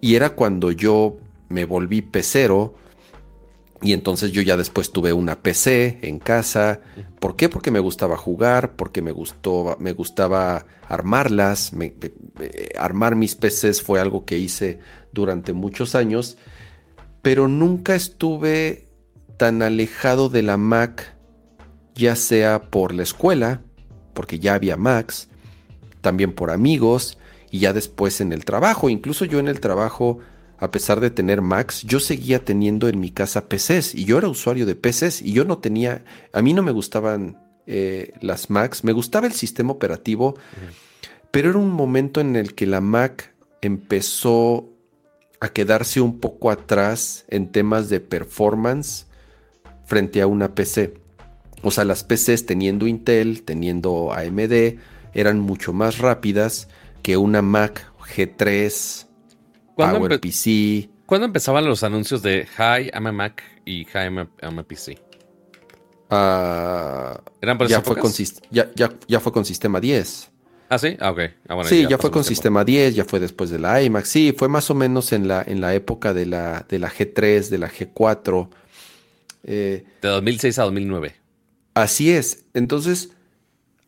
Y 0.00 0.14
era 0.14 0.30
cuando 0.30 0.70
yo 0.72 1.16
me 1.48 1.64
volví 1.64 2.02
pecero. 2.02 2.74
Y 3.82 3.92
entonces 3.92 4.32
yo 4.32 4.42
ya 4.42 4.56
después 4.56 4.90
tuve 4.90 5.12
una 5.12 5.42
PC 5.42 5.98
en 6.02 6.18
casa. 6.18 6.80
¿Por 7.20 7.36
qué? 7.36 7.48
Porque 7.48 7.70
me 7.70 7.80
gustaba 7.80 8.16
jugar, 8.16 8.74
porque 8.74 9.02
me 9.02 9.12
gustó, 9.12 9.76
me 9.78 9.92
gustaba 9.92 10.66
armarlas. 10.88 11.72
armar 12.78 13.16
mis 13.16 13.34
PCs 13.34 13.82
fue 13.82 14.00
algo 14.00 14.24
que 14.24 14.38
hice 14.38 14.78
durante 15.12 15.52
muchos 15.52 15.94
años. 15.94 16.38
Pero 17.20 17.48
nunca 17.48 17.94
estuve 17.94 18.86
tan 19.36 19.62
alejado 19.62 20.28
de 20.28 20.42
la 20.42 20.56
Mac, 20.56 21.14
ya 21.94 22.16
sea 22.16 22.70
por 22.70 22.94
la 22.94 23.02
escuela, 23.02 23.60
porque 24.14 24.38
ya 24.38 24.54
había 24.54 24.76
Macs, 24.76 25.28
también 26.00 26.32
por 26.32 26.50
amigos 26.50 27.18
y 27.50 27.60
ya 27.60 27.72
después 27.72 28.20
en 28.20 28.32
el 28.32 28.44
trabajo. 28.44 28.88
Incluso 28.88 29.24
yo 29.24 29.38
en 29.38 29.48
el 29.48 29.60
trabajo, 29.60 30.18
a 30.58 30.70
pesar 30.70 31.00
de 31.00 31.10
tener 31.10 31.42
Macs, 31.42 31.82
yo 31.82 32.00
seguía 32.00 32.44
teniendo 32.44 32.88
en 32.88 32.98
mi 32.98 33.10
casa 33.10 33.48
PCs 33.48 33.94
y 33.94 34.04
yo 34.04 34.18
era 34.18 34.28
usuario 34.28 34.66
de 34.66 34.74
PCs 34.74 35.22
y 35.22 35.32
yo 35.32 35.44
no 35.44 35.58
tenía, 35.58 36.04
a 36.32 36.42
mí 36.42 36.54
no 36.54 36.62
me 36.62 36.72
gustaban 36.72 37.38
eh, 37.66 38.12
las 38.20 38.48
Macs, 38.48 38.84
me 38.84 38.92
gustaba 38.92 39.26
el 39.26 39.32
sistema 39.32 39.72
operativo, 39.72 40.36
pero 41.30 41.50
era 41.50 41.58
un 41.58 41.70
momento 41.70 42.20
en 42.20 42.36
el 42.36 42.54
que 42.54 42.66
la 42.66 42.80
Mac 42.80 43.34
empezó 43.60 44.70
a 45.40 45.50
quedarse 45.50 46.00
un 46.00 46.20
poco 46.20 46.50
atrás 46.50 47.26
en 47.28 47.52
temas 47.52 47.88
de 47.90 48.00
performance 48.00 49.06
frente 49.84 50.22
a 50.22 50.26
una 50.26 50.54
PC. 50.54 50.94
O 51.62 51.70
sea, 51.70 51.84
las 51.84 52.04
PCs 52.04 52.46
teniendo 52.46 52.86
Intel, 52.86 53.42
teniendo 53.42 54.12
AMD, 54.12 54.78
eran 55.12 55.40
mucho 55.40 55.72
más 55.72 55.98
rápidas 55.98 56.68
que 57.02 57.16
una 57.16 57.42
Mac 57.42 57.92
G3, 58.14 59.05
PowerPC. 59.76 60.88
¿Cuándo 61.06 61.26
empezaban 61.26 61.64
los 61.66 61.84
anuncios 61.84 62.22
de 62.22 62.48
Hi, 62.58 62.90
I'm 62.92 63.06
a 63.06 63.12
Mac 63.12 63.42
y 63.64 63.84
Hi, 63.84 64.06
I'm 64.06 64.58
a, 64.58 64.62
PC? 64.62 64.98
Ah, 66.10 67.20
¿Eran 67.40 67.58
ya, 67.68 67.80
fue 67.80 67.96
con, 67.96 68.12
ya, 68.50 68.70
ya, 68.74 69.20
fue 69.20 69.32
con 69.32 69.44
sistema 69.44 69.80
10. 69.80 70.30
Ah, 70.68 70.78
sí, 70.78 70.96
ah, 70.98 71.12
ok. 71.12 71.20
Ah, 71.48 71.62
sí, 71.64 71.86
ya, 71.88 71.98
fue 71.98 72.10
con 72.10 72.24
sistema 72.24 72.64
10, 72.64 72.96
ya 72.96 73.04
fue 73.04 73.20
después 73.20 73.50
de 73.50 73.58
la 73.58 73.82
iMac. 73.82 74.04
Sí, 74.04 74.34
fue 74.36 74.48
más 74.48 74.68
o 74.70 74.74
menos 74.74 75.12
en 75.12 75.28
la, 75.28 75.42
en 75.46 75.60
la 75.60 75.74
época 75.74 76.12
de 76.12 76.26
la, 76.26 76.66
de 76.68 76.78
la 76.78 76.90
G3, 76.90 77.48
de 77.48 77.58
la 77.58 77.70
G4. 77.70 78.48
Eh, 79.44 79.84
de 80.02 80.08
2006 80.08 80.58
a 80.58 80.64
2009. 80.64 81.14
Así 81.74 82.10
es. 82.10 82.46
Entonces, 82.54 83.10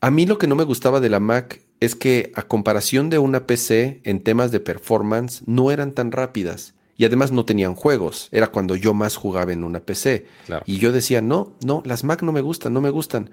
a 0.01 0.11
mí 0.11 0.27
lo 0.27 0.39
que 0.39 0.47
no 0.47 0.55
me 0.55 0.65
gustaba 0.65 1.01
de 1.01 1.09
la 1.09 1.19
Mac 1.19 1.61
es 1.81 1.95
que 1.95 2.33
a 2.35 2.43
comparación 2.43 3.11
de 3.11 3.19
una 3.19 3.47
PC 3.47 4.01
en 4.05 4.23
temas 4.23 4.51
de 4.51 4.61
performance 4.61 5.43
no 5.47 5.71
eran 5.71 5.93
tan 5.93 6.13
rápidas. 6.13 6.75
Y 6.97 7.05
además 7.05 7.31
no 7.31 7.45
tenían 7.45 7.77
juegos. 7.77 8.29
Era 8.33 8.49
cuando 8.49 8.75
yo 8.75 8.93
más 8.93 9.17
jugaba 9.17 9.53
en 9.53 9.63
una 9.63 9.81
PC. 9.81 10.27
Y 10.67 10.79
yo 10.79 10.91
decía, 10.91 11.23
no, 11.23 11.53
no, 11.65 11.81
las 11.87 12.03
Mac 12.03 12.23
no 12.23 12.33
me 12.33 12.41
gustan, 12.41 12.73
no 12.73 12.81
me 12.81 12.91
gustan. 12.91 13.31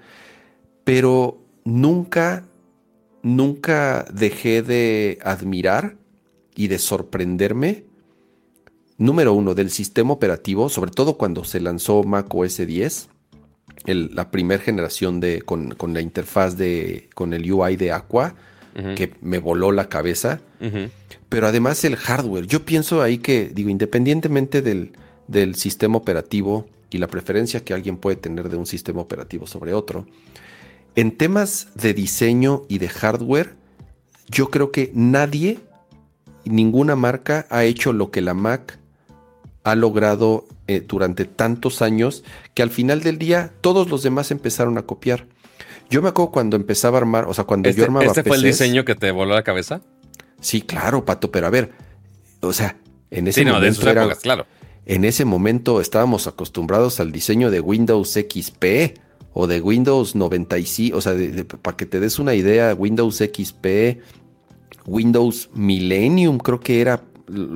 Pero 0.84 1.42
nunca, 1.64 2.46
nunca 3.22 4.06
dejé 4.12 4.62
de 4.62 5.18
admirar 5.22 5.96
y 6.54 6.68
de 6.68 6.78
sorprenderme. 6.78 7.84
Número 8.98 9.34
uno, 9.34 9.56
del 9.56 9.70
sistema 9.70 10.12
operativo, 10.12 10.68
sobre 10.68 10.92
todo 10.92 11.18
cuando 11.18 11.42
se 11.42 11.58
lanzó 11.58 12.04
Mac 12.04 12.32
OS 12.32 12.58
10, 12.58 13.08
la 13.86 14.30
primera 14.30 14.62
generación 14.62 15.20
de, 15.20 15.42
con, 15.42 15.76
la 15.92 16.00
interfaz 16.00 16.56
de, 16.56 17.08
con 17.14 17.32
el 17.32 17.50
UI 17.50 17.76
de 17.76 17.92
Aqua, 17.92 18.34
que 18.94 19.14
me 19.22 19.38
voló 19.38 19.72
la 19.72 19.88
cabeza. 19.88 20.40
Pero 21.28 21.46
además 21.46 21.84
el 21.84 21.96
hardware. 21.96 22.46
Yo 22.46 22.64
pienso 22.64 23.02
ahí 23.02 23.18
que, 23.18 23.50
digo, 23.52 23.70
independientemente 23.70 24.62
del, 24.62 24.92
del 25.28 25.54
sistema 25.54 25.96
operativo 25.96 26.66
y 26.90 26.98
la 26.98 27.08
preferencia 27.08 27.64
que 27.64 27.74
alguien 27.74 27.96
puede 27.96 28.16
tener 28.16 28.48
de 28.48 28.56
un 28.56 28.66
sistema 28.66 29.00
operativo 29.00 29.46
sobre 29.46 29.72
otro, 29.72 30.06
en 30.94 31.16
temas 31.16 31.68
de 31.74 31.94
diseño 31.94 32.62
y 32.68 32.78
de 32.78 32.88
hardware, 32.88 33.54
yo 34.28 34.50
creo 34.50 34.72
que 34.72 34.90
nadie, 34.94 35.58
ninguna 36.44 36.96
marca 36.96 37.46
ha 37.50 37.64
hecho 37.64 37.92
lo 37.92 38.10
que 38.10 38.22
la 38.22 38.34
Mac 38.34 38.78
ha 39.66 39.74
logrado 39.74 40.46
eh, 40.68 40.80
durante 40.86 41.24
tantos 41.24 41.82
años 41.82 42.22
que 42.54 42.62
al 42.62 42.70
final 42.70 43.02
del 43.02 43.18
día 43.18 43.52
todos 43.62 43.90
los 43.90 44.04
demás 44.04 44.30
empezaron 44.30 44.78
a 44.78 44.82
copiar. 44.82 45.26
Yo 45.90 46.02
me 46.02 46.08
acuerdo 46.08 46.30
cuando 46.30 46.54
empezaba 46.54 46.98
a 46.98 47.00
armar, 47.00 47.24
o 47.26 47.34
sea, 47.34 47.44
cuando 47.44 47.68
yo 47.68 47.72
este, 47.72 47.82
armaba 47.82 48.06
¿Este 48.06 48.22
fue 48.22 48.36
el 48.36 48.44
diseño 48.44 48.84
que 48.84 48.94
te 48.94 49.10
voló 49.10 49.34
la 49.34 49.42
cabeza? 49.42 49.82
Sí, 50.40 50.62
claro, 50.62 51.04
Pato, 51.04 51.32
pero 51.32 51.48
a 51.48 51.50
ver, 51.50 51.72
o 52.42 52.52
sea, 52.52 52.76
en 53.10 53.26
ese 53.26 53.44
momento 53.44 53.90
era, 53.90 54.14
claro. 54.14 54.46
En 54.84 55.04
ese 55.04 55.24
momento 55.24 55.80
estábamos 55.80 56.28
acostumbrados 56.28 57.00
al 57.00 57.10
diseño 57.10 57.50
de 57.50 57.58
Windows 57.58 58.12
XP 58.12 59.00
o 59.32 59.48
de 59.48 59.60
Windows 59.60 60.14
95, 60.14 60.96
o 60.96 61.00
sea, 61.00 61.14
para 61.60 61.76
que 61.76 61.86
te 61.86 61.98
des 61.98 62.20
una 62.20 62.36
idea, 62.36 62.72
Windows 62.72 63.16
XP, 63.16 63.66
Windows 64.86 65.50
Millennium, 65.54 66.38
creo 66.38 66.60
que 66.60 66.80
era 66.80 67.02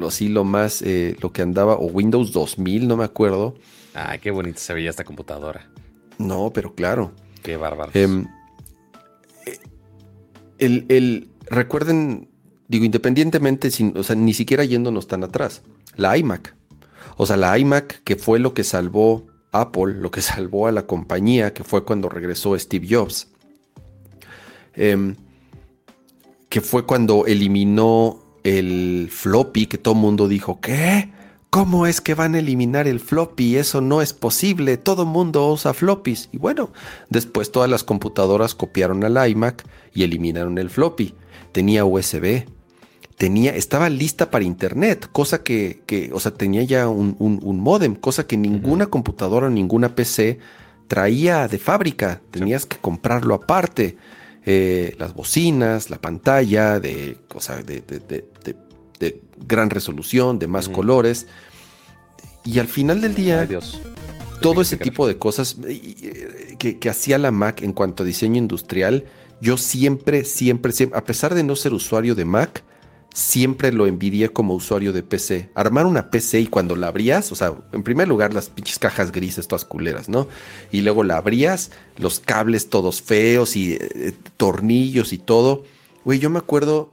así 0.06 0.28
lo 0.28 0.44
más, 0.44 0.82
eh, 0.82 1.16
lo 1.20 1.32
que 1.32 1.42
andaba, 1.42 1.74
o 1.74 1.86
Windows 1.86 2.32
2000, 2.32 2.88
no 2.88 2.96
me 2.96 3.04
acuerdo. 3.04 3.54
Ah, 3.94 4.18
qué 4.18 4.30
bonita 4.30 4.58
se 4.58 4.74
veía 4.74 4.90
esta 4.90 5.04
computadora. 5.04 5.70
No, 6.18 6.52
pero 6.52 6.74
claro. 6.74 7.12
Qué 7.42 7.56
bárbaro. 7.56 7.92
Em, 7.94 8.26
el, 10.58 11.30
recuerden, 11.46 12.28
digo, 12.68 12.84
independientemente, 12.84 13.70
sin, 13.70 13.96
o 13.96 14.02
sea, 14.02 14.16
ni 14.16 14.34
siquiera 14.34 14.64
yéndonos 14.64 15.06
tan 15.06 15.24
atrás, 15.24 15.62
la 15.96 16.16
iMac. 16.16 16.54
O 17.16 17.26
sea, 17.26 17.36
la 17.36 17.58
iMac, 17.58 18.02
que 18.04 18.16
fue 18.16 18.38
lo 18.38 18.54
que 18.54 18.64
salvó 18.64 19.26
Apple, 19.52 19.94
lo 19.94 20.10
que 20.10 20.20
salvó 20.22 20.66
a 20.66 20.72
la 20.72 20.86
compañía, 20.86 21.54
que 21.54 21.64
fue 21.64 21.84
cuando 21.84 22.08
regresó 22.08 22.58
Steve 22.58 22.86
Jobs. 22.88 23.28
Em, 24.74 25.16
que 26.48 26.60
fue 26.60 26.84
cuando 26.84 27.26
eliminó 27.26 28.29
el 28.44 29.08
floppy, 29.10 29.66
que 29.66 29.78
todo 29.78 29.94
el 29.94 30.00
mundo 30.00 30.28
dijo, 30.28 30.60
¿qué? 30.60 31.10
¿Cómo 31.50 31.88
es 31.88 32.00
que 32.00 32.14
van 32.14 32.36
a 32.36 32.38
eliminar 32.38 32.86
el 32.86 33.00
floppy? 33.00 33.56
Eso 33.56 33.80
no 33.80 34.02
es 34.02 34.12
posible. 34.12 34.76
Todo 34.76 35.04
mundo 35.04 35.50
usa 35.50 35.74
floppies. 35.74 36.28
Y 36.30 36.38
bueno, 36.38 36.70
después 37.08 37.50
todas 37.50 37.68
las 37.68 37.82
computadoras 37.82 38.54
copiaron 38.54 39.02
al 39.02 39.28
iMac 39.28 39.64
y 39.92 40.04
eliminaron 40.04 40.58
el 40.58 40.70
floppy. 40.70 41.12
Tenía 41.50 41.84
USB. 41.84 42.44
Tenía, 43.16 43.54
estaba 43.54 43.90
lista 43.90 44.30
para 44.30 44.44
internet, 44.44 45.08
cosa 45.12 45.42
que, 45.42 46.10
o 46.14 46.20
sea, 46.20 46.32
tenía 46.32 46.62
ya 46.62 46.88
un, 46.88 47.16
modem, 47.60 47.94
cosa 47.96 48.26
que 48.26 48.38
ninguna 48.38 48.86
computadora 48.86 49.48
o 49.48 49.50
ninguna 49.50 49.94
PC 49.94 50.38
traía 50.86 51.48
de 51.48 51.58
fábrica. 51.58 52.22
Tenías 52.30 52.64
que 52.64 52.78
comprarlo 52.78 53.34
aparte. 53.34 53.98
Eh, 54.46 54.94
las 54.98 55.14
bocinas, 55.14 55.90
la 55.90 56.00
pantalla, 56.00 56.80
de, 56.80 57.18
o 57.34 57.62
de, 57.62 57.82
de, 58.98 59.20
gran 59.46 59.70
resolución, 59.70 60.38
de 60.38 60.46
más 60.46 60.68
colores. 60.68 61.26
Y 62.44 62.58
al 62.58 62.68
final 62.68 63.00
del 63.00 63.14
día, 63.14 63.46
todo 64.40 64.62
ese 64.62 64.76
tipo 64.76 65.06
de 65.06 65.18
cosas 65.18 65.56
eh, 65.66 66.56
que, 66.58 66.78
que 66.78 66.88
hacía 66.88 67.18
la 67.18 67.30
Mac 67.30 67.62
en 67.62 67.72
cuanto 67.72 68.02
a 68.02 68.06
diseño 68.06 68.38
industrial, 68.38 69.04
yo 69.40 69.56
siempre, 69.56 70.24
siempre, 70.24 70.72
siempre, 70.72 70.98
a 70.98 71.04
pesar 71.04 71.34
de 71.34 71.42
no 71.42 71.56
ser 71.56 71.72
usuario 71.72 72.14
de 72.14 72.24
Mac, 72.24 72.62
siempre 73.12 73.72
lo 73.72 73.86
envidié 73.86 74.30
como 74.30 74.54
usuario 74.54 74.92
de 74.92 75.02
PC. 75.02 75.50
Armar 75.54 75.86
una 75.86 76.10
PC 76.10 76.40
y 76.40 76.46
cuando 76.46 76.76
la 76.76 76.88
abrías, 76.88 77.32
o 77.32 77.34
sea, 77.34 77.54
en 77.72 77.82
primer 77.82 78.08
lugar 78.08 78.34
las 78.34 78.48
pinches 78.48 78.78
cajas 78.78 79.12
grises 79.12 79.48
todas 79.48 79.64
culeras, 79.64 80.08
¿no? 80.08 80.28
Y 80.70 80.82
luego 80.82 81.04
la 81.04 81.16
abrías, 81.16 81.70
los 81.96 82.20
cables 82.20 82.70
todos 82.70 83.02
feos 83.02 83.56
y 83.56 83.74
eh, 83.74 84.14
tornillos 84.36 85.12
y 85.12 85.18
todo. 85.18 85.64
Güey, 86.04 86.18
yo 86.18 86.30
me 86.30 86.38
acuerdo 86.38 86.92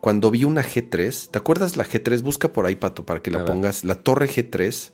cuando 0.00 0.30
vi 0.30 0.44
una 0.44 0.62
G3, 0.62 1.30
¿te 1.30 1.38
acuerdas 1.38 1.76
la 1.76 1.84
G3? 1.84 2.22
Busca 2.22 2.52
por 2.52 2.66
ahí, 2.66 2.76
Pato, 2.76 3.04
para 3.04 3.20
que 3.20 3.30
la 3.30 3.44
pongas. 3.44 3.84
La 3.84 3.96
torre 3.96 4.28
G3 4.28 4.90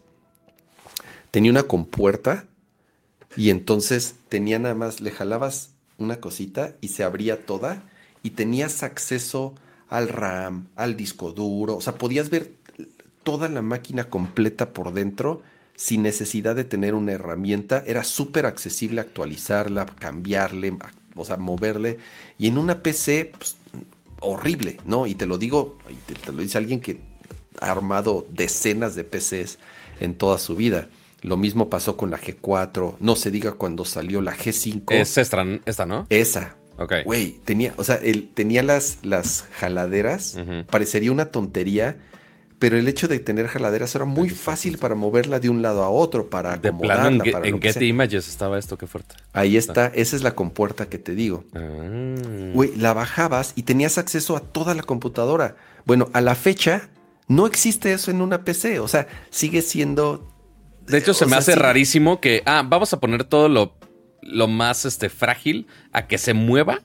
tenía 1.31 1.51
una 1.51 1.65
compuerta 1.65 2.47
y 3.37 3.51
entonces 3.51 4.17
tenía 4.29 4.59
nada 4.59 4.75
más, 4.75 5.01
le 5.01 5.11
jalabas 5.11 5.75
una 5.99 6.21
cosita 6.21 6.75
y 6.81 6.89
se 6.89 7.05
abría 7.05 7.45
toda 7.45 7.83
y 8.23 8.31
tenías 8.31 8.83
acceso 8.83 9.55
al 9.95 10.09
RAM, 10.09 10.69
al 10.75 10.97
disco 10.97 11.31
duro, 11.31 11.77
o 11.77 11.81
sea, 11.81 11.95
podías 11.95 12.29
ver 12.29 12.53
toda 13.23 13.49
la 13.49 13.63
máquina 13.63 14.11
completa 14.11 14.73
por 14.73 14.93
dentro 14.93 15.43
sin 15.77 16.03
necesidad 16.03 16.57
de 16.57 16.65
tener 16.65 16.95
una 16.95 17.13
herramienta, 17.13 17.83
era 17.87 18.03
súper 18.03 18.45
accesible 18.45 19.01
actualizarla, 19.01 19.87
cambiarle, 19.87 20.77
o 21.15 21.25
sea, 21.25 21.37
moverle, 21.37 21.99
y 22.39 22.49
en 22.49 22.59
una 22.59 22.83
PC, 22.83 23.33
pues, 23.39 23.57
horrible, 24.21 24.79
¿no? 24.85 25.07
Y 25.07 25.15
te 25.15 25.27
lo 25.27 25.39
digo, 25.39 25.79
te, 26.07 26.15
te 26.15 26.33
lo 26.33 26.43
dice 26.43 26.59
alguien 26.59 26.81
que 26.81 27.01
ha 27.61 27.71
armado 27.71 28.27
decenas 28.31 28.97
de 28.97 29.05
PCs 29.05 29.59
en 30.01 30.15
toda 30.15 30.39
su 30.39 30.57
vida. 30.57 30.89
Lo 31.23 31.37
mismo 31.37 31.71
pasó 31.71 31.97
con 31.97 32.11
la 32.11 32.21
G4, 32.21 32.97
no 32.99 33.17
se 33.17 33.31
diga 33.31 33.53
cuando 33.53 33.85
salió 33.85 34.21
la 34.21 34.37
G5. 34.37 34.93
Es 34.93 35.17
esta, 35.19 35.45
esta 35.65 35.87
¿no? 35.87 36.07
Esa, 36.11 36.57
Güey, 37.05 37.39
tenía, 37.45 37.75
o 37.77 37.85
sea, 37.85 37.97
él 37.97 38.31
tenía 38.35 38.63
las, 38.63 38.99
las 39.03 39.47
jaladeras, 39.53 40.39
parecería 40.71 41.13
una 41.13 41.27
tontería, 41.27 41.97
pero 42.59 42.79
el 42.79 42.89
hecho 42.89 43.09
de 43.09 43.19
tener 43.19 43.47
jaladeras 43.47 43.95
era 43.95 44.05
muy 44.05 44.31
fácil 44.31 44.79
para 44.79 44.95
moverla 44.95 45.39
de 45.39 45.49
un 45.49 45.63
lado 45.63 45.83
a 45.85 45.91
otro, 45.91 46.31
para 46.31 46.55
acomodarla. 46.55 47.23
De 47.23 47.31
plano, 47.31 47.45
en, 47.45 47.61
Getty 47.61 47.87
Images 47.87 48.29
estaba 48.29 48.59
esto, 48.59 48.79
qué 48.79 48.87
fuerte. 48.87 49.17
Ahí 49.33 49.57
está, 49.57 49.87
esa 49.95 50.17
es 50.17 50.23
la 50.23 50.35
compuerta 50.35 50.87
que 50.89 50.99
te 50.99 51.15
digo. 51.15 51.45
Ah. 51.55 51.61
Güey, 52.55 52.75
la 52.77 52.93
bajabas 52.95 53.53
y 53.55 53.65
tenías 53.65 53.99
acceso 53.99 54.37
a 54.37 54.41
toda 54.41 54.75
la 54.75 54.83
computadora. 54.83 55.57
Bueno, 55.85 56.09
a 56.13 56.21
la 56.21 56.35
fecha 56.35 56.89
no 57.29 57.47
existe 57.47 57.93
eso 57.93 58.11
en 58.11 58.21
una 58.21 58.45
PC, 58.45 58.81
o 58.81 58.89
sea, 58.89 59.07
sigue 59.31 59.63
siendo... 59.63 60.31
De 60.87 60.99
hecho, 60.99 61.15
se 61.15 61.25
me 61.27 61.37
hace 61.37 61.55
rarísimo 61.55 62.21
que, 62.21 62.43
ah, 62.45 62.63
vamos 62.67 62.93
a 62.93 63.01
poner 63.01 63.25
todo 63.25 63.49
lo 63.49 63.75
lo 64.25 64.49
más 64.49 64.85
este, 64.85 65.09
frágil 65.09 65.67
a 65.93 66.07
que 66.07 66.19
se 66.19 66.35
mueva 66.35 66.81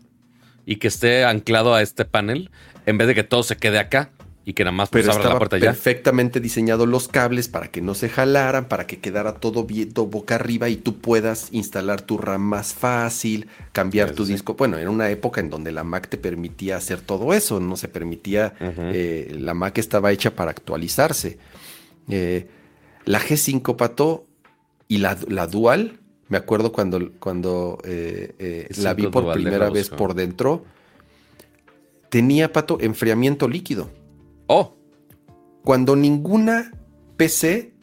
y 0.66 0.78
que 0.78 0.88
esté 0.88 1.26
anclado 1.26 1.74
a 1.74 1.82
este 1.82 2.06
panel 2.06 2.52
en 2.86 2.98
vez 2.98 3.08
de 3.08 3.16
que 3.16 3.24
todo 3.24 3.44
se 3.44 3.58
quede 3.58 3.80
acá 3.80 4.12
y 4.46 4.54
que 4.54 4.64
nada 4.64 4.76
más 4.76 4.90
pues, 4.90 5.08
abra 5.08 5.30
la 5.30 5.38
puerta 5.38 5.58
ya. 5.60 5.66
Perfectamente 5.66 6.40
diseñado 6.40 6.88
los 6.88 7.08
cables 7.08 7.48
para 7.48 7.68
que 7.68 7.82
no 7.82 7.94
se 7.94 8.10
jalaran, 8.10 8.66
para 8.68 8.88
que 8.88 9.00
quedara 9.00 9.36
todo 9.36 9.64
bien, 9.66 9.92
boca 9.94 10.36
arriba 10.36 10.70
y 10.70 10.76
tú 10.76 10.98
puedas 10.98 11.50
instalar 11.52 12.02
tu 12.02 12.18
RAM 12.18 12.42
más 12.42 12.74
fácil, 12.74 13.48
cambiar 13.74 14.12
tu 14.12 14.26
disco. 14.26 14.56
Bueno, 14.56 14.80
era 14.80 14.90
una 14.90 15.12
época 15.12 15.40
en 15.40 15.52
donde 15.52 15.72
la 15.72 15.84
Mac 15.84 16.08
te 16.08 16.18
permitía 16.18 16.78
hacer 16.78 17.00
todo 17.02 17.34
eso, 17.34 17.60
no 17.60 17.78
se 17.78 17.90
permitía, 17.90 18.56
eh, 18.60 19.36
la 19.40 19.54
Mac 19.54 19.78
estaba 19.78 20.12
hecha 20.12 20.36
para 20.36 20.50
actualizarse. 20.50 21.38
Eh, 22.10 22.48
la 23.06 23.20
G5 23.20 23.76
Pato 23.76 24.26
y 24.88 24.98
la, 24.98 25.16
la 25.28 25.46
Dual 25.46 26.00
me 26.30 26.38
acuerdo 26.38 26.72
cuando, 26.72 27.12
cuando 27.20 27.80
eh, 27.84 28.36
eh, 28.38 28.70
la 28.78 28.94
vi 28.94 29.08
por 29.08 29.34
primera 29.34 29.70
vez 29.70 29.90
por 29.90 30.14
dentro. 30.14 30.64
Tenía, 32.10 32.54
Pato, 32.54 32.78
enfriamiento 32.80 33.48
líquido. 33.48 33.90
Oh. 34.48 34.76
Cuando 35.64 35.96
ninguna 35.96 36.72
PC 37.18 37.74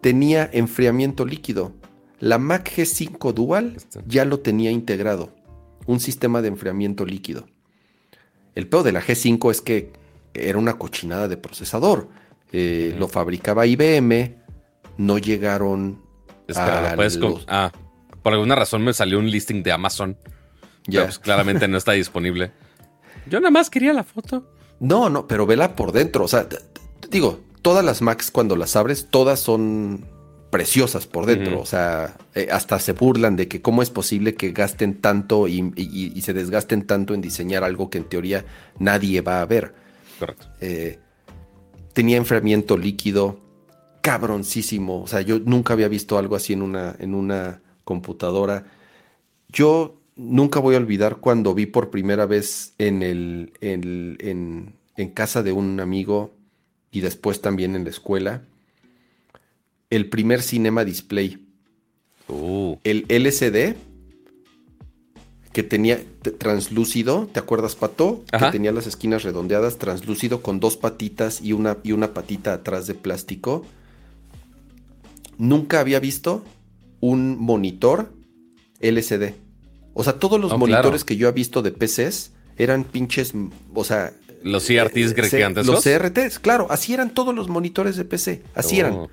tenía 0.00 0.48
enfriamiento 0.52 1.24
líquido. 1.24 1.72
La 2.20 2.38
Mac 2.38 2.68
G5 2.76 3.32
Dual 3.32 3.76
ya 4.06 4.24
lo 4.24 4.40
tenía 4.40 4.72
integrado. 4.72 5.32
Un 5.86 6.00
sistema 6.00 6.42
de 6.42 6.48
enfriamiento 6.48 7.06
líquido. 7.06 7.46
El 8.56 8.66
peor 8.68 8.82
de 8.82 8.92
la 8.92 9.00
G5 9.00 9.50
es 9.52 9.60
que 9.60 9.92
era 10.34 10.58
una 10.58 10.78
cochinada 10.78 11.28
de 11.28 11.36
procesador. 11.36 12.08
Eh, 12.52 12.94
lo 12.98 13.06
fabricaba 13.06 13.66
IBM. 13.66 14.34
No 14.96 15.18
llegaron 15.18 16.07
Espera, 16.48 16.94
puedes 16.96 17.18
Ah, 17.46 17.70
por 18.22 18.32
alguna 18.32 18.56
razón 18.56 18.82
me 18.82 18.92
salió 18.92 19.18
un 19.18 19.30
listing 19.30 19.62
de 19.62 19.72
Amazon. 19.72 20.16
Ya. 20.86 21.04
Pues, 21.04 21.18
claramente 21.18 21.68
no 21.68 21.76
está 21.76 21.92
disponible. 21.92 22.50
Yo 23.26 23.40
nada 23.40 23.50
más 23.50 23.70
quería 23.70 23.92
la 23.92 24.04
foto. 24.04 24.50
No, 24.80 25.10
no, 25.10 25.28
pero 25.28 25.46
vela 25.46 25.76
por 25.76 25.92
dentro. 25.92 26.24
O 26.24 26.28
sea, 26.28 26.48
digo, 27.10 27.40
todas 27.62 27.84
las 27.84 28.00
Macs 28.00 28.30
cuando 28.30 28.56
las 28.56 28.74
abres, 28.74 29.08
todas 29.10 29.38
son 29.40 30.06
preciosas 30.50 31.06
por 31.06 31.26
dentro. 31.26 31.60
O 31.60 31.66
sea, 31.66 32.16
eh, 32.34 32.48
hasta 32.50 32.78
se 32.78 32.92
burlan 32.92 33.36
de 33.36 33.48
que 33.48 33.60
cómo 33.60 33.82
es 33.82 33.90
posible 33.90 34.34
que 34.34 34.52
gasten 34.52 35.00
tanto 35.00 35.46
y, 35.46 36.20
se 36.22 36.32
desgasten 36.32 36.86
tanto 36.86 37.12
en 37.12 37.20
diseñar 37.20 37.64
algo 37.64 37.90
que 37.90 37.98
en 37.98 38.04
teoría 38.04 38.46
nadie 38.78 39.20
va 39.20 39.42
a 39.42 39.46
ver. 39.46 39.74
Correcto. 40.18 40.46
Eh, 40.60 40.98
tenía 41.92 42.16
enfriamiento 42.16 42.78
líquido 42.78 43.40
cabroncísimo. 44.00 45.02
O 45.02 45.06
sea, 45.06 45.20
yo 45.20 45.38
nunca 45.38 45.72
había 45.72 45.88
visto 45.88 46.18
algo 46.18 46.36
así 46.36 46.52
en 46.52 46.62
una, 46.62 46.96
en 46.98 47.14
una 47.14 47.60
computadora. 47.84 48.66
Yo 49.48 50.00
nunca 50.16 50.60
voy 50.60 50.74
a 50.74 50.78
olvidar 50.78 51.16
cuando 51.16 51.54
vi 51.54 51.66
por 51.66 51.90
primera 51.90 52.26
vez 52.26 52.74
en, 52.78 53.02
el, 53.02 53.52
en, 53.60 54.74
en 54.96 55.08
casa 55.10 55.42
de 55.42 55.52
un 55.52 55.80
amigo 55.80 56.34
y 56.90 57.00
después 57.00 57.40
también 57.40 57.76
en 57.76 57.84
la 57.84 57.90
escuela 57.90 58.42
el 59.90 60.08
primer 60.08 60.42
cinema 60.42 60.84
display. 60.84 61.46
Uh. 62.28 62.76
El 62.84 63.06
LCD 63.08 63.76
que 65.52 65.62
tenía 65.62 66.00
translúcido, 66.38 67.28
¿te 67.32 67.40
acuerdas, 67.40 67.74
Pato? 67.74 68.22
Que 68.30 68.50
tenía 68.52 68.70
las 68.70 68.86
esquinas 68.86 69.22
redondeadas, 69.22 69.78
translúcido 69.78 70.42
con 70.42 70.60
dos 70.60 70.76
patitas 70.76 71.40
y 71.40 71.52
una, 71.52 71.78
y 71.82 71.92
una 71.92 72.12
patita 72.12 72.52
atrás 72.52 72.86
de 72.86 72.94
plástico. 72.94 73.64
Nunca 75.38 75.80
había 75.80 76.00
visto 76.00 76.44
un 77.00 77.38
monitor 77.38 78.12
LCD. 78.80 79.34
O 79.94 80.04
sea, 80.04 80.14
todos 80.14 80.40
los 80.40 80.52
oh, 80.52 80.58
monitores 80.58 81.04
que 81.04 81.16
yo 81.16 81.28
he 81.28 81.32
visto 81.32 81.62
de 81.62 81.72
PCs 81.72 82.32
eran 82.56 82.84
pinches, 82.84 83.32
o 83.74 83.84
sea... 83.84 84.12
Los 84.44 84.66
CRTs 84.66 85.14
eh, 85.32 85.54
Los 85.64 85.82
CRTs, 85.82 86.38
claro, 86.38 86.68
así 86.70 86.94
eran 86.94 87.10
todos 87.10 87.34
los 87.34 87.48
monitores 87.48 87.96
de 87.96 88.04
PC, 88.04 88.42
así 88.54 88.78
eran. 88.78 88.92
Oh. 88.92 89.10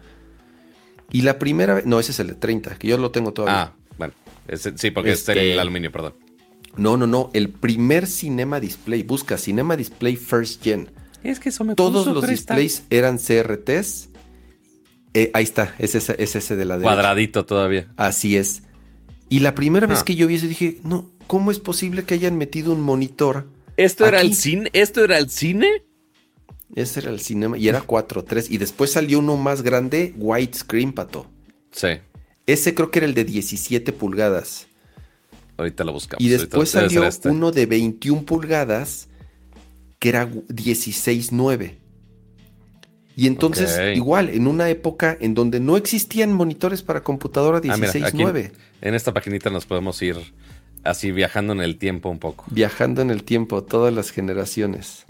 Y 1.12 1.22
la 1.22 1.40
primera 1.40 1.74
vez, 1.74 1.86
no, 1.88 2.00
ese 2.00 2.12
es 2.12 2.20
el 2.20 2.28
de 2.28 2.34
30, 2.36 2.76
que 2.76 2.88
yo 2.88 2.98
lo 2.98 3.10
tengo 3.10 3.34
todavía. 3.34 3.62
Ah, 3.62 3.74
bueno, 3.98 4.14
sí, 4.76 4.92
porque 4.92 5.14
es 5.14 5.28
el 5.30 5.38
este, 5.38 5.60
aluminio, 5.60 5.92
perdón. 5.92 6.14
No, 6.78 6.98
no, 6.98 7.08
no, 7.08 7.32
el 7.34 7.50
primer 7.50 8.06
Cinema 8.06 8.60
Display, 8.60 9.02
busca 9.02 9.38
Cinema 9.38 9.76
Display 9.76 10.16
First 10.16 10.64
Gen. 10.64 10.90
Es 11.24 11.40
que 11.40 11.50
eso 11.50 11.64
me 11.64 11.74
Todos 11.74 12.06
los 12.06 12.28
displays 12.28 12.84
eran 12.90 13.18
CRTs. 13.18 14.10
Eh, 15.16 15.32
ahí 15.34 15.46
está, 15.46 15.74
es 15.80 15.96
ese, 15.96 16.22
es 16.22 16.36
ese 16.36 16.58
de 16.58 16.66
la 16.66 16.76
derecha. 16.76 16.94
Cuadradito 16.94 17.46
todavía. 17.46 17.88
Así 17.96 18.36
es. 18.36 18.64
Y 19.30 19.40
la 19.40 19.56
primera 19.56 19.88
vez 19.88 20.00
ah. 20.02 20.06
que 20.06 20.16
yo 20.16 20.28
vi 20.28 20.36
eso 20.36 20.46
dije, 20.46 20.82
no, 20.84 21.10
¿cómo 21.26 21.52
es 21.52 21.60
posible 21.60 22.04
que 22.04 22.16
hayan 22.16 22.38
metido 22.38 22.74
un 22.74 22.82
monitor? 22.82 23.48
¿Esto 23.78 24.06
era 24.06 24.20
el 24.20 24.36
cine? 24.36 24.70
¿Esto 24.74 25.06
era 25.06 25.18
el 25.18 25.30
cine? 25.30 25.84
Ese 26.76 27.00
era 27.00 27.12
el 27.12 27.22
cinema 27.22 27.58
y 27.58 27.70
era 27.70 27.82
4.3. 27.82 28.48
Y 28.50 28.58
después 28.58 28.92
salió 28.92 29.20
uno 29.20 29.38
más 29.38 29.62
grande, 29.62 30.14
widescreen, 30.18 30.92
pato. 30.92 31.28
Sí. 31.72 31.88
Ese 32.46 32.76
creo 32.76 32.92
que 32.92 33.00
era 33.00 33.06
el 33.06 33.14
de 33.14 33.24
17 33.24 33.94
pulgadas. 33.94 34.68
Ahorita 35.56 35.86
lo 35.86 35.94
buscamos. 35.94 36.22
Y 36.22 36.28
después 36.28 36.72
salió 36.72 37.06
este. 37.06 37.30
uno 37.30 37.54
de 37.54 37.66
21 37.66 38.24
pulgadas 38.24 39.08
que 39.98 40.10
era 40.10 40.30
16.9. 40.30 41.85
Y 43.16 43.28
entonces, 43.28 43.80
igual, 43.96 44.30
en 44.30 44.48
una 44.48 44.70
época 44.70 45.18
en 45.20 45.34
donde 45.34 45.60
no 45.60 45.78
existían 45.78 46.34
monitores 46.34 46.82
para 46.82 47.02
computadora 47.02 47.62
16.9. 47.62 48.52
Ah, 48.54 48.58
en 48.82 48.94
esta 48.94 49.14
paginita 49.14 49.50
nos 49.50 49.66
podemos 49.66 50.02
ir 50.02 50.18
así 50.84 51.12
viajando 51.12 51.54
en 51.54 51.62
el 51.62 51.78
tiempo 51.78 52.10
un 52.10 52.20
poco. 52.20 52.46
Viajando 52.52 53.02
en 53.02 53.10
el 53.12 53.24
tiempo, 53.24 53.64
todas 53.64 53.94
las 53.94 54.12
generaciones 54.12 55.06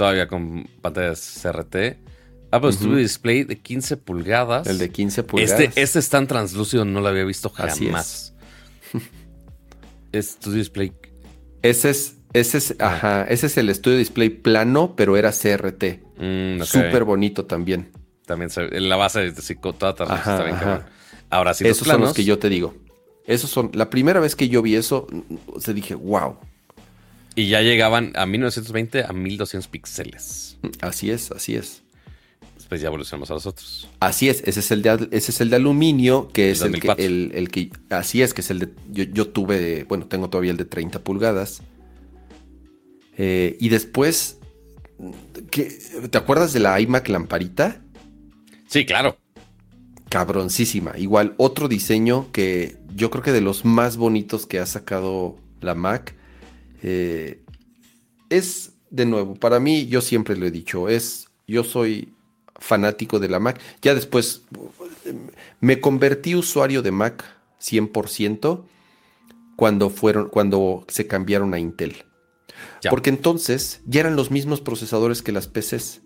todavía 0.00 0.28
con 0.28 0.66
pantallas 0.80 1.40
CRT. 1.42 1.98
Apple 2.52 2.72
Studio 2.72 2.96
Display 2.96 3.44
de 3.44 3.58
15 3.58 3.98
pulgadas. 3.98 4.66
El 4.66 4.78
de 4.78 4.90
15 4.90 5.22
pulgadas. 5.24 5.60
Este, 5.60 5.82
este 5.82 5.98
es 5.98 6.08
tan 6.08 6.26
translúcido, 6.26 6.86
no 6.86 7.02
lo 7.02 7.08
había 7.08 7.24
visto 7.24 7.50
jamás. 7.50 8.32
es. 10.12 10.26
Studio 10.26 10.56
Display. 10.56 10.92
Ese 11.60 11.90
es, 11.90 12.16
ese 12.32 12.58
es, 12.58 12.76
ah. 12.78 12.86
ajá, 12.86 13.22
ese 13.24 13.46
es 13.46 13.56
el 13.56 13.74
Studio 13.74 13.98
Display 13.98 14.28
plano, 14.30 14.94
pero 14.96 15.16
era 15.16 15.32
CRT. 15.32 15.84
Mm, 16.18 16.62
Súper 16.62 17.04
bonito 17.04 17.46
también. 17.46 17.90
También 18.26 18.50
la 18.88 18.96
base 18.96 19.32
de 19.32 19.54
toda 19.72 19.90
está 19.90 20.44
bien 20.44 20.56
Ahora 21.30 21.54
sí, 21.54 21.66
esos 21.66 21.86
son 21.86 22.00
los 22.00 22.14
que 22.14 22.24
yo 22.24 22.38
te 22.38 22.48
digo. 22.48 22.74
Esos 23.26 23.50
son. 23.50 23.70
La 23.74 23.90
primera 23.90 24.20
vez 24.20 24.34
que 24.34 24.48
yo 24.48 24.62
vi 24.62 24.74
eso, 24.74 25.06
se 25.58 25.74
dije, 25.74 25.94
wow. 25.94 26.36
Y 27.36 27.48
ya 27.48 27.62
llegaban 27.62 28.12
a 28.16 28.26
1920 28.26 29.04
a 29.04 29.12
1200 29.12 29.68
píxeles. 29.68 30.58
Así 30.80 31.10
es, 31.10 31.30
así 31.30 31.54
es. 31.54 31.82
Después 32.56 32.80
ya 32.80 32.88
evolucionamos 32.88 33.30
a 33.30 33.34
los 33.34 33.46
otros. 33.46 33.88
Así 34.00 34.28
es, 34.28 34.42
ese 34.46 34.60
es 34.60 34.70
el 34.70 34.82
de, 34.82 35.08
ese 35.12 35.30
es 35.30 35.40
el 35.40 35.50
de 35.50 35.56
aluminio, 35.56 36.28
que 36.32 36.50
es 36.50 36.62
el 36.62 36.80
que, 36.80 36.90
el, 36.98 37.48
que, 37.50 37.70
Así 37.88 38.22
es, 38.22 38.34
que 38.34 38.40
es 38.40 38.50
el 38.50 38.58
de. 38.58 38.68
Yo, 38.90 39.28
tuve, 39.28 39.84
bueno, 39.84 40.06
tengo 40.06 40.28
todavía 40.28 40.50
el 40.50 40.56
de 40.56 40.64
30 40.64 41.00
pulgadas. 41.00 41.62
Eh, 43.22 43.58
y 43.60 43.68
después. 43.68 44.38
¿Te 45.50 46.16
acuerdas 46.16 46.54
de 46.54 46.60
la 46.60 46.80
iMac 46.80 47.06
lamparita? 47.08 47.82
Sí, 48.66 48.86
claro. 48.86 49.18
Cabroncísima. 50.08 50.96
Igual, 50.96 51.34
otro 51.36 51.68
diseño 51.68 52.32
que 52.32 52.78
yo 52.94 53.10
creo 53.10 53.22
que 53.22 53.32
de 53.32 53.42
los 53.42 53.66
más 53.66 53.98
bonitos 53.98 54.46
que 54.46 54.58
ha 54.58 54.64
sacado 54.64 55.36
la 55.60 55.74
Mac. 55.74 56.14
Eh, 56.82 57.42
es, 58.30 58.72
de 58.88 59.04
nuevo, 59.04 59.34
para 59.34 59.60
mí, 59.60 59.86
yo 59.86 60.00
siempre 60.00 60.34
lo 60.34 60.46
he 60.46 60.50
dicho, 60.50 60.88
es, 60.88 61.28
yo 61.46 61.62
soy 61.62 62.14
fanático 62.58 63.18
de 63.18 63.28
la 63.28 63.38
Mac. 63.38 63.60
Ya 63.82 63.94
después 63.94 64.44
me 65.60 65.78
convertí 65.78 66.34
usuario 66.34 66.80
de 66.80 66.90
Mac 66.90 67.22
100% 67.60 68.64
cuando 69.56 69.90
fueron, 69.90 70.30
cuando 70.30 70.86
se 70.88 71.06
cambiaron 71.06 71.52
a 71.52 71.58
Intel. 71.58 72.04
Porque 72.88 73.10
entonces 73.10 73.80
ya 73.86 74.00
eran 74.00 74.16
los 74.16 74.30
mismos 74.30 74.60
procesadores 74.60 75.22
que 75.22 75.32
las 75.32 75.48
PCs. 75.48 76.02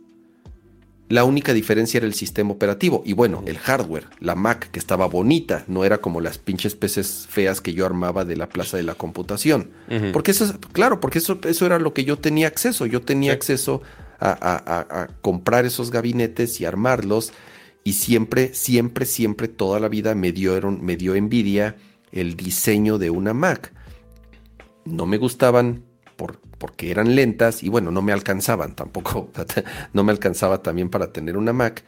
La 1.09 1.25
única 1.25 1.53
diferencia 1.53 1.99
era 1.99 2.07
el 2.07 2.15
sistema 2.15 2.53
operativo 2.53 3.03
y 3.05 3.13
bueno, 3.13 3.43
el 3.47 3.59
hardware, 3.59 4.07
la 4.21 4.35
Mac 4.35 4.71
que 4.71 4.79
estaba 4.79 5.07
bonita, 5.07 5.65
no 5.69 5.85
era 5.85 5.99
como 5.99 6.23
las 6.23 6.39
pinches 6.39 6.75
PCs 6.75 7.27
feas 7.29 7.61
que 7.61 7.75
yo 7.75 7.85
armaba 7.85 8.25
de 8.25 8.37
la 8.37 8.49
plaza 8.49 8.79
de 8.79 8.85
la 8.85 8.95
computación. 8.95 9.71
Porque 10.13 10.31
eso, 10.31 10.59
claro, 10.73 11.01
porque 11.01 11.19
eso, 11.19 11.39
eso 11.45 11.67
era 11.67 11.79
lo 11.79 11.93
que 11.93 12.05
yo 12.05 12.19
tenía 12.19 12.49
acceso. 12.49 12.87
Yo 12.87 13.03
tenía 13.03 13.35
acceso 13.35 13.83
a, 14.19 15.09
comprar 15.21 15.67
esos 15.67 15.91
gabinetes 15.91 16.61
y 16.61 16.65
armarlos 16.65 17.33
y 17.85 17.93
siempre, 17.93 18.55
siempre, 18.55 19.05
siempre, 19.05 19.49
toda 19.49 19.79
la 19.81 19.89
vida 19.89 20.15
me 20.15 20.33
dieron, 20.33 20.83
me 20.83 20.97
dio 20.97 21.15
envidia 21.15 21.77
el 22.13 22.35
diseño 22.35 22.97
de 22.97 23.11
una 23.11 23.35
Mac. 23.35 23.73
No 24.87 25.05
me 25.05 25.19
gustaban 25.19 25.85
por, 26.16 26.41
porque 26.59 26.91
eran 26.91 27.15
lentas 27.15 27.62
y 27.62 27.69
bueno, 27.69 27.91
no 27.91 28.03
me 28.03 28.12
alcanzaban 28.12 28.74
tampoco, 28.74 29.31
no 29.93 30.05
me 30.05 30.12
alcanzaba 30.12 30.62
también 30.62 30.89
para 30.89 31.12
tener 31.12 31.36
una 31.36 31.53
Mac. 31.53 31.85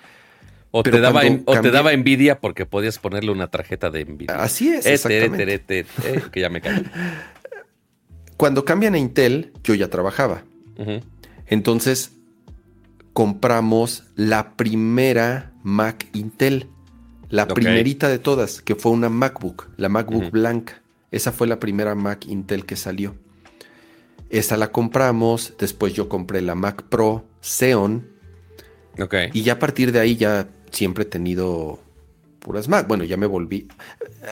O, 0.73 0.83
te 0.83 1.01
daba, 1.01 1.23
te 1.23 1.71
daba, 1.71 1.93
envidia 1.93 2.39
porque 2.41 2.67
podías 2.67 2.99
ponerle 2.99 3.31
una 3.31 3.47
tarjeta 3.47 3.91
de 3.91 4.01
envidia. 4.03 4.43
Así 4.43 4.69
es, 4.69 4.85
exactamente. 4.85 5.65
que 6.31 6.41
ya 6.41 6.51
me. 6.51 6.61
Cuando 8.37 8.65
cambian 8.65 8.95
a 8.95 8.99
Intel, 8.99 9.53
yo 9.65 9.75
ya 9.75 9.89
trabajaba. 9.89 10.43
Entonces, 11.47 12.13
compramos 13.15 14.05
la 14.15 14.57
primera 14.57 15.53
Mac 15.63 16.07
Intel. 16.13 16.69
La 17.31 17.49
primerita 17.49 18.09
de 18.09 18.19
todas, 18.19 18.61
que 18.61 18.75
fue 18.75 18.93
una 18.93 19.09
MacBook, 19.09 19.71
la 19.79 19.89
MacBook 19.89 20.31
blanca. 20.31 20.83
Esa 21.11 21.33
fue 21.33 21.47
la 21.47 21.59
primera 21.59 21.95
Mac 21.95 22.27
Intel 22.27 22.67
que 22.67 22.77
salió. 22.77 23.17
Esa 24.31 24.57
la 24.57 24.73
compramos, 24.73 25.55
después 25.59 25.95
yo 25.95 26.09
compré 26.09 26.43
la 26.43 26.55
Mac 26.55 26.83
Pro 26.85 27.25
Xeon. 27.41 28.09
Ok. 28.99 29.15
Y 29.33 29.43
ya 29.43 29.55
a 29.55 29.59
partir 29.59 29.93
de 29.93 30.01
ahí 30.01 30.17
ya 30.17 30.49
siempre 30.71 31.05
he 31.05 31.07
tenido 31.07 31.79
puras 32.41 32.69
Mac. 32.69 32.87
Bueno, 32.89 33.05
ya 33.05 33.17
me 33.17 33.27
volví. 33.27 33.69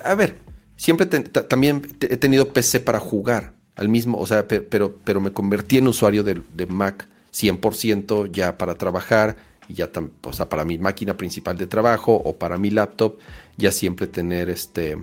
A 0.04 0.14
ver, 0.14 0.38
siempre 0.76 1.06
también 1.06 1.82
he 2.00 2.16
tenido 2.16 2.52
PC 2.52 2.80
para 2.80 3.00
jugar 3.00 3.54
al 3.76 3.88
mismo, 3.88 4.18
o 4.18 4.26
sea, 4.26 4.46
pero, 4.46 4.96
pero 5.04 5.20
me 5.20 5.32
convertí 5.32 5.78
en 5.78 5.88
usuario 5.88 6.22
de, 6.22 6.66
Mac 6.68 7.08
100% 7.32 8.30
ya 8.30 8.56
para 8.56 8.76
trabajar 8.76 9.36
y 9.68 9.74
ya, 9.74 9.90
o 10.22 10.32
sea, 10.32 10.48
para 10.48 10.64
mi 10.64 10.78
máquina 10.78 11.16
principal 11.16 11.56
de 11.56 11.66
trabajo 11.66 12.14
o 12.14 12.36
para 12.36 12.58
mi 12.58 12.70
laptop, 12.70 13.18
ya 13.56 13.72
siempre 13.72 14.06
tener 14.06 14.50
este, 14.50 14.96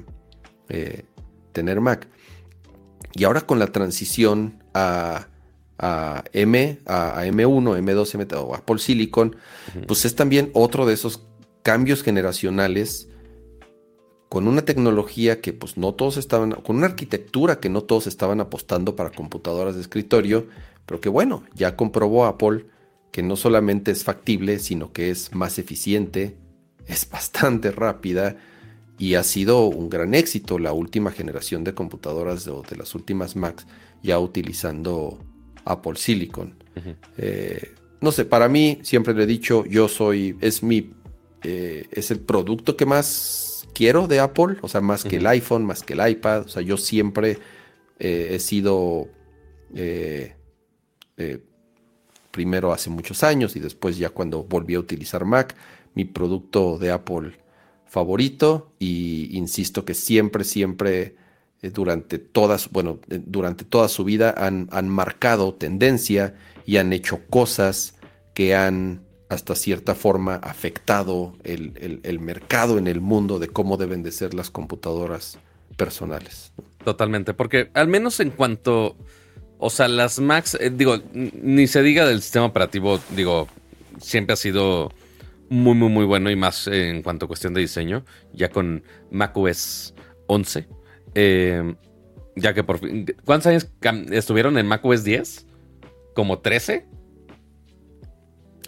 eh, 0.69 1.03
tener 1.51 1.81
Mac. 1.81 2.07
Y 3.13 3.25
ahora 3.25 3.41
con 3.41 3.59
la 3.59 3.67
transición 3.67 4.60
a, 4.73 5.27
M, 6.33 6.79
a, 6.85 7.25
M1, 7.25 7.79
M2, 7.79 8.15
M 8.15 8.27
o 8.35 8.55
Apple 8.55 8.77
Silicon, 8.77 9.35
pues 9.87 10.05
es 10.05 10.15
también 10.15 10.51
otro 10.53 10.85
de 10.85 10.93
esos 10.93 11.23
cambios 11.63 12.03
generacionales 12.03 13.07
con 14.29 14.47
una 14.47 14.61
tecnología 14.61 15.41
que 15.41 15.51
pues 15.51 15.75
no 15.75 15.93
todos 15.93 16.15
estaban, 16.15 16.51
con 16.51 16.77
una 16.77 16.85
arquitectura 16.85 17.59
que 17.59 17.69
no 17.69 17.81
todos 17.83 18.07
estaban 18.07 18.39
apostando 18.39 18.95
para 18.95 19.11
computadoras 19.11 19.75
de 19.75 19.81
escritorio, 19.81 20.47
pero 20.85 21.01
que 21.01 21.09
bueno, 21.09 21.43
ya 21.53 21.75
comprobó 21.75 22.25
Apple 22.25 22.65
que 23.11 23.23
no 23.23 23.35
solamente 23.35 23.91
es 23.91 24.05
factible, 24.05 24.59
sino 24.59 24.93
que 24.93 25.09
es 25.09 25.35
más 25.35 25.59
eficiente, 25.59 26.37
es 26.87 27.09
bastante 27.11 27.71
rápida 27.71 28.37
y 28.97 29.15
ha 29.15 29.23
sido 29.23 29.65
un 29.65 29.89
gran 29.89 30.13
éxito 30.13 30.59
la 30.59 30.71
última 30.71 31.11
generación 31.11 31.65
de 31.65 31.73
computadoras 31.73 32.45
de, 32.45 32.53
de 32.69 32.77
las 32.77 32.95
últimas 32.95 33.35
Macs 33.35 33.65
ya 34.01 34.19
utilizando 34.19 35.19
Apple 35.65 35.95
Silicon. 35.95 36.55
Eh, 37.17 37.75
no 37.99 38.11
sé, 38.11 38.25
para 38.25 38.49
mí, 38.49 38.79
siempre 38.83 39.13
le 39.13 39.23
he 39.23 39.27
dicho, 39.27 39.65
yo 39.65 39.87
soy, 39.87 40.37
es 40.41 40.63
mi, 40.63 40.93
eh, 41.43 41.87
es 41.91 42.11
el 42.11 42.19
producto 42.19 42.75
que 42.75 42.85
más 42.85 43.67
quiero 43.73 44.07
de 44.07 44.19
Apple, 44.19 44.57
o 44.61 44.67
sea, 44.67 44.81
más 44.81 45.03
que 45.03 45.17
el 45.17 45.27
iPhone, 45.27 45.65
más 45.65 45.83
que 45.83 45.93
el 45.93 46.09
iPad, 46.09 46.41
o 46.45 46.47
sea, 46.47 46.61
yo 46.61 46.77
siempre 46.77 47.37
eh, 47.99 48.29
he 48.31 48.39
sido 48.39 49.07
primero 52.31 52.73
hace 52.73 52.89
muchos 52.89 53.23
años 53.23 53.55
y 53.55 53.59
después 53.59 53.97
ya 53.97 54.09
cuando 54.09 54.43
volví 54.43 54.75
a 54.75 54.79
utilizar 54.79 55.23
Mac, 55.25 55.55
mi 55.93 56.05
producto 56.05 56.77
de 56.77 56.91
Apple 56.91 57.33
favorito 57.85 58.71
y 58.79 59.37
insisto 59.37 59.85
que 59.85 59.93
siempre, 59.93 60.43
siempre 60.43 61.15
durante 61.69 62.17
todas, 62.17 62.69
bueno, 62.71 62.99
eh, 63.09 63.21
durante 63.23 63.65
toda 63.65 63.87
su 63.87 64.03
vida 64.03 64.33
han, 64.35 64.67
han, 64.71 64.89
marcado 64.89 65.53
tendencia 65.53 66.33
y 66.65 66.77
han 66.77 66.91
hecho 66.91 67.19
cosas 67.29 67.95
que 68.33 68.55
han 68.55 69.01
hasta 69.29 69.55
cierta 69.55 69.95
forma 69.95 70.35
afectado 70.35 71.37
el, 71.43 72.01
el, 72.03 72.19
mercado 72.19 72.77
en 72.77 72.87
el 72.87 72.99
mundo 72.99 73.39
de 73.39 73.47
cómo 73.47 73.77
deben 73.77 74.03
de 74.03 74.11
ser 74.11 74.33
las 74.33 74.49
computadoras 74.49 75.37
personales. 75.77 76.51
Totalmente, 76.83 77.33
porque 77.33 77.69
al 77.73 77.87
menos 77.87 78.19
en 78.19 78.31
cuanto, 78.31 78.97
o 79.57 79.69
sea, 79.69 79.87
las 79.87 80.19
Macs, 80.19 80.57
eh, 80.59 80.71
digo, 80.73 80.97
ni 81.13 81.67
se 81.67 81.81
diga 81.81 82.05
del 82.05 82.21
sistema 82.21 82.45
operativo, 82.45 82.99
digo, 83.15 83.47
siempre 84.01 84.33
ha 84.33 84.37
sido 84.37 84.91
muy, 85.47 85.75
muy, 85.75 85.89
muy 85.89 86.05
bueno 86.05 86.29
y 86.29 86.35
más 86.35 86.67
en 86.67 87.03
cuanto 87.03 87.25
a 87.25 87.27
cuestión 87.27 87.53
de 87.53 87.61
diseño, 87.61 88.03
ya 88.33 88.49
con 88.49 88.83
macOS 89.11 89.93
11 90.27 90.80
eh, 91.15 91.75
ya 92.35 92.53
que 92.53 92.63
por 92.63 92.79
fin. 92.79 93.05
¿Cuántos 93.25 93.47
años 93.47 93.67
estuvieron 94.11 94.57
en 94.57 94.67
macOS 94.67 95.03
10? 95.03 95.45
¿Como 96.15 96.39
13? 96.39 96.85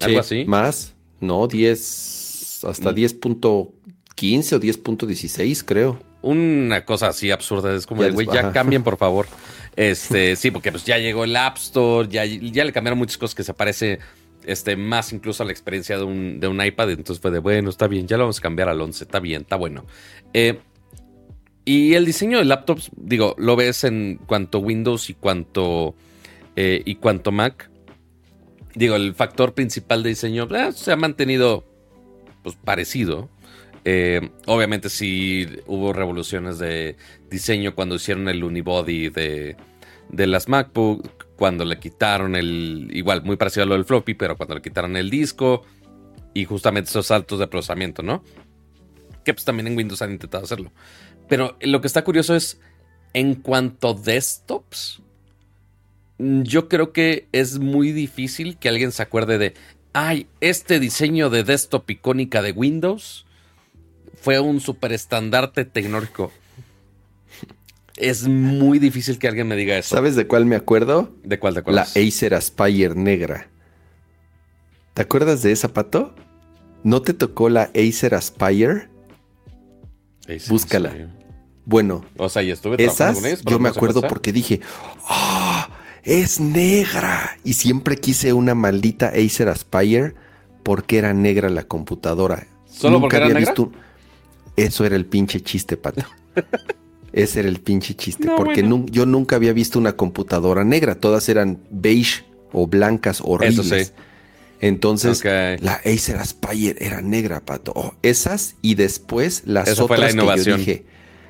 ¿Algo 0.01 0.19
así? 0.19 0.45
Más. 0.45 0.95
No, 1.19 1.47
10. 1.47 2.63
Hasta 2.67 2.93
10.15 2.93 3.21
mm. 3.21 4.55
o 4.55 4.59
10.16, 4.59 5.63
creo. 5.65 5.99
Una 6.21 6.85
cosa 6.85 7.09
así 7.09 7.31
absurda. 7.31 7.75
Es 7.75 7.85
como 7.85 8.03
güey, 8.09 8.27
ya 8.31 8.51
cambien, 8.53 8.83
por 8.83 8.97
favor. 8.97 9.27
Este, 9.75 10.35
sí, 10.35 10.51
porque 10.51 10.71
pues 10.71 10.85
ya 10.85 10.97
llegó 10.97 11.23
el 11.23 11.35
App 11.35 11.57
Store, 11.57 12.07
ya, 12.07 12.25
ya 12.25 12.63
le 12.63 12.71
cambiaron 12.71 12.97
muchas 12.99 13.17
cosas 13.17 13.35
que 13.35 13.43
se 13.43 13.53
parece 13.53 13.99
este, 14.45 14.75
más 14.75 15.11
incluso 15.13 15.43
a 15.43 15.45
la 15.45 15.51
experiencia 15.51 15.97
de 15.97 16.03
un, 16.03 16.39
de 16.39 16.47
un 16.47 16.63
iPad. 16.63 16.91
Entonces 16.91 17.21
fue 17.21 17.31
de, 17.31 17.39
bueno, 17.39 17.69
está 17.69 17.87
bien, 17.87 18.07
ya 18.07 18.17
lo 18.17 18.23
vamos 18.23 18.39
a 18.39 18.41
cambiar 18.41 18.69
al 18.69 18.79
11, 18.79 19.03
está 19.03 19.19
bien, 19.19 19.41
está 19.41 19.55
bueno. 19.55 19.85
Eh, 20.33 20.59
y 21.65 21.94
el 21.94 22.06
diseño 22.06 22.40
de 22.40 22.45
laptops, 22.45 22.91
digo, 22.95 23.35
lo 23.38 23.56
ves 23.56 23.84
en 23.84 24.19
cuanto 24.26 24.60
Windows 24.60 25.10
y 25.10 25.14
cuanto, 25.14 25.95
eh, 26.56 26.81
y 26.85 26.95
cuanto 26.95 27.31
Mac. 27.31 27.69
Digo, 28.76 28.95
el 28.95 29.14
factor 29.14 29.53
principal 29.53 30.03
de 30.03 30.10
diseño 30.10 30.48
eh, 30.56 30.72
se 30.73 30.91
ha 30.91 30.95
mantenido 30.95 31.65
pues, 32.44 32.56
parecido. 32.56 33.30
Eh, 33.85 34.30
obviamente 34.45 34.90
sí 34.90 35.48
hubo 35.68 35.94
revoluciones 35.94 36.57
de 36.57 36.95
diseño 37.30 37.76
cuando 37.76 37.95
hicieron 37.95 38.30
el 38.30 38.44
unibody 38.44 39.10
de, 39.10 39.57
de 40.10 40.27
las 40.27 40.48
MacBook, 40.48 41.27
cuando 41.35 41.65
le 41.65 41.80
quitaron 41.80 42.35
el, 42.35 42.90
igual 42.91 43.23
muy 43.23 43.35
parecido 43.35 43.64
a 43.64 43.68
lo 43.68 43.76
del 43.76 43.85
floppy, 43.85 44.14
pero 44.14 44.38
cuando 44.38 44.56
le 44.56 44.61
quitaron 44.61 44.95
el 44.95 45.10
disco 45.10 45.64
y 46.34 46.45
justamente 46.45 46.90
esos 46.90 47.07
saltos 47.07 47.40
de 47.40 47.48
procesamiento, 47.48 48.03
¿no? 48.03 48.23
Que 49.23 49.34
pues 49.34 49.45
también 49.45 49.68
en 49.68 49.77
Windows 49.77 50.02
han 50.02 50.11
intentado 50.11 50.44
hacerlo. 50.44 50.72
Pero 51.27 51.57
lo 51.61 51.81
que 51.81 51.87
está 51.87 52.03
curioso 52.03 52.35
es, 52.35 52.59
en 53.13 53.35
cuanto 53.35 53.89
a 53.89 53.93
desktops, 53.93 55.01
yo 56.17 56.69
creo 56.69 56.93
que 56.93 57.27
es 57.31 57.59
muy 57.59 57.91
difícil 57.91 58.57
que 58.57 58.69
alguien 58.69 58.91
se 58.91 59.03
acuerde 59.03 59.37
de, 59.37 59.53
ay, 59.93 60.27
este 60.41 60.79
diseño 60.79 61.29
de 61.29 61.43
desktop 61.43 61.89
icónica 61.89 62.41
de 62.41 62.51
Windows 62.51 63.25
fue 64.21 64.39
un 64.39 64.59
superestandarte 64.59 65.65
tecnológico. 65.65 66.31
Es 67.97 68.27
muy 68.27 68.79
difícil 68.79 69.19
que 69.19 69.27
alguien 69.27 69.47
me 69.47 69.55
diga 69.55 69.77
eso. 69.77 69.95
¿Sabes 69.95 70.15
de 70.15 70.25
cuál 70.25 70.45
me 70.45 70.55
acuerdo? 70.55 71.13
¿De 71.23 71.39
cuál? 71.39 71.53
¿De 71.53 71.61
cuál? 71.61 71.75
La 71.75 71.81
Acer 71.83 72.33
Aspire 72.33 72.95
negra. 72.95 73.49
¿Te 74.93 75.01
acuerdas 75.01 75.43
de 75.43 75.51
esa, 75.51 75.73
Pato? 75.73 76.15
¿No 76.83 77.01
te 77.01 77.13
tocó 77.13 77.49
la 77.49 77.69
Acer 77.75 78.15
Aspire? 78.15 78.89
Búscala. 80.49 80.93
Bueno, 81.65 82.03
o 82.17 82.27
sea, 82.29 82.41
estuve 82.41 82.83
esas, 82.83 83.41
yo 83.43 83.59
me 83.59 83.69
acuerdo 83.69 84.01
porque 84.01 84.33
dije, 84.33 84.59
¡Ah! 85.07 85.69
es 86.03 86.39
negra. 86.39 87.37
Y 87.43 87.53
siempre 87.53 87.97
quise 87.97 88.33
una 88.33 88.55
maldita 88.55 89.09
Acer 89.09 89.49
Aspire 89.49 90.13
porque 90.63 90.97
era 90.97 91.13
negra 91.13 91.49
la 91.49 91.63
computadora. 91.63 92.47
¿Solo 92.65 92.99
porque 92.99 93.17
era 93.17 93.27
negra? 93.27 93.39
visto. 93.41 93.71
Eso 94.55 94.85
era 94.85 94.95
el 94.95 95.05
pinche 95.05 95.41
chiste, 95.41 95.77
pato. 95.77 96.03
Ese 97.13 97.41
era 97.41 97.49
el 97.49 97.59
pinche 97.59 97.95
chiste. 97.95 98.27
porque 98.35 98.67
yo 98.91 99.05
nunca 99.05 99.35
había 99.35 99.53
visto 99.53 99.77
una 99.77 99.93
computadora 99.93 100.63
negra. 100.63 100.95
Todas 100.95 101.29
eran 101.29 101.59
beige 101.69 102.25
o 102.51 102.67
blancas 102.67 103.21
horribles. 103.23 103.71
Eso 103.71 103.85
sí. 103.85 103.91
Entonces, 104.64 105.22
la 105.26 105.81
Acer 105.84 106.15
Aspire 106.15 106.77
era 106.80 107.02
negra, 107.02 107.41
pato. 107.41 107.73
Oh, 107.76 107.95
esas 108.02 108.56
y 108.61 108.76
después 108.76 109.44
las 109.45 109.77
otras 109.77 110.15
que 110.15 110.38
yo 110.38 110.56
dije. 110.56 110.85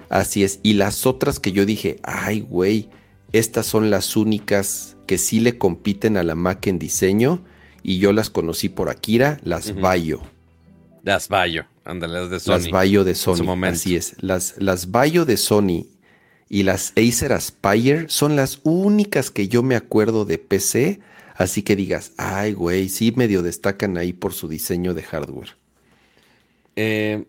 Así 0.10 0.44
es. 0.44 0.60
Y 0.62 0.74
las 0.74 1.08
otras 1.08 1.40
que 1.40 1.52
yo 1.52 1.66
dije, 1.66 1.98
ay, 2.04 2.42
güey, 2.42 2.90
estas 3.32 3.66
son 3.66 3.90
las 3.90 4.16
únicas 4.16 4.98
que 5.08 5.18
sí 5.18 5.40
le 5.40 5.58
compiten 5.58 6.16
a 6.18 6.22
la 6.22 6.36
Mac 6.36 6.68
en 6.68 6.78
diseño. 6.78 7.44
Y 7.82 7.98
yo 7.98 8.14
las 8.14 8.30
conocí 8.30 8.70
por 8.70 8.90
Akira, 8.90 9.40
las 9.44 9.74
Bayo. 9.74 10.22
Las 11.02 11.28
Bayo, 11.28 11.66
ándale, 11.86 12.14
las 12.14 12.30
de 12.30 12.40
Sony. 12.40 12.52
Las 12.52 12.70
Bayo 12.70 13.04
de 13.04 13.16
Sony. 13.16 13.64
Así 13.64 13.96
es. 13.96 14.16
Las, 14.22 14.54
las 14.60 14.92
Bayo 14.92 15.26
de 15.26 15.38
Sony 15.38 15.88
y 16.50 16.62
las 16.62 16.94
Acer 16.96 17.34
Aspire 17.34 18.06
son 18.10 18.36
las 18.36 18.60
únicas 18.62 19.32
que 19.32 19.48
yo 19.48 19.64
me 19.64 19.76
acuerdo 19.76 20.24
de 20.24 20.38
PC 20.38 21.00
Así 21.36 21.64
que 21.64 21.76
digas, 21.76 22.14
ay, 22.18 22.54
güey, 22.54 22.90
sí 22.90 23.12
medio 23.16 23.42
destacan 23.42 23.98
ahí 23.98 24.14
por 24.14 24.34
su 24.34 24.48
diseño 24.48 24.94
de 24.94 25.04
hardware. 25.04 25.56
Eh, 26.76 27.26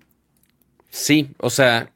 sí, 0.91 1.31
o 1.39 1.51
sea, 1.51 1.91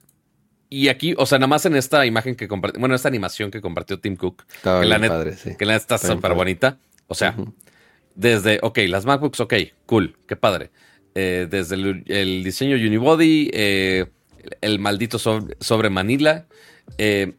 y 0.70 0.88
aquí, 0.88 1.14
o 1.16 1.26
sea, 1.26 1.38
nada 1.38 1.48
más 1.48 1.64
en 1.66 1.76
esta 1.76 2.04
imagen 2.04 2.34
que 2.34 2.48
compartió, 2.48 2.80
bueno, 2.80 2.94
esta 2.94 3.08
animación 3.08 3.50
que 3.50 3.60
compartió 3.60 4.00
Tim 4.00 4.16
Cook, 4.16 4.44
que, 4.62 4.84
la 4.84 4.98
padre, 5.00 5.36
sí. 5.36 5.56
que 5.56 5.64
la 5.64 5.76
está 5.76 5.96
súper 5.96 6.34
bonita. 6.34 6.78
O 7.06 7.14
sea, 7.14 7.34
desde, 8.14 8.58
ok, 8.62 8.78
las 8.88 9.06
MacBooks, 9.06 9.40
ok, 9.40 9.54
cool, 9.86 10.18
qué 10.26 10.36
padre. 10.36 10.70
Eh, 11.14 11.46
desde 11.50 11.74
el, 11.74 12.44
diseño 12.44 12.76
Unibody, 12.76 13.50
eh, 13.52 14.06
el 14.60 14.78
maldito 14.78 15.18
sobre, 15.18 15.90
Manila, 15.90 16.46
eh, 16.98 17.34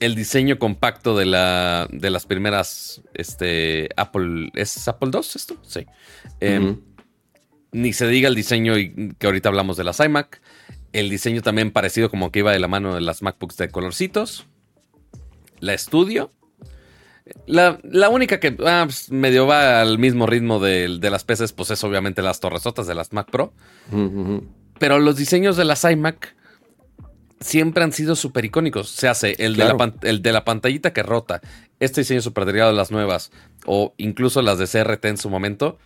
el 0.00 0.14
diseño 0.14 0.58
compacto 0.58 1.16
de, 1.16 1.26
la, 1.26 1.88
de 1.90 2.10
las 2.10 2.26
primeras 2.26 3.02
este, 3.14 3.88
Apple. 3.96 4.50
¿Es 4.54 4.86
Apple 4.88 5.10
II 5.12 5.20
esto? 5.34 5.56
Sí. 5.62 5.86
Em, 6.40 6.80
ni 7.72 7.92
se 7.92 8.06
diga 8.06 8.28
el 8.28 8.34
diseño 8.34 8.74
que 9.18 9.26
ahorita 9.26 9.48
hablamos 9.48 9.76
de 9.76 9.84
las 9.84 10.00
iMac. 10.00 10.40
El 10.92 11.10
diseño 11.10 11.42
también 11.42 11.70
parecido 11.70 12.08
como 12.10 12.30
que 12.30 12.40
iba 12.40 12.52
de 12.52 12.60
la 12.60 12.68
mano 12.68 12.94
de 12.94 13.00
las 13.00 13.22
MacBooks 13.22 13.56
de 13.56 13.68
colorcitos. 13.68 14.46
La 15.60 15.74
estudio. 15.74 16.32
La, 17.46 17.80
única 18.10 18.38
que 18.38 18.54
ah, 18.66 18.84
pues, 18.84 19.10
medio 19.10 19.46
va 19.46 19.80
al 19.80 19.98
mismo 19.98 20.26
ritmo 20.26 20.60
de, 20.60 20.98
las 21.00 21.24
PCs, 21.24 21.52
pues 21.52 21.70
es 21.70 21.82
obviamente 21.82 22.20
las 22.20 22.38
torresotas 22.38 22.86
de 22.86 22.94
las 22.94 23.12
Mac 23.12 23.30
Pro. 23.30 23.54
Pero 24.78 24.98
los 24.98 25.16
diseños 25.16 25.56
de 25.56 25.64
las 25.64 25.84
iMac 25.84 26.34
siempre 27.44 27.84
han 27.84 27.92
sido 27.92 28.16
súper 28.16 28.46
icónicos. 28.46 28.88
Se 28.88 29.06
hace 29.06 29.36
el, 29.38 29.56
de 29.56 29.64
la, 29.64 29.94
el 30.02 30.22
de 30.22 30.32
la 30.32 30.44
pantallita 30.44 30.94
que 30.94 31.02
rota, 31.02 31.42
este 31.78 32.00
diseño 32.00 32.22
súper 32.22 32.46
derivado 32.46 32.70
de 32.72 32.76
las 32.76 32.90
nuevas, 32.90 33.30
o 33.66 33.92
incluso 33.98 34.40
las 34.40 34.58
de 34.58 34.66
CRT 34.66 35.04
en 35.04 35.18
su 35.18 35.28
momento, 35.28 35.78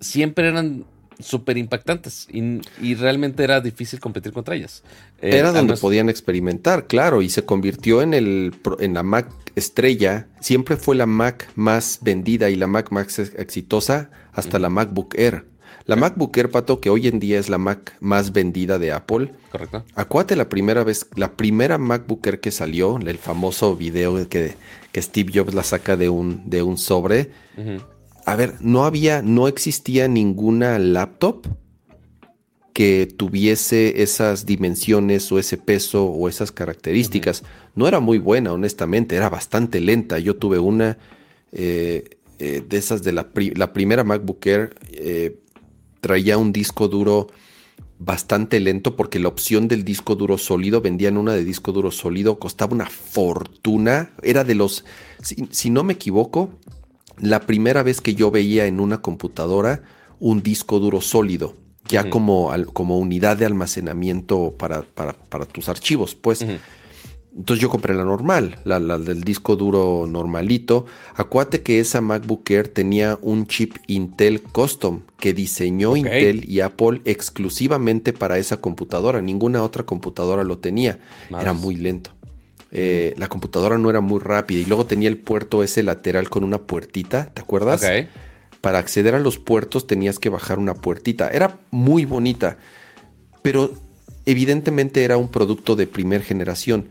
siempre 0.00 0.46
eran 0.46 0.84
súper 1.18 1.56
impactantes 1.56 2.28
y, 2.30 2.94
realmente 2.94 3.42
era 3.42 3.60
difícil 3.60 3.98
competir 3.98 4.32
contra 4.32 4.54
ellas. 4.54 4.84
Eh, 5.20 5.36
era 5.36 5.50
donde 5.50 5.76
podían 5.76 6.08
experimentar, 6.08 6.86
claro, 6.86 7.22
y 7.22 7.28
se 7.28 7.44
convirtió 7.44 8.02
en, 8.02 8.14
el, 8.14 8.54
en 8.78 8.94
la 8.94 9.02
Mac 9.02 9.28
estrella. 9.56 10.28
Siempre 10.40 10.76
fue 10.76 10.94
la 10.94 11.06
Mac 11.06 11.50
más 11.56 11.98
vendida 12.02 12.50
y 12.50 12.56
la 12.56 12.68
Mac 12.68 12.92
más 12.92 13.18
exitosa 13.18 14.10
hasta 14.32 14.60
la 14.60 14.68
MacBook 14.68 15.14
Air. 15.18 15.46
La 15.86 15.94
MacBook 15.94 16.36
Air, 16.36 16.50
Pato, 16.50 16.80
que 16.80 16.90
hoy 16.90 17.06
en 17.06 17.20
día 17.20 17.38
es 17.38 17.48
la 17.48 17.58
Mac 17.58 17.96
más 18.00 18.32
vendida 18.32 18.80
de 18.80 18.90
Apple. 18.90 19.32
Correcto. 19.52 19.84
Acuérdate 19.94 20.34
la 20.34 20.48
primera 20.48 20.82
vez, 20.82 21.06
la 21.14 21.36
primera 21.36 21.78
MacBook 21.78 22.26
Air 22.26 22.40
que 22.40 22.50
salió, 22.50 22.98
el 22.98 23.18
famoso 23.18 23.76
video 23.76 24.28
que, 24.28 24.54
que 24.90 25.00
Steve 25.00 25.30
Jobs 25.32 25.54
la 25.54 25.62
saca 25.62 25.96
de 25.96 26.08
un, 26.08 26.42
de 26.50 26.62
un 26.62 26.76
sobre. 26.76 27.30
a 28.24 28.34
ver, 28.34 28.54
no 28.60 28.84
había, 28.84 29.22
no 29.22 29.46
existía 29.46 30.08
ninguna 30.08 30.80
laptop 30.80 31.46
que 32.72 33.06
tuviese 33.06 34.02
esas 34.02 34.44
dimensiones 34.44 35.30
o 35.30 35.38
ese 35.38 35.56
peso 35.56 36.04
o 36.06 36.28
esas 36.28 36.50
características. 36.50 37.44
No 37.76 37.86
era 37.86 38.00
muy 38.00 38.18
buena, 38.18 38.52
honestamente, 38.52 39.14
era 39.14 39.30
bastante 39.30 39.80
lenta. 39.80 40.18
Yo 40.18 40.34
tuve 40.34 40.58
una 40.58 40.98
eh, 41.52 42.18
eh, 42.38 42.62
de 42.68 42.76
esas 42.76 43.02
de 43.02 43.12
la, 43.12 43.28
la 43.54 43.72
primera 43.72 44.04
MacBook 44.04 44.44
Air, 44.44 44.74
eh, 44.92 45.38
traía 46.00 46.38
un 46.38 46.52
disco 46.52 46.88
duro 46.88 47.28
bastante 47.98 48.60
lento 48.60 48.94
porque 48.96 49.18
la 49.18 49.28
opción 49.28 49.68
del 49.68 49.84
disco 49.84 50.14
duro 50.16 50.38
sólido, 50.38 50.80
vendían 50.80 51.16
una 51.16 51.32
de 51.32 51.44
disco 51.44 51.72
duro 51.72 51.90
sólido, 51.90 52.38
costaba 52.38 52.74
una 52.74 52.86
fortuna. 52.86 54.12
Era 54.22 54.44
de 54.44 54.54
los, 54.54 54.84
si 55.50 55.70
no 55.70 55.82
me 55.84 55.94
equivoco, 55.94 56.50
la 57.18 57.40
primera 57.40 57.82
vez 57.82 58.00
que 58.00 58.14
yo 58.14 58.30
veía 58.30 58.66
en 58.66 58.80
una 58.80 59.00
computadora 59.00 59.82
un 60.18 60.42
disco 60.42 60.78
duro 60.78 61.00
sólido 61.00 61.56
ya 61.88 62.10
como, 62.10 62.52
como 62.72 62.98
unidad 62.98 63.36
de 63.36 63.46
almacenamiento 63.46 64.54
para, 64.58 64.82
para, 64.82 65.46
tus 65.46 65.68
archivos, 65.68 66.14
pues. 66.14 66.44
Entonces 67.36 67.60
yo 67.60 67.68
compré 67.68 67.94
la 67.94 68.04
normal, 68.04 68.58
la, 68.64 68.80
del 68.98 69.22
disco 69.22 69.56
duro 69.56 70.06
normalito. 70.08 70.86
Acuate 71.14 71.62
que 71.62 71.80
esa 71.80 72.00
MacBook 72.00 72.50
Air 72.50 72.68
tenía 72.68 73.18
un 73.20 73.46
chip 73.46 73.76
Intel 73.86 74.42
Custom 74.42 75.02
que 75.18 75.34
diseñó 75.34 75.96
Intel 75.96 76.48
y 76.48 76.60
Apple 76.60 77.02
exclusivamente 77.04 78.14
para 78.14 78.38
esa 78.38 78.56
computadora. 78.58 79.20
Ninguna 79.20 79.62
otra 79.62 79.84
computadora 79.84 80.44
lo 80.44 80.58
tenía. 80.58 80.98
Era 81.28 81.52
muy 81.52 81.76
lento. 81.76 82.10
Eh, 82.72 83.14
la 83.18 83.28
computadora 83.28 83.76
no 83.76 83.90
era 83.90 84.00
muy 84.00 84.20
rápida 84.20 84.60
y 84.60 84.64
luego 84.64 84.86
tenía 84.86 85.08
el 85.08 85.18
puerto 85.18 85.62
ese 85.62 85.82
lateral 85.82 86.30
con 86.30 86.42
una 86.42 86.58
puertita, 86.58 87.26
¿te 87.32 87.42
acuerdas? 87.42 87.84
para 88.60 88.80
acceder 88.80 89.14
a 89.14 89.20
los 89.20 89.38
puertos 89.38 89.86
tenías 89.86 90.18
que 90.18 90.28
bajar 90.28 90.58
una 90.58 90.74
puertita. 90.74 91.28
Era 91.28 91.60
muy 91.70 92.04
bonita, 92.04 92.58
pero 93.40 93.70
evidentemente 94.24 95.04
era 95.04 95.16
un 95.16 95.28
producto 95.28 95.76
de 95.76 95.86
primer 95.86 96.22
generación. 96.22 96.88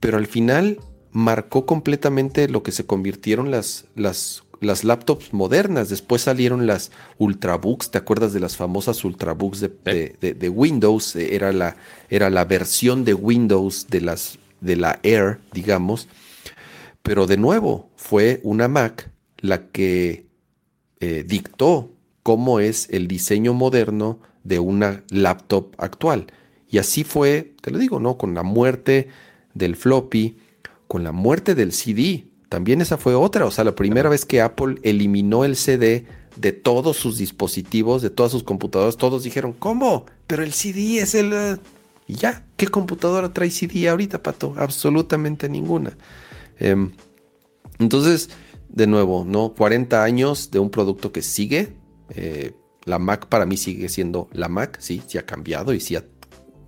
Pero 0.00 0.18
al 0.18 0.26
final 0.26 0.78
marcó 1.10 1.66
completamente 1.66 2.48
lo 2.48 2.62
que 2.62 2.72
se 2.72 2.86
convirtieron 2.86 3.50
las, 3.50 3.86
las, 3.94 4.44
las 4.60 4.84
laptops 4.84 5.32
modernas. 5.32 5.88
Después 5.88 6.22
salieron 6.22 6.66
las 6.66 6.90
Ultrabooks, 7.18 7.90
¿te 7.90 7.98
acuerdas 7.98 8.32
de 8.32 8.40
las 8.40 8.56
famosas 8.56 9.04
Ultrabooks 9.04 9.60
de, 9.60 10.16
de, 10.20 10.48
Windows? 10.48 11.16
Era 11.16 11.52
la, 11.52 11.76
era 12.08 12.30
la 12.30 12.44
versión 12.44 13.04
de 13.04 13.14
Windows 13.14 13.88
de, 13.88 14.00
las, 14.00 14.38
de 14.60 14.76
la 14.76 15.00
Air, 15.02 15.40
digamos. 15.52 16.08
Pero 17.02 17.26
de 17.26 17.36
nuevo, 17.36 17.90
fue 17.96 18.40
una 18.42 18.68
Mac 18.68 19.10
la 19.38 19.68
que 19.68 20.26
eh, 21.00 21.24
dictó 21.26 21.92
cómo 22.22 22.60
es 22.60 22.88
el 22.90 23.08
diseño 23.08 23.54
moderno 23.54 24.20
de 24.44 24.58
una 24.58 25.04
laptop 25.10 25.74
actual. 25.78 26.26
Y 26.68 26.78
así 26.78 27.04
fue, 27.04 27.54
te 27.62 27.70
lo 27.70 27.78
digo, 27.78 28.00
¿no? 28.00 28.18
Con 28.18 28.34
la 28.34 28.42
muerte 28.42 29.08
del 29.58 29.76
floppy, 29.76 30.38
con 30.86 31.04
la 31.04 31.12
muerte 31.12 31.54
del 31.54 31.72
CD. 31.72 32.26
También 32.48 32.80
esa 32.80 32.96
fue 32.96 33.14
otra. 33.14 33.44
O 33.44 33.50
sea, 33.50 33.64
la 33.64 33.74
primera 33.74 34.08
vez 34.08 34.24
que 34.24 34.40
Apple 34.40 34.76
eliminó 34.82 35.44
el 35.44 35.56
CD 35.56 36.06
de 36.36 36.52
todos 36.52 36.96
sus 36.96 37.18
dispositivos, 37.18 38.00
de 38.00 38.10
todas 38.10 38.32
sus 38.32 38.44
computadoras, 38.44 38.96
todos 38.96 39.24
dijeron, 39.24 39.52
¿cómo? 39.52 40.06
Pero 40.26 40.42
el 40.42 40.52
CD 40.52 41.00
es 41.00 41.14
el... 41.14 41.32
Eh". 41.32 41.56
Y 42.06 42.14
ya, 42.14 42.46
¿qué 42.56 42.68
computadora 42.68 43.34
trae 43.34 43.50
CD 43.50 43.88
ahorita, 43.88 44.22
Pato? 44.22 44.54
Absolutamente 44.56 45.48
ninguna. 45.48 45.94
Em, 46.58 46.92
entonces, 47.78 48.30
de 48.68 48.86
nuevo, 48.86 49.26
¿no? 49.26 49.52
40 49.54 50.02
años 50.02 50.50
de 50.50 50.58
un 50.58 50.70
producto 50.70 51.12
que 51.12 51.20
sigue. 51.20 51.74
Eh, 52.10 52.54
la 52.84 52.98
Mac 52.98 53.26
para 53.26 53.44
mí 53.44 53.58
sigue 53.58 53.90
siendo 53.90 54.28
la 54.32 54.48
Mac, 54.48 54.78
sí, 54.80 55.02
sí 55.06 55.18
ha 55.18 55.26
cambiado 55.26 55.74
y 55.74 55.80
sí 55.80 55.96
ha 55.96 56.04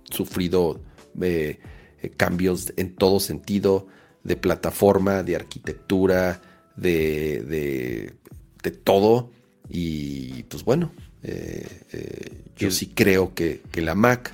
sufrido 0.03 0.79
eh, 1.19 1.59
eh, 2.01 2.09
cambios 2.09 2.73
en 2.77 2.95
todo 2.95 3.19
sentido, 3.19 3.87
de 4.23 4.35
plataforma, 4.35 5.23
de 5.23 5.35
arquitectura, 5.35 6.41
de, 6.75 8.13
de, 8.61 8.71
todo. 8.71 9.31
Y 9.69 10.43
pues 10.43 10.63
bueno, 10.63 10.91
yo 12.57 12.71
sí 12.71 12.91
creo 12.93 13.33
que, 13.33 13.61
la 13.75 13.95
Mac 13.95 14.33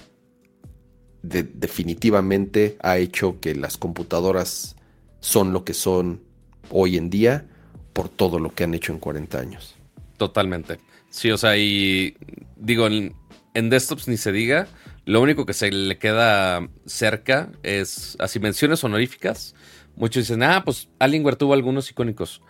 definitivamente 1.22 2.78
ha 2.82 2.98
hecho 2.98 3.40
que 3.40 3.56
las 3.56 3.78
computadoras 3.78 4.76
son 5.20 5.54
lo 5.54 5.64
que 5.64 5.74
son 5.74 6.22
hoy 6.70 6.98
en 6.98 7.10
día 7.10 7.46
por 7.94 8.10
todo 8.10 8.40
lo 8.40 8.54
que 8.54 8.64
han 8.64 8.74
hecho 8.74 8.94
en 8.94 9.00
40 9.00 9.40
años. 9.40 9.76
Totalmente. 10.18 10.80
Sí, 11.10 11.32
o 11.32 11.38
sea, 11.38 11.58
y 11.58 12.16
digo, 12.56 12.88
en, 12.88 13.70
desktops 13.70 14.08
ni 14.08 14.18
se 14.18 14.32
diga, 14.32 14.68
lo 15.08 15.22
único 15.22 15.46
que 15.46 15.54
se 15.54 15.72
le 15.72 15.98
queda 15.98 16.68
cerca 16.86 17.48
es 17.64 18.18
así 18.20 18.42
menciones 18.42 18.84
honoríficas. 18.84 19.56
Muchos 19.96 20.24
dicen, 20.24 20.44
ah, 20.44 20.64
pues 20.66 20.90
Alienware 21.00 21.38
tuvo 21.38 21.54
algunos 21.54 21.90
icónicos. 21.90 22.42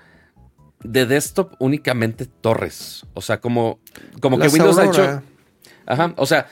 De 0.84 1.06
desktop 1.06 1.54
únicamente 1.60 2.26
torres. 2.26 3.06
O 3.14 3.22
sea, 3.22 3.40
como, 3.42 3.80
como 4.22 4.40
que 4.40 4.48
Windows 4.48 4.80
ha 4.80 4.86
hecho. 4.86 5.22
Ajá. 5.86 6.16
O 6.18 6.26
sea, 6.26 6.48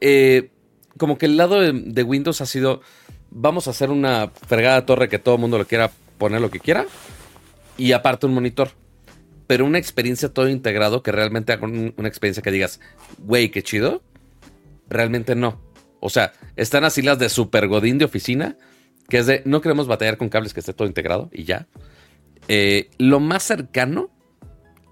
eh, 0.00 0.50
como 0.96 1.18
que 1.18 1.26
el 1.26 1.36
lado 1.36 1.60
de, 1.60 1.72
de, 1.72 2.02
Windows 2.02 2.40
ha 2.40 2.46
sido. 2.46 2.80
Vamos 3.30 3.68
a 3.68 3.72
hacer 3.72 3.90
una 3.90 4.32
fregada 4.48 4.86
torre 4.86 5.10
que 5.10 5.18
todo 5.18 5.34
el 5.34 5.40
mundo 5.42 5.58
lo 5.58 5.66
quiera 5.66 5.90
poner 6.16 6.40
lo 6.40 6.50
que 6.50 6.60
quiera 6.60 6.86
y 7.76 7.92
aparte 7.92 8.24
un 8.24 8.32
monitor. 8.32 8.70
Pero 9.46 9.66
una 9.66 9.76
experiencia 9.76 10.30
todo 10.30 10.48
integrado 10.48 11.02
que 11.02 11.12
realmente 11.12 11.52
haga 11.52 11.66
una 11.66 12.08
experiencia 12.08 12.42
que 12.42 12.50
digas, 12.50 12.80
güey, 13.18 13.50
qué 13.50 13.62
chido. 13.62 14.02
Realmente 14.92 15.34
no. 15.34 15.60
O 16.00 16.10
sea, 16.10 16.32
están 16.56 16.84
así 16.84 17.02
las 17.02 17.18
de 17.18 17.28
super 17.28 17.68
godín 17.68 17.98
de 17.98 18.04
oficina, 18.04 18.56
que 19.08 19.18
es 19.18 19.26
de 19.26 19.42
no 19.44 19.60
queremos 19.60 19.86
batallar 19.86 20.16
con 20.16 20.28
cables 20.28 20.52
que 20.52 20.60
esté 20.60 20.72
todo 20.72 20.88
integrado 20.88 21.30
y 21.32 21.44
ya. 21.44 21.66
Eh, 22.48 22.90
lo 22.98 23.20
más 23.20 23.44
cercano 23.44 24.10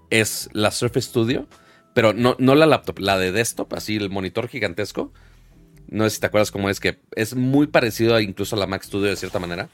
es 0.09 0.49
la 0.53 0.71
Surface 0.71 1.09
Studio, 1.09 1.47
pero 1.93 2.13
no, 2.13 2.35
no 2.39 2.55
la 2.55 2.65
laptop, 2.65 2.99
la 2.99 3.17
de 3.17 3.31
desktop, 3.31 3.73
así 3.73 3.97
el 3.97 4.09
monitor 4.09 4.47
gigantesco. 4.47 5.11
No 5.87 6.05
sé 6.05 6.11
si 6.11 6.21
te 6.21 6.27
acuerdas 6.27 6.51
cómo 6.51 6.69
es 6.69 6.79
que 6.79 6.99
es 7.15 7.35
muy 7.35 7.67
parecido 7.67 8.15
a 8.15 8.21
incluso 8.21 8.55
a 8.55 8.59
la 8.59 8.67
Mac 8.67 8.83
Studio 8.83 9.09
de 9.09 9.17
cierta 9.17 9.39
manera 9.39 9.69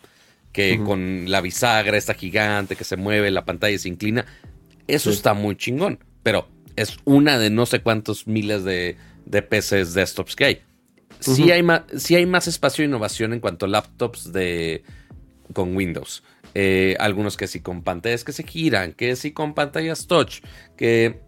que 0.52 0.82
con 0.84 1.30
la 1.30 1.42
bisagra 1.42 1.98
esta 1.98 2.16
gigante 2.16 2.76
que 2.76 2.84
se 2.84 2.98
mueve, 2.98 3.30
la 3.30 3.46
pantalla 3.46 3.78
se 3.78 3.90
inclina. 3.90 4.26
Eso 4.88 5.12
está 5.12 5.36
muy 5.36 5.56
chingón, 5.56 6.04
pero 6.24 6.48
es 6.76 6.98
una 7.06 7.38
de 7.38 7.52
no 7.52 7.68
sé 7.68 7.82
cuántos 7.82 8.26
miles 8.26 8.64
de, 8.64 8.98
de 9.30 9.42
PCs 9.42 9.94
desktops 9.94 10.36
que 10.36 10.46
hay. 10.46 10.62
sí, 11.20 11.52
hay 11.52 11.64
hay 12.16 12.26
más 12.26 12.48
espacio 12.48 12.84
de 12.84 12.88
innovación 12.88 13.34
en 13.34 13.40
cuanto 13.40 13.66
a 13.66 13.70
laptops 13.70 14.32
de, 14.32 14.84
con 15.54 15.76
Windows. 15.76 16.24
Eh, 16.54 16.96
algunos 17.00 17.38
que 17.38 17.48
sí 17.48 17.60
con 17.60 17.84
pantallas 17.84 18.24
que 18.24 18.32
se 18.32 18.44
giran, 18.44 18.94
que 18.94 19.16
sí 19.16 19.32
con 19.32 19.54
pantallas 19.54 20.08
touch, 20.08 20.42
que 20.76 21.20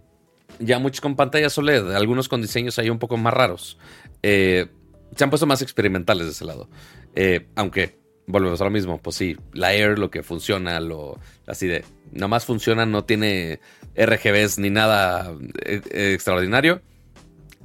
ya 0.59 0.79
muchos 0.79 1.01
con 1.01 1.15
pantallas 1.15 1.57
OLED, 1.57 1.91
algunos 1.91 2.27
con 2.27 2.41
diseños 2.41 2.79
ahí 2.79 2.89
un 2.89 2.99
poco 2.99 3.17
más 3.17 3.33
raros. 3.33 3.77
Eh, 4.23 4.67
se 5.15 5.23
han 5.23 5.29
puesto 5.29 5.45
más 5.45 5.61
experimentales 5.61 6.25
de 6.25 6.31
ese 6.31 6.45
lado. 6.45 6.69
Eh, 7.15 7.47
aunque 7.55 7.99
volvemos 8.27 8.61
a 8.61 8.63
lo 8.63 8.71
mismo, 8.71 8.99
pues 8.99 9.17
sí, 9.17 9.37
la 9.53 9.73
Air 9.73 9.99
lo 9.99 10.09
que 10.09 10.23
funciona, 10.23 10.79
lo 10.79 11.19
así 11.47 11.67
de, 11.67 11.83
nomás 12.11 12.45
funciona, 12.45 12.85
no 12.85 13.05
tiene 13.05 13.59
RGBs 13.95 14.59
ni 14.59 14.69
nada 14.69 15.35
extraordinario. 15.63 16.81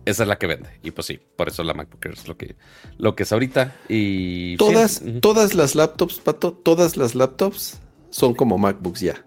Esa 0.05 0.25
es 0.25 0.29
la 0.29 0.37
que 0.39 0.47
vende. 0.47 0.69
Y 0.83 0.91
pues 0.91 1.07
sí, 1.07 1.19
por 1.37 1.49
eso 1.49 1.63
la 1.63 1.75
MacBook 1.75 2.05
Air 2.05 2.15
es 2.15 2.29
lo 2.29 2.37
que, 2.37 2.57
lo 2.99 3.17
que 3.17 3.23
es 3.23 3.33
ahorita. 3.33 3.77
Y 3.89 4.57
todas, 4.57 5.03
todas 5.21 5.55
las 5.55 5.75
laptops, 5.75 6.19
Pato, 6.19 6.53
todas 6.53 6.97
las 6.97 7.15
laptops 7.15 7.79
son 8.11 8.35
como 8.35 8.59
MacBooks 8.59 9.01
ya. 9.01 9.27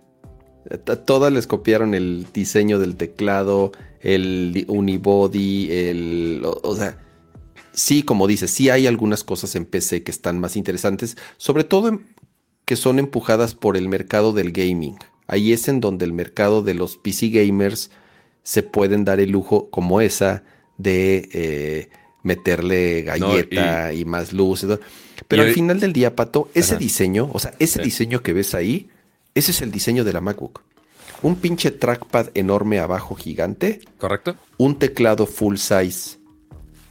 todas 1.05 1.33
les 1.33 1.47
copiaron 1.47 1.93
el 1.93 2.27
diseño 2.33 2.79
del 2.79 2.95
teclado, 2.95 3.71
el 4.01 4.65
unibody, 4.67 5.71
el. 5.71 6.41
o 6.43 6.75
sea, 6.75 6.97
sí, 7.73 8.03
como 8.03 8.27
dices, 8.27 8.51
sí 8.51 8.69
hay 8.69 8.87
algunas 8.87 9.23
cosas 9.23 9.55
en 9.55 9.65
PC 9.65 10.03
que 10.03 10.11
están 10.11 10.39
más 10.39 10.55
interesantes, 10.55 11.17
sobre 11.37 11.63
todo 11.63 11.99
que 12.65 12.75
son 12.75 12.99
empujadas 12.99 13.55
por 13.55 13.77
el 13.77 13.87
mercado 13.87 14.33
del 14.33 14.51
gaming. 14.51 14.97
Ahí 15.25 15.53
es 15.53 15.67
en 15.67 15.79
donde 15.79 16.05
el 16.05 16.13
mercado 16.13 16.61
de 16.61 16.73
los 16.73 16.97
PC 16.97 17.29
gamers 17.29 17.91
se 18.43 18.63
pueden 18.63 19.05
dar 19.05 19.19
el 19.19 19.31
lujo 19.31 19.69
como 19.69 20.01
esa 20.01 20.43
de 20.77 21.29
eh, 21.33 21.89
meterle 22.23 23.03
galleta 23.03 23.93
y, 23.93 24.05
más 24.05 24.33
luz. 24.33 24.65
Pero 25.27 25.43
al 25.43 25.53
final 25.53 25.79
del 25.79 25.93
día, 25.93 26.15
Pato, 26.15 26.49
ese 26.53 26.77
diseño, 26.77 27.29
o 27.33 27.39
sea, 27.39 27.53
ese 27.59 27.81
diseño 27.81 28.21
que 28.21 28.33
ves 28.33 28.53
ahí, 28.53 28.89
ese 29.35 29.51
es 29.51 29.61
el 29.61 29.71
diseño 29.71 30.03
de 30.03 30.13
la 30.13 30.21
MacBook. 30.21 30.61
Un 31.23 31.35
pinche 31.35 31.71
trackpad 31.71 32.29
enorme 32.35 32.79
abajo 32.79 33.15
gigante. 33.15 33.81
Correcto. 33.97 34.35
Un 34.57 34.77
teclado 34.77 35.25
full 35.25 35.57
size 35.57 36.17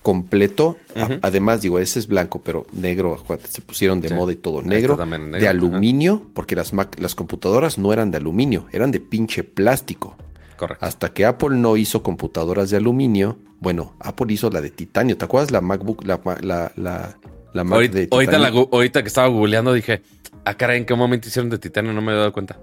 completo. 0.07 0.77
además, 1.21 1.63
digo, 1.63 1.81
ese 1.81 1.99
es 1.99 2.07
blanco, 2.07 2.41
pero 2.41 2.65
negro, 2.71 3.21
se 3.49 3.61
pusieron 3.61 4.01
de 4.01 4.11
moda 4.11 4.33
y 4.33 4.37
todo 4.37 4.63
negro, 4.63 4.97
de 4.97 5.49
aluminio, 5.49 6.23
porque 6.33 6.55
las, 6.55 6.73
las 6.73 7.17
computadoras 7.17 7.77
no 7.77 7.93
eran 7.93 8.13
de 8.13 8.19
aluminio, 8.19 8.67
eran 8.71 8.93
de 8.93 9.01
pinche 9.01 9.43
plástico. 9.43 10.17
Correcto. 10.57 10.85
Hasta 10.85 11.12
que 11.12 11.24
Apple 11.24 11.57
no 11.57 11.77
hizo 11.77 12.03
computadoras 12.03 12.70
de 12.70 12.78
aluminio. 12.78 13.39
Bueno, 13.61 13.95
Apple 14.01 14.33
hizo 14.33 14.51
la 14.51 14.61
de 14.61 14.70
titanio. 14.70 15.16
¿Te 15.16 15.24
acuerdas 15.24 15.51
la 15.51 15.61
MacBook, 15.61 16.05
la, 16.05 16.20
la, 16.41 16.73
la, 16.77 17.19
la 17.53 17.65
Mac 17.65 17.74
ahorita, 17.74 17.95
de 17.99 18.07
titanio? 18.07 18.69
ahorita, 18.73 19.03
que 19.03 19.09
estaba 19.09 19.28
googleando 19.28 19.73
dije, 19.73 20.03
ah, 20.45 20.55
caray, 20.55 20.78
¿en 20.78 20.87
qué 20.87 20.95
momento 20.95 21.28
hicieron 21.28 21.51
de 21.51 21.59
titanio? 21.59 21.93
No 21.93 22.01
me 22.01 22.12
había 22.12 22.20
dado 22.20 22.33
cuenta. 22.33 22.59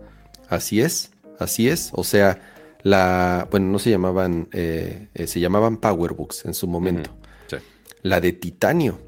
Así 0.49 0.81
es, 0.81 1.11
así 1.39 1.67
es. 1.69 1.89
O 1.93 2.03
sea, 2.03 2.39
la, 2.83 3.47
bueno, 3.49 3.67
no 3.71 3.79
se 3.79 3.89
llamaban, 3.89 4.47
eh, 4.51 5.07
eh, 5.13 5.27
se 5.27 5.39
llamaban 5.39 5.77
PowerBooks 5.77 6.45
en 6.45 6.53
su 6.53 6.67
momento. 6.67 7.11
Sí. 7.47 7.57
La 8.01 8.19
de 8.21 8.33
titanio. 8.33 8.99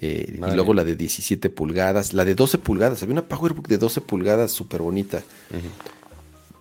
eh, 0.00 0.26
y 0.34 0.54
luego 0.54 0.74
la 0.74 0.84
de 0.84 0.96
17 0.96 1.48
pulgadas, 1.50 2.12
la 2.12 2.24
de 2.24 2.34
12 2.34 2.58
pulgadas. 2.58 3.02
Había 3.02 3.14
una 3.14 3.28
PowerBook 3.28 3.68
de 3.68 3.78
12 3.78 4.00
pulgadas 4.02 4.50
súper 4.52 4.82
bonita. 4.82 5.22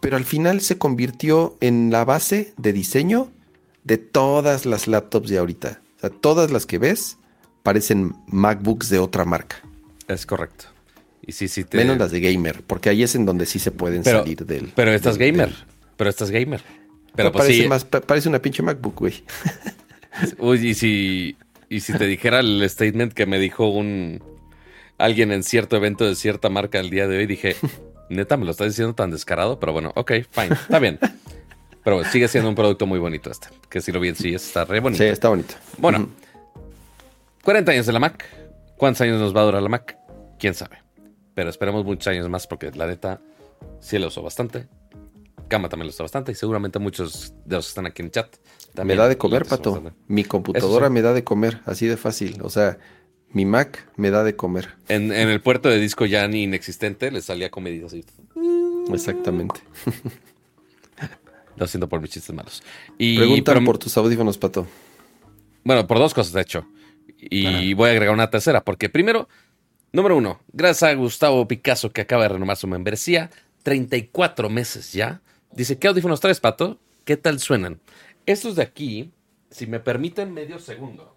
Pero 0.03 0.17
al 0.17 0.25
final 0.25 0.61
se 0.61 0.77
convirtió 0.77 1.57
en 1.61 1.89
la 1.91 2.05
base 2.05 2.53
de 2.57 2.73
diseño 2.73 3.31
de 3.83 3.97
todas 3.97 4.65
las 4.65 4.87
laptops 4.87 5.29
de 5.29 5.37
ahorita. 5.39 5.81
O 5.97 5.99
sea, 6.01 6.09
todas 6.09 6.51
las 6.51 6.65
que 6.65 6.77
ves 6.77 7.17
parecen 7.63 8.13
MacBooks 8.27 8.89
de 8.89 8.99
otra 8.99 9.25
marca. 9.25 9.57
Es 10.07 10.25
correcto. 10.25 10.65
Y 11.25 11.31
sí, 11.31 11.47
sí 11.47 11.63
te... 11.63 11.77
Menos 11.77 11.97
las 11.97 12.11
de 12.11 12.19
gamer, 12.19 12.61
porque 12.67 12.89
ahí 12.89 13.01
es 13.01 13.15
en 13.15 13.25
donde 13.25 13.45
sí 13.45 13.57
se 13.59 13.71
pueden 13.71 14.03
pero, 14.03 14.19
salir 14.19 14.45
del. 14.45 14.73
Pero 14.75 14.91
estás 14.91 15.17
del- 15.17 15.31
gamer. 15.31 15.49
del- 15.49 15.65
Pero 15.95 16.09
estás 16.09 16.29
gamer. 16.31 16.61
Pero 17.15 17.29
No, 17.29 17.31
pues 17.31 17.45
parece, 17.45 17.61
sí. 17.63 17.67
más, 17.69 17.85
pa- 17.85 18.01
parece 18.01 18.27
una 18.27 18.41
pinche 18.41 18.61
MacBook, 18.61 18.99
güey. 18.99 19.23
Uy, 20.39 20.67
y 20.67 20.73
si, 20.73 21.37
y 21.69 21.79
si 21.79 21.93
te 21.93 22.05
dijera 22.07 22.41
el 22.41 22.67
statement 22.69 23.13
que 23.13 23.25
me 23.25 23.39
dijo 23.39 23.69
un 23.69 24.21
alguien 24.97 25.31
en 25.31 25.43
cierto 25.43 25.75
evento 25.77 26.05
de 26.05 26.15
cierta 26.15 26.49
marca 26.49 26.79
el 26.79 26.89
día 26.89 27.07
de 27.07 27.17
hoy, 27.17 27.25
dije, 27.25 27.55
neta, 28.13 28.37
me 28.37 28.45
lo 28.45 28.51
estás 28.51 28.67
diciendo 28.67 28.93
tan 28.93 29.11
descarado, 29.11 29.59
pero 29.59 29.73
bueno, 29.73 29.91
ok, 29.95 30.11
fine, 30.29 30.53
está 30.53 30.79
bien. 30.79 30.99
Pero 31.83 32.03
sigue 32.05 32.27
siendo 32.29 32.49
un 32.49 32.55
producto 32.55 32.85
muy 32.85 32.97
bonito 32.99 33.29
este, 33.29 33.49
que 33.69 33.81
si 33.81 33.91
lo 33.91 33.99
vi 33.99 34.09
en 34.09 34.15
sí 34.15 34.33
está 34.33 34.63
re 34.65 34.79
bonito. 34.79 35.03
Sí, 35.03 35.09
está 35.09 35.29
bonito. 35.29 35.55
Bueno, 35.77 35.99
Ujú. 35.99 36.09
40 37.43 37.71
años 37.71 37.85
de 37.85 37.93
la 37.93 37.99
Mac. 37.99 38.25
¿Cuántos 38.77 39.01
años 39.01 39.19
nos 39.19 39.35
va 39.35 39.41
a 39.41 39.43
durar 39.45 39.61
la 39.61 39.69
Mac? 39.69 39.97
¿Quién 40.39 40.53
sabe? 40.53 40.77
Pero 41.33 41.49
esperemos 41.49 41.83
muchos 41.83 42.07
años 42.07 42.27
más 42.29 42.47
porque 42.47 42.71
la 42.71 42.87
neta 42.87 43.19
sí 43.79 43.97
la 43.99 44.07
uso 44.07 44.21
bastante. 44.21 44.67
Cama 45.49 45.67
también 45.69 45.87
la 45.87 45.91
usa 45.91 46.03
bastante 46.03 46.31
y 46.31 46.35
seguramente 46.35 46.79
muchos 46.79 47.33
de 47.45 47.57
los 47.57 47.65
que 47.65 47.69
están 47.69 47.85
aquí 47.85 48.01
en 48.01 48.11
chat 48.11 48.27
Me 48.37 48.73
también 48.73 48.97
da 48.99 49.07
de 49.09 49.17
comer, 49.17 49.45
pato. 49.45 49.73
bastante. 49.73 49.97
Mi 50.07 50.23
computadora 50.23 50.87
sí. 50.87 50.93
me 50.93 51.01
da 51.01 51.13
de 51.13 51.23
comer, 51.23 51.59
así 51.65 51.85
de 51.87 51.97
fácil. 51.97 52.39
O 52.43 52.49
sea, 52.49 52.77
mi 53.33 53.45
Mac 53.45 53.87
me 53.97 54.09
da 54.11 54.23
de 54.23 54.35
comer. 54.35 54.69
En, 54.87 55.11
en 55.11 55.29
el 55.29 55.41
puerto 55.41 55.69
de 55.69 55.79
disco 55.79 56.05
ya 56.05 56.27
ni 56.27 56.43
inexistente 56.43 57.11
le 57.11 57.21
salía 57.21 57.49
comedido 57.51 57.87
así. 57.87 58.05
Exactamente. 58.91 59.59
Lo 61.55 61.67
siento 61.67 61.87
por 61.87 62.01
mis 62.01 62.09
chistes 62.11 62.33
malos. 62.35 62.63
Y, 62.97 63.17
Preguntan 63.17 63.55
pero- 63.55 63.65
por 63.65 63.77
tus 63.77 63.95
audífonos, 63.97 64.37
pato. 64.37 64.65
Bueno, 65.63 65.85
por 65.87 65.97
dos 65.99 66.13
cosas, 66.13 66.33
de 66.33 66.41
hecho. 66.41 66.65
Y 67.19 67.73
voy 67.73 67.89
a 67.89 67.91
agregar 67.93 68.13
una 68.13 68.29
tercera, 68.29 68.63
porque 68.65 68.89
primero, 68.89 69.29
número 69.93 70.17
uno, 70.17 70.41
gracias 70.51 70.91
a 70.91 70.93
Gustavo 70.95 71.47
Picasso 71.47 71.91
que 71.91 72.01
acaba 72.01 72.23
de 72.23 72.29
renovar 72.29 72.57
su 72.57 72.67
membresía, 72.67 73.29
34 73.63 74.49
meses 74.49 74.91
ya. 74.91 75.21
Dice, 75.53 75.77
¿qué 75.77 75.87
audífonos 75.87 76.19
traes, 76.19 76.39
Pato? 76.41 76.79
¿Qué 77.05 77.15
tal 77.15 77.39
suenan? 77.39 77.79
Estos 78.25 78.55
de 78.57 78.63
aquí, 78.63 79.11
si 79.51 79.67
me 79.67 79.79
permiten 79.79 80.33
medio 80.33 80.59
segundo. 80.59 81.12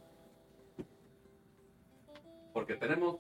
Porque 2.57 2.75
tenemos... 2.75 3.17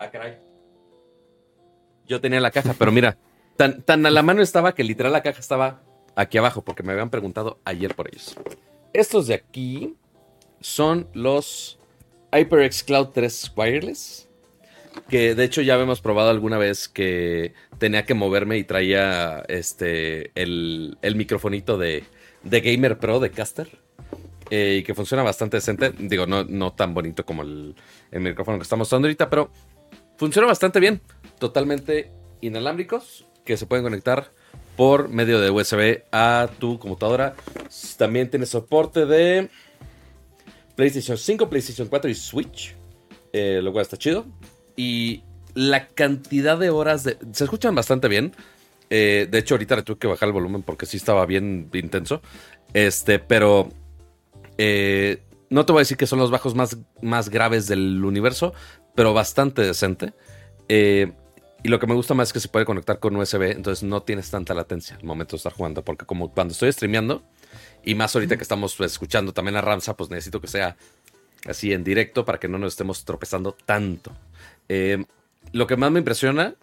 Ah, 0.00 0.10
caray. 0.10 0.36
Yo 2.08 2.20
tenía 2.20 2.40
la 2.40 2.50
caja, 2.50 2.74
pero 2.76 2.90
mira, 2.90 3.16
tan, 3.56 3.82
tan 3.82 4.04
a 4.04 4.10
la 4.10 4.24
mano 4.24 4.42
estaba 4.42 4.74
que 4.74 4.82
literal 4.82 5.12
la 5.12 5.22
caja 5.22 5.38
estaba 5.38 5.80
aquí 6.16 6.36
abajo, 6.36 6.62
porque 6.62 6.82
me 6.82 6.90
habían 6.90 7.10
preguntado 7.10 7.60
ayer 7.64 7.94
por 7.94 8.08
ellos. 8.08 8.36
Estos 8.92 9.28
de 9.28 9.34
aquí 9.34 9.94
son 10.60 11.08
los 11.12 11.78
HyperX 12.32 12.82
Cloud 12.82 13.10
3 13.14 13.52
Wireless. 13.54 14.28
Que 15.08 15.36
de 15.36 15.44
hecho 15.44 15.62
ya 15.62 15.74
habíamos 15.74 16.00
probado 16.00 16.30
alguna 16.30 16.58
vez 16.58 16.88
que 16.88 17.54
tenía 17.78 18.04
que 18.04 18.14
moverme 18.14 18.58
y 18.58 18.64
traía 18.64 19.44
este 19.46 20.32
el, 20.34 20.98
el 21.00 21.14
microfonito 21.14 21.78
de, 21.78 22.02
de 22.42 22.60
Gamer 22.60 22.98
Pro 22.98 23.20
de 23.20 23.30
Caster. 23.30 23.83
Eh, 24.50 24.78
y 24.80 24.82
que 24.82 24.94
funciona 24.94 25.22
bastante 25.22 25.56
decente. 25.56 25.92
Digo, 25.98 26.26
no, 26.26 26.44
no 26.44 26.72
tan 26.72 26.94
bonito 26.94 27.24
como 27.24 27.42
el, 27.42 27.74
el 28.10 28.20
micrófono 28.20 28.58
que 28.58 28.62
estamos 28.62 28.88
usando 28.88 29.06
ahorita, 29.06 29.30
pero 29.30 29.50
funciona 30.16 30.46
bastante 30.46 30.80
bien. 30.80 31.00
Totalmente 31.38 32.10
inalámbricos 32.40 33.26
que 33.44 33.56
se 33.56 33.66
pueden 33.66 33.84
conectar 33.84 34.30
por 34.76 35.08
medio 35.08 35.40
de 35.40 35.50
USB 35.50 36.02
a 36.12 36.48
tu 36.58 36.78
computadora. 36.78 37.34
También 37.96 38.30
tiene 38.30 38.46
soporte 38.46 39.06
de 39.06 39.48
PlayStation 40.74 41.16
5, 41.16 41.48
PlayStation 41.48 41.88
4 41.88 42.10
y 42.10 42.14
Switch. 42.14 42.74
Eh, 43.32 43.60
lo 43.62 43.72
cual 43.72 43.82
está 43.82 43.96
chido. 43.96 44.26
Y 44.76 45.22
la 45.54 45.88
cantidad 45.88 46.58
de 46.58 46.70
horas 46.70 47.04
de... 47.04 47.18
Se 47.32 47.44
escuchan 47.44 47.74
bastante 47.74 48.08
bien. 48.08 48.32
Eh, 48.90 49.26
de 49.30 49.38
hecho, 49.38 49.54
ahorita 49.54 49.76
le 49.76 49.82
tuve 49.82 49.98
que 49.98 50.06
bajar 50.06 50.28
el 50.28 50.32
volumen 50.32 50.62
porque 50.62 50.86
sí 50.86 50.96
estaba 50.96 51.26
bien 51.26 51.68
intenso. 51.72 52.22
Este, 52.72 53.18
pero... 53.18 53.70
eh, 54.58 55.22
no 55.50 55.64
te 55.66 55.72
voy 55.72 55.80
a 55.80 55.82
decir 55.82 55.96
que 55.96 56.06
son 56.06 56.18
los 56.18 56.30
bajos 56.30 56.54
más, 56.54 56.76
más 57.02 57.28
graves 57.28 57.66
del 57.66 58.04
universo, 58.04 58.52
pero 58.94 59.14
bastante 59.14 59.62
decente. 59.62 60.12
Eh, 60.68 61.12
y 61.62 61.68
lo 61.68 61.78
que 61.78 61.86
me 61.86 61.94
gusta 61.94 62.14
más 62.14 62.28
es 62.28 62.32
que 62.32 62.40
se 62.40 62.48
puede 62.48 62.66
conectar 62.66 62.98
con 62.98 63.16
USB, 63.16 63.52
entonces 63.52 63.82
no 63.82 64.02
tienes 64.02 64.30
tanta 64.30 64.52
latencia 64.52 64.96
al 64.96 65.04
momento 65.04 65.32
de 65.32 65.38
estar 65.38 65.52
jugando, 65.52 65.82
porque 65.82 66.04
como 66.04 66.30
cuando 66.30 66.52
estoy 66.52 66.70
streameando, 66.72 67.22
y 67.84 67.94
más 67.94 68.14
ahorita 68.14 68.36
que 68.36 68.42
estamos 68.42 68.74
pues, 68.76 68.92
escuchando 68.92 69.32
también 69.32 69.56
a 69.56 69.60
Ramsa, 69.60 69.96
pues 69.96 70.10
necesito 70.10 70.40
que 70.40 70.46
sea 70.46 70.76
así 71.46 71.72
en 71.72 71.84
directo 71.84 72.24
para 72.24 72.38
que 72.38 72.48
no 72.48 72.58
nos 72.58 72.74
estemos 72.74 73.04
tropezando 73.04 73.52
tanto. 73.52 74.12
Eh, 74.68 75.04
lo 75.52 75.66
que 75.66 75.76
más 75.76 75.90
me 75.90 76.00
impresiona, 76.00 76.54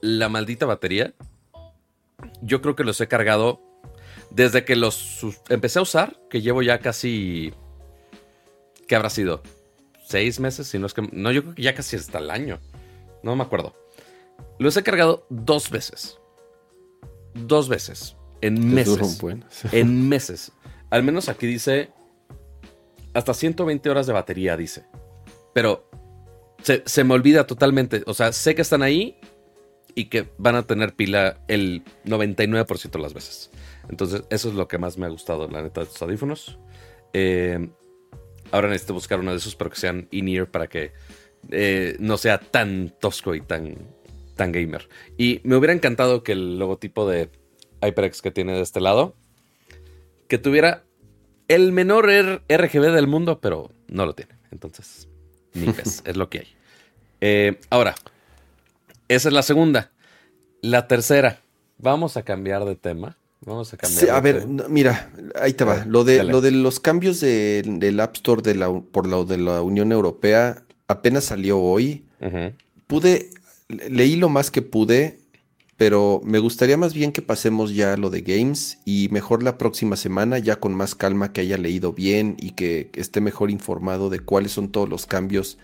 la 0.00 0.28
maldita 0.28 0.66
batería. 0.66 1.14
Yo 2.42 2.60
creo 2.62 2.76
que 2.76 2.84
los 2.84 3.00
he 3.00 3.08
cargado 3.08 3.60
desde 4.36 4.66
que 4.66 4.76
los 4.76 5.20
empecé 5.48 5.78
a 5.78 5.82
usar, 5.82 6.20
que 6.28 6.42
llevo 6.42 6.62
ya 6.62 6.78
casi... 6.78 7.54
¿Qué 8.86 8.94
habrá 8.94 9.08
sido? 9.08 9.42
¿Seis 10.06 10.38
meses? 10.40 10.68
Si 10.68 10.78
no 10.78 10.86
es 10.86 10.92
que... 10.92 11.08
No, 11.10 11.32
yo 11.32 11.42
creo 11.42 11.54
que 11.54 11.62
ya 11.62 11.74
casi 11.74 11.96
hasta 11.96 12.18
el 12.18 12.30
año. 12.30 12.60
No 13.22 13.34
me 13.34 13.42
acuerdo. 13.42 13.74
Los 14.58 14.76
he 14.76 14.82
cargado 14.82 15.26
dos 15.30 15.70
veces. 15.70 16.18
Dos 17.32 17.70
veces. 17.70 18.14
En 18.42 18.74
meses. 18.74 19.18
En 19.72 20.06
meses. 20.06 20.52
Al 20.90 21.02
menos 21.02 21.30
aquí 21.30 21.46
dice 21.46 21.90
hasta 23.14 23.32
120 23.32 23.88
horas 23.88 24.06
de 24.06 24.12
batería, 24.12 24.54
dice. 24.58 24.84
Pero 25.54 25.88
se, 26.62 26.82
se 26.84 27.04
me 27.04 27.14
olvida 27.14 27.46
totalmente. 27.46 28.02
O 28.06 28.12
sea, 28.12 28.32
sé 28.32 28.54
que 28.54 28.60
están 28.60 28.82
ahí 28.82 29.18
y 29.94 30.10
que 30.10 30.28
van 30.36 30.56
a 30.56 30.64
tener 30.64 30.94
pila 30.94 31.40
el 31.48 31.82
99% 32.04 32.90
de 32.90 32.98
las 32.98 33.14
veces. 33.14 33.50
Entonces, 33.88 34.22
eso 34.30 34.48
es 34.48 34.54
lo 34.54 34.68
que 34.68 34.78
más 34.78 34.98
me 34.98 35.06
ha 35.06 35.08
gustado, 35.10 35.48
la 35.48 35.62
neta, 35.62 35.80
de 35.80 35.86
estos 35.86 36.02
audífonos. 36.02 36.58
Eh, 37.12 37.68
ahora 38.50 38.68
necesito 38.68 38.94
buscar 38.94 39.20
uno 39.20 39.30
de 39.30 39.36
esos, 39.38 39.56
pero 39.56 39.70
que 39.70 39.76
sean 39.76 40.08
in-ear 40.10 40.50
para 40.50 40.66
que 40.66 40.92
eh, 41.50 41.96
no 41.98 42.16
sea 42.16 42.38
tan 42.38 42.94
tosco 43.00 43.34
y 43.34 43.40
tan, 43.40 43.76
tan 44.34 44.52
gamer. 44.52 44.88
Y 45.16 45.40
me 45.44 45.56
hubiera 45.56 45.72
encantado 45.72 46.22
que 46.22 46.32
el 46.32 46.58
logotipo 46.58 47.08
de 47.08 47.30
HyperX 47.82 48.22
que 48.22 48.30
tiene 48.30 48.54
de 48.54 48.62
este 48.62 48.80
lado, 48.80 49.14
que 50.28 50.38
tuviera 50.38 50.84
el 51.48 51.70
menor 51.72 52.10
R- 52.10 52.42
RGB 52.48 52.92
del 52.92 53.06
mundo, 53.06 53.40
pero 53.40 53.70
no 53.88 54.04
lo 54.06 54.14
tiene. 54.14 54.34
Entonces, 54.50 55.08
ni 55.54 55.66
ves, 55.72 56.02
es 56.04 56.16
lo 56.16 56.28
que 56.28 56.40
hay. 56.40 56.48
Eh, 57.20 57.60
ahora, 57.70 57.94
esa 59.08 59.28
es 59.28 59.32
la 59.32 59.42
segunda. 59.42 59.92
La 60.60 60.88
tercera, 60.88 61.40
vamos 61.78 62.16
a 62.16 62.24
cambiar 62.24 62.64
de 62.64 62.74
tema. 62.74 63.16
Vamos 63.44 63.72
a 63.72 63.76
cambiar 63.76 64.00
Sí, 64.00 64.08
a 64.08 64.20
ver, 64.20 64.48
no, 64.48 64.68
mira, 64.68 65.12
ahí 65.40 65.52
te 65.52 65.64
va. 65.64 65.84
Lo 65.84 66.04
de, 66.04 66.16
dale. 66.18 66.32
lo 66.32 66.40
de 66.40 66.50
los 66.50 66.80
cambios 66.80 67.20
de- 67.20 67.62
del 67.66 68.00
App 68.00 68.16
Store 68.16 68.42
de 68.42 68.54
la, 68.54 68.72
por 68.80 69.06
lo 69.06 69.24
de 69.24 69.38
la 69.38 69.62
Unión 69.62 69.92
Europea 69.92 70.64
apenas 70.88 71.24
salió 71.24 71.58
hoy. 71.60 72.04
Pude, 72.86 73.30
le- 73.68 73.90
leí 73.90 74.16
lo 74.16 74.28
más 74.28 74.50
que 74.50 74.62
pude, 74.62 75.18
pero 75.76 76.20
me 76.24 76.38
gustaría 76.38 76.76
más 76.78 76.94
bien 76.94 77.12
que 77.12 77.20
pasemos 77.22 77.74
ya 77.74 77.92
a 77.92 77.96
lo 77.98 78.08
de 78.10 78.22
games 78.22 78.78
y 78.84 79.08
mejor 79.10 79.42
la 79.42 79.58
próxima 79.58 79.96
semana 79.96 80.38
ya 80.38 80.56
con 80.56 80.74
más 80.74 80.94
calma 80.94 81.32
que 81.32 81.42
haya 81.42 81.58
leído 81.58 81.92
bien 81.92 82.36
y 82.40 82.52
que 82.52 82.90
esté 82.94 83.20
mejor 83.20 83.50
informado 83.50 84.08
de 84.08 84.20
cuáles 84.20 84.52
son 84.52 84.70
todos 84.70 84.88
los 84.88 85.04
cambios 85.06 85.58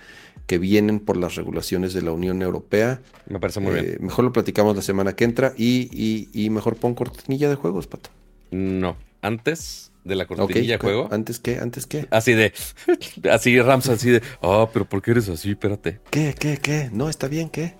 que 0.52 0.58
vienen 0.58 1.00
por 1.00 1.16
las 1.16 1.34
regulaciones 1.36 1.94
de 1.94 2.02
la 2.02 2.12
Unión 2.12 2.42
Europea. 2.42 3.00
Me 3.26 3.40
parece 3.40 3.58
muy 3.58 3.72
Eh, 3.78 3.82
bien. 3.82 3.96
Mejor 4.02 4.26
lo 4.26 4.34
platicamos 4.34 4.76
la 4.76 4.82
semana 4.82 5.16
que 5.16 5.24
entra 5.24 5.54
y, 5.56 5.88
y- 5.90 6.28
y 6.34 6.50
mejor 6.50 6.76
pon 6.76 6.94
cortinilla 6.94 7.48
de 7.48 7.54
juegos, 7.54 7.86
Pato. 7.86 8.10
No, 8.50 8.98
antes 9.22 9.92
de 10.04 10.14
la 10.14 10.26
cortinilla 10.26 10.74
de 10.74 10.78
juego. 10.78 11.08
¿Antes 11.10 11.38
qué? 11.38 11.56
¿Antes 11.58 11.86
qué? 11.86 12.06
Así 12.10 12.34
de, 12.34 12.52
así 13.32 13.58
Rams, 13.62 13.88
así 13.88 14.10
de, 14.10 14.20
oh, 14.42 14.68
pero 14.70 14.84
¿por 14.84 15.00
qué 15.00 15.12
eres 15.12 15.30
así? 15.30 15.52
Espérate. 15.52 16.00
¿Qué? 16.10 16.34
¿Qué? 16.38 16.58
¿Qué? 16.58 16.90
No, 16.92 17.08
está 17.08 17.28
bien, 17.28 17.48
¿qué? 17.48 17.72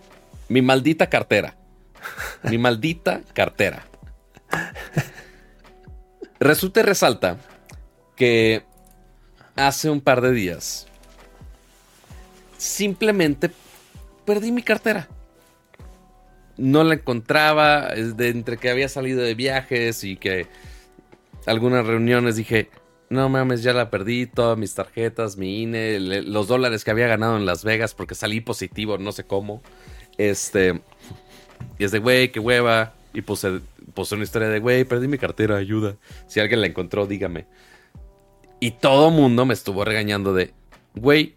Mi 0.49 0.63
maldita 0.63 1.11
cartera. 1.11 1.59
Mi 2.45 2.57
maldita 2.57 3.21
cartera. 3.35 3.85
Resulta 6.41 6.81
y 6.81 6.85
resalta 6.85 7.37
que 8.17 8.63
hace 9.57 9.91
un 9.91 10.01
par 10.01 10.23
de 10.23 10.33
días 10.33 10.87
simplemente 12.63 13.51
perdí 14.25 14.53
mi 14.53 14.63
cartera. 14.63 15.09
No 16.57 16.85
la 16.85 16.95
encontraba, 16.95 17.89
de 17.89 18.29
entre 18.29 18.57
que 18.57 18.71
había 18.71 18.89
salido 18.89 19.21
de 19.21 19.35
viajes 19.35 20.05
y 20.05 20.17
que 20.17 20.47
algunas 21.47 21.85
reuniones 21.87 22.37
dije, 22.37 22.71
no 23.09 23.29
mames, 23.29 23.63
ya 23.63 23.73
la 23.73 23.91
perdí, 23.91 24.27
todas 24.27 24.57
mis 24.57 24.75
tarjetas, 24.75 25.37
mi 25.37 25.63
INE, 25.63 25.99
los 25.99 26.47
dólares 26.47 26.85
que 26.85 26.93
había 26.93 27.09
ganado 27.09 27.37
en 27.37 27.47
Las 27.47 27.65
Vegas 27.65 27.95
porque 27.95 28.15
salí 28.15 28.41
positivo, 28.41 28.97
no 28.97 29.11
sé 29.11 29.25
cómo. 29.25 29.61
Este, 30.17 30.81
y 31.79 31.85
es 31.85 31.91
de, 31.91 31.99
güey, 31.99 32.31
qué 32.31 32.39
hueva. 32.39 32.95
Y 33.13 33.23
puse, 33.23 33.61
una 34.13 34.23
historia 34.23 34.49
de, 34.49 34.61
güey, 34.61 34.85
perdí 34.85 35.09
mi 35.09 35.19
cartera, 35.19 35.57
ayuda. 35.57 35.97
Si 36.29 36.39
alguien 36.39 36.61
la 36.61 36.69
encontró, 36.69 37.07
dígame. 37.07 37.47
Y 38.61 38.71
todo 38.73 39.11
mundo 39.11 39.45
me 39.47 39.55
estuvo 39.55 39.85
regañando 39.85 40.33
de, 40.33 40.55
güey, 40.95 41.35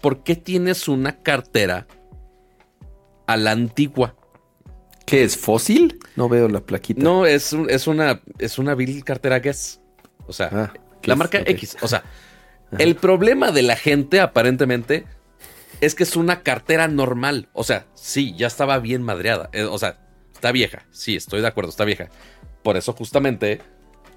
¿por 0.00 0.22
qué 0.22 0.36
tienes 0.36 0.88
una 0.88 1.22
cartera 1.22 1.86
a 3.26 3.36
la 3.36 3.52
antigua? 3.52 4.16
¿Qué 5.06 5.24
es 5.24 5.36
fósil? 5.36 5.98
No 6.16 6.28
veo 6.28 6.48
la 6.48 6.60
plaquita. 6.60 7.02
No, 7.02 7.26
es, 7.26 7.52
es 7.68 7.86
una 7.86 8.22
es 8.38 8.58
una 8.58 8.74
vil 8.74 9.02
cartera 9.04 9.40
Guess. 9.40 9.80
O 10.26 10.32
sea, 10.32 10.48
ah, 10.52 10.72
la 11.02 11.16
marca 11.16 11.42
X. 11.44 11.76
O 11.82 11.88
sea, 11.88 12.04
el 12.78 12.94
problema 12.96 13.50
de 13.50 13.62
la 13.62 13.76
gente 13.76 14.20
aparentemente 14.20 15.06
es 15.80 15.94
que 15.94 16.04
es 16.04 16.16
una 16.16 16.42
cartera 16.42 16.88
normal. 16.88 17.48
O 17.52 17.64
sea, 17.64 17.86
sí, 17.94 18.34
ya 18.36 18.46
estaba 18.46 18.78
bien 18.78 19.02
madreada. 19.02 19.48
Eh, 19.52 19.64
o 19.64 19.78
sea, 19.78 19.98
está 20.32 20.52
vieja. 20.52 20.86
Sí, 20.90 21.16
estoy 21.16 21.40
de 21.40 21.48
acuerdo, 21.48 21.70
está 21.70 21.84
vieja. 21.84 22.08
Por 22.62 22.76
eso 22.76 22.92
justamente 22.92 23.60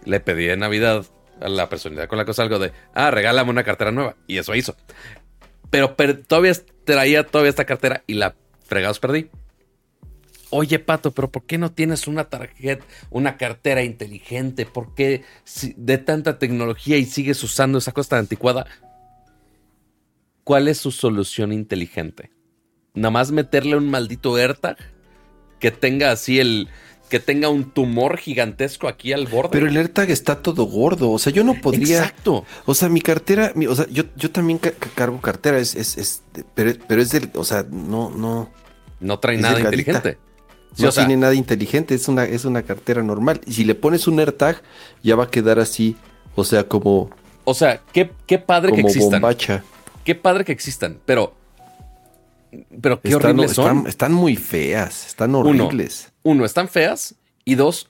le 0.05 0.19
pedí 0.19 0.49
en 0.49 0.59
Navidad 0.59 1.05
a 1.41 1.49
la 1.49 1.69
personalidad 1.69 2.07
con 2.07 2.17
la 2.17 2.25
cosa 2.25 2.43
algo 2.43 2.59
de, 2.59 2.71
ah, 2.93 3.09
regálame 3.11 3.49
una 3.49 3.63
cartera 3.63 3.91
nueva. 3.91 4.15
Y 4.27 4.37
eso 4.37 4.53
hizo. 4.53 4.75
Pero, 5.73 5.95
todavía 6.27 6.53
traía 6.83 7.25
todavía 7.25 7.49
esta 7.49 7.65
cartera 7.65 8.03
y 8.05 8.13
la 8.13 8.35
fregados 8.67 8.99
perdí. 8.99 9.31
Oye, 10.51 10.77
Pato, 10.77 11.09
pero 11.13 11.31
¿por 11.31 11.45
qué 11.45 11.57
no 11.57 11.71
tienes 11.71 12.07
una 12.07 12.25
tarjeta, 12.25 12.85
una 13.09 13.37
cartera 13.37 13.81
inteligente? 13.81 14.67
¿Por 14.67 14.93
qué 14.93 15.23
de 15.75 15.97
tanta 15.97 16.37
tecnología 16.37 16.97
y 16.97 17.05
sigues 17.05 17.41
usando 17.41 17.79
esa 17.79 17.91
cosa 17.91 18.09
tan 18.09 18.19
anticuada? 18.19 18.67
¿Cuál 20.43 20.67
es 20.67 20.77
su 20.77 20.91
solución 20.91 21.51
inteligente? 21.51 22.29
¿Nada 22.93 23.09
más 23.09 23.31
meterle 23.31 23.75
un 23.75 23.89
maldito 23.89 24.35
AirTag 24.35 24.77
que 25.59 25.71
tenga 25.71 26.11
así 26.11 26.39
el, 26.39 26.69
que 27.13 27.19
tenga 27.19 27.47
un 27.47 27.69
tumor 27.69 28.17
gigantesco 28.17 28.87
aquí 28.87 29.13
al 29.13 29.27
borde. 29.27 29.49
Pero 29.51 29.67
el 29.67 29.77
AirTag 29.77 30.09
está 30.09 30.41
todo 30.41 30.63
gordo. 30.63 31.11
O 31.11 31.19
sea, 31.19 31.31
yo 31.31 31.43
no 31.43 31.53
podría. 31.61 31.99
Exacto. 31.99 32.43
O 32.65 32.73
sea, 32.73 32.89
mi 32.89 33.01
cartera, 33.01 33.53
o 33.69 33.75
sea, 33.75 33.85
yo, 33.91 34.05
yo 34.15 34.31
también 34.31 34.59
cargo 34.95 35.21
cartera, 35.21 35.59
es, 35.59 35.75
es, 35.75 36.23
pero, 36.55 36.71
es 36.99 37.11
del, 37.11 37.29
o 37.35 37.43
sea, 37.43 37.67
no, 37.69 38.09
no. 38.09 38.49
No 38.99 39.19
trae 39.19 39.37
nada 39.37 39.59
inteligente. 39.59 40.17
no 40.79 40.89
tiene 40.89 41.15
nada 41.15 41.35
inteligente, 41.35 41.93
es 41.93 42.07
una, 42.07 42.23
es 42.23 42.45
una 42.45 42.63
cartera 42.63 43.03
normal. 43.03 43.41
Y 43.45 43.53
si 43.53 43.63
le 43.63 43.75
pones 43.75 44.07
un 44.07 44.19
AirTag, 44.19 44.63
ya 45.03 45.15
va 45.15 45.25
a 45.25 45.29
quedar 45.29 45.59
así. 45.59 45.95
O 46.33 46.43
sea, 46.43 46.67
como. 46.67 47.11
O 47.43 47.53
sea, 47.53 47.83
qué, 47.93 48.09
qué 48.25 48.39
padre 48.39 48.73
que 48.73 48.81
existan. 48.81 49.21
Bombacha. 49.21 49.63
Qué 50.03 50.15
padre 50.15 50.45
que 50.45 50.51
existan, 50.51 50.97
pero 51.05 51.35
pero 52.81 52.99
qué 52.99 53.13
horribles 53.13 53.51
son. 53.51 53.85
Están, 53.85 54.13
muy 54.13 54.35
feas, 54.35 55.05
están 55.05 55.35
horribles. 55.35 56.05
Uno, 56.07 56.12
están 56.45 56.69
feas 56.69 57.15
y 57.45 57.55
dos, 57.55 57.89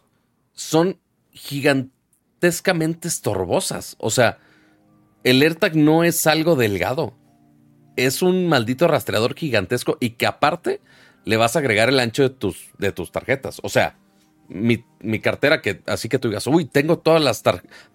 son 0.53 0.99
gigantescamente 1.31 3.07
estorbosas. 3.07 3.95
O 3.99 4.09
sea, 4.09 4.39
el 5.23 5.41
AirTag 5.41 5.75
no 5.75 6.03
es 6.03 6.27
algo 6.27 6.55
delgado. 6.55 7.13
Es 7.95 8.21
un 8.21 8.47
maldito 8.47 8.87
rastreador 8.87 9.35
gigantesco 9.35 9.97
y 9.99 10.11
que 10.11 10.25
aparte 10.25 10.81
le 11.25 11.37
vas 11.37 11.55
a 11.55 11.59
agregar 11.59 11.89
el 11.89 11.99
ancho 11.99 12.23
de 12.23 12.29
tus, 12.29 12.69
de 12.77 12.91
tus 12.91 13.11
tarjetas. 13.11 13.59
O 13.63 13.69
sea, 13.69 13.97
mi, 14.49 14.83
cartera, 15.19 15.61
que 15.61 15.81
así 15.85 16.09
que 16.09 16.19
tú 16.19 16.27
digas, 16.27 16.47
uy, 16.47 16.65
tengo 16.65 16.99
todas 16.99 17.21
las, 17.21 17.43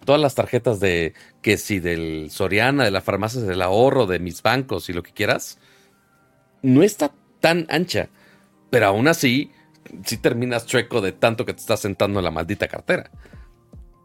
todas 0.05 0.21
las 0.21 0.35
tarjetas 0.35 0.81
de 0.81 1.15
que 1.43 1.57
si 1.57 1.79
del 1.79 2.31
Soriana, 2.31 2.85
de 2.85 2.91
la 2.91 3.01
farmacia 3.01 3.41
del 3.41 3.63
ahorro, 3.63 4.07
de 4.07 4.19
mis 4.19 4.43
bancos 4.43 4.89
y 4.89 4.93
lo 4.93 5.03
que 5.03 5.13
quieras 5.13 5.59
no 6.63 6.83
está 6.83 7.13
tan 7.41 7.67
ancha, 7.69 8.09
pero 8.71 8.87
aún 8.87 9.09
así, 9.09 9.53
si 10.05 10.17
terminas 10.19 10.67
chueco 10.67 11.01
de 11.01 11.13
tanto 11.13 11.45
que 11.45 11.55
te 11.55 11.61
estás 11.61 11.81
sentando 11.81 12.21
en 12.21 12.25
la 12.25 12.31
maldita 12.31 12.69
cartera. 12.69 13.11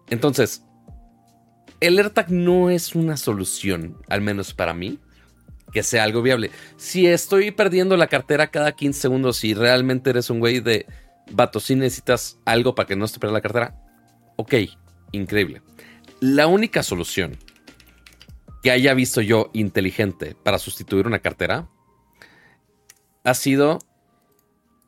Entonces, 0.09 0.63
el 1.79 1.97
AirTag 1.97 2.31
no 2.31 2.69
es 2.69 2.95
una 2.95 3.17
solución, 3.17 3.97
al 4.07 4.21
menos 4.21 4.53
para 4.53 4.73
mí, 4.73 4.99
que 5.71 5.83
sea 5.83 6.03
algo 6.03 6.21
viable. 6.21 6.51
Si 6.77 7.07
estoy 7.07 7.51
perdiendo 7.51 7.97
la 7.97 8.07
cartera 8.07 8.51
cada 8.51 8.73
15 8.73 9.01
segundos 9.01 9.43
y 9.43 9.53
realmente 9.53 10.11
eres 10.11 10.29
un 10.29 10.39
güey 10.39 10.59
de 10.59 10.85
vato, 11.31 11.59
si 11.59 11.75
necesitas 11.75 12.39
algo 12.45 12.75
para 12.75 12.87
que 12.87 12.95
no 12.95 13.07
se 13.07 13.19
pierda 13.19 13.33
la 13.33 13.41
cartera, 13.41 13.75
ok, 14.37 14.53
increíble. 15.11 15.61
La 16.19 16.47
única 16.47 16.83
solución 16.83 17.37
que 18.61 18.71
haya 18.71 18.93
visto 18.93 19.19
yo 19.19 19.49
inteligente 19.53 20.35
para 20.41 20.57
sustituir 20.57 21.05
una 21.05 21.19
cartera 21.19 21.69
ha 23.25 23.33
sido 23.33 23.79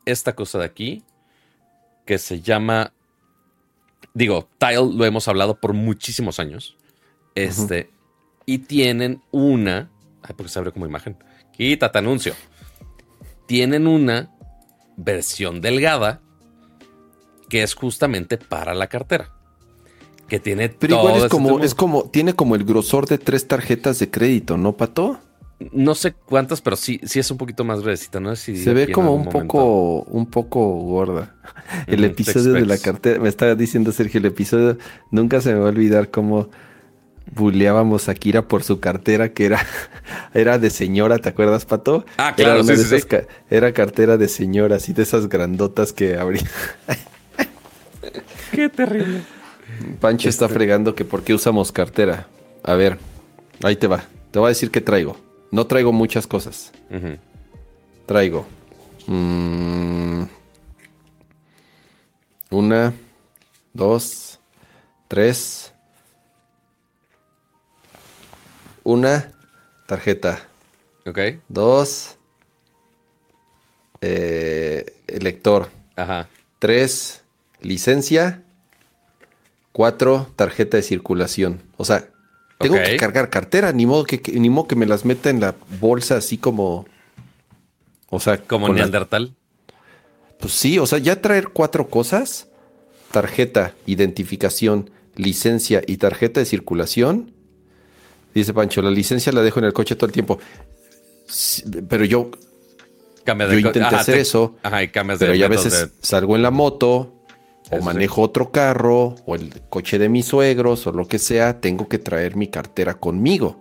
esta 0.06 0.34
cosa 0.34 0.58
de 0.58 0.64
aquí, 0.64 1.04
que 2.06 2.18
se 2.18 2.40
llama, 2.40 2.92
digo, 4.14 4.48
Tile 4.58 4.90
lo 4.94 5.04
hemos 5.04 5.28
hablado 5.28 5.60
por 5.60 5.74
muchísimos 5.74 6.40
años. 6.40 6.76
Este, 7.34 7.90
y 8.46 8.58
tienen 8.58 9.20
una, 9.30 9.90
ay, 10.22 10.34
porque 10.36 10.50
se 10.50 10.58
abre 10.58 10.72
como 10.72 10.86
imagen. 10.86 11.18
Quítate 11.52 11.98
anuncio. 11.98 12.34
Tienen 13.46 13.86
una 13.86 14.30
versión 14.96 15.60
delgada 15.60 16.22
que 17.48 17.62
es 17.62 17.74
justamente 17.74 18.38
para 18.38 18.74
la 18.74 18.86
cartera. 18.86 19.32
Que 20.28 20.40
tiene 20.40 20.68
Pero 20.70 20.98
igual 20.98 21.16
es 21.16 21.24
este 21.24 21.28
como, 21.28 21.60
es 21.60 21.74
como, 21.74 22.04
tiene 22.10 22.34
como 22.34 22.56
el 22.56 22.64
grosor 22.64 23.06
de 23.06 23.18
tres 23.18 23.46
tarjetas 23.46 23.98
de 23.98 24.10
crédito, 24.10 24.56
¿no, 24.56 24.76
Pato? 24.76 25.20
No 25.72 25.94
sé 25.94 26.12
cuántas, 26.12 26.60
pero 26.60 26.76
sí, 26.76 27.00
sí 27.04 27.18
es 27.18 27.30
un 27.30 27.38
poquito 27.38 27.64
más 27.64 27.80
gruesita, 27.80 28.20
¿no? 28.20 28.36
Si 28.36 28.56
Se 28.56 28.74
ve 28.74 28.92
como 28.92 29.14
un 29.14 29.28
poco, 29.28 30.02
un 30.02 30.26
poco 30.26 30.60
gorda. 30.80 31.34
El 31.86 32.04
episodio 32.04 32.52
de 32.52 32.66
la 32.66 32.76
cartera, 32.76 33.18
me 33.20 33.28
estaba 33.28 33.54
diciendo 33.54 33.90
Sergio, 33.90 34.18
el 34.18 34.26
episodio, 34.26 34.76
nunca 35.10 35.40
se 35.40 35.54
me 35.54 35.60
va 35.60 35.66
a 35.66 35.70
olvidar 35.70 36.10
cómo 36.10 36.50
buleábamos 37.34 38.08
a 38.08 38.14
Kira 38.14 38.46
por 38.46 38.62
su 38.62 38.80
cartera, 38.80 39.32
que 39.32 39.46
era, 39.46 39.66
era 40.34 40.58
de 40.58 40.70
señora, 40.70 41.18
¿te 41.18 41.30
acuerdas, 41.30 41.64
Pato? 41.64 42.04
Ah, 42.18 42.34
claro, 42.36 42.60
era 42.60 42.76
sí, 42.76 43.00
sí, 43.00 43.06
Era 43.50 43.72
cartera 43.72 44.16
de 44.16 44.28
señora, 44.28 44.76
así 44.76 44.92
de 44.92 45.02
esas 45.02 45.28
grandotas 45.28 45.92
que 45.92 46.16
abría. 46.16 46.48
Qué 48.52 48.68
terrible. 48.68 49.22
Pancho 50.00 50.28
está 50.28 50.44
este 50.44 50.54
fregando 50.54 50.94
que 50.94 51.04
por 51.04 51.22
qué 51.22 51.34
usamos 51.34 51.72
cartera. 51.72 52.28
A 52.62 52.74
ver, 52.74 52.98
ahí 53.62 53.76
te 53.76 53.86
va. 53.86 54.04
Te 54.30 54.38
voy 54.38 54.46
a 54.46 54.48
decir 54.50 54.70
qué 54.70 54.80
traigo. 54.80 55.25
No 55.56 55.66
traigo 55.66 55.90
muchas 55.90 56.26
cosas. 56.26 56.70
Traigo. 58.04 58.46
Mm, 59.06 60.24
una, 62.50 62.92
dos, 63.72 64.38
tres. 65.08 65.72
Una 68.84 69.32
tarjeta. 69.86 70.46
Ok. 71.06 71.20
Dos. 71.48 72.18
Eh, 74.02 74.92
lector. 75.06 75.70
Ajá. 75.96 76.28
Tres. 76.58 77.24
Licencia. 77.62 78.42
Cuatro. 79.72 80.30
Tarjeta 80.36 80.76
de 80.76 80.82
circulación. 80.82 81.62
O 81.78 81.86
sea, 81.86 82.10
tengo 82.58 82.76
que 82.76 82.96
cargar 82.96 83.30
cartera, 83.30 83.72
ni 83.72 83.86
modo 83.86 84.04
que, 84.04 84.20
ni 84.32 84.50
modo 84.50 84.66
que 84.66 84.76
me 84.76 84.86
las 84.86 85.04
meta 85.04 85.30
en 85.30 85.40
la 85.40 85.54
bolsa 85.80 86.16
así 86.16 86.38
como. 86.38 86.86
O 88.08 88.20
sea, 88.20 88.38
como 88.38 88.72
Neandertal. 88.72 89.34
Pues 90.40 90.52
sí, 90.52 90.78
o 90.78 90.86
sea, 90.86 90.98
ya 90.98 91.20
traer 91.20 91.48
cuatro 91.48 91.88
cosas: 91.88 92.48
tarjeta, 93.10 93.74
identificación, 93.86 94.90
licencia 95.16 95.82
y 95.86 95.98
tarjeta 95.98 96.40
de 96.40 96.46
circulación. 96.46 97.32
Dice 98.34 98.52
Pancho, 98.52 98.82
la 98.82 98.90
licencia 98.90 99.32
la 99.32 99.42
dejo 99.42 99.60
en 99.60 99.66
el 99.66 99.72
coche 99.72 99.96
todo 99.96 100.06
el 100.06 100.12
tiempo. 100.12 100.38
pero 101.88 102.04
yo. 102.04 102.30
Cambia 103.24 103.48
de 103.48 103.60
yo 103.60 103.68
intenté 103.68 103.94
hacer 103.96 104.18
eso. 104.18 104.56
Ajá, 104.62 104.82
y 104.82 104.88
cambias 104.88 105.18
pero 105.18 105.34
ya 105.34 105.46
a 105.46 105.48
veces 105.48 105.90
salgo 106.00 106.36
en 106.36 106.42
la 106.42 106.52
moto, 106.52 107.15
o 107.70 107.82
manejo 107.82 108.22
otro 108.22 108.52
carro, 108.52 109.14
o 109.24 109.34
el 109.34 109.60
coche 109.68 109.98
de 109.98 110.08
mis 110.08 110.26
suegros, 110.26 110.86
o 110.86 110.92
lo 110.92 111.06
que 111.06 111.18
sea, 111.18 111.60
tengo 111.60 111.88
que 111.88 111.98
traer 111.98 112.36
mi 112.36 112.48
cartera 112.48 112.94
conmigo. 112.94 113.56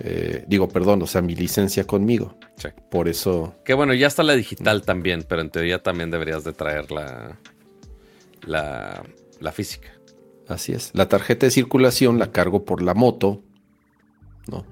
Eh, 0.00 0.44
digo, 0.48 0.68
perdón, 0.68 1.02
o 1.02 1.06
sea, 1.06 1.20
mi 1.20 1.34
licencia 1.34 1.84
conmigo. 1.84 2.36
Sí. 2.56 2.68
Por 2.90 3.08
eso. 3.08 3.54
Que 3.64 3.74
bueno, 3.74 3.92
ya 3.94 4.06
está 4.06 4.22
la 4.22 4.32
digital 4.34 4.82
también, 4.82 5.24
pero 5.28 5.42
en 5.42 5.50
teoría 5.50 5.82
también 5.82 6.10
deberías 6.10 6.42
de 6.44 6.52
traer 6.52 6.90
la, 6.90 7.38
la, 8.46 9.52
física. 9.52 9.88
Así 10.48 10.72
es. 10.72 10.90
La 10.94 11.08
tarjeta 11.08 11.46
de 11.46 11.50
circulación 11.50 12.18
la 12.18 12.32
cargo 12.32 12.64
por 12.64 12.82
la 12.82 12.94
moto, 12.94 13.42
¿no? 14.48 14.64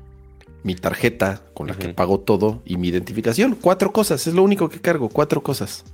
Mi 0.63 0.75
tarjeta 0.75 1.43
con 1.55 1.69
la 1.69 1.77
que 1.77 1.89
pago 1.91 2.21
todo 2.21 2.63
y 2.65 2.77
mi 2.77 2.89
identificación. 2.89 3.57
Cuatro 3.61 3.93
cosas, 3.93 4.27
es 4.27 4.35
lo 4.35 4.43
único 4.43 4.69
que 4.69 4.81
cargo, 4.81 5.09
cuatro 5.09 5.43
cosas. 5.43 5.85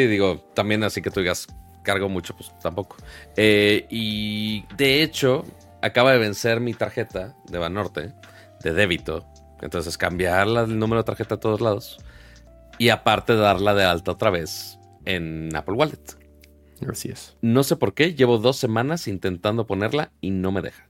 Sí, 0.00 0.06
digo, 0.06 0.38
también 0.54 0.82
así 0.82 1.02
que 1.02 1.10
tú 1.10 1.20
digas, 1.20 1.46
cargo 1.82 2.08
mucho, 2.08 2.34
pues 2.34 2.50
tampoco. 2.62 2.96
Eh, 3.36 3.86
y 3.90 4.64
de 4.76 5.02
hecho, 5.02 5.44
acaba 5.82 6.12
de 6.12 6.18
vencer 6.18 6.58
mi 6.58 6.72
tarjeta 6.72 7.36
de 7.50 7.58
Banorte, 7.58 8.14
de 8.62 8.72
débito. 8.72 9.26
Entonces, 9.60 9.98
cambiarla 9.98 10.62
el 10.62 10.78
número 10.78 11.02
de 11.02 11.04
tarjeta 11.04 11.34
a 11.34 11.40
todos 11.40 11.60
lados. 11.60 11.98
Y 12.78 12.88
aparte, 12.88 13.36
darla 13.36 13.74
de 13.74 13.84
alta 13.84 14.12
otra 14.12 14.30
vez 14.30 14.78
en 15.04 15.54
Apple 15.54 15.74
Wallet. 15.74 16.16
Así 16.88 17.10
es. 17.10 17.36
No 17.42 17.62
sé 17.62 17.76
por 17.76 17.92
qué, 17.92 18.14
llevo 18.14 18.38
dos 18.38 18.56
semanas 18.56 19.06
intentando 19.06 19.66
ponerla 19.66 20.12
y 20.22 20.30
no 20.30 20.50
me 20.50 20.62
deja. 20.62 20.88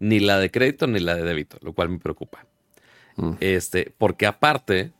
Ni 0.00 0.20
la 0.20 0.38
de 0.38 0.50
crédito 0.50 0.86
ni 0.86 1.00
la 1.00 1.14
de 1.14 1.22
débito, 1.22 1.56
lo 1.62 1.72
cual 1.72 1.88
me 1.88 1.98
preocupa. 1.98 2.44
Mm. 3.16 3.36
Este, 3.40 3.94
porque 3.96 4.26
aparte, 4.26 4.92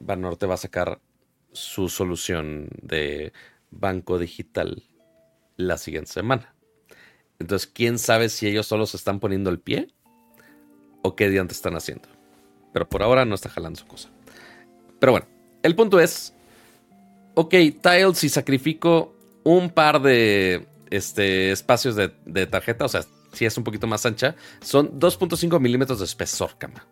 Banorte 0.00 0.46
va 0.46 0.54
a 0.54 0.56
sacar 0.56 0.98
su 1.52 1.88
solución 1.88 2.68
de 2.82 3.32
banco 3.70 4.18
digital 4.18 4.82
la 5.56 5.78
siguiente 5.78 6.12
semana. 6.12 6.54
Entonces, 7.38 7.70
¿quién 7.72 7.98
sabe 7.98 8.28
si 8.28 8.46
ellos 8.46 8.66
solo 8.66 8.86
se 8.86 8.96
están 8.96 9.20
poniendo 9.20 9.50
el 9.50 9.60
pie 9.60 9.88
o 11.02 11.16
qué 11.16 11.28
diantes 11.28 11.58
están 11.58 11.76
haciendo? 11.76 12.08
Pero 12.72 12.88
por 12.88 13.02
ahora 13.02 13.24
no 13.24 13.34
está 13.34 13.48
jalando 13.48 13.78
su 13.78 13.86
cosa. 13.86 14.08
Pero 14.98 15.12
bueno, 15.12 15.26
el 15.62 15.74
punto 15.74 15.98
es, 16.00 16.34
ok, 17.34 17.50
Tile, 17.50 18.14
si 18.14 18.28
sacrifico 18.28 19.14
un 19.42 19.70
par 19.70 20.02
de 20.02 20.66
este, 20.90 21.50
espacios 21.50 21.96
de, 21.96 22.12
de 22.26 22.46
tarjeta, 22.46 22.84
o 22.84 22.88
sea, 22.88 23.04
si 23.32 23.46
es 23.46 23.56
un 23.56 23.64
poquito 23.64 23.86
más 23.86 24.04
ancha, 24.04 24.36
son 24.60 24.98
2.5 24.98 25.58
milímetros 25.60 26.00
de 26.00 26.04
espesor, 26.04 26.58
cama. 26.58 26.86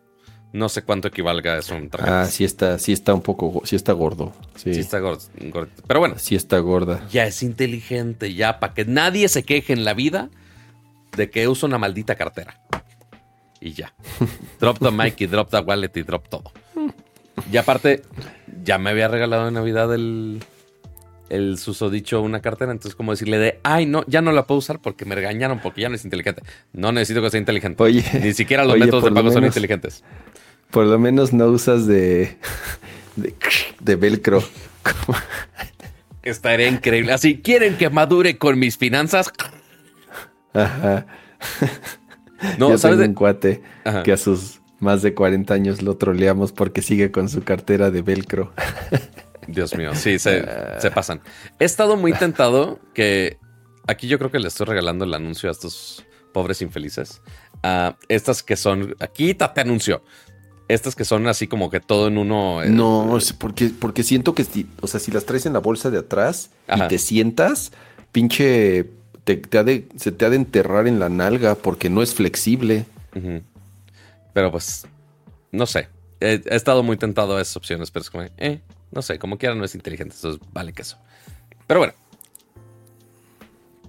No 0.53 0.69
sé 0.69 0.83
cuánto 0.83 1.09
equivalga 1.09 1.59
eso 1.59 1.77
un 1.77 1.91
Ah, 1.99 2.25
sí 2.27 2.45
está, 2.45 2.79
sí 2.79 2.93
está 2.93 3.13
un 3.13 3.21
poco, 3.21 3.63
sí 3.65 3.77
está 3.77 3.93
gordo. 3.93 4.33
Sí, 4.57 4.71
está 4.71 4.99
gordo, 4.99 5.21
Pero 5.87 6.01
bueno. 6.01 6.15
Sí 6.19 6.35
está 6.37 6.59
gorda. 6.59 7.07
Ya 7.11 7.27
es 7.27 7.43
inteligente, 7.43 8.33
ya 8.35 8.59
para 8.59 8.73
que 8.73 8.85
nadie 8.87 9.29
se 9.29 9.43
queje 9.43 9.75
en 9.75 9.85
la 9.85 9.93
vida 9.93 10.31
de 11.17 11.29
que 11.31 11.49
uso 11.49 11.67
una 11.67 11.79
maldita 11.79 12.15
cartera. 12.15 12.61
Y 13.61 13.73
ya. 13.73 13.93
drop 14.61 14.79
the 14.79 14.91
mic 14.91 15.21
y 15.21 15.27
drop 15.27 15.51
the 15.51 15.59
wallet 15.59 15.91
y 15.95 16.03
drop 16.03 16.29
todo. 16.29 16.53
Y 17.53 17.57
aparte, 17.57 18.03
ya 18.65 18.79
me 18.79 18.91
había 18.91 19.09
regalado 19.09 19.49
en 19.49 19.55
Navidad 19.55 19.95
el, 19.95 20.41
el 21.29 21.59
susodicho 21.59 22.21
una 22.23 22.41
cartera, 22.41 22.73
entonces 22.73 22.95
como 22.95 23.13
decirle 23.13 23.39
de, 23.39 23.61
ay, 23.63 23.87
no, 23.87 24.05
ya 24.07 24.23
no 24.23 24.33
la 24.33 24.47
puedo 24.47 24.59
usar 24.59 24.81
porque 24.81 25.05
me 25.05 25.15
regañaron 25.15 25.61
porque 25.61 25.83
ya 25.83 25.89
no 25.89 25.95
es 25.95 26.05
inteligente. 26.05 26.43
No 26.73 26.93
necesito 26.93 27.23
que 27.23 27.31
sea 27.31 27.41
inteligente. 27.41 27.83
Oye, 27.83 28.05
Ni 28.23 28.33
siquiera 28.35 28.65
los 28.65 28.79
métodos 28.79 29.05
de 29.05 29.13
pago 29.13 29.31
son 29.31 29.45
inteligentes. 29.45 30.05
Por 30.71 30.87
lo 30.87 30.99
menos 30.99 31.33
no 31.33 31.47
usas 31.47 31.87
de, 31.87 32.39
de, 33.81 33.97
velcro. 33.97 34.43
Estaría 36.23 36.69
increíble. 36.69 37.13
Así, 37.13 37.41
¿quieren 37.41 37.77
que 37.77 37.89
madure 37.91 38.39
con 38.39 38.59
mis 38.59 38.77
finanzas? 38.77 39.33
Ajá. 40.53 41.07
No, 42.59 42.71
Yo 42.71 42.79
¿sabes 42.79 42.99
tengo 42.99 43.11
un 43.11 43.15
cuate 43.15 43.63
que 44.05 44.13
a 44.13 44.17
sus 44.17 44.61
más 44.81 45.03
de 45.03 45.15
40 45.15 45.55
años 45.55 45.83
lo 45.83 45.97
troleamos 45.97 46.53
porque 46.53 46.83
sigue 46.83 47.11
con 47.11 47.29
su 47.29 47.43
cartera 47.43 47.91
de 47.91 48.03
velcro. 48.03 48.53
Dios 49.47 49.77
mío, 49.77 49.95
sí, 49.95 50.19
se, 50.19 50.45
se 50.79 50.91
pasan. 50.91 51.21
He 51.59 51.65
estado 51.65 51.97
muy 51.97 52.13
tentado 52.13 52.79
que 52.95 53.39
aquí 53.87 54.07
yo 54.07 54.19
creo 54.19 54.31
que 54.31 54.39
le 54.39 54.49
estoy 54.49 54.67
regalando 54.67 55.05
el 55.05 55.15
anuncio 55.15 55.49
a 55.49 55.53
estos 55.53 56.05
pobres 56.33 56.63
infelices. 56.63 57.23
a 57.63 57.97
estas 58.09 58.43
que 58.43 58.57
son, 58.57 58.95
aquí 59.01 59.35
te 59.35 59.61
anuncio. 59.61 60.03
Estas 60.69 60.95
que 60.95 61.07
son 61.07 61.27
así 61.27 61.49
como 61.49 61.71
que 61.71 61.81
todo 61.81 62.09
en 62.09 62.19
uno. 62.19 62.63
Eh, 62.63 62.69
no, 62.69 63.19
porque, 63.39 63.71
porque 63.71 64.03
siento 64.03 64.35
que, 64.35 64.45
si, 64.45 64.69
o 64.83 64.87
sea, 64.87 65.01
si 65.01 65.11
las 65.11 65.25
traes 65.25 65.47
en 65.47 65.55
la 65.55 65.61
bolsa 65.61 65.91
de 65.91 65.99
atrás 65.99 66.51
y 66.75 66.89
te 66.89 66.99
sientas, 66.99 67.73
pinche, 68.13 68.91
te, 69.25 69.41
se 69.97 70.13
te 70.13 70.25
ha 70.27 70.31
de 70.31 70.37
enterrar 70.37 70.87
en 70.87 71.01
la 71.01 71.09
nalga 71.09 71.55
porque 71.55 71.89
no 71.89 72.03
es 72.03 72.15
flexible. 72.15 72.85
Pero 74.35 74.53
pues, 74.53 74.87
no 75.51 75.67
sé. 75.67 75.89
He, 76.21 76.43
estado 76.51 76.83
muy 76.83 76.97
tentado 76.97 77.37
a 77.37 77.41
esas 77.41 77.57
opciones, 77.57 77.91
pero 77.91 78.03
es 78.03 78.11
como, 78.11 78.25
eh, 78.37 78.61
no 78.91 79.03
sé, 79.03 79.19
como 79.19 79.39
quiera 79.39 79.55
no 79.55 79.65
es 79.65 79.75
inteligente, 79.75 80.15
entonces 80.17 80.41
vale 80.53 80.73
que 80.73 80.83
eso. 80.83 80.99
Pero 81.67 81.81
bueno. 81.81 81.95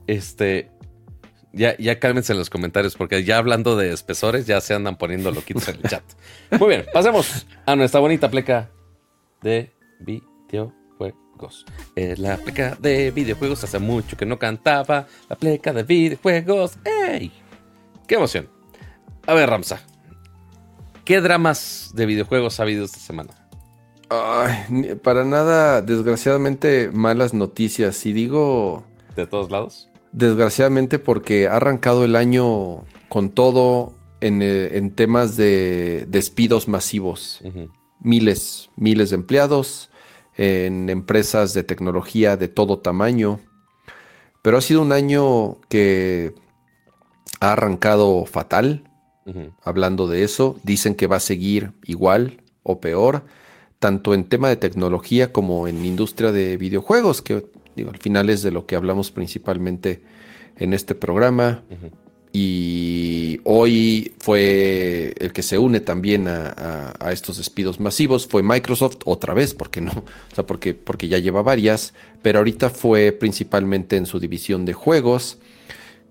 Este, 0.07 0.71
ya, 1.53 1.75
ya 1.77 1.99
cálmense 1.99 2.33
en 2.33 2.39
los 2.39 2.49
comentarios, 2.49 2.95
porque 2.95 3.23
ya 3.23 3.37
hablando 3.37 3.75
de 3.75 3.91
espesores, 3.91 4.45
ya 4.45 4.61
se 4.61 4.73
andan 4.73 4.97
poniendo 4.97 5.31
loquitos 5.31 5.67
en 5.69 5.75
el 5.77 5.83
chat. 5.83 6.03
Muy 6.59 6.69
bien, 6.69 6.85
pasemos 6.93 7.47
a 7.65 7.75
nuestra 7.75 7.99
bonita 7.99 8.29
pleca 8.29 8.69
de 9.41 9.71
videojuegos. 9.99 11.65
Es 11.95 12.19
la 12.19 12.37
pleca 12.37 12.77
de 12.79 13.11
videojuegos. 13.11 13.63
Hace 13.63 13.79
mucho 13.79 14.17
que 14.17 14.25
no 14.25 14.37
cantaba 14.37 15.07
la 15.29 15.35
pleca 15.35 15.71
de 15.71 15.83
videojuegos. 15.83 16.77
¡Ey! 16.83 17.31
¡Qué 18.07 18.15
emoción! 18.15 18.49
A 19.25 19.33
ver, 19.33 19.49
Ramsa. 19.49 19.81
¿Qué 21.05 21.21
dramas 21.21 21.91
de 21.93 22.05
videojuegos 22.05 22.59
ha 22.59 22.63
habido 22.63 22.85
esta 22.85 22.99
semana? 22.99 23.29
Ay, 24.09 24.95
para 25.01 25.23
nada, 25.23 25.81
desgraciadamente, 25.81 26.89
malas 26.91 27.33
noticias. 27.33 28.05
Y 28.05 28.13
digo. 28.13 28.83
¿De 29.15 29.25
todos 29.25 29.49
lados? 29.49 29.88
Desgraciadamente 30.11 30.99
porque 30.99 31.47
ha 31.47 31.57
arrancado 31.57 32.05
el 32.05 32.15
año 32.15 32.85
con 33.09 33.29
todo 33.29 33.93
en, 34.21 34.41
eh, 34.41 34.91
temas 34.95 35.37
de 35.37 36.05
despidos 36.07 36.67
masivos. 36.67 37.41
Miles, 38.01 38.69
miles 38.75 39.09
de 39.09 39.15
empleados 39.15 39.89
en 40.37 40.89
empresas 40.89 41.53
de 41.53 41.63
tecnología 41.63 42.37
de 42.37 42.47
todo 42.47 42.79
tamaño. 42.79 43.39
Pero 44.41 44.57
ha 44.57 44.61
sido 44.61 44.81
un 44.81 44.93
año 44.93 45.59
que 45.69 46.33
ha 47.39 47.53
arrancado 47.53 48.25
fatal. 48.25 48.85
Hablando 49.61 50.07
de 50.07 50.23
eso, 50.23 50.59
dicen 50.63 50.95
que 50.95 51.05
va 51.05 51.17
a 51.17 51.19
seguir 51.19 51.73
igual 51.85 52.41
o 52.63 52.79
peor, 52.79 53.25
tanto 53.77 54.15
en 54.15 54.23
tema 54.23 54.49
de 54.49 54.55
tecnología 54.55 55.31
como 55.31 55.67
en 55.67 55.85
industria 55.85 56.31
de 56.31 56.57
videojuegos, 56.57 57.21
que 57.21 57.45
al 57.77 57.97
final 57.97 58.29
es 58.29 58.41
de 58.43 58.51
lo 58.51 58.65
que 58.65 58.75
hablamos 58.75 59.11
principalmente 59.11 60.01
en 60.57 60.73
este 60.73 60.95
programa. 60.95 61.63
Y 62.31 63.39
hoy 63.43 64.13
fue 64.19 65.15
el 65.19 65.33
que 65.33 65.41
se 65.41 65.57
une 65.57 65.79
también 65.79 66.27
a, 66.27 66.93
estos 67.11 67.37
despidos 67.37 67.79
masivos, 67.79 68.27
fue 68.27 68.43
Microsoft 68.43 68.97
otra 69.05 69.33
vez, 69.33 69.55
porque 69.55 69.81
no, 69.81 69.91
o 69.91 70.35
sea, 70.35 70.45
porque, 70.45 70.75
porque 70.75 71.07
ya 71.07 71.17
lleva 71.17 71.41
varias, 71.41 71.95
pero 72.21 72.37
ahorita 72.39 72.69
fue 72.69 73.11
principalmente 73.11 73.97
en 73.97 74.05
su 74.05 74.19
división 74.19 74.65
de 74.65 74.73
juegos, 74.73 75.39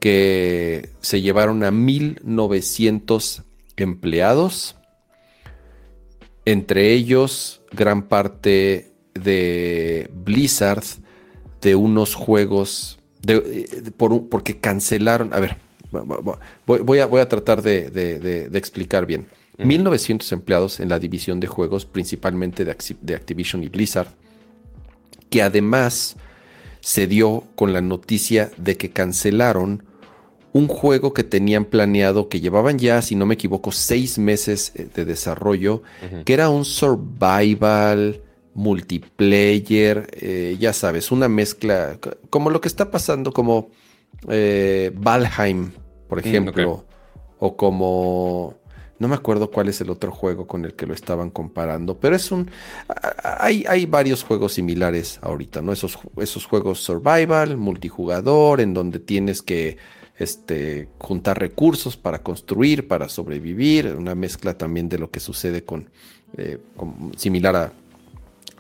que 0.01 0.91
se 1.01 1.21
llevaron 1.21 1.63
a 1.63 1.71
1900 1.71 3.45
empleados, 3.77 4.77
entre 6.45 6.93
ellos 6.95 7.63
gran 7.71 8.09
parte 8.09 8.93
de 9.15 10.11
Blizzard, 10.13 10.85
de 11.61 11.75
unos 11.75 12.15
juegos, 12.15 12.99
de, 13.23 13.93
por, 13.97 14.29
porque 14.29 14.59
cancelaron, 14.59 15.33
a 15.33 15.41
ver, 15.41 15.57
voy, 16.67 16.99
a, 16.99 17.07
voy 17.07 17.21
a, 17.21 17.29
tratar 17.29 17.63
de, 17.63 18.49
explicar 18.55 19.07
bien. 19.07 19.27
1900 19.59 20.31
empleados 20.31 20.79
en 20.79 20.89
la 20.89 21.01
división 21.01 21.41
de 21.41 21.49
juegos, 21.49 21.85
principalmente 21.85 22.65
de, 22.65 22.77
de 23.01 23.15
Activision 23.17 23.65
y 23.65 23.69
Blizzard, 23.69 24.09
que 25.31 25.43
además 25.43 26.17
se 26.81 27.09
dio 27.09 27.45
con 27.57 27.73
la 27.73 27.81
noticia 27.81 28.53
de 28.57 28.77
que 28.77 28.91
cancelaron 28.91 29.83
un 30.53 30.69
juego 30.69 31.13
que 31.13 31.25
tenían 31.25 31.65
planeado, 31.65 32.29
que 32.29 32.41
llevaban 32.41 32.79
ya, 32.79 33.03
si 33.03 33.15
no 33.15 33.27
me 33.27 33.35
equivoco, 33.35 33.73
seis 33.73 34.19
meses 34.19 34.73
eh, 34.75 34.89
de 34.95 35.05
desarrollo, 35.05 35.83
que 36.25 36.33
era 36.33 36.49
un 36.49 36.65
survival 36.65 38.23
multiplayer, 38.59 40.11
eh, 40.15 40.57
ya 40.59 40.73
sabes, 40.73 41.13
una 41.13 41.29
mezcla, 41.29 41.97
como 42.29 42.51
lo 42.51 42.61
que 42.61 42.67
está 42.67 42.91
pasando, 42.91 43.33
como 43.33 43.71
eh, 44.29 44.91
Valheim, 44.97 45.71
por 46.09 46.19
mm, 46.19 46.27
ejemplo, 46.27 46.85
o 47.39 47.57
como... 47.57 48.59
No 48.99 49.07
me 49.07 49.15
acuerdo 49.15 49.53
cuál 49.53 49.69
es 49.69 49.81
el 49.81 49.91
otro 49.91 50.11
juego 50.11 50.49
con 50.49 50.65
el 50.65 50.75
que 50.75 50.85
lo 50.85 50.93
estaban 50.93 51.31
comparando, 51.31 52.01
pero 52.01 52.17
es 52.17 52.33
un... 52.33 52.51
Hay, 53.23 53.65
hay 53.69 53.87
varios 53.87 54.25
juegos 54.25 54.55
similares 54.55 55.21
ahorita, 55.23 55.63
¿no? 55.63 55.73
Esos, 55.73 55.97
esos 56.17 56.45
juegos 56.45 56.81
survival, 56.81 57.57
multijugador, 57.57 58.61
en 58.61 58.75
donde 58.75 58.99
tienes 58.99 59.41
que 59.41 59.77
este, 60.19 60.89
juntar 60.99 61.39
recursos 61.39 61.97
para 61.97 62.25
construir, 62.25 62.89
para 62.89 63.09
sobrevivir, 63.09 63.95
una 63.97 64.17
mezcla 64.17 64.59
también 64.59 64.89
de 64.89 64.99
lo 64.99 65.13
que 65.13 65.21
sucede 65.21 65.63
con, 65.63 65.91
eh, 66.37 66.59
con 66.77 67.13
similar 67.17 67.55
a 67.55 67.73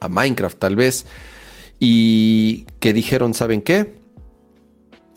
a 0.01 0.09
Minecraft 0.09 0.59
tal 0.59 0.77
vez, 0.77 1.07
y 1.81 2.66
que 2.81 2.93
dijeron, 2.93 3.35
¿saben 3.35 3.62
qué? 3.62 3.95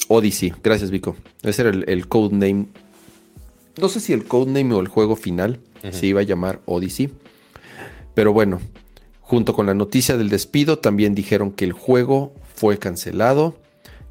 Odyssey. 0.08 0.54
Gracias, 0.64 0.92
Vico. 0.92 1.16
Ese 1.42 1.62
era 1.62 1.72
el, 1.72 1.86
el 1.88 2.08
codename. 2.08 2.68
No 3.80 3.88
sé 3.88 4.00
si 4.00 4.14
el 4.14 4.26
codename 4.26 4.74
o 4.74 4.80
el 4.80 4.88
juego 4.88 5.16
final 5.16 5.60
se 5.92 6.06
iba 6.06 6.22
a 6.22 6.24
llamar 6.24 6.62
Odyssey. 6.66 7.10
Pero 8.14 8.34
bueno, 8.34 8.60
junto 9.22 9.54
con 9.54 9.66
la 9.66 9.74
noticia 9.74 10.18
del 10.18 10.30
despido, 10.30 10.80
también 10.80 11.16
dijeron 11.16 11.52
que 11.52 11.66
el 11.66 11.72
juego 11.72 12.34
fue 12.54 12.78
cancelado. 12.78 13.58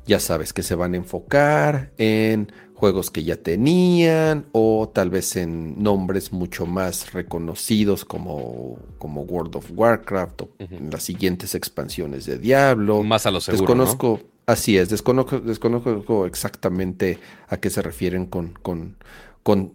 Ya 0.06 0.18
sabes 0.18 0.52
que 0.52 0.62
se 0.62 0.74
van 0.74 0.94
a 0.94 0.96
enfocar 0.96 1.92
en 1.98 2.50
juegos 2.80 3.10
que 3.10 3.22
ya 3.24 3.36
tenían 3.36 4.46
o 4.52 4.90
tal 4.90 5.10
vez 5.10 5.36
en 5.36 5.82
nombres 5.82 6.32
mucho 6.32 6.64
más 6.64 7.12
reconocidos 7.12 8.06
como, 8.06 8.78
como 8.96 9.20
World 9.20 9.56
of 9.56 9.70
Warcraft 9.74 10.40
o 10.40 10.48
en 10.58 10.90
las 10.90 11.02
siguientes 11.02 11.54
expansiones 11.54 12.24
de 12.24 12.38
Diablo. 12.38 13.02
Más 13.02 13.26
a 13.26 13.30
lo 13.30 13.42
seguro, 13.42 13.64
Desconozco, 13.64 14.20
así 14.46 14.78
es, 14.78 14.88
desconozco, 14.88 15.40
desconozco, 15.40 16.24
exactamente 16.24 17.18
a 17.48 17.58
qué 17.58 17.68
se 17.68 17.82
refieren 17.82 18.24
con, 18.24 18.54
con, 18.62 18.96
con 19.42 19.74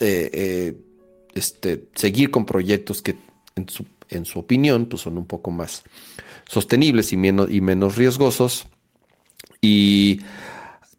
eh, 0.00 0.30
eh, 0.32 0.76
este, 1.34 1.90
seguir 1.94 2.30
con 2.30 2.46
proyectos 2.46 3.02
que 3.02 3.14
en 3.56 3.68
su, 3.68 3.84
en 4.08 4.24
su 4.24 4.38
opinión 4.38 4.86
pues 4.86 5.02
son 5.02 5.18
un 5.18 5.26
poco 5.26 5.50
más 5.50 5.82
sostenibles 6.48 7.12
y 7.12 7.18
menos, 7.18 7.50
y 7.50 7.60
menos 7.60 7.96
riesgosos. 7.96 8.66
Y 9.60 10.20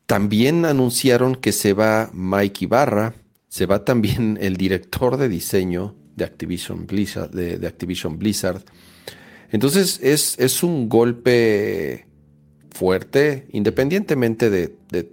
también 0.05 0.65
anunciaron 0.65 1.35
que 1.35 1.51
se 1.51 1.73
va 1.73 2.09
Mike 2.13 2.65
Ibarra, 2.65 3.15
se 3.47 3.65
va 3.65 3.85
también 3.85 4.37
el 4.41 4.57
director 4.57 5.17
de 5.17 5.29
diseño 5.29 5.95
de 6.15 6.25
Activision 6.25 6.85
Blizzard. 6.85 7.31
De, 7.31 7.65
Activision 7.67 8.17
Blizzard. 8.17 8.63
Entonces 9.51 9.99
es, 10.01 10.37
es, 10.39 10.63
un 10.63 10.89
golpe 10.89 12.07
fuerte, 12.71 13.47
independientemente 13.51 14.49
de, 14.49 14.75
de, 14.89 15.03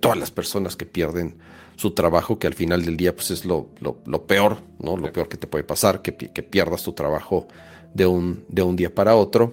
todas 0.00 0.18
las 0.18 0.30
personas 0.30 0.76
que 0.76 0.84
pierden 0.84 1.38
su 1.76 1.92
trabajo, 1.92 2.38
que 2.38 2.46
al 2.48 2.54
final 2.54 2.84
del 2.84 2.96
día 2.96 3.14
pues 3.14 3.30
es 3.30 3.44
lo, 3.44 3.70
lo, 3.80 4.26
peor, 4.26 4.58
¿no? 4.80 4.96
Lo 4.96 5.12
peor 5.12 5.28
que 5.28 5.36
te 5.36 5.46
puede 5.46 5.64
pasar, 5.64 6.02
que, 6.02 6.14
que 6.14 6.42
pierdas 6.42 6.82
tu 6.82 6.92
trabajo 6.92 7.46
de 7.94 8.06
un, 8.06 8.44
de 8.48 8.62
un 8.62 8.76
día 8.76 8.92
para 8.92 9.14
otro. 9.14 9.52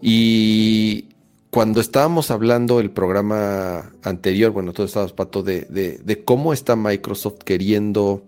Y 0.00 1.15
cuando 1.50 1.80
estábamos 1.80 2.30
hablando 2.30 2.80
el 2.80 2.90
programa 2.90 3.92
anterior, 4.02 4.52
bueno, 4.52 4.72
tú 4.72 4.82
estabas, 4.82 5.12
Pato, 5.12 5.42
de, 5.42 5.62
de, 5.62 6.24
cómo 6.24 6.52
está 6.52 6.76
Microsoft 6.76 7.38
queriendo 7.44 8.24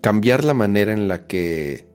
cambiar 0.00 0.44
la 0.44 0.54
manera 0.54 0.92
en 0.92 1.06
la 1.06 1.26
que 1.26 1.86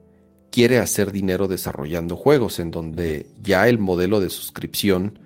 quiere 0.50 0.78
hacer 0.78 1.12
dinero 1.12 1.48
desarrollando 1.48 2.16
juegos, 2.16 2.58
en 2.58 2.70
donde 2.70 3.26
ya 3.42 3.68
el 3.68 3.78
modelo 3.78 4.20
de 4.20 4.30
suscripción, 4.30 5.18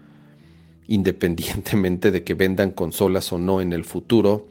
independientemente 0.89 2.11
de 2.11 2.25
que 2.25 2.35
vendan 2.35 2.73
consolas 2.73 3.33
o 3.33 3.39
no 3.39 3.61
en 3.61 3.73
el 3.73 3.85
futuro, 3.85 4.49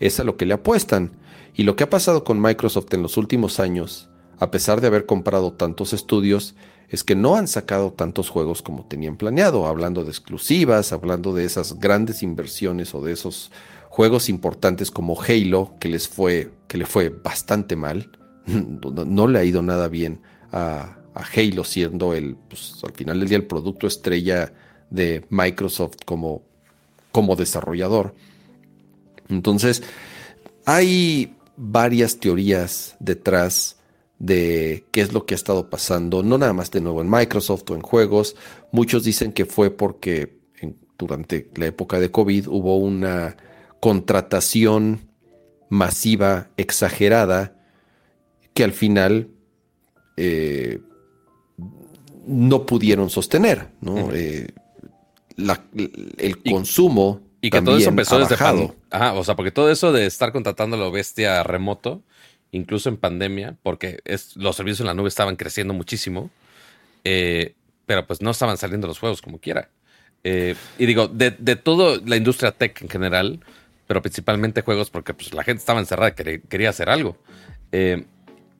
es 0.00 0.18
a 0.20 0.24
lo 0.24 0.36
que 0.36 0.46
le 0.46 0.54
apuestan. 0.54 1.12
Y 1.54 1.64
lo 1.64 1.76
que 1.76 1.84
ha 1.84 1.90
pasado 1.90 2.24
con 2.24 2.40
Microsoft 2.40 2.94
en 2.94 3.02
los 3.02 3.18
últimos 3.18 3.60
años, 3.60 4.08
a 4.38 4.50
pesar 4.50 4.80
de 4.80 4.86
haber 4.86 5.04
comprado 5.04 5.52
tantos 5.52 5.92
estudios, 5.92 6.54
es 6.92 7.02
que 7.04 7.16
no 7.16 7.36
han 7.36 7.48
sacado 7.48 7.90
tantos 7.90 8.28
juegos 8.28 8.60
como 8.60 8.84
tenían 8.84 9.16
planeado, 9.16 9.66
hablando 9.66 10.04
de 10.04 10.10
exclusivas, 10.10 10.92
hablando 10.92 11.32
de 11.32 11.46
esas 11.46 11.80
grandes 11.80 12.22
inversiones 12.22 12.94
o 12.94 13.02
de 13.02 13.12
esos 13.12 13.50
juegos 13.88 14.28
importantes 14.28 14.90
como 14.90 15.18
Halo, 15.20 15.74
que 15.80 15.88
les 15.88 16.06
fue, 16.06 16.52
que 16.68 16.76
le 16.76 16.84
fue 16.84 17.08
bastante 17.08 17.76
mal. 17.76 18.10
No, 18.44 19.28
le 19.28 19.38
ha 19.38 19.44
ido 19.44 19.62
nada 19.62 19.88
bien 19.88 20.20
a, 20.50 20.98
Halo, 21.14 21.64
siendo 21.64 22.12
el, 22.12 22.36
pues, 22.48 22.78
al 22.82 22.92
final 22.92 23.20
del 23.20 23.28
día, 23.28 23.38
el 23.38 23.46
producto 23.46 23.86
estrella 23.86 24.52
de 24.90 25.24
Microsoft 25.30 25.96
como, 26.04 26.42
como 27.10 27.36
desarrollador. 27.36 28.14
Entonces, 29.28 29.82
hay 30.66 31.36
varias 31.56 32.18
teorías 32.18 32.96
detrás 32.98 33.76
de 34.22 34.84
qué 34.92 35.00
es 35.00 35.12
lo 35.12 35.26
que 35.26 35.34
ha 35.34 35.36
estado 35.36 35.68
pasando, 35.68 36.22
no 36.22 36.38
nada 36.38 36.52
más 36.52 36.70
de 36.70 36.80
nuevo 36.80 37.00
en 37.00 37.10
Microsoft 37.10 37.68
o 37.70 37.74
en 37.74 37.80
juegos. 37.80 38.36
Muchos 38.70 39.02
dicen 39.02 39.32
que 39.32 39.46
fue 39.46 39.72
porque 39.72 40.38
durante 40.96 41.50
la 41.56 41.66
época 41.66 41.98
de 41.98 42.12
COVID 42.12 42.46
hubo 42.46 42.76
una 42.76 43.36
contratación 43.80 45.08
masiva, 45.70 46.50
exagerada, 46.56 47.56
que 48.54 48.62
al 48.62 48.72
final 48.72 49.30
eh, 50.16 50.78
no 52.24 52.64
pudieron 52.64 53.10
sostener. 53.10 53.70
¿no? 53.80 54.12
Eh, 54.12 54.52
el 55.36 56.42
consumo. 56.48 57.22
Y 57.40 57.50
que 57.50 57.60
todo 57.60 57.76
eso 57.76 57.88
empezó 57.88 58.20
desde. 58.20 58.36
Ajá, 58.36 59.14
o 59.14 59.24
sea, 59.24 59.34
porque 59.34 59.50
todo 59.50 59.68
eso 59.68 59.90
de 59.90 60.06
estar 60.06 60.30
contratando 60.30 60.76
a 60.76 60.78
lo 60.78 60.92
bestia 60.92 61.42
remoto 61.42 62.04
incluso 62.52 62.88
en 62.88 62.96
pandemia, 62.96 63.56
porque 63.62 64.00
los 64.36 64.56
servicios 64.56 64.80
en 64.80 64.86
la 64.86 64.94
nube 64.94 65.08
estaban 65.08 65.36
creciendo 65.36 65.74
muchísimo, 65.74 66.30
eh, 67.04 67.54
pero 67.86 68.06
pues 68.06 68.22
no 68.22 68.30
estaban 68.30 68.56
saliendo 68.58 68.86
los 68.86 68.98
juegos 68.98 69.20
como 69.20 69.38
quiera. 69.38 69.70
Eh, 70.22 70.54
y 70.78 70.86
digo, 70.86 71.08
de, 71.08 71.32
de 71.32 71.56
toda 71.56 72.00
la 72.06 72.16
industria 72.16 72.52
tech 72.52 72.80
en 72.82 72.88
general, 72.88 73.40
pero 73.86 74.00
principalmente 74.00 74.62
juegos 74.62 74.90
porque 74.90 75.14
pues, 75.14 75.34
la 75.34 75.42
gente 75.44 75.60
estaba 75.60 75.80
encerrada 75.80 76.14
quería, 76.14 76.70
hacer 76.70 76.88
algo. 76.88 77.18
Eh, 77.72 78.04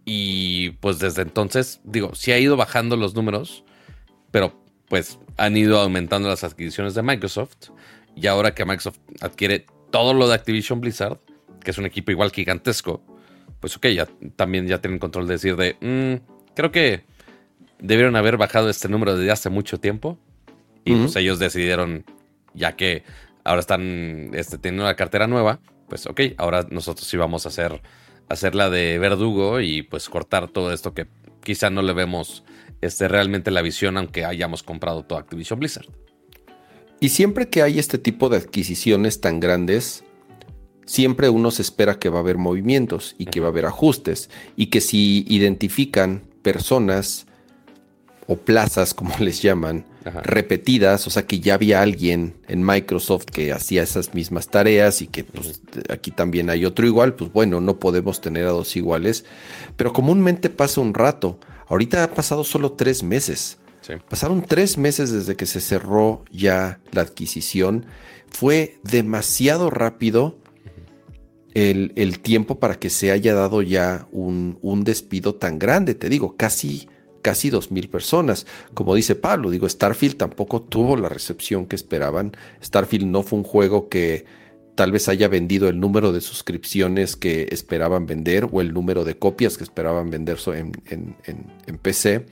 y 0.04 0.70
pues 0.80 0.98
desde 0.98 1.22
entonces, 1.22 1.80
digo, 1.84 2.14
sí 2.14 2.32
ha 2.32 2.38
ido 2.38 2.56
bajando 2.56 2.96
los 2.96 3.14
números, 3.14 3.64
pero 4.30 4.52
pues 4.88 5.18
han 5.36 5.56
ido 5.56 5.80
aumentando 5.80 6.28
las 6.28 6.44
adquisiciones 6.44 6.94
de 6.94 7.02
Microsoft. 7.02 7.70
Y 8.16 8.26
ahora 8.26 8.54
que 8.54 8.64
Microsoft 8.64 8.98
adquiere 9.20 9.64
todo 9.90 10.12
lo 10.12 10.28
de 10.28 10.34
Activision 10.34 10.80
Blizzard, 10.80 11.18
que 11.62 11.70
es 11.70 11.78
un 11.78 11.86
equipo 11.86 12.10
igual 12.10 12.30
gigantesco, 12.30 13.02
pues 13.62 13.76
ok, 13.76 13.86
ya 13.86 14.08
también 14.34 14.66
ya 14.66 14.80
tienen 14.80 14.98
control 14.98 15.28
de 15.28 15.34
decir 15.34 15.54
de, 15.54 15.76
mm, 15.80 16.52
creo 16.54 16.72
que 16.72 17.04
debieron 17.78 18.16
haber 18.16 18.36
bajado 18.36 18.68
este 18.68 18.88
número 18.88 19.16
desde 19.16 19.30
hace 19.30 19.50
mucho 19.50 19.78
tiempo. 19.78 20.18
Y 20.84 20.96
pues 20.96 21.14
ellos 21.14 21.38
decidieron, 21.38 22.04
ya 22.54 22.72
que 22.74 23.04
ahora 23.44 23.60
están 23.60 24.32
este, 24.34 24.58
teniendo 24.58 24.82
una 24.82 24.96
cartera 24.96 25.28
nueva, 25.28 25.60
pues 25.88 26.06
ok, 26.06 26.20
ahora 26.38 26.66
nosotros 26.70 27.06
sí 27.06 27.16
vamos 27.16 27.46
a 27.46 27.50
hacer, 27.50 27.80
hacer 28.28 28.56
la 28.56 28.68
de 28.68 28.98
verdugo 28.98 29.60
y 29.60 29.82
pues 29.82 30.08
cortar 30.08 30.48
todo 30.48 30.72
esto 30.72 30.92
que 30.92 31.06
quizá 31.44 31.70
no 31.70 31.82
le 31.82 31.92
vemos 31.92 32.42
este, 32.80 33.06
realmente 33.06 33.52
la 33.52 33.62
visión 33.62 33.96
aunque 33.96 34.24
hayamos 34.24 34.64
comprado 34.64 35.04
toda 35.04 35.20
Activision 35.20 35.60
Blizzard. 35.60 35.86
Y 36.98 37.10
siempre 37.10 37.48
que 37.48 37.62
hay 37.62 37.78
este 37.78 37.98
tipo 37.98 38.28
de 38.28 38.38
adquisiciones 38.38 39.20
tan 39.20 39.38
grandes, 39.38 40.02
siempre 40.84 41.28
uno 41.28 41.50
se 41.50 41.62
espera 41.62 41.98
que 41.98 42.08
va 42.08 42.18
a 42.18 42.20
haber 42.20 42.38
movimientos 42.38 43.14
y 43.18 43.26
que 43.26 43.40
va 43.40 43.46
a 43.46 43.50
haber 43.50 43.66
ajustes 43.66 44.30
y 44.56 44.66
que 44.66 44.80
si 44.80 45.24
identifican 45.28 46.22
personas 46.42 47.26
o 48.26 48.36
plazas, 48.36 48.94
como 48.94 49.16
les 49.18 49.42
llaman, 49.42 49.84
repetidas, 50.24 51.06
o 51.06 51.10
sea 51.10 51.26
que 51.26 51.38
ya 51.38 51.54
había 51.54 51.80
alguien 51.80 52.34
en 52.48 52.64
Microsoft 52.64 53.26
que 53.26 53.52
hacía 53.52 53.82
esas 53.84 54.14
mismas 54.14 54.48
tareas 54.48 55.00
y 55.00 55.06
que 55.06 55.22
pues, 55.22 55.62
aquí 55.88 56.10
también 56.10 56.50
hay 56.50 56.64
otro 56.64 56.86
igual, 56.86 57.14
pues 57.14 57.32
bueno, 57.32 57.60
no 57.60 57.78
podemos 57.78 58.20
tener 58.20 58.46
a 58.46 58.50
dos 58.50 58.74
iguales, 58.76 59.24
pero 59.76 59.92
comúnmente 59.92 60.50
pasa 60.50 60.80
un 60.80 60.94
rato. 60.94 61.38
Ahorita 61.68 62.02
ha 62.02 62.14
pasado 62.14 62.44
solo 62.44 62.72
tres 62.72 63.02
meses. 63.02 63.58
Pasaron 64.08 64.42
tres 64.42 64.78
meses 64.78 65.10
desde 65.10 65.34
que 65.34 65.46
se 65.46 65.60
cerró 65.60 66.24
ya 66.30 66.80
la 66.92 67.02
adquisición. 67.02 67.86
Fue 68.28 68.78
demasiado 68.84 69.70
rápido 69.70 70.38
el, 71.54 72.18
tiempo 72.20 72.58
para 72.58 72.78
que 72.78 72.90
se 72.90 73.10
haya 73.10 73.34
dado 73.34 73.62
ya 73.62 74.06
un, 74.12 74.82
despido 74.84 75.34
tan 75.34 75.58
grande. 75.58 75.94
Te 75.94 76.08
digo, 76.08 76.36
casi, 76.36 76.88
casi 77.22 77.50
dos 77.50 77.70
mil 77.70 77.88
personas. 77.88 78.46
Como 78.74 78.94
dice 78.94 79.14
Pablo, 79.14 79.50
digo, 79.50 79.68
Starfield 79.68 80.16
tampoco 80.16 80.62
tuvo 80.62 80.96
la 80.96 81.08
recepción 81.08 81.66
que 81.66 81.76
esperaban. 81.76 82.32
Starfield 82.62 83.06
no 83.06 83.22
fue 83.22 83.38
un 83.38 83.44
juego 83.44 83.88
que 83.88 84.24
tal 84.74 84.92
vez 84.92 85.08
haya 85.08 85.28
vendido 85.28 85.68
el 85.68 85.78
número 85.78 86.12
de 86.12 86.22
suscripciones 86.22 87.16
que 87.16 87.48
esperaban 87.50 88.06
vender 88.06 88.48
o 88.50 88.60
el 88.60 88.72
número 88.72 89.04
de 89.04 89.18
copias 89.18 89.58
que 89.58 89.64
esperaban 89.64 90.10
vender 90.10 90.38
en, 90.46 90.72
en 91.66 91.78
PC. 91.78 92.26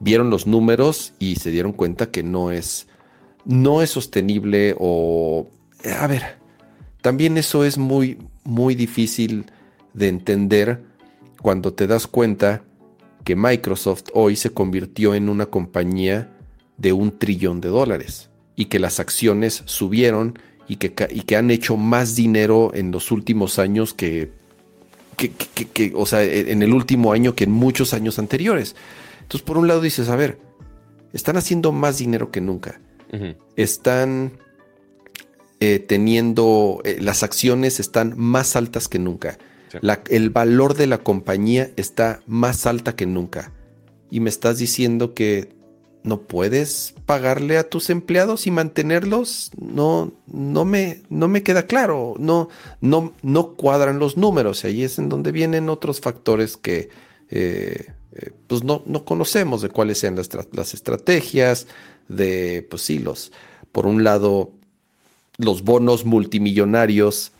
Vieron 0.00 0.28
los 0.28 0.46
números 0.46 1.14
y 1.18 1.36
se 1.36 1.50
dieron 1.50 1.72
cuenta 1.72 2.10
que 2.10 2.22
no 2.22 2.50
es, 2.50 2.88
no 3.44 3.80
es 3.80 3.90
sostenible 3.90 4.74
o... 4.78 5.48
A 5.98 6.06
ver, 6.06 6.22
también 7.00 7.36
eso 7.36 7.64
es 7.64 7.78
muy, 7.78 8.18
muy 8.44 8.74
difícil 8.74 9.46
de 9.92 10.08
entender 10.08 10.82
cuando 11.40 11.72
te 11.72 11.86
das 11.86 12.06
cuenta 12.06 12.62
que 13.24 13.36
Microsoft 13.36 14.04
hoy 14.12 14.36
se 14.36 14.50
convirtió 14.50 15.14
en 15.14 15.28
una 15.28 15.46
compañía 15.46 16.30
de 16.76 16.92
un 16.92 17.18
trillón 17.18 17.60
de 17.60 17.68
dólares 17.68 18.30
y 18.56 18.66
que 18.66 18.78
las 18.78 19.00
acciones 19.00 19.62
subieron 19.66 20.38
y 20.68 20.76
que, 20.76 20.94
y 21.10 21.22
que 21.22 21.36
han 21.36 21.50
hecho 21.50 21.76
más 21.76 22.14
dinero 22.14 22.72
en 22.74 22.90
los 22.90 23.10
últimos 23.10 23.58
años 23.58 23.94
que, 23.94 24.32
que, 25.16 25.92
o 25.94 26.06
sea, 26.06 26.22
e, 26.22 26.52
en 26.52 26.62
el 26.62 26.72
último 26.72 27.12
año 27.12 27.34
que 27.34 27.44
en 27.44 27.52
muchos 27.52 27.94
años 27.94 28.18
anteriores. 28.18 28.74
Entonces, 29.22 29.42
por 29.42 29.58
un 29.58 29.68
lado 29.68 29.80
dices, 29.80 30.08
a 30.08 30.16
ver, 30.16 30.38
están 31.12 31.36
haciendo 31.36 31.72
más 31.72 31.98
dinero 31.98 32.30
que 32.30 32.40
nunca. 32.40 32.80
Están 33.54 34.32
eh, 35.64 35.78
teniendo, 35.78 36.82
eh, 36.84 36.98
las 37.00 37.22
acciones 37.22 37.80
están 37.80 38.12
más 38.18 38.54
altas 38.54 38.86
que 38.86 38.98
nunca. 38.98 39.38
el 40.10 40.28
valor 40.28 40.74
de 40.74 40.86
la 40.86 40.98
compañía 40.98 41.70
está 41.76 42.20
más 42.26 42.66
alta 42.66 42.94
que 42.94 43.06
nunca. 43.06 43.50
Y 44.10 44.20
me 44.20 44.28
estás 44.28 44.58
diciendo 44.58 45.14
que 45.14 45.54
no 46.02 46.20
puedes 46.20 46.94
pagarle 47.06 47.56
a 47.56 47.68
tus 47.70 47.88
empleados 47.88 48.46
y 48.46 48.50
mantenerlos. 48.50 49.52
No, 49.58 50.12
no 50.26 50.66
me, 50.66 51.02
no 51.08 51.28
me 51.28 51.42
queda 51.42 51.66
claro. 51.66 52.14
No, 52.18 52.50
no, 52.82 53.14
no 53.22 53.54
cuadran 53.54 53.98
los 53.98 54.18
números. 54.18 54.64
Y 54.64 54.66
ahí 54.66 54.82
es 54.82 54.98
en 54.98 55.08
donde 55.08 55.32
vienen 55.32 55.70
otros 55.70 56.00
factores 56.00 56.58
que 56.58 56.90
eh, 58.14 58.30
pues 58.46 58.62
no, 58.62 58.82
no, 58.86 59.04
conocemos 59.04 59.62
de 59.62 59.70
cuáles 59.70 59.98
sean 59.98 60.14
las, 60.14 60.28
las 60.52 60.74
estrategias, 60.74 61.66
de, 62.08 62.66
pues 62.70 62.82
sí, 62.82 62.98
los, 62.98 63.32
por 63.72 63.86
un 63.86 64.04
lado, 64.04 64.52
los 65.38 65.62
bonos 65.62 66.04
multimillonarios 66.04 67.32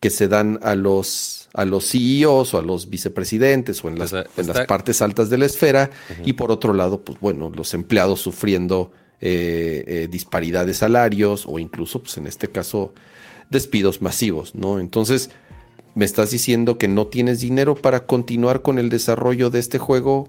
que 0.00 0.10
se 0.10 0.28
dan 0.28 0.58
a 0.62 0.74
los, 0.74 1.48
a 1.52 1.64
los 1.64 1.90
CEOs 1.90 2.54
o 2.54 2.58
a 2.58 2.62
los 2.62 2.88
vicepresidentes 2.88 3.84
o 3.84 3.88
en 3.88 3.98
las, 3.98 4.12
en 4.12 4.46
las 4.46 4.66
partes 4.66 5.02
altas 5.02 5.28
de 5.28 5.38
la 5.38 5.46
esfera, 5.46 5.90
y 6.24 6.32
por 6.32 6.50
otro 6.50 6.72
lado, 6.72 7.02
pues 7.02 7.20
bueno, 7.20 7.52
los 7.54 7.74
empleados 7.74 8.20
sufriendo 8.20 8.92
eh, 9.20 9.84
eh, 9.86 10.08
disparidad 10.10 10.64
de 10.64 10.72
salarios 10.72 11.44
o 11.46 11.58
incluso, 11.58 12.02
pues 12.02 12.16
en 12.16 12.26
este 12.26 12.48
caso, 12.48 12.94
despidos 13.50 14.00
masivos, 14.00 14.54
¿no? 14.54 14.80
Entonces, 14.80 15.30
me 15.94 16.06
estás 16.06 16.30
diciendo 16.30 16.78
que 16.78 16.88
no 16.88 17.08
tienes 17.08 17.40
dinero 17.40 17.74
para 17.74 18.06
continuar 18.06 18.62
con 18.62 18.78
el 18.78 18.88
desarrollo 18.88 19.50
de 19.50 19.58
este 19.58 19.78
juego 19.78 20.28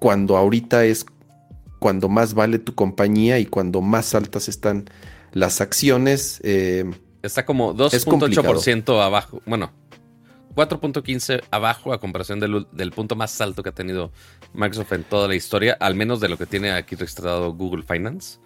cuando 0.00 0.36
ahorita 0.36 0.84
es 0.84 1.06
cuando 1.78 2.08
más 2.08 2.34
vale 2.34 2.58
tu 2.58 2.74
compañía 2.74 3.38
y 3.38 3.46
cuando 3.46 3.82
más 3.82 4.14
altas 4.14 4.48
están 4.48 4.86
las 5.36 5.60
acciones. 5.60 6.40
Eh, 6.44 6.90
Está 7.22 7.44
como 7.44 7.74
2.8% 7.74 9.02
abajo. 9.02 9.42
Bueno, 9.44 9.70
4.15 10.54 11.42
abajo 11.50 11.92
a 11.92 12.00
comparación 12.00 12.40
del, 12.40 12.90
punto 12.92 13.16
más 13.16 13.38
alto 13.42 13.62
que 13.62 13.68
ha 13.68 13.74
tenido 13.74 14.12
Microsoft 14.54 14.92
en 14.92 15.04
toda 15.04 15.28
la 15.28 15.34
historia, 15.34 15.76
al 15.78 15.94
menos 15.94 16.20
de 16.20 16.30
lo 16.30 16.38
que 16.38 16.46
tiene 16.46 16.72
aquí 16.72 16.96
registrado 16.96 17.52
Google 17.52 17.82
Finance. 17.82 18.38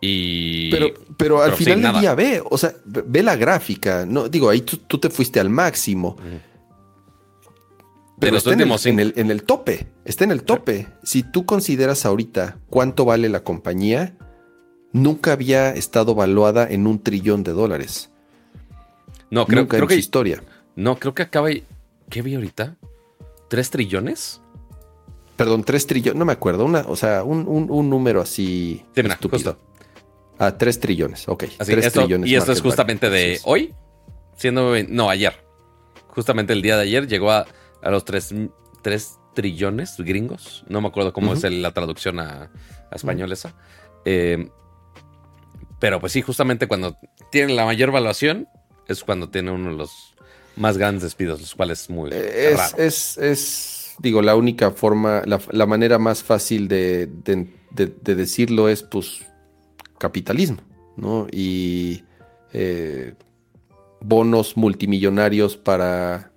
Y... 0.00 0.70
Pero, 0.70 0.94
pero 1.18 1.42
al 1.42 1.52
final 1.52 1.82
del 1.82 2.00
día 2.00 2.14
ve, 2.14 2.42
o 2.48 2.56
sea, 2.56 2.72
ve 2.86 3.22
la 3.22 3.36
gráfica. 3.36 4.06
No, 4.06 4.30
digo, 4.30 4.48
ahí 4.48 4.62
tú, 4.62 4.98
te 4.98 5.10
fuiste 5.10 5.40
al 5.40 5.50
máximo. 5.50 6.16
Pero 8.18 8.38
está 8.38 8.52
en 8.52 8.60
el, 8.98 9.12
en, 9.16 9.30
el, 9.30 9.42
tope, 9.42 9.88
está 10.06 10.24
en 10.24 10.30
el 10.30 10.42
tope. 10.44 10.86
Si 11.02 11.22
tú 11.22 11.44
consideras 11.44 12.06
ahorita 12.06 12.58
cuánto 12.70 13.04
vale 13.04 13.28
la 13.28 13.44
compañía, 13.44 14.16
nunca 14.92 15.32
había 15.32 15.70
estado 15.74 16.14
valuada 16.14 16.68
en 16.68 16.86
un 16.86 17.02
trillón 17.02 17.42
de 17.42 17.52
dólares. 17.52 18.10
No, 19.30 19.46
creo, 19.46 19.68
creo 19.68 19.86
que 19.86 19.96
historia. 19.96 20.42
No, 20.76 20.98
creo 20.98 21.14
que 21.14 21.22
acaba. 21.22 21.48
¿Qué 22.08 22.22
vi 22.22 22.34
ahorita? 22.34 22.76
¿Tres 23.48 23.70
trillones? 23.70 24.40
Perdón, 25.36 25.64
tres 25.64 25.86
trillones, 25.86 26.18
no 26.18 26.24
me 26.24 26.32
acuerdo, 26.32 26.64
una, 26.64 26.80
o 26.80 26.96
sea, 26.96 27.24
un, 27.24 27.44
número 27.88 28.20
así 28.20 28.84
sí, 28.94 29.00
estúpido. 29.00 29.58
Ah, 30.38 30.56
tres 30.56 30.80
trillones, 30.80 31.26
ok. 31.28 31.44
tres 31.64 31.92
trillones 31.92 32.28
y 32.28 32.34
esto 32.34 32.52
es 32.52 32.60
justamente 32.60 33.08
de 33.08 33.40
hoy, 33.44 33.74
siendo, 34.36 34.74
no, 34.88 35.08
ayer. 35.08 35.32
Justamente 36.08 36.52
el 36.52 36.60
día 36.60 36.76
de 36.76 36.82
ayer 36.82 37.06
llegó 37.06 37.30
a 37.30 37.46
a 37.82 37.90
los 37.90 38.04
3, 38.04 38.34
trillones 39.34 39.96
gringos. 39.98 40.64
No 40.68 40.80
me 40.80 40.88
acuerdo 40.88 41.12
cómo 41.12 41.32
es 41.32 41.42
la 41.44 41.72
traducción 41.72 42.20
a, 42.20 42.50
español 42.92 43.32
esa. 43.32 43.54
Eh, 44.04 44.50
pero 45.80 45.98
pues 45.98 46.12
sí, 46.12 46.22
justamente 46.22 46.68
cuando 46.68 46.96
tienen 47.30 47.56
la 47.56 47.64
mayor 47.64 47.90
valuación 47.90 48.46
es 48.86 49.02
cuando 49.02 49.30
tiene 49.30 49.50
uno 49.50 49.70
de 49.70 49.76
los 49.76 50.14
más 50.56 50.76
grandes 50.76 51.02
despidos, 51.02 51.40
los 51.40 51.54
cuales 51.54 51.82
es 51.82 51.90
muy 51.90 52.10
es, 52.12 52.56
raro. 52.56 52.76
Es, 52.78 53.94
digo, 53.98 54.20
la 54.22 54.36
única 54.36 54.70
forma, 54.72 55.22
la, 55.24 55.66
manera 55.66 55.98
más 55.98 56.22
fácil 56.22 56.68
de, 56.68 57.08
decirlo 58.04 58.68
es 58.68 58.82
pues 58.82 59.22
capitalismo, 59.98 60.58
¿no? 60.96 61.26
Y 61.32 62.04
eh, 62.52 63.14
bonos 64.00 64.56
multimillonarios 64.56 65.56
para 65.56 66.30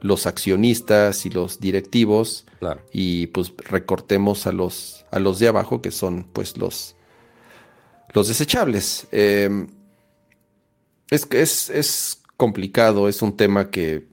los 0.00 0.26
accionistas 0.26 1.26
y 1.26 1.30
los 1.30 1.58
directivos 1.58 2.46
y 2.92 3.28
pues 3.28 3.52
recortemos 3.56 4.46
a 4.46 4.52
los, 4.52 5.04
a 5.10 5.18
los 5.18 5.38
de 5.38 5.48
abajo 5.48 5.82
que 5.82 5.90
son 5.90 6.24
pues 6.32 6.56
los, 6.56 6.96
los 8.12 8.28
desechables. 8.28 9.06
Em, 9.12 9.68
es, 11.10 11.26
es, 11.30 11.70
es 11.70 12.22
complicado, 12.36 13.08
es 13.08 13.22
un 13.22 13.36
tema 13.36 13.70
que 13.70 14.06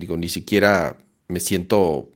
digo, 0.00 0.16
ni 0.16 0.28
siquiera 0.28 0.96
me 1.28 1.38
siento 1.38 2.08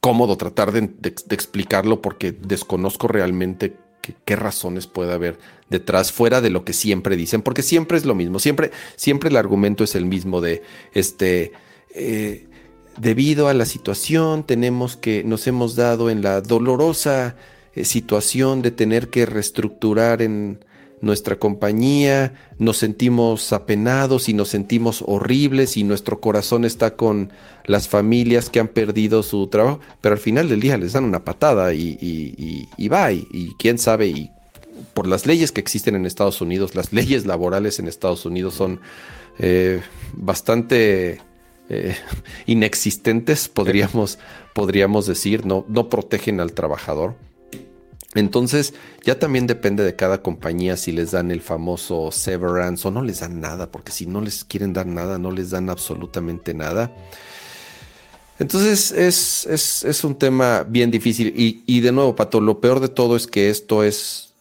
cómodo 0.00 0.36
tratar 0.36 0.72
de, 0.72 0.90
explicarlo 1.30 2.02
porque 2.02 2.32
desconozco 2.32 3.08
realmente 3.08 3.76
qué, 4.24 4.36
razones 4.36 4.86
puede 4.86 5.12
haber 5.12 5.38
detrás, 5.68 6.10
fuera 6.10 6.40
de 6.40 6.50
lo 6.50 6.64
que 6.64 6.72
siempre 6.72 7.16
dicen, 7.16 7.42
porque 7.42 7.62
siempre 7.62 7.96
es 7.96 8.04
lo 8.04 8.14
mismo, 8.14 8.38
siempre, 8.38 8.72
siempre 8.96 9.30
el 9.30 9.36
argumento 9.36 9.84
es 9.84 9.94
el 9.94 10.04
mismo 10.04 10.40
de 10.40 10.62
este. 10.92 11.52
Eh, 11.94 12.46
debido 12.96 13.48
a 13.48 13.54
la 13.54 13.64
situación, 13.64 14.44
tenemos 14.44 14.96
que, 14.96 15.22
nos 15.24 15.46
hemos 15.46 15.76
dado 15.76 16.10
en 16.10 16.22
la 16.22 16.40
dolorosa 16.40 17.36
eh, 17.74 17.84
situación 17.84 18.62
de 18.62 18.70
tener 18.70 19.08
que 19.08 19.26
reestructurar 19.26 20.22
en 20.22 20.58
nuestra 21.00 21.36
compañía, 21.36 22.34
nos 22.58 22.76
sentimos 22.76 23.52
apenados 23.52 24.28
y 24.28 24.34
nos 24.34 24.48
sentimos 24.48 25.02
horribles 25.06 25.76
y 25.76 25.84
nuestro 25.84 26.20
corazón 26.20 26.64
está 26.64 26.96
con 26.96 27.32
las 27.64 27.88
familias 27.88 28.50
que 28.50 28.60
han 28.60 28.68
perdido 28.68 29.22
su 29.22 29.46
trabajo, 29.46 29.80
pero 30.00 30.14
al 30.14 30.20
final 30.20 30.48
del 30.48 30.60
día 30.60 30.76
les 30.76 30.92
dan 30.92 31.04
una 31.04 31.24
patada 31.24 31.72
y, 31.72 31.96
y, 32.76 32.88
va, 32.88 33.12
y, 33.12 33.54
quién 33.58 33.78
sabe, 33.78 34.08
y 34.08 34.30
por 34.92 35.06
las 35.06 35.26
leyes 35.26 35.52
que 35.52 35.60
existen 35.60 35.94
en 35.94 36.04
Estados 36.04 36.40
Unidos, 36.40 36.74
las 36.74 36.92
leyes 36.92 37.24
laborales 37.24 37.78
en 37.78 37.88
Estados 37.88 38.26
Unidos 38.26 38.54
son 38.54 38.80
eh, 39.38 39.80
bastante 40.12 41.20
eh, 41.70 41.96
inexistentes, 42.46 43.48
podríamos, 43.48 44.18
podríamos 44.54 45.06
decir, 45.06 45.46
no, 45.46 45.64
no 45.68 45.88
protegen 45.88 46.40
al 46.40 46.52
trabajador. 46.52 47.14
Entonces, 48.14 48.74
ya 49.04 49.18
también 49.18 49.46
depende 49.46 49.84
de 49.84 49.94
cada 49.94 50.20
compañía 50.22 50.76
si 50.76 50.90
les 50.90 51.12
dan 51.12 51.30
el 51.30 51.40
famoso 51.40 52.10
severance 52.10 52.86
o 52.86 52.90
no 52.90 53.02
les 53.02 53.20
dan 53.20 53.40
nada, 53.40 53.70
porque 53.70 53.92
si 53.92 54.06
no 54.06 54.20
les 54.20 54.44
quieren 54.44 54.72
dar 54.72 54.86
nada, 54.86 55.18
no 55.18 55.30
les 55.30 55.50
dan 55.50 55.70
absolutamente 55.70 56.52
nada. 56.52 56.92
Entonces, 58.40 58.90
es, 58.90 59.46
es, 59.46 60.02
un 60.02 60.16
tema 60.16 60.64
bien 60.64 60.90
difícil. 60.90 61.34
Y, 61.36 61.62
y, 61.66 61.80
de 61.80 61.92
nuevo, 61.92 62.16
Pato, 62.16 62.40
lo 62.40 62.60
peor 62.60 62.80
de 62.80 62.88
todo 62.88 63.14
es 63.14 63.26
que 63.26 63.50
esto 63.50 63.84
es, 63.84 64.32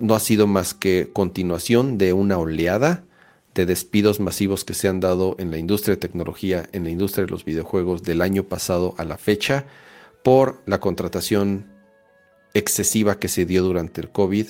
no 0.00 0.14
ha 0.14 0.20
sido 0.20 0.46
más 0.46 0.74
que 0.74 1.10
continuación 1.12 1.98
de 1.98 2.12
una 2.12 2.38
oleada 2.38 3.04
de 3.54 3.66
despidos 3.66 4.20
masivos 4.20 4.64
que 4.64 4.74
se 4.74 4.86
han 4.86 5.00
dado 5.00 5.34
en 5.38 5.50
la 5.50 5.58
industria 5.58 5.96
de 5.96 6.00
tecnología, 6.00 6.68
en 6.72 6.84
la 6.84 6.90
industria 6.90 7.24
de 7.24 7.30
los 7.30 7.44
videojuegos 7.44 8.04
del 8.04 8.20
año 8.20 8.44
pasado 8.44 8.94
a 8.98 9.04
la 9.04 9.16
fecha, 9.16 9.64
por 10.22 10.62
la 10.66 10.78
contratación 10.78 11.67
excesiva 12.58 13.18
que 13.18 13.28
se 13.28 13.46
dio 13.46 13.62
durante 13.62 14.00
el 14.00 14.10
COVID, 14.10 14.46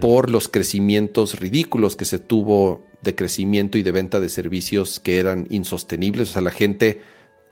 por 0.00 0.28
los 0.28 0.48
crecimientos 0.48 1.40
ridículos 1.40 1.96
que 1.96 2.04
se 2.04 2.18
tuvo 2.18 2.84
de 3.00 3.14
crecimiento 3.14 3.78
y 3.78 3.82
de 3.82 3.90
venta 3.90 4.20
de 4.20 4.28
servicios 4.28 5.00
que 5.00 5.18
eran 5.18 5.46
insostenibles. 5.48 6.30
O 6.30 6.32
sea, 6.34 6.42
la 6.42 6.50
gente 6.50 7.00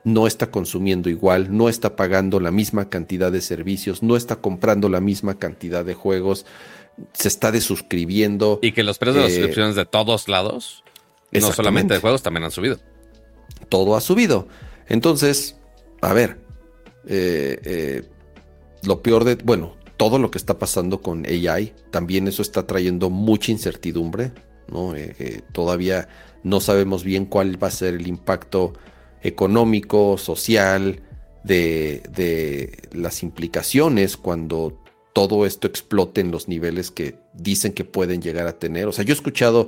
no 0.03 0.27
está 0.27 0.51
consumiendo 0.51 1.09
igual, 1.09 1.57
no 1.57 1.67
está 1.67 1.95
pagando 1.95 2.39
la 2.39 2.51
misma 2.51 2.89
cantidad 2.89 3.31
de 3.31 3.41
servicios, 3.41 4.03
no 4.03 4.15
está 4.15 4.35
comprando 4.35 4.87
la 4.87 5.01
misma 5.01 5.39
cantidad 5.39 5.83
de 5.83 5.95
juegos 5.95 6.45
se 7.13 7.27
está 7.27 7.51
desuscribiendo. 7.51 8.59
Y 8.61 8.71
que 8.71 8.83
los 8.83 8.97
precios 8.97 9.15
de 9.17 9.21
las 9.23 9.31
eh, 9.31 9.35
suscripciones 9.35 9.75
de 9.75 9.85
todos 9.85 10.27
lados, 10.27 10.83
no 11.31 11.51
solamente 11.51 11.93
de 11.93 11.99
juegos, 11.99 12.23
también 12.23 12.43
han 12.43 12.51
subido. 12.51 12.79
Todo 13.69 13.95
ha 13.95 14.01
subido. 14.01 14.47
Entonces, 14.87 15.57
a 16.01 16.13
ver, 16.13 16.37
eh, 17.07 17.59
eh, 17.63 18.03
lo 18.83 19.01
peor 19.01 19.23
de, 19.23 19.35
bueno, 19.35 19.75
todo 19.97 20.19
lo 20.19 20.31
que 20.31 20.37
está 20.37 20.59
pasando 20.59 21.01
con 21.01 21.25
AI, 21.25 21.73
también 21.91 22.27
eso 22.27 22.41
está 22.41 22.67
trayendo 22.67 23.09
mucha 23.09 23.51
incertidumbre, 23.51 24.31
¿no? 24.71 24.93
todavía 25.53 26.07
no 26.43 26.59
sabemos 26.59 27.03
bien 27.03 27.25
cuál 27.25 27.61
va 27.61 27.67
a 27.67 27.71
ser 27.71 27.95
el 27.95 28.07
impacto 28.07 28.73
económico, 29.23 30.17
social, 30.17 31.01
de, 31.43 32.03
de 32.11 32.77
las 32.91 33.23
implicaciones 33.23 34.17
cuando 34.17 34.79
todo 35.13 35.47
esto 35.47 35.65
explote 35.65 36.21
en 36.21 36.29
los 36.29 36.47
niveles 36.47 36.91
que 36.91 37.15
dicen 37.33 37.73
que 37.73 37.83
pueden 37.83 38.21
llegar 38.21 38.45
a 38.45 38.59
tener. 38.59 38.87
O 38.87 38.91
sea, 38.91 39.03
yo 39.03 39.13
he 39.13 39.15
escuchado, 39.15 39.67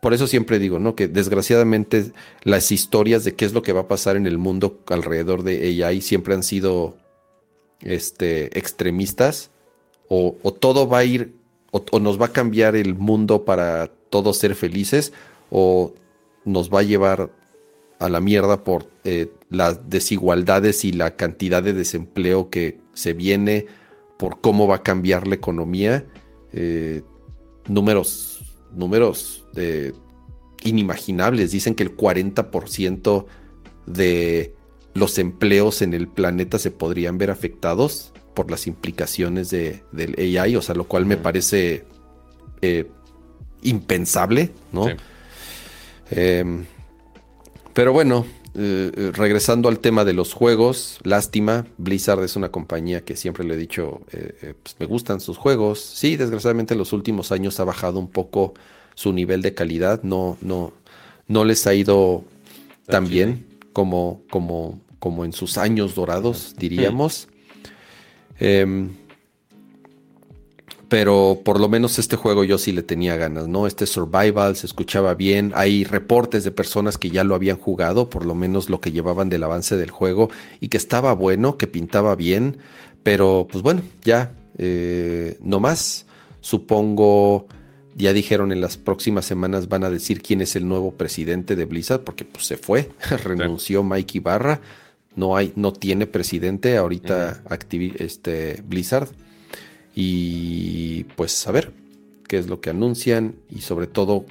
por 0.00 0.14
eso 0.14 0.26
siempre 0.26 0.58
digo, 0.58 0.78
¿no? 0.78 0.94
Que 0.94 1.06
desgraciadamente 1.06 2.12
las 2.44 2.72
historias 2.72 3.22
de 3.22 3.34
qué 3.34 3.44
es 3.44 3.52
lo 3.52 3.62
que 3.62 3.74
va 3.74 3.82
a 3.82 3.88
pasar 3.88 4.16
en 4.16 4.26
el 4.26 4.38
mundo 4.38 4.82
alrededor 4.86 5.42
de 5.42 5.84
AI 5.84 6.00
siempre 6.00 6.32
han 6.32 6.42
sido 6.42 6.96
este, 7.80 8.58
extremistas. 8.58 9.50
O, 10.08 10.36
todo 10.52 10.88
va 10.88 10.98
a 10.98 11.04
ir, 11.04 11.34
o, 11.72 11.98
nos 11.98 12.20
va 12.20 12.26
a 12.26 12.32
cambiar 12.32 12.76
el 12.76 12.94
mundo 12.94 13.44
para 13.44 13.88
todos 14.08 14.38
ser 14.38 14.54
felices 14.54 15.12
o 15.50 15.94
nos 16.44 16.72
va 16.72 16.80
a 16.80 16.84
llevar 16.84 17.30
a 17.98 18.08
la 18.08 18.20
mierda 18.20 18.62
por 18.62 18.88
eh, 19.04 19.32
las 19.50 19.90
desigualdades 19.90 20.84
y 20.84 20.92
la 20.92 21.16
cantidad 21.16 21.62
de 21.62 21.72
desempleo 21.72 22.50
que 22.50 22.78
se 22.94 23.14
viene, 23.14 23.66
por 24.16 24.40
cómo 24.40 24.66
va 24.66 24.76
a 24.76 24.82
cambiar 24.82 25.26
la 25.26 25.34
economía. 25.34 26.06
Eh, 26.52 27.02
números, 27.68 28.42
números 28.72 29.44
eh, 29.56 29.92
inimaginables. 30.62 31.50
Dicen 31.50 31.74
que 31.74 31.82
el 31.82 31.96
40% 31.96 33.26
de 33.86 34.55
los 34.96 35.18
empleos 35.18 35.82
en 35.82 35.94
el 35.94 36.08
planeta 36.08 36.58
se 36.58 36.70
podrían 36.70 37.18
ver 37.18 37.30
afectados 37.30 38.12
por 38.34 38.50
las 38.50 38.66
implicaciones 38.66 39.50
de, 39.50 39.82
del 39.92 40.14
AI, 40.38 40.56
o 40.56 40.62
sea, 40.62 40.74
lo 40.74 40.84
cual 40.84 41.06
me 41.06 41.16
parece 41.16 41.84
impensable, 43.62 44.50
¿no? 44.72 44.86
Em, 46.10 46.64
pero 47.72 47.92
bueno, 47.92 48.26
eh, 48.54 48.90
eh, 48.96 49.12
regresando 49.12 49.68
al 49.68 49.80
tema 49.80 50.04
de 50.04 50.14
los 50.14 50.32
juegos, 50.32 50.98
lástima, 51.02 51.66
Blizzard 51.76 52.22
es 52.24 52.36
una 52.36 52.50
compañía 52.50 53.04
que 53.04 53.16
siempre 53.16 53.44
le 53.44 53.54
he 53.54 53.56
dicho, 53.56 54.00
eh, 54.12 54.54
pues 54.62 54.76
me 54.78 54.86
gustan 54.86 55.20
sus 55.20 55.36
juegos. 55.36 55.80
Sí, 55.80 56.16
desgraciadamente 56.16 56.74
en 56.74 56.78
los 56.78 56.92
últimos 56.92 57.32
años 57.32 57.60
ha 57.60 57.64
bajado 57.64 57.98
un 57.98 58.08
poco 58.08 58.54
su 58.94 59.12
nivel 59.12 59.42
de 59.42 59.52
calidad, 59.52 60.02
no, 60.04 60.38
no, 60.40 60.72
no 61.28 61.44
les 61.44 61.66
ha 61.66 61.74
ido 61.74 62.24
tan 62.86 63.08
bien 63.08 63.46
como, 63.74 64.22
como, 64.30 64.80
como 64.98 65.24
en 65.24 65.32
sus 65.32 65.58
años 65.58 65.94
dorados, 65.94 66.54
diríamos. 66.58 67.28
Em, 68.38 68.90
pero 70.88 71.40
por 71.44 71.58
lo 71.58 71.68
menos 71.68 71.98
este 71.98 72.16
juego 72.16 72.44
yo 72.44 72.58
sí 72.58 72.70
le 72.72 72.82
tenía 72.82 73.16
ganas, 73.16 73.48
¿no? 73.48 73.66
Este 73.66 73.86
survival 73.86 74.56
se 74.56 74.66
escuchaba 74.66 75.14
bien, 75.14 75.52
hay 75.54 75.84
reportes 75.84 76.44
de 76.44 76.52
personas 76.52 76.96
que 76.96 77.10
ya 77.10 77.24
lo 77.24 77.34
habían 77.34 77.56
jugado, 77.56 78.08
por 78.08 78.24
lo 78.24 78.34
menos 78.34 78.70
lo 78.70 78.80
que 78.80 78.92
llevaban 78.92 79.28
del 79.28 79.42
avance 79.42 79.76
del 79.76 79.90
juego, 79.90 80.30
y 80.60 80.68
que 80.68 80.76
estaba 80.76 81.12
bueno, 81.12 81.56
que 81.56 81.66
pintaba 81.66 82.14
bien, 82.14 82.58
pero 83.02 83.48
pues 83.50 83.62
bueno, 83.62 83.82
ya, 84.04 84.32
eh, 84.58 85.38
no 85.42 85.58
más, 85.58 86.06
supongo, 86.40 87.48
ya 87.96 88.12
dijeron 88.12 88.52
en 88.52 88.60
las 88.60 88.76
próximas 88.76 89.24
semanas 89.24 89.68
van 89.68 89.82
a 89.82 89.90
decir 89.90 90.22
quién 90.22 90.40
es 90.40 90.54
el 90.54 90.68
nuevo 90.68 90.92
presidente 90.92 91.56
de 91.56 91.64
Blizzard, 91.64 92.04
porque 92.04 92.24
pues 92.24 92.46
se 92.46 92.56
fue, 92.56 92.90
renunció 93.24 93.82
Mike 93.82 94.18
Ibarra, 94.18 94.60
no 95.16 95.36
hay, 95.36 95.52
no 95.56 95.72
tiene 95.72 96.06
presidente 96.06 96.76
ahorita 96.76 97.42
este, 97.98 98.62
Blizzard. 98.66 99.08
Y 99.94 101.04
pues 101.16 101.46
a 101.46 101.52
ver 101.52 101.72
qué 102.28 102.38
es 102.38 102.48
lo 102.48 102.60
que 102.60 102.70
anuncian 102.70 103.34
y 103.50 103.62
sobre 103.62 103.86
todo 103.86 104.26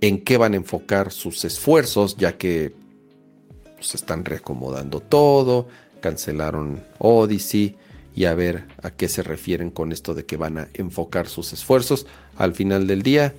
en 0.00 0.22
qué 0.22 0.36
van 0.36 0.52
a 0.52 0.56
enfocar 0.56 1.12
sus 1.12 1.44
esfuerzos, 1.44 2.16
ya 2.16 2.36
que 2.36 2.74
se 3.80 3.96
están 3.96 4.24
reacomodando 4.24 5.00
todo, 5.00 5.68
cancelaron 6.00 6.82
Odyssey 6.98 7.76
y 8.14 8.26
a 8.26 8.34
ver 8.34 8.64
a 8.82 8.90
qué 8.90 9.08
se 9.08 9.22
refieren 9.22 9.70
con 9.70 9.92
esto 9.92 10.14
de 10.14 10.26
que 10.26 10.36
van 10.36 10.58
a 10.58 10.68
enfocar 10.74 11.28
sus 11.28 11.52
esfuerzos. 11.52 12.06
Al 12.36 12.54
final 12.54 12.86
del 12.86 13.02
día, 13.02 13.34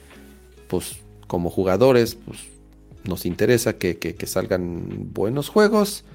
pues 0.67 0.97
como 1.27 1.49
jugadores, 1.49 2.15
pues 2.15 2.39
nos 3.07 3.25
interesa 3.25 3.77
que, 3.77 4.15
salgan 4.25 5.13
buenos 5.13 5.49
juegos. 5.49 6.05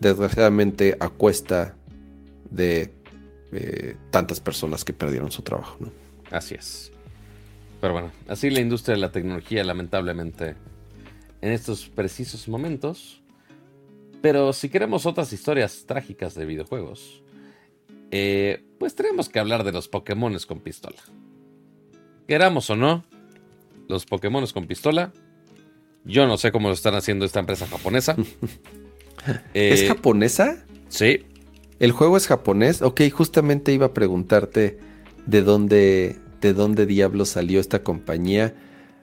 Desgraciadamente 0.00 0.96
a 1.00 1.08
cuesta 1.08 1.76
de 2.50 2.92
eh, 3.52 3.96
tantas 4.10 4.40
personas 4.40 4.84
que 4.84 4.92
perdieron 4.92 5.30
su 5.30 5.42
trabajo. 5.42 5.76
¿no? 5.80 5.92
Así 6.30 6.54
es. 6.54 6.92
Pero 7.80 7.94
bueno, 7.94 8.12
así 8.28 8.48
la 8.50 8.60
industria 8.60 8.94
de 8.94 9.00
la 9.00 9.10
tecnología, 9.10 9.64
lamentablemente, 9.64 10.54
en 11.40 11.52
estos 11.52 11.88
precisos 11.88 12.48
momentos. 12.48 13.22
Pero 14.20 14.52
si 14.52 14.68
queremos 14.68 15.04
otras 15.04 15.32
historias 15.32 15.84
trágicas 15.86 16.34
de 16.34 16.46
videojuegos, 16.46 17.22
eh, 18.12 18.64
pues 18.78 18.94
tenemos 18.94 19.28
que 19.28 19.40
hablar 19.40 19.64
de 19.64 19.72
los 19.72 19.88
Pokémon 19.88 20.36
con 20.46 20.60
pistola. 20.60 21.02
Queramos 22.28 22.70
o 22.70 22.76
no, 22.76 23.04
los 23.88 24.06
Pokémon 24.06 24.46
con 24.46 24.66
pistola. 24.66 25.12
Yo 26.04 26.26
no 26.26 26.36
sé 26.36 26.52
cómo 26.52 26.68
lo 26.68 26.74
están 26.74 26.94
haciendo 26.94 27.24
esta 27.24 27.40
empresa 27.40 27.66
japonesa. 27.66 28.16
¿Es 29.54 29.82
eh, 29.82 29.88
japonesa? 29.88 30.64
Sí. 30.88 31.26
El 31.78 31.92
juego 31.92 32.16
es 32.16 32.26
japonés. 32.26 32.82
Ok, 32.82 33.02
justamente 33.12 33.72
iba 33.72 33.86
a 33.86 33.94
preguntarte 33.94 34.78
de 35.26 35.42
dónde, 35.42 36.16
de 36.40 36.52
dónde 36.52 36.86
diablo 36.86 37.24
salió 37.24 37.60
esta 37.60 37.82
compañía. 37.82 38.54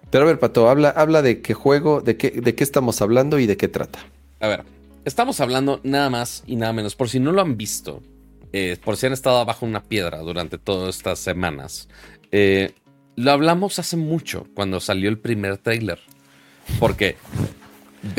Pero 0.10 0.24
a 0.24 0.28
ver, 0.28 0.40
Pato, 0.40 0.70
habla, 0.70 0.90
habla 0.90 1.22
de 1.22 1.42
qué 1.42 1.54
juego, 1.54 2.02
de 2.02 2.18
qué, 2.18 2.32
de 2.32 2.56
qué 2.56 2.64
estamos 2.64 3.02
hablando 3.02 3.40
y 3.40 3.46
de 3.46 3.58
qué 3.58 3.68
trata. 3.68 4.00
A 4.40 4.48
ver, 4.48 4.64
estamos 5.06 5.40
hablando 5.40 5.80
nada 5.84 6.10
más 6.10 6.44
y 6.48 6.56
nada 6.56 6.74
menos, 6.74 6.96
por 6.96 7.10
si 7.10 7.20
no 7.20 7.32
lo 7.32 7.42
han 7.42 7.58
visto, 7.58 8.02
eh, 8.52 8.78
por 8.84 8.98
si 8.98 9.06
han 9.06 9.14
estado 9.14 9.38
abajo 9.38 9.66
una 9.66 9.84
piedra 9.84 10.20
durante 10.20 10.58
todas 10.58 10.98
estas 10.98 11.20
semanas. 11.20 11.90
Eh, 12.32 12.74
lo 13.16 13.32
hablamos 13.32 13.78
hace 13.80 13.98
mucho, 13.98 14.48
cuando 14.56 14.80
salió 14.80 15.10
el 15.10 15.20
primer 15.20 15.58
trailer. 15.58 16.00
Porque 16.78 17.16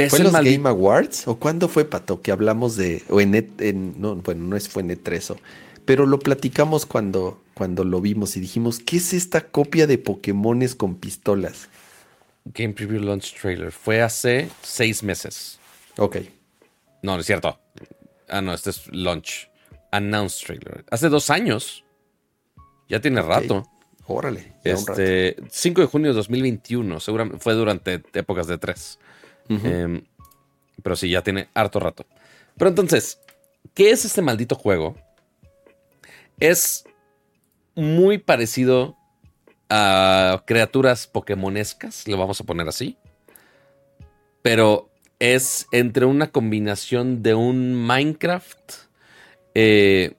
¿Fue 0.08 0.18
en 0.18 0.24
los 0.24 0.32
Game 0.32 0.68
Awards? 0.68 1.26
¿O 1.26 1.36
cuándo 1.38 1.68
fue, 1.68 1.84
Pato, 1.84 2.20
que 2.20 2.32
hablamos 2.32 2.76
de... 2.76 3.02
O 3.08 3.20
en, 3.20 3.34
en 3.58 4.00
no, 4.00 4.16
bueno, 4.16 4.44
no 4.44 4.56
es, 4.56 4.68
fue 4.68 4.82
en 4.82 4.90
E3, 4.90 5.36
pero 5.84 6.06
lo 6.06 6.18
platicamos 6.18 6.86
cuando, 6.86 7.42
cuando 7.54 7.84
lo 7.84 8.00
vimos 8.00 8.36
y 8.36 8.40
dijimos, 8.40 8.78
¿qué 8.78 8.98
es 8.98 9.12
esta 9.12 9.40
copia 9.40 9.86
de 9.86 9.98
Pokémones 9.98 10.74
con 10.74 10.96
pistolas? 10.96 11.68
Game 12.44 12.74
Preview 12.74 13.00
Launch 13.00 13.34
Trailer. 13.40 13.72
Fue 13.72 14.02
hace 14.02 14.48
seis 14.62 15.02
meses. 15.02 15.58
Ok. 15.96 16.16
No, 17.02 17.14
no 17.14 17.20
es 17.20 17.26
cierto. 17.26 17.58
Ah, 18.28 18.40
no, 18.40 18.52
este 18.52 18.70
es 18.70 18.86
Launch. 18.92 19.50
Announced 19.90 20.46
Trailer. 20.46 20.84
Hace 20.90 21.08
dos 21.08 21.30
años. 21.30 21.84
Ya 22.88 23.00
tiene 23.00 23.22
rato. 23.22 23.66
Órale. 24.12 24.52
Este, 24.64 25.36
5 25.48 25.82
de 25.82 25.86
junio 25.86 26.10
de 26.10 26.16
2021. 26.16 26.98
Seguramente 26.98 27.38
fue 27.38 27.54
durante 27.54 28.02
épocas 28.12 28.48
de 28.48 28.58
3. 28.58 28.98
Em, 29.48 30.02
pero 30.82 30.96
sí, 30.96 31.10
ya 31.10 31.22
tiene 31.22 31.48
harto 31.54 31.78
rato. 31.78 32.04
Pero 32.56 32.70
entonces, 32.70 33.20
¿qué 33.72 33.90
es 33.90 34.04
este 34.04 34.20
maldito 34.20 34.56
juego? 34.56 34.96
Es 36.40 36.84
muy 37.76 38.18
parecido 38.18 38.96
a 39.68 40.42
criaturas 40.44 41.06
pokémonescas, 41.06 42.08
lo 42.08 42.18
vamos 42.18 42.40
a 42.40 42.44
poner 42.44 42.66
así. 42.68 42.96
Pero 44.42 44.90
es 45.20 45.68
entre 45.70 46.04
una 46.04 46.32
combinación 46.32 47.22
de 47.22 47.34
un 47.34 47.74
Minecraft 47.74 48.72
eh, 49.54 50.14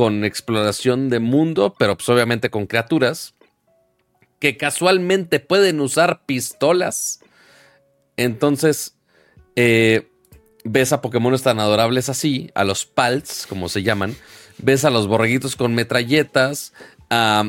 con 0.00 0.24
exploración 0.24 1.10
de 1.10 1.18
mundo, 1.20 1.74
pero 1.78 1.96
pues 1.96 2.08
obviamente 2.08 2.48
con 2.48 2.66
criaturas 2.66 3.34
que 4.38 4.56
casualmente 4.56 5.40
pueden 5.40 5.80
usar 5.80 6.24
pistolas 6.24 7.20
entonces, 8.20 8.96
eh, 9.56 10.06
ves 10.62 10.92
a 10.92 11.00
Pokémon 11.00 11.38
tan 11.38 11.58
adorables 11.58 12.10
así, 12.10 12.50
a 12.54 12.64
los 12.64 12.84
Pals, 12.84 13.46
como 13.48 13.70
se 13.70 13.82
llaman. 13.82 14.14
Ves 14.58 14.84
a 14.84 14.90
los 14.90 15.06
borreguitos 15.06 15.56
con 15.56 15.74
metralletas, 15.74 16.74
a, 17.08 17.44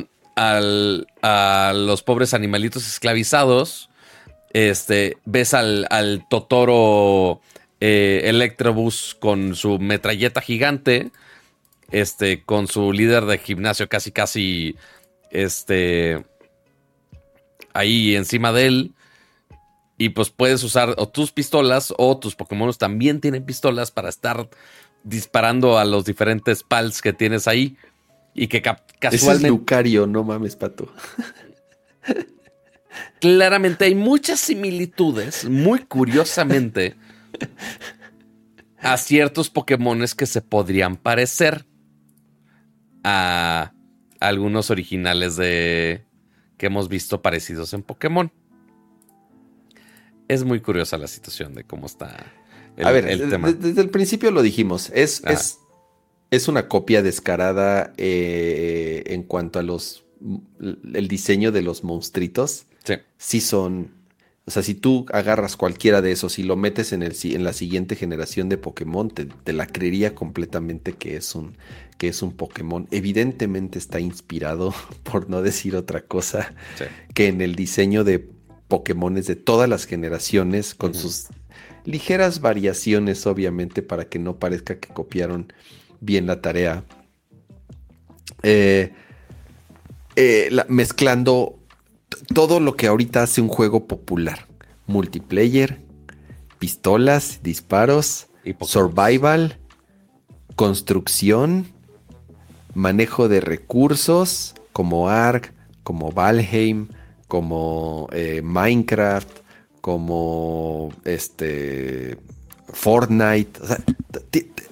los 1.74 2.02
pobres 2.02 2.32
animalitos 2.32 2.86
esclavizados. 2.86 3.90
Este, 4.54 5.18
ves 5.26 5.52
al, 5.52 6.26
Totoro 6.30 7.42
eh, 7.80 8.22
Electrobus 8.24 9.14
con 9.20 9.54
su 9.54 9.78
metralleta 9.78 10.40
gigante. 10.40 11.10
Este, 11.92 12.42
con 12.42 12.66
su 12.66 12.92
líder 12.92 13.26
de 13.26 13.38
gimnasio 13.38 13.88
casi, 13.88 14.10
casi. 14.10 14.76
Este. 15.30 16.24
Ahí 17.72 18.16
encima 18.16 18.52
de 18.52 18.66
él. 18.66 18.94
Y 19.98 20.08
pues 20.08 20.30
puedes 20.30 20.64
usar 20.64 20.94
o 20.98 21.08
tus 21.08 21.30
pistolas 21.30 21.94
o 21.96 22.18
tus 22.18 22.34
Pokémon 22.34 22.72
también 22.74 23.20
tienen 23.20 23.44
pistolas 23.44 23.92
para 23.92 24.08
estar 24.08 24.48
disparando 25.04 25.78
a 25.78 25.84
los 25.84 26.04
diferentes 26.04 26.64
pals 26.64 27.00
que 27.02 27.12
tienes 27.12 27.46
ahí. 27.46 27.76
Y 28.34 28.48
que 28.48 28.62
casualmente. 28.62 29.16
Ese 29.16 29.32
es 29.32 29.42
Lucario, 29.42 30.06
no 30.06 30.24
mames, 30.24 30.56
pato. 30.56 30.90
Claramente 33.20 33.84
hay 33.84 33.94
muchas 33.94 34.40
similitudes, 34.40 35.44
muy 35.44 35.80
curiosamente, 35.80 36.96
a 38.78 38.96
ciertos 38.96 39.50
Pokémones 39.50 40.14
que 40.14 40.26
se 40.26 40.40
podrían 40.40 40.96
parecer 40.96 41.66
a 43.04 43.72
algunos 44.20 44.70
originales 44.70 45.36
de 45.36 46.04
que 46.56 46.66
hemos 46.66 46.88
visto 46.88 47.22
parecidos 47.22 47.72
en 47.74 47.82
Pokémon 47.82 48.32
es 50.28 50.44
muy 50.44 50.60
curiosa 50.60 50.98
la 50.98 51.08
situación 51.08 51.54
de 51.54 51.64
cómo 51.64 51.86
está 51.86 52.32
el, 52.76 52.86
a 52.86 52.90
ver, 52.90 53.04
tema. 53.28 53.52
Desde, 53.52 53.80
el 53.80 53.90
principio 53.90 54.30
lo 54.30 54.42
dijimos, 54.42 54.90
es, 54.94 55.22
es, 55.26 55.58
es, 56.30 56.48
una 56.48 56.68
copia 56.68 57.02
descarada 57.02 57.92
eh, 57.98 59.02
en 59.06 59.24
cuanto 59.24 59.58
a 59.58 59.62
los 59.62 60.04
el 60.94 61.08
diseño 61.08 61.52
de 61.52 61.62
los 61.62 61.84
monstruitos. 61.84 62.66
sí, 63.18 63.40
son. 63.40 63.90
O 64.44 64.50
sea, 64.50 64.62
si 64.64 64.74
tú 64.74 65.06
agarras 65.12 65.56
cualquiera 65.56 66.02
de 66.02 66.10
esos 66.10 66.38
y 66.40 66.42
lo 66.42 66.56
metes 66.56 66.92
en, 66.92 67.04
el, 67.04 67.14
en 67.22 67.44
la 67.44 67.52
siguiente 67.52 67.94
generación 67.94 68.48
de 68.48 68.58
Pokémon, 68.58 69.08
te, 69.08 69.52
la 69.52 69.66
creería 69.66 70.16
completamente 70.16 70.94
que 70.94 71.16
es, 71.16 71.36
un, 71.36 71.56
que 71.96 72.08
es 72.08 72.22
un 72.22 72.32
Pokémon. 72.32 72.88
Evidentemente 72.90 73.78
está 73.78 74.00
inspirado, 74.00 74.74
por 75.04 75.30
no 75.30 75.42
decir 75.42 75.76
otra 75.76 76.02
cosa, 76.02 76.54
que 77.14 77.28
en 77.28 77.40
el 77.40 77.54
diseño 77.54 78.02
de 78.02 78.28
Pokémones 78.66 79.28
de 79.28 79.36
todas 79.36 79.68
las 79.68 79.84
generaciones, 79.86 80.74
con 80.74 80.94
sus 80.94 81.28
ligeras 81.84 82.40
variaciones, 82.40 83.26
obviamente, 83.26 83.82
para 83.82 84.06
que 84.06 84.18
no 84.18 84.38
parezca 84.38 84.80
que 84.80 84.88
copiaron 84.92 85.52
bien 86.00 86.26
la 86.26 86.40
tarea. 86.40 86.84
Eh, 88.42 88.92
eh, 90.16 90.50
mezclando 90.68 91.61
todo 92.34 92.60
lo 92.60 92.76
que 92.76 92.86
ahorita 92.86 93.22
hace 93.22 93.40
un 93.40 93.48
juego 93.48 93.86
popular. 93.86 94.46
Multiplayer, 94.86 95.80
pistolas, 96.58 97.40
disparos, 97.42 98.26
survival, 98.60 99.58
construcción, 100.56 101.66
manejo 102.74 103.28
de 103.28 103.40
recursos 103.40 104.54
como 104.72 105.08
Ark, 105.08 105.52
como 105.82 106.12
Valheim, 106.12 106.88
como 107.28 108.08
eh, 108.12 108.42
Minecraft, 108.42 109.28
como 109.80 110.92
este 111.04 112.18
Fortnite. 112.72 113.60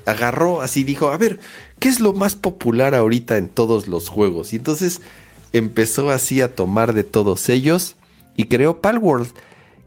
agarró 0.06 0.60
así, 0.60 0.84
dijo, 0.84 1.08
a 1.08 1.16
ver, 1.16 1.40
¿qué 1.78 1.88
es 1.88 2.00
lo 2.00 2.12
más 2.12 2.34
popular 2.34 2.94
ahorita 2.94 3.36
en 3.36 3.48
todos 3.48 3.88
los 3.88 4.08
juegos? 4.08 4.52
Y 4.52 4.56
entonces 4.56 5.00
empezó 5.52 6.10
así 6.10 6.40
a 6.40 6.54
tomar 6.54 6.92
de 6.92 7.04
todos 7.04 7.48
ellos 7.48 7.96
y 8.36 8.44
creó 8.44 8.80
Palworld. 8.80 9.28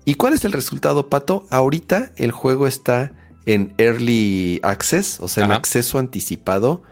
¿Y 0.05 0.15
cuál 0.15 0.33
es 0.33 0.43
el 0.45 0.51
resultado, 0.51 1.09
Pato? 1.09 1.45
Ahorita 1.49 2.11
el 2.17 2.31
juego 2.31 2.67
está 2.67 3.13
en 3.45 3.73
Early 3.77 4.59
Access, 4.63 5.19
o 5.19 5.27
sea, 5.27 5.45
en 5.45 5.51
acceso 5.51 5.99
anticipado. 5.99 6.83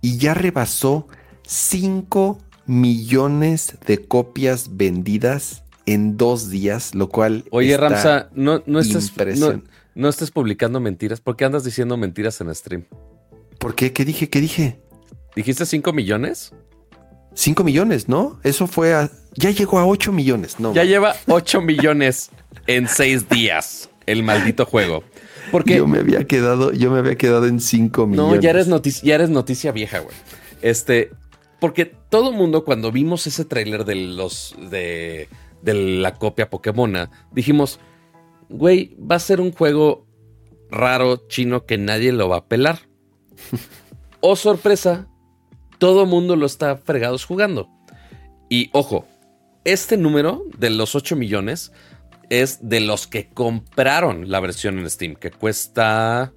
Y 0.00 0.18
ya 0.18 0.34
rebasó 0.34 1.08
5 1.46 2.38
millones 2.66 3.78
de 3.86 4.06
copias 4.06 4.76
vendidas 4.76 5.64
en 5.86 6.16
dos 6.16 6.50
días, 6.50 6.94
lo 6.94 7.08
cual. 7.08 7.44
Oye, 7.50 7.76
Ramsa, 7.76 8.28
no, 8.34 8.62
no, 8.66 8.80
estés, 8.80 9.12
no, 9.94 10.08
estés 10.08 10.30
publicando 10.30 10.80
mentiras. 10.80 11.20
¿Por 11.20 11.36
qué 11.36 11.44
andas 11.44 11.64
diciendo 11.64 11.96
mentiras 11.96 12.40
en 12.40 12.54
stream? 12.54 12.84
¿Por 13.58 13.74
qué? 13.74 13.92
¿Qué 13.92 14.04
dije? 14.04 14.28
¿Qué 14.28 14.40
dije? 14.40 14.80
¿Dijiste 15.36 15.64
5 15.66 15.92
millones? 15.92 16.52
5 17.34 17.64
millones, 17.64 18.08
¿no? 18.08 18.38
Eso 18.42 18.66
fue 18.66 18.94
a. 18.94 19.10
Ya 19.34 19.50
llegó 19.50 19.78
a 19.78 19.86
8 19.86 20.12
millones, 20.12 20.60
¿no? 20.60 20.72
Ya 20.72 20.84
lleva 20.84 21.16
8 21.26 21.60
millones 21.60 22.30
en 22.66 22.88
6 22.88 23.28
días 23.28 23.90
el 24.06 24.22
maldito 24.22 24.64
juego. 24.64 25.04
Porque 25.50 25.76
yo 25.76 25.86
me 25.86 25.98
había 25.98 26.24
quedado, 26.26 26.72
yo 26.72 26.90
me 26.90 26.98
había 26.98 27.16
quedado 27.16 27.46
en 27.46 27.60
5 27.60 28.06
millones. 28.06 28.36
No, 28.36 28.40
ya 28.40 28.50
eres 28.50 28.68
noticia, 28.68 29.02
ya 29.04 29.14
eres 29.16 29.30
noticia 29.30 29.72
vieja, 29.72 30.00
güey. 30.00 30.16
Este, 30.62 31.10
porque 31.60 31.84
todo 31.84 32.30
el 32.30 32.36
mundo 32.36 32.64
cuando 32.64 32.90
vimos 32.92 33.26
ese 33.26 33.44
tráiler 33.44 33.84
de 33.84 33.94
los 33.96 34.54
de, 34.70 35.28
de 35.62 35.74
la 35.74 36.14
copia 36.14 36.50
Pokémon, 36.50 37.08
dijimos, 37.32 37.80
güey, 38.48 38.96
va 38.98 39.16
a 39.16 39.20
ser 39.20 39.40
un 39.40 39.52
juego 39.52 40.06
raro 40.70 41.26
chino 41.28 41.66
que 41.66 41.78
nadie 41.78 42.12
lo 42.12 42.28
va 42.28 42.38
a 42.38 42.46
pelar. 42.46 42.80
oh 44.20 44.36
sorpresa, 44.36 45.08
todo 45.84 46.06
mundo 46.06 46.34
lo 46.34 46.46
está 46.46 46.78
fregados 46.78 47.26
jugando. 47.26 47.68
Y 48.48 48.70
ojo, 48.72 49.06
este 49.64 49.98
número 49.98 50.42
de 50.56 50.70
los 50.70 50.94
8 50.94 51.14
millones 51.14 51.72
es 52.30 52.66
de 52.66 52.80
los 52.80 53.06
que 53.06 53.28
compraron 53.28 54.30
la 54.30 54.40
versión 54.40 54.78
en 54.78 54.88
Steam, 54.88 55.14
que 55.14 55.30
cuesta. 55.30 56.32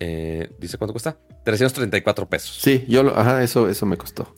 Eh, 0.00 0.50
¿Dice 0.58 0.78
cuánto 0.78 0.94
cuesta? 0.94 1.16
334 1.44 2.28
pesos. 2.28 2.58
Sí, 2.60 2.84
yo 2.88 3.04
lo, 3.04 3.16
ajá, 3.16 3.44
eso, 3.44 3.68
eso 3.68 3.86
me 3.86 3.96
costó. 3.96 4.34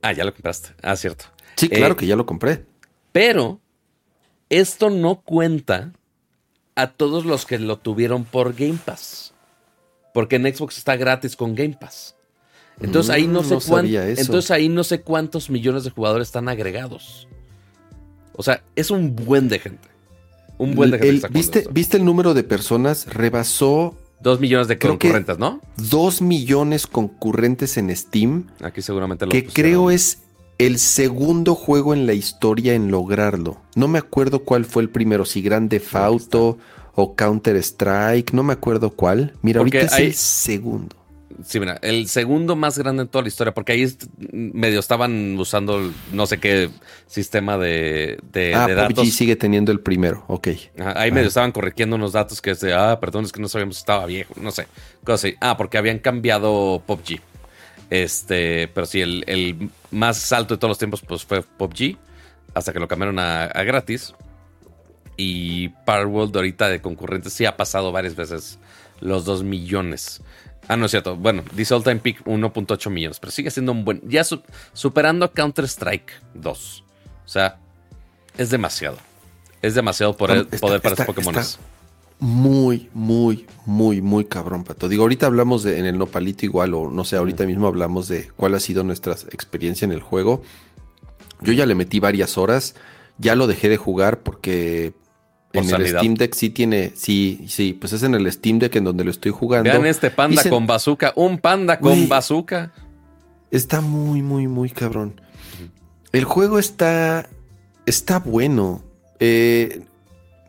Ah, 0.00 0.14
ya 0.14 0.24
lo 0.24 0.32
compraste. 0.32 0.70
Ah, 0.80 0.96
cierto. 0.96 1.26
Sí, 1.56 1.68
claro 1.68 1.92
eh, 1.92 1.96
que 1.98 2.06
ya 2.06 2.16
lo 2.16 2.24
compré. 2.24 2.64
Pero 3.12 3.60
esto 4.48 4.88
no 4.88 5.20
cuenta 5.20 5.92
a 6.76 6.92
todos 6.92 7.26
los 7.26 7.44
que 7.44 7.58
lo 7.58 7.76
tuvieron 7.76 8.24
por 8.24 8.54
Game 8.54 8.78
Pass. 8.82 9.34
Porque 10.14 10.36
en 10.36 10.44
Xbox 10.44 10.78
está 10.78 10.96
gratis 10.96 11.36
con 11.36 11.54
Game 11.54 11.76
Pass. 11.78 12.15
Entonces 12.80 13.10
ahí 13.10 13.26
no, 13.26 13.42
mm, 13.42 13.44
sé 13.44 14.20
entonces 14.20 14.50
ahí 14.50 14.68
no 14.68 14.84
sé 14.84 15.00
cuántos 15.00 15.48
millones 15.48 15.84
de 15.84 15.90
jugadores 15.90 16.28
están 16.28 16.48
agregados. 16.48 17.26
O 18.34 18.42
sea, 18.42 18.62
es 18.74 18.90
un 18.90 19.16
buen 19.16 19.48
de 19.48 19.58
gente. 19.58 19.88
Un 20.58 20.74
buen 20.74 20.90
de 20.90 20.98
gente. 20.98 21.28
¿viste, 21.30 21.64
¿Viste 21.70 21.96
el 21.96 22.04
número 22.04 22.34
de 22.34 22.44
personas? 22.44 23.06
Rebasó 23.06 23.96
Dos 24.20 24.40
millones 24.40 24.68
de 24.68 24.78
concurrentes, 24.78 25.38
¿no? 25.38 25.60
Dos 25.76 26.22
millones 26.22 26.86
concurrentes 26.86 27.76
en 27.76 27.94
Steam. 27.94 28.46
Aquí 28.62 28.80
seguramente 28.80 29.26
lo 29.26 29.30
Que 29.30 29.46
creo 29.46 29.90
es 29.90 30.22
el 30.58 30.78
segundo 30.78 31.54
juego 31.54 31.92
en 31.92 32.06
la 32.06 32.14
historia 32.14 32.74
en 32.74 32.90
lograrlo. 32.90 33.60
No 33.74 33.88
me 33.88 33.98
acuerdo 33.98 34.40
cuál 34.40 34.64
fue 34.64 34.82
el 34.82 34.88
primero, 34.88 35.26
si 35.26 35.42
Grande 35.42 35.80
Fauto 35.80 36.56
o 36.94 37.14
Counter 37.14 37.56
Strike, 37.56 38.32
no 38.32 38.42
me 38.42 38.54
acuerdo 38.54 38.90
cuál. 38.90 39.34
Mira, 39.42 39.60
ahorita 39.60 39.80
es 39.80 39.98
el 39.98 40.14
segundo. 40.14 40.96
Sí, 41.44 41.60
mira, 41.60 41.78
el 41.82 42.08
segundo 42.08 42.56
más 42.56 42.78
grande 42.78 43.02
en 43.02 43.08
toda 43.08 43.22
la 43.22 43.28
historia, 43.28 43.52
porque 43.52 43.72
ahí 43.72 43.86
medio 44.30 44.80
estaban 44.80 45.38
usando 45.38 45.92
no 46.12 46.26
sé 46.26 46.38
qué 46.38 46.70
sistema 47.06 47.58
de, 47.58 48.18
de, 48.32 48.54
ah, 48.54 48.66
de 48.66 48.74
datos. 48.74 49.12
sigue 49.12 49.36
teniendo 49.36 49.70
el 49.72 49.80
primero, 49.80 50.24
ok. 50.28 50.48
ahí 50.94 51.10
medio 51.10 51.28
estaban 51.28 51.52
corrigiendo 51.52 51.96
unos 51.96 52.12
datos 52.12 52.40
que 52.40 52.52
es 52.52 52.60
de, 52.60 52.72
ah, 52.72 52.98
perdón, 53.00 53.24
es 53.24 53.32
que 53.32 53.40
no 53.40 53.48
sabíamos 53.48 53.76
si 53.76 53.80
estaba 53.80 54.06
viejo, 54.06 54.34
no 54.40 54.50
sé, 54.50 54.66
cosas 55.04 55.24
así. 55.24 55.36
Ah, 55.40 55.56
porque 55.56 55.78
habían 55.78 55.98
cambiado 55.98 56.82
PUBG. 56.86 57.20
Este, 57.90 58.68
pero 58.68 58.86
sí, 58.86 59.00
el, 59.00 59.70
más 59.90 60.32
alto 60.32 60.54
de 60.54 60.58
todos 60.58 60.70
los 60.70 60.78
tiempos 60.78 61.02
pues 61.02 61.24
fue 61.24 61.42
PUBG, 61.42 61.96
hasta 62.54 62.72
que 62.72 62.80
lo 62.80 62.88
cambiaron 62.88 63.18
a, 63.18 63.44
a 63.44 63.62
gratis. 63.62 64.14
Y 65.18 65.68
Power 65.86 66.06
World 66.06 66.36
ahorita 66.36 66.68
de 66.68 66.80
concurrentes 66.80 67.32
sí 67.32 67.46
ha 67.46 67.56
pasado 67.56 67.90
varias 67.90 68.16
veces 68.16 68.58
los 69.00 69.24
2 69.24 69.44
millones. 69.44 70.22
Ah, 70.68 70.76
no 70.76 70.86
es 70.86 70.90
cierto. 70.90 71.16
Bueno, 71.16 71.44
dice 71.52 71.74
All 71.74 71.84
Time 71.84 71.96
Peak 71.96 72.24
1.8 72.24 72.90
millones, 72.90 73.20
pero 73.20 73.30
sigue 73.30 73.50
siendo 73.50 73.72
un 73.72 73.84
buen. 73.84 74.00
Ya 74.08 74.24
superando 74.72 75.24
a 75.24 75.32
Counter-Strike 75.32 76.12
2. 76.34 76.84
O 77.24 77.28
sea, 77.28 77.58
es 78.36 78.50
demasiado. 78.50 78.98
Es 79.62 79.74
demasiado 79.74 80.16
poder, 80.16 80.46
poder 80.60 80.80
para 80.80 80.96
los 80.96 81.06
Pokémon. 81.06 81.34
Muy, 82.18 82.88
muy, 82.94 83.46
muy, 83.66 84.00
muy 84.00 84.24
cabrón, 84.24 84.64
Pato. 84.64 84.88
Digo, 84.88 85.02
ahorita 85.02 85.26
hablamos 85.26 85.62
de, 85.62 85.78
en 85.78 85.86
el 85.86 85.98
Nopalito 85.98 86.46
igual, 86.46 86.72
o 86.74 86.90
no 86.90 87.04
sé, 87.04 87.16
ahorita 87.16 87.44
mismo 87.44 87.66
hablamos 87.66 88.08
de 88.08 88.30
cuál 88.36 88.54
ha 88.54 88.60
sido 88.60 88.84
nuestra 88.84 89.12
experiencia 89.12 89.84
en 89.84 89.92
el 89.92 90.00
juego. 90.00 90.42
Yo 91.42 91.52
ya 91.52 91.66
le 91.66 91.74
metí 91.74 92.00
varias 92.00 92.38
horas, 92.38 92.74
ya 93.18 93.34
lo 93.34 93.46
dejé 93.46 93.68
de 93.68 93.76
jugar 93.76 94.20
porque 94.20 94.94
en 95.58 95.70
el 95.70 95.88
Steam 95.88 96.14
Deck 96.14 96.34
sí 96.34 96.50
tiene, 96.50 96.92
sí, 96.94 97.44
sí, 97.48 97.72
pues 97.72 97.92
es 97.92 98.02
en 98.02 98.14
el 98.14 98.30
Steam 98.30 98.58
Deck 98.58 98.76
en 98.76 98.84
donde 98.84 99.04
lo 99.04 99.10
estoy 99.10 99.32
jugando. 99.32 99.70
Vean 99.70 99.86
este 99.86 100.10
panda 100.10 100.42
con 100.48 100.66
bazooka, 100.66 101.12
un 101.16 101.38
panda 101.38 101.78
con 101.78 102.08
bazooka. 102.08 102.72
Está 103.50 103.80
muy, 103.80 104.22
muy, 104.22 104.48
muy 104.48 104.70
cabrón. 104.70 105.20
El 106.12 106.24
juego 106.24 106.58
está, 106.58 107.28
está 107.86 108.18
bueno. 108.18 108.82
Eh, 109.20 109.82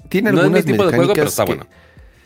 tiene 0.09 0.29
algunas 0.29 0.65
mecánicas 0.65 1.41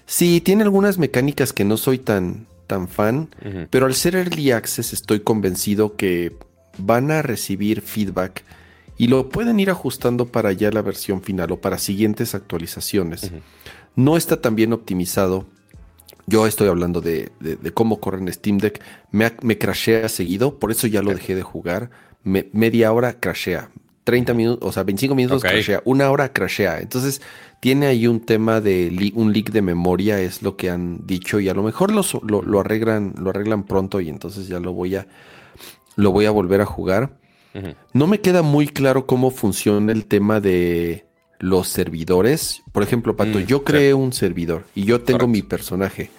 Sí, 0.06 0.42
tiene 0.42 0.64
algunas 0.64 0.98
mecánicas 0.98 1.54
que 1.54 1.64
no 1.64 1.78
soy 1.78 1.98
tan, 1.98 2.48
tan 2.68 2.88
fan, 2.88 3.30
pero 3.70 3.86
al 3.86 3.96
ser 3.96 4.16
Early 4.16 4.52
Access 4.52 4.94
estoy 4.94 5.22
convencido 5.22 5.96
que 5.96 6.36
van 6.78 7.12
a 7.12 7.22
recibir 7.22 7.82
feedback 7.82 8.44
y 8.98 9.08
lo 9.08 9.30
pueden 9.30 9.60
ir 9.60 9.70
ajustando 9.70 10.28
para 10.28 10.52
ya 10.52 10.72
la 10.72 10.82
versión 10.82 11.22
final 11.22 11.52
o 11.52 11.62
para 11.62 11.78
siguientes 11.78 12.36
actualizaciones. 12.36 13.32
No 13.96 14.18
está 14.18 14.42
tan 14.42 14.56
bien 14.56 14.74
optimizado. 14.74 15.46
Yo 16.28 16.48
estoy 16.48 16.68
hablando 16.68 17.02
de, 17.02 17.32
cómo 17.74 18.00
corre 18.00 18.20
en 18.20 18.32
Steam 18.32 18.58
Deck. 18.58 18.82
Me, 19.12 19.32
me 19.42 19.58
crashea 19.58 20.08
seguido, 20.08 20.60
por 20.60 20.72
eso 20.72 20.88
ya 20.88 21.02
lo 21.02 21.14
dejé 21.14 21.36
de 21.36 21.44
jugar. 21.44 21.90
media 22.24 22.92
hora 22.94 23.20
crashea. 23.20 23.70
30 24.04 24.34
minutos, 24.34 24.68
o 24.68 24.72
sea, 24.72 24.84
25 24.84 25.16
minutos 25.16 25.42
crashea. 25.42 25.82
Una 25.86 26.10
hora 26.10 26.34
crashea. 26.34 26.80
Entonces, 26.80 27.22
tiene 27.60 27.86
ahí 27.86 28.08
un 28.08 28.20
tema 28.20 28.60
de 28.60 29.12
un 29.14 29.32
leak 29.32 29.52
de 29.52 29.62
memoria, 29.62 30.20
es 30.20 30.42
lo 30.42 30.58
que 30.58 30.70
han 30.70 31.06
dicho. 31.06 31.40
Y 31.40 31.50
a 31.50 31.54
lo 31.54 31.64
mejor 31.64 31.92
lo, 31.92 32.04
lo, 32.24 32.60
arreglan, 32.60 33.14
lo 33.18 33.30
arreglan 33.30 33.64
pronto 33.64 34.02
y 34.02 34.10
entonces 34.10 34.48
ya 34.48 34.60
lo 34.60 34.74
voy 34.74 34.96
a, 34.96 35.08
lo 35.96 36.12
voy 36.12 36.26
a 36.26 36.32
volver 36.32 36.62
a 36.62 36.66
jugar. 36.66 37.21
No 37.94 38.08
me 38.08 38.22
queda 38.22 38.42
muy 38.42 38.68
claro 38.68 39.06
cómo 39.06 39.32
funciona 39.32 39.92
el 39.92 40.06
tema 40.06 40.40
de 40.40 41.06
los 41.40 41.68
servidores. 41.68 42.62
Por 42.72 42.84
ejemplo, 42.84 43.16
Pato, 43.16 43.40
mm, 43.40 43.46
yo 43.46 43.64
creé 43.64 43.94
un 43.94 44.14
servidor 44.14 44.66
y 44.76 44.86
yo 44.86 45.02
tengo 45.02 45.28
mi 45.28 45.42
personaje, 45.42 46.10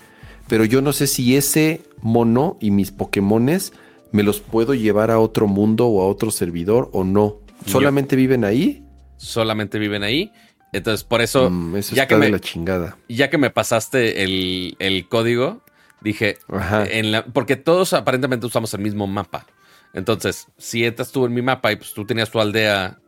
pero 0.49 0.65
yo 0.65 0.83
no 0.83 0.93
sé 0.93 1.07
si 1.07 1.37
ese 1.37 1.81
mono 2.01 2.57
y 2.61 2.71
mis 2.71 2.91
Pokémones 2.91 3.73
me 4.11 4.23
los 4.23 4.41
puedo 4.41 4.75
llevar 4.75 5.11
a 5.11 5.19
otro 5.19 5.47
mundo 5.47 5.87
o 5.87 6.03
a 6.03 6.07
otro 6.09 6.31
servidor 6.31 6.91
o 6.93 7.05
no. 7.05 7.39
¿Solamente 7.67 8.17
viven 8.17 8.45
ahí? 8.45 8.85
solamente 9.17 9.79
viven 9.79 10.03
ahí. 10.03 10.33
Entonces, 10.73 11.05
por 11.05 11.21
eso, 11.23 11.49
Mm, 11.49 11.77
eso 11.77 11.95
ya, 11.95 12.03
está 12.03 12.15
que 12.17 12.19
me, 12.19 12.27
de 12.27 12.33
la 12.33 12.41
chingada. 12.41 12.97
ya 13.09 13.31
que 13.31 13.39
me 13.39 13.51
pasaste 13.51 14.25
el, 14.25 14.75
el 14.81 15.07
código, 15.09 15.63
dije, 16.01 16.39
Ajá. 16.49 16.85
en 16.85 17.13
la- 17.13 17.25
porque 17.27 17.55
todos 17.57 17.93
aparentemente 17.93 18.47
usamos 18.47 18.75
el 18.75 18.81
mismo 18.81 19.07
mapa. 19.07 19.47
Entonces, 19.95 20.49
si 20.59 20.85
entras 20.85 21.13
tú 21.13 21.27
en 21.27 21.35
mi 21.35 21.43
mapa 21.43 21.73
y 21.73 21.77
pues 21.77 21.93
tú 21.93 22.05
tenías 22.07 22.31
tu 22.31 22.41
aldea, 22.41 22.99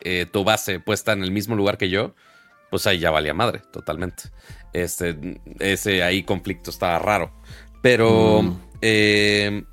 eh, 0.00 0.26
tu 0.30 0.44
base 0.44 0.80
puesta 0.80 1.12
en 1.12 1.22
el 1.24 1.30
mismo 1.30 1.56
lugar 1.56 1.78
que 1.78 1.88
yo, 1.88 2.14
pues 2.70 2.86
ahí 2.86 2.98
ya 2.98 3.10
valía 3.10 3.34
madre, 3.34 3.62
totalmente. 3.72 4.24
Este, 4.72 5.16
ese 5.60 6.02
ahí 6.02 6.22
conflicto 6.22 6.70
estaba 6.70 6.98
raro. 6.98 7.32
Pero, 7.82 8.42
Mm. 8.42 8.60
eh, 8.82 9.64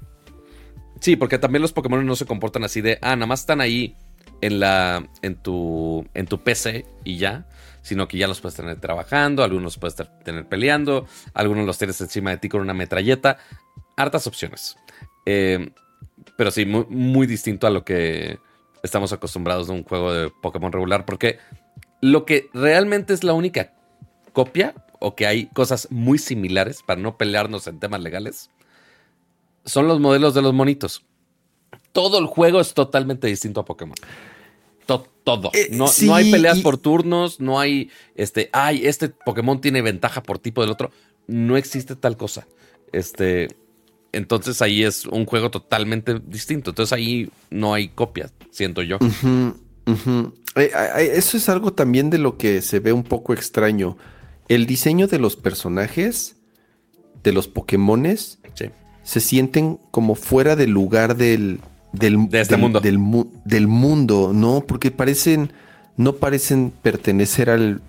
sí, 0.99 1.15
porque 1.15 1.37
también 1.39 1.61
los 1.61 1.73
Pokémon 1.73 2.05
no 2.05 2.15
se 2.15 2.25
comportan 2.25 2.63
así 2.63 2.81
de, 2.81 2.99
ah, 3.01 3.15
nada 3.15 3.25
más 3.27 3.41
están 3.41 3.61
ahí 3.61 3.95
en 4.41 4.59
la, 4.59 5.07
en 5.21 5.35
tu, 5.41 6.07
en 6.13 6.25
tu 6.27 6.41
PC 6.43 6.85
y 7.03 7.17
ya. 7.17 7.47
Sino 7.83 8.07
que 8.07 8.15
ya 8.17 8.27
los 8.27 8.39
puedes 8.39 8.55
tener 8.55 8.79
trabajando, 8.79 9.43
algunos 9.43 9.63
los 9.63 9.77
puedes 9.79 9.95
tener 10.23 10.47
peleando, 10.47 11.07
algunos 11.33 11.65
los 11.65 11.79
tienes 11.79 11.99
encima 11.99 12.29
de 12.29 12.37
ti 12.37 12.47
con 12.47 12.61
una 12.61 12.75
metralleta. 12.75 13.37
Hartas 13.97 14.27
opciones. 14.27 14.77
Eh, 15.25 15.71
pero 16.37 16.51
sí, 16.51 16.65
muy, 16.65 16.85
muy 16.89 17.27
distinto 17.27 17.67
a 17.67 17.69
lo 17.69 17.83
que 17.83 18.39
estamos 18.83 19.13
acostumbrados 19.13 19.67
de 19.67 19.73
un 19.73 19.83
juego 19.83 20.13
de 20.13 20.29
Pokémon 20.41 20.71
regular. 20.71 21.05
Porque 21.05 21.37
lo 22.01 22.25
que 22.25 22.49
realmente 22.53 23.13
es 23.13 23.23
la 23.23 23.33
única 23.33 23.73
copia, 24.33 24.73
o 24.99 25.15
que 25.15 25.25
hay 25.27 25.47
cosas 25.47 25.87
muy 25.91 26.17
similares 26.17 26.81
para 26.85 27.01
no 27.01 27.17
pelearnos 27.17 27.67
en 27.67 27.79
temas 27.79 28.01
legales, 28.01 28.49
son 29.65 29.87
los 29.87 29.99
modelos 29.99 30.33
de 30.33 30.41
los 30.41 30.53
monitos. 30.53 31.03
Todo 31.91 32.19
el 32.19 32.25
juego 32.25 32.59
es 32.61 32.73
totalmente 32.73 33.27
distinto 33.27 33.61
a 33.61 33.65
Pokémon. 33.65 33.95
To- 34.85 35.07
todo. 35.23 35.51
Eh, 35.53 35.67
no, 35.71 35.87
sí, 35.87 36.07
no 36.07 36.15
hay 36.15 36.31
peleas 36.31 36.57
y- 36.57 36.61
por 36.61 36.77
turnos, 36.77 37.39
no 37.39 37.59
hay, 37.59 37.91
este, 38.15 38.49
ay, 38.53 38.85
este 38.85 39.09
Pokémon 39.09 39.61
tiene 39.61 39.81
ventaja 39.81 40.23
por 40.23 40.39
tipo 40.39 40.61
del 40.61 40.71
otro. 40.71 40.91
No 41.27 41.57
existe 41.57 41.95
tal 41.95 42.17
cosa. 42.17 42.47
Este, 42.91 43.49
entonces 44.13 44.61
ahí 44.61 44.83
es 44.83 45.05
un 45.05 45.25
juego 45.25 45.49
totalmente 45.51 46.19
distinto. 46.25 46.71
Entonces 46.71 46.93
ahí 46.93 47.29
no 47.49 47.73
hay 47.73 47.89
copias, 47.89 48.33
siento 48.51 48.81
yo. 48.81 48.97
Eh, 50.55 50.71
Eso 51.15 51.37
es 51.37 51.49
algo 51.49 51.73
también 51.73 52.09
de 52.09 52.17
lo 52.17 52.37
que 52.37 52.61
se 52.61 52.79
ve 52.79 52.93
un 52.93 53.03
poco 53.03 53.33
extraño. 53.33 53.97
El 54.47 54.65
diseño 54.65 55.07
de 55.07 55.19
los 55.19 55.35
personajes, 55.35 56.35
de 57.23 57.31
los 57.31 57.47
Pokémones, 57.47 58.39
Sí. 58.53 58.65
se 59.03 59.19
sienten 59.21 59.79
como 59.91 60.15
fuera 60.15 60.55
del 60.55 60.71
lugar 60.71 61.15
del, 61.15 61.59
del, 61.93 62.27
De 62.29 62.41
este 62.41 62.55
del- 62.55 62.61
mundo. 62.61 62.79
Del, 62.81 62.97
mu- 62.97 63.31
del 63.45 63.67
mundo, 63.67 64.31
¿no? 64.33 64.61
Porque 64.67 64.91
parecen, 64.91 65.53
no 65.97 66.15
parecen 66.17 66.71
pertenecer 66.81 67.49
al 67.49 67.81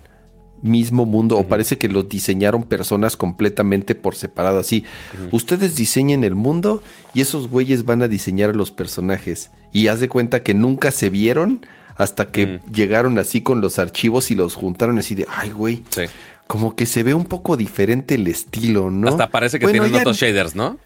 mismo 0.63 1.05
mundo 1.05 1.37
o 1.37 1.43
parece 1.47 1.77
que 1.77 1.89
los 1.89 2.09
diseñaron 2.09 2.63
personas 2.63 3.15
completamente 3.17 3.93
por 3.93 4.15
separado 4.15 4.57
así. 4.59 4.83
Ustedes 5.31 5.75
diseñen 5.75 6.23
el 6.23 6.33
mundo 6.35 6.81
y 7.13 7.21
esos 7.21 7.49
güeyes 7.49 7.85
van 7.85 8.01
a 8.01 8.07
diseñar 8.07 8.49
a 8.49 8.53
los 8.53 8.71
personajes 8.71 9.51
y 9.71 9.87
haz 9.87 9.99
de 9.99 10.09
cuenta 10.09 10.41
que 10.41 10.53
nunca 10.53 10.89
se 10.91 11.09
vieron 11.09 11.65
hasta 11.95 12.31
que 12.31 12.59
llegaron 12.73 13.19
así 13.19 13.41
con 13.41 13.61
los 13.61 13.77
archivos 13.77 14.31
y 14.31 14.35
los 14.35 14.55
juntaron 14.55 14.97
así 14.97 15.13
de, 15.13 15.27
ay 15.29 15.51
güey, 15.51 15.83
Sí. 15.89 16.03
como 16.47 16.75
que 16.75 16.85
se 16.87 17.03
ve 17.03 17.13
un 17.13 17.25
poco 17.25 17.55
diferente 17.57 18.15
el 18.15 18.25
estilo, 18.27 18.89
¿no? 18.89 19.09
Hasta 19.09 19.29
parece 19.29 19.59
que 19.59 19.65
Bueno, 19.65 19.83
tienen 19.83 19.99
otros 19.99 20.17
shaders, 20.17 20.55
¿no? 20.55 20.79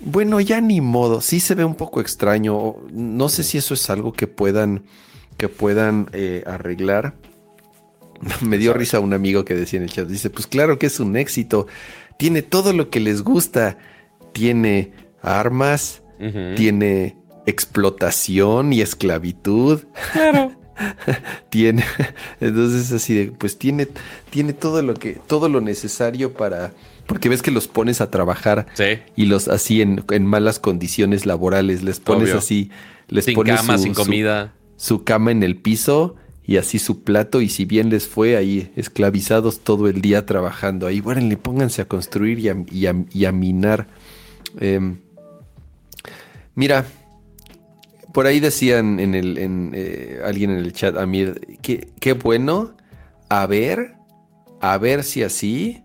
bueno, 0.00 0.40
ya 0.40 0.60
ni 0.60 0.80
modo. 0.80 1.20
Sí 1.20 1.40
se 1.40 1.54
ve 1.54 1.64
un 1.64 1.74
poco 1.74 2.00
extraño. 2.00 2.76
No 2.92 3.28
sé 3.28 3.42
si 3.42 3.58
eso 3.58 3.74
es 3.74 3.90
algo 3.90 4.12
que 4.12 4.26
puedan, 4.26 4.84
que 5.36 5.48
puedan 5.48 6.08
eh, 6.12 6.42
arreglar. 6.46 7.14
Me 8.40 8.58
dio 8.58 8.72
risa 8.72 9.00
un 9.00 9.12
amigo 9.12 9.44
que 9.44 9.54
decía 9.54 9.78
en 9.78 9.84
el 9.84 9.90
chat. 9.90 10.06
Dice, 10.08 10.30
pues 10.30 10.46
claro 10.46 10.78
que 10.78 10.86
es 10.86 11.00
un 11.00 11.16
éxito. 11.16 11.66
Tiene 12.18 12.42
todo 12.42 12.72
lo 12.72 12.90
que 12.90 13.00
les 13.00 13.22
gusta. 13.22 13.78
Tiene 14.32 14.92
armas, 15.22 16.02
tiene 16.56 17.16
explotación 17.46 18.72
y 18.72 18.80
esclavitud. 18.80 19.80
Claro. 20.12 20.52
Tiene, 21.50 21.84
entonces 22.40 22.90
así 22.90 23.14
de, 23.14 23.26
pues 23.30 23.58
tiene, 23.58 23.86
tiene 24.30 24.52
todo 24.52 24.82
lo 24.82 24.94
que, 24.94 25.12
todo 25.26 25.48
lo 25.48 25.60
necesario 25.60 26.32
para, 26.32 26.72
porque 27.06 27.28
ves 27.28 27.42
que 27.42 27.52
los 27.52 27.68
pones 27.68 28.00
a 28.00 28.10
trabajar 28.10 28.66
Sí. 28.74 28.98
y 29.14 29.26
los 29.26 29.46
así 29.46 29.82
en, 29.82 30.02
en 30.10 30.26
malas 30.26 30.58
condiciones 30.58 31.26
laborales, 31.26 31.84
les 31.84 32.00
pones 32.00 32.30
Obvio. 32.30 32.38
así, 32.38 32.70
les 33.06 33.26
Sin 33.26 33.34
pones 33.36 33.54
cama, 33.60 33.76
su- 33.78 33.84
sin 33.84 33.94
su- 33.94 34.02
comida. 34.02 34.52
Su, 34.76 35.04
cama 35.04 35.30
en 35.30 35.44
el 35.44 35.56
piso 35.56 36.16
y 36.46 36.58
así 36.58 36.78
su 36.78 37.02
plato 37.02 37.40
y 37.40 37.48
si 37.48 37.64
bien 37.64 37.88
les 37.90 38.06
fue 38.06 38.36
ahí 38.36 38.70
esclavizados 38.76 39.60
todo 39.60 39.88
el 39.88 40.00
día 40.02 40.26
trabajando 40.26 40.86
ahí, 40.86 41.00
bueno, 41.00 41.22
le 41.22 41.36
pónganse 41.36 41.82
a 41.82 41.88
construir 41.88 42.38
y 42.38 42.48
a, 42.48 42.56
y 43.12 43.24
a- 43.24 43.32
minar. 43.32 43.86
Em, 44.60 44.98
mira, 46.54 46.84
por 48.12 48.26
ahí 48.26 48.40
decían 48.40 49.00
en 49.00 49.14
el, 49.14 49.38
en, 49.38 49.72
eh, 49.74 50.20
alguien 50.24 50.50
en 50.50 50.58
el 50.58 50.72
chat, 50.72 50.96
Amir, 50.96 51.58
que 51.62 51.88
qué 51.98 52.12
bueno, 52.12 52.74
a 53.28 53.46
ver, 53.46 53.94
a 54.60 54.76
ver 54.78 55.02
si 55.02 55.22
así 55.22 55.82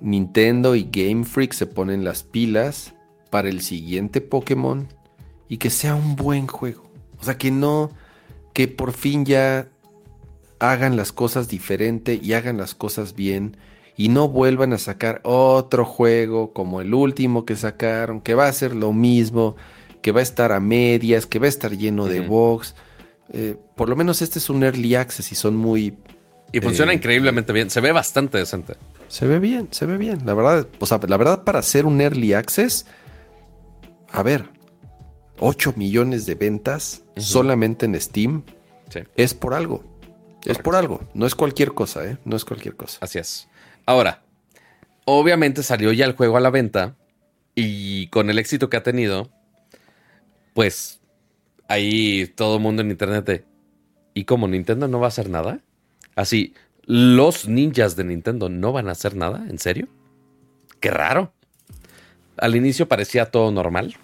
Nintendo 0.00 0.74
y 0.74 0.88
Game 0.90 1.24
Freak 1.24 1.52
se 1.52 1.66
ponen 1.66 2.04
las 2.04 2.22
pilas 2.22 2.94
para 3.30 3.48
el 3.48 3.60
siguiente 3.60 4.20
Pokémon 4.20 4.88
y 5.48 5.58
que 5.58 5.70
sea 5.70 5.94
un 5.94 6.16
buen 6.16 6.46
juego. 6.46 6.90
O 7.20 7.24
sea, 7.24 7.36
que 7.38 7.50
no, 7.50 7.90
que 8.52 8.68
por 8.68 8.92
fin 8.92 9.24
ya 9.24 9.68
hagan 10.58 10.96
las 10.96 11.12
cosas 11.12 11.48
diferente 11.48 12.18
y 12.22 12.34
hagan 12.34 12.56
las 12.56 12.74
cosas 12.74 13.14
bien 13.14 13.56
y 13.96 14.08
no 14.08 14.28
vuelvan 14.28 14.72
a 14.72 14.78
sacar 14.78 15.20
otro 15.24 15.84
juego 15.84 16.52
como 16.52 16.80
el 16.80 16.94
último 16.94 17.44
que 17.44 17.56
sacaron, 17.56 18.20
que 18.20 18.34
va 18.34 18.46
a 18.46 18.52
ser 18.52 18.74
lo 18.74 18.92
mismo, 18.92 19.56
que 20.00 20.12
va 20.12 20.20
a 20.20 20.22
estar 20.22 20.52
a 20.52 20.60
medias, 20.60 21.26
que 21.26 21.38
va 21.38 21.46
a 21.46 21.48
estar 21.48 21.76
lleno 21.76 22.06
de 22.06 22.20
bugs. 22.20 22.74
Eh, 23.32 23.56
por 23.76 23.88
lo 23.88 23.96
menos 23.96 24.22
este 24.22 24.38
es 24.38 24.50
un 24.50 24.62
early 24.62 24.94
access 24.94 25.32
y 25.32 25.34
son 25.34 25.56
muy... 25.56 25.94
Y 26.52 26.60
funciona 26.60 26.92
Eh, 26.92 26.96
increíblemente 26.96 27.52
bien. 27.52 27.70
Se 27.70 27.80
ve 27.80 27.92
bastante 27.92 28.38
decente. 28.38 28.74
Se 29.08 29.26
ve 29.26 29.38
bien, 29.38 29.68
se 29.70 29.86
ve 29.86 29.96
bien. 29.96 30.20
La 30.24 30.34
verdad, 30.34 30.66
o 30.78 30.86
sea, 30.86 31.00
la 31.06 31.16
verdad 31.16 31.44
para 31.44 31.58
hacer 31.58 31.86
un 31.86 32.00
early 32.00 32.34
access, 32.34 32.86
a 34.10 34.22
ver, 34.22 34.48
8 35.38 35.74
millones 35.76 36.26
de 36.26 36.34
ventas 36.34 37.01
solamente 37.16 37.86
en 37.86 38.00
Steam 38.00 38.42
Sí. 38.90 39.00
es 39.16 39.34
por 39.34 39.54
algo. 39.54 39.82
Es 40.44 40.58
por 40.58 40.74
algo. 40.76 41.00
No 41.14 41.24
es 41.26 41.34
cualquier 41.34 41.72
cosa, 41.72 42.04
¿eh? 42.04 42.18
No 42.24 42.36
es 42.36 42.44
cualquier 42.44 42.76
cosa. 42.76 42.98
Así 43.00 43.18
es. 43.18 43.48
Ahora, 43.86 44.22
obviamente 45.04 45.62
salió 45.62 45.92
ya 45.92 46.04
el 46.04 46.12
juego 46.14 46.36
a 46.36 46.40
la 46.40 46.50
venta 46.50 46.96
y 47.54 48.08
con 48.08 48.28
el 48.28 48.38
éxito 48.38 48.68
que 48.68 48.76
ha 48.76 48.82
tenido, 48.82 49.30
pues 50.54 51.00
ahí 51.68 52.26
todo 52.34 52.56
el 52.56 52.62
mundo 52.62 52.82
en 52.82 52.90
internet 52.90 53.24
de, 53.24 53.44
¿y 54.14 54.24
como 54.24 54.48
Nintendo 54.48 54.88
no 54.88 55.00
va 55.00 55.06
a 55.06 55.08
hacer 55.08 55.30
nada? 55.30 55.60
Así, 56.16 56.54
los 56.84 57.48
ninjas 57.48 57.96
de 57.96 58.04
Nintendo 58.04 58.48
no 58.48 58.72
van 58.72 58.88
a 58.88 58.92
hacer 58.92 59.16
nada, 59.16 59.46
¿en 59.48 59.58
serio? 59.58 59.88
Qué 60.80 60.90
raro. 60.90 61.32
Al 62.36 62.56
inicio 62.56 62.88
parecía 62.88 63.26
todo 63.30 63.50
normal 63.52 63.96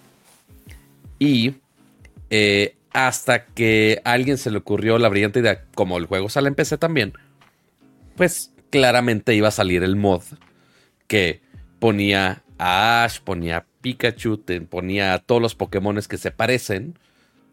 y 1.19 1.55
eh, 2.29 2.75
hasta 2.93 3.45
que 3.45 4.01
a 4.03 4.13
alguien 4.13 4.37
se 4.37 4.51
le 4.51 4.57
ocurrió 4.57 4.97
la 4.97 5.09
brillante 5.09 5.39
idea, 5.39 5.65
como 5.75 5.97
el 5.97 6.05
juego 6.05 6.29
sale 6.29 6.47
en 6.47 6.55
PC 6.55 6.77
también, 6.77 7.13
pues 8.15 8.51
claramente 8.69 9.35
iba 9.35 9.47
a 9.47 9.51
salir 9.51 9.83
el 9.83 9.95
mod 9.95 10.23
que 11.07 11.41
ponía 11.79 12.43
a 12.57 13.03
Ash, 13.03 13.19
ponía 13.21 13.57
a 13.57 13.65
Pikachu, 13.81 14.43
ponía 14.69 15.13
a 15.13 15.19
todos 15.19 15.41
los 15.41 15.55
Pokémones 15.55 16.07
que 16.07 16.17
se 16.17 16.31
parecen 16.31 16.97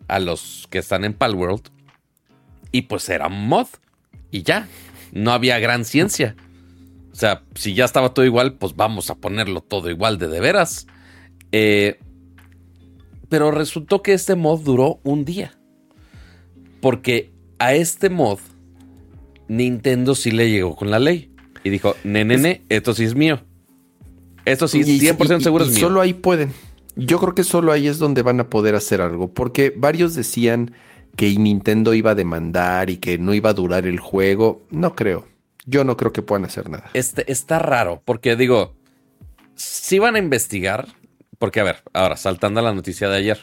a 0.09 0.19
los 0.19 0.67
que 0.71 0.79
están 0.79 1.05
en 1.05 1.15
Palworld. 1.15 1.71
Y 2.73 2.83
pues 2.83 3.09
era 3.09 3.29
un 3.29 3.49
mod. 3.49 3.69
Y 4.31 4.43
ya, 4.43 4.69
no 5.13 5.33
había 5.33 5.59
gran 5.59 5.85
ciencia. 5.85 6.37
O 7.13 7.15
sea, 7.15 7.43
si 7.55 7.75
ya 7.75 7.85
estaba 7.85 8.13
todo 8.13 8.25
igual, 8.25 8.55
pues 8.55 8.77
vamos 8.77 9.09
a 9.09 9.15
ponerlo 9.15 9.61
todo 9.61 9.89
igual 9.89 10.19
de 10.19 10.29
de 10.29 10.41
veras. 10.41 10.87
Eh, 11.53 11.99
pero 13.29 13.51
resultó 13.51 14.03
que 14.03 14.13
este 14.13 14.35
mod 14.37 14.61
duró 14.61 15.01
un 15.03 15.25
día. 15.25 15.59
Porque 16.81 17.33
a 17.59 17.75
este 17.75 18.11
mod 18.11 18.39
Nintendo 19.49 20.15
sí 20.15 20.31
le 20.31 20.51
llegó 20.51 20.77
con 20.77 20.91
la 20.91 20.99
ley. 20.99 21.31
Y 21.65 21.71
dijo, 21.71 21.97
nene, 22.05 22.63
esto 22.69 22.95
sí 22.95 23.05
es 23.05 23.15
mío. 23.15 23.41
Esto 24.45 24.69
sí, 24.69 24.81
Y- 24.81 25.01
100% 25.01 25.41
y- 25.41 25.45
seguro 25.45 25.65
y 25.65 25.69
es 25.69 25.75
mío. 25.75 25.87
Solo 25.89 26.01
ahí 26.01 26.15
pueden. 26.15 26.53
Yo 26.95 27.19
creo 27.19 27.35
que 27.35 27.45
solo 27.45 27.73
ahí 27.73 27.89
es 27.89 27.99
donde 27.99 28.23
van 28.23 28.41
a 28.41 28.49
poder 28.49 28.75
hacer 28.75 29.01
algo. 29.01 29.33
Porque 29.33 29.73
varios 29.77 30.15
decían 30.15 30.73
que 31.17 31.35
Nintendo 31.37 31.95
iba 31.95 32.13
a 32.13 32.15
demandar 32.15 32.89
y 32.91 32.99
que 32.99 33.19
no 33.19 33.35
iba 33.35 33.51
a 33.51 33.55
durar 33.55 33.87
el 33.87 33.99
juego. 33.99 34.63
No 34.71 34.95
creo. 34.95 35.27
Yo 35.67 35.83
no 35.83 35.97
creo 35.97 36.13
que 36.13 36.23
puedan 36.23 36.45
hacer 36.45 36.71
nada. 36.71 36.91
Este, 36.95 37.31
está 37.31 37.59
raro, 37.59 38.01
porque 38.05 38.37
digo, 38.37 38.77
si 39.57 39.99
van 39.99 40.15
a 40.15 40.19
investigar, 40.21 40.87
porque 41.39 41.61
a 41.61 41.65
ver, 41.65 41.83
ahora, 41.93 42.17
saltando 42.17 42.61
a 42.61 42.63
la 42.63 42.73
noticia 42.73 43.09
de 43.09 43.17
ayer, 43.17 43.39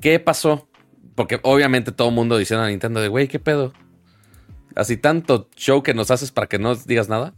¿qué 0.00 0.18
pasó 0.18 0.68
porque 1.14 1.40
obviamente 1.42 1.92
todo 1.92 2.08
el 2.08 2.14
mundo 2.14 2.38
diciendo 2.38 2.64
a 2.64 2.68
Nintendo 2.68 3.00
de, 3.00 3.08
güey, 3.08 3.28
¿qué 3.28 3.38
pedo? 3.38 3.72
Así 4.74 4.96
tanto 4.96 5.48
show 5.56 5.82
que 5.82 5.94
nos 5.94 6.10
haces 6.10 6.30
para 6.30 6.46
que 6.46 6.58
no 6.58 6.74
digas 6.74 7.08
nada. 7.08 7.34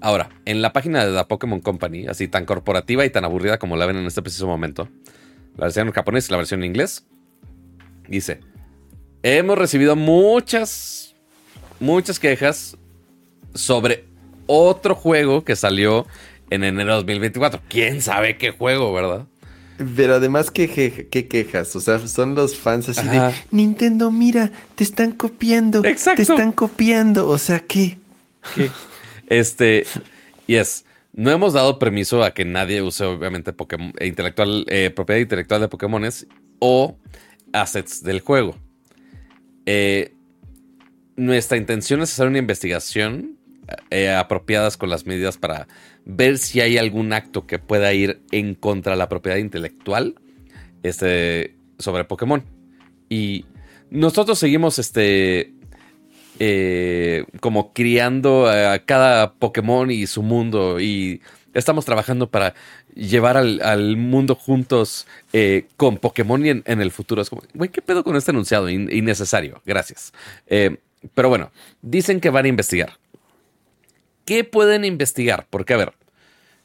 Ahora, 0.00 0.28
en 0.44 0.62
la 0.62 0.72
página 0.72 1.04
de 1.04 1.10
la 1.10 1.26
Pokémon 1.26 1.60
Company, 1.60 2.06
así 2.06 2.28
tan 2.28 2.44
corporativa 2.44 3.04
y 3.04 3.10
tan 3.10 3.24
aburrida 3.24 3.58
como 3.58 3.76
la 3.76 3.86
ven 3.86 3.96
en 3.96 4.06
este 4.06 4.22
preciso 4.22 4.46
momento, 4.46 4.88
la 5.56 5.64
versión 5.64 5.88
en 5.88 5.92
japonés 5.92 6.28
y 6.28 6.30
la 6.30 6.36
versión 6.36 6.60
en 6.60 6.66
inglés, 6.66 7.04
dice, 8.06 8.40
hemos 9.24 9.58
recibido 9.58 9.96
muchas, 9.96 11.16
muchas 11.80 12.20
quejas 12.20 12.76
sobre 13.54 14.04
otro 14.46 14.94
juego 14.94 15.44
que 15.44 15.56
salió 15.56 16.06
en 16.50 16.64
enero 16.64 16.90
de 16.90 16.96
2024. 16.96 17.62
¿Quién 17.68 18.02
sabe 18.02 18.36
qué 18.36 18.50
juego, 18.50 18.92
verdad? 18.92 19.26
Pero 19.96 20.14
además, 20.14 20.50
¿qué, 20.50 20.68
quejas? 21.08 21.76
O 21.76 21.80
sea, 21.80 22.04
son 22.08 22.34
los 22.34 22.56
fans 22.56 22.88
así 22.88 23.06
de 23.06 23.32
Nintendo, 23.52 24.10
mira, 24.10 24.50
te 24.74 24.82
están 24.82 25.12
copiando. 25.12 25.84
Exacto. 25.84 26.16
Te 26.16 26.22
están 26.22 26.50
copiando. 26.50 27.28
O 27.28 27.38
sea, 27.38 27.60
¿qué? 27.60 27.96
¿Qué? 28.54 28.70
Este, 29.28 29.86
yes. 30.46 30.84
No 31.12 31.30
hemos 31.30 31.52
dado 31.52 31.78
permiso 31.78 32.24
a 32.24 32.32
que 32.32 32.44
nadie 32.44 32.82
use, 32.82 33.04
obviamente, 33.04 33.52
Pokémon, 33.52 33.92
eh, 33.98 34.06
intelectual, 34.06 34.64
eh, 34.68 34.90
propiedad 34.90 35.20
intelectual 35.20 35.60
de 35.60 35.68
Pokémones 35.68 36.26
o 36.58 36.96
assets 37.52 38.02
del 38.02 38.20
juego. 38.20 38.56
Eh, 39.66 40.14
nuestra 41.16 41.56
intención 41.56 42.02
es 42.02 42.12
hacer 42.12 42.26
una 42.26 42.38
investigación 42.38 43.36
apropiadas 44.16 44.78
con 44.78 44.88
las 44.88 45.04
medidas 45.04 45.36
para 45.36 45.68
ver 46.08 46.38
si 46.38 46.60
hay 46.60 46.78
algún 46.78 47.12
acto 47.12 47.46
que 47.46 47.60
pueda 47.60 47.92
ir 47.92 48.20
en 48.32 48.54
contra 48.54 48.92
de 48.92 48.98
la 48.98 49.08
propiedad 49.08 49.36
intelectual 49.36 50.16
este, 50.82 51.54
sobre 51.78 52.04
Pokémon. 52.04 52.42
Y 53.08 53.44
nosotros 53.90 54.38
seguimos 54.38 54.78
este, 54.78 55.52
eh, 56.40 57.24
como 57.40 57.72
criando 57.72 58.48
a 58.48 58.78
cada 58.80 59.34
Pokémon 59.34 59.90
y 59.90 60.06
su 60.06 60.22
mundo 60.22 60.80
y 60.80 61.20
estamos 61.52 61.84
trabajando 61.84 62.30
para 62.30 62.54
llevar 62.94 63.36
al, 63.36 63.96
mundo 63.96 64.34
juntos 64.34 65.06
eh, 65.32 65.66
con 65.76 65.98
Pokémon 65.98 66.44
y 66.44 66.48
en, 66.50 66.62
el 66.66 66.90
futuro. 66.90 67.20
Es 67.20 67.28
como, 67.28 67.42
güey, 67.54 67.70
¿qué 67.70 67.82
pedo 67.82 68.02
con 68.02 68.16
este 68.16 68.30
enunciado? 68.30 68.70
innecesario, 68.70 69.60
gracias. 69.66 70.12
Eh, 70.46 70.78
pero 71.14 71.28
bueno, 71.28 71.52
dicen 71.82 72.20
que 72.20 72.30
van 72.30 72.46
a 72.46 72.48
investigar. 72.48 72.98
¿Qué 74.28 74.44
pueden 74.44 74.84
investigar? 74.84 75.46
Porque, 75.48 75.72
a 75.72 75.78
ver, 75.78 75.94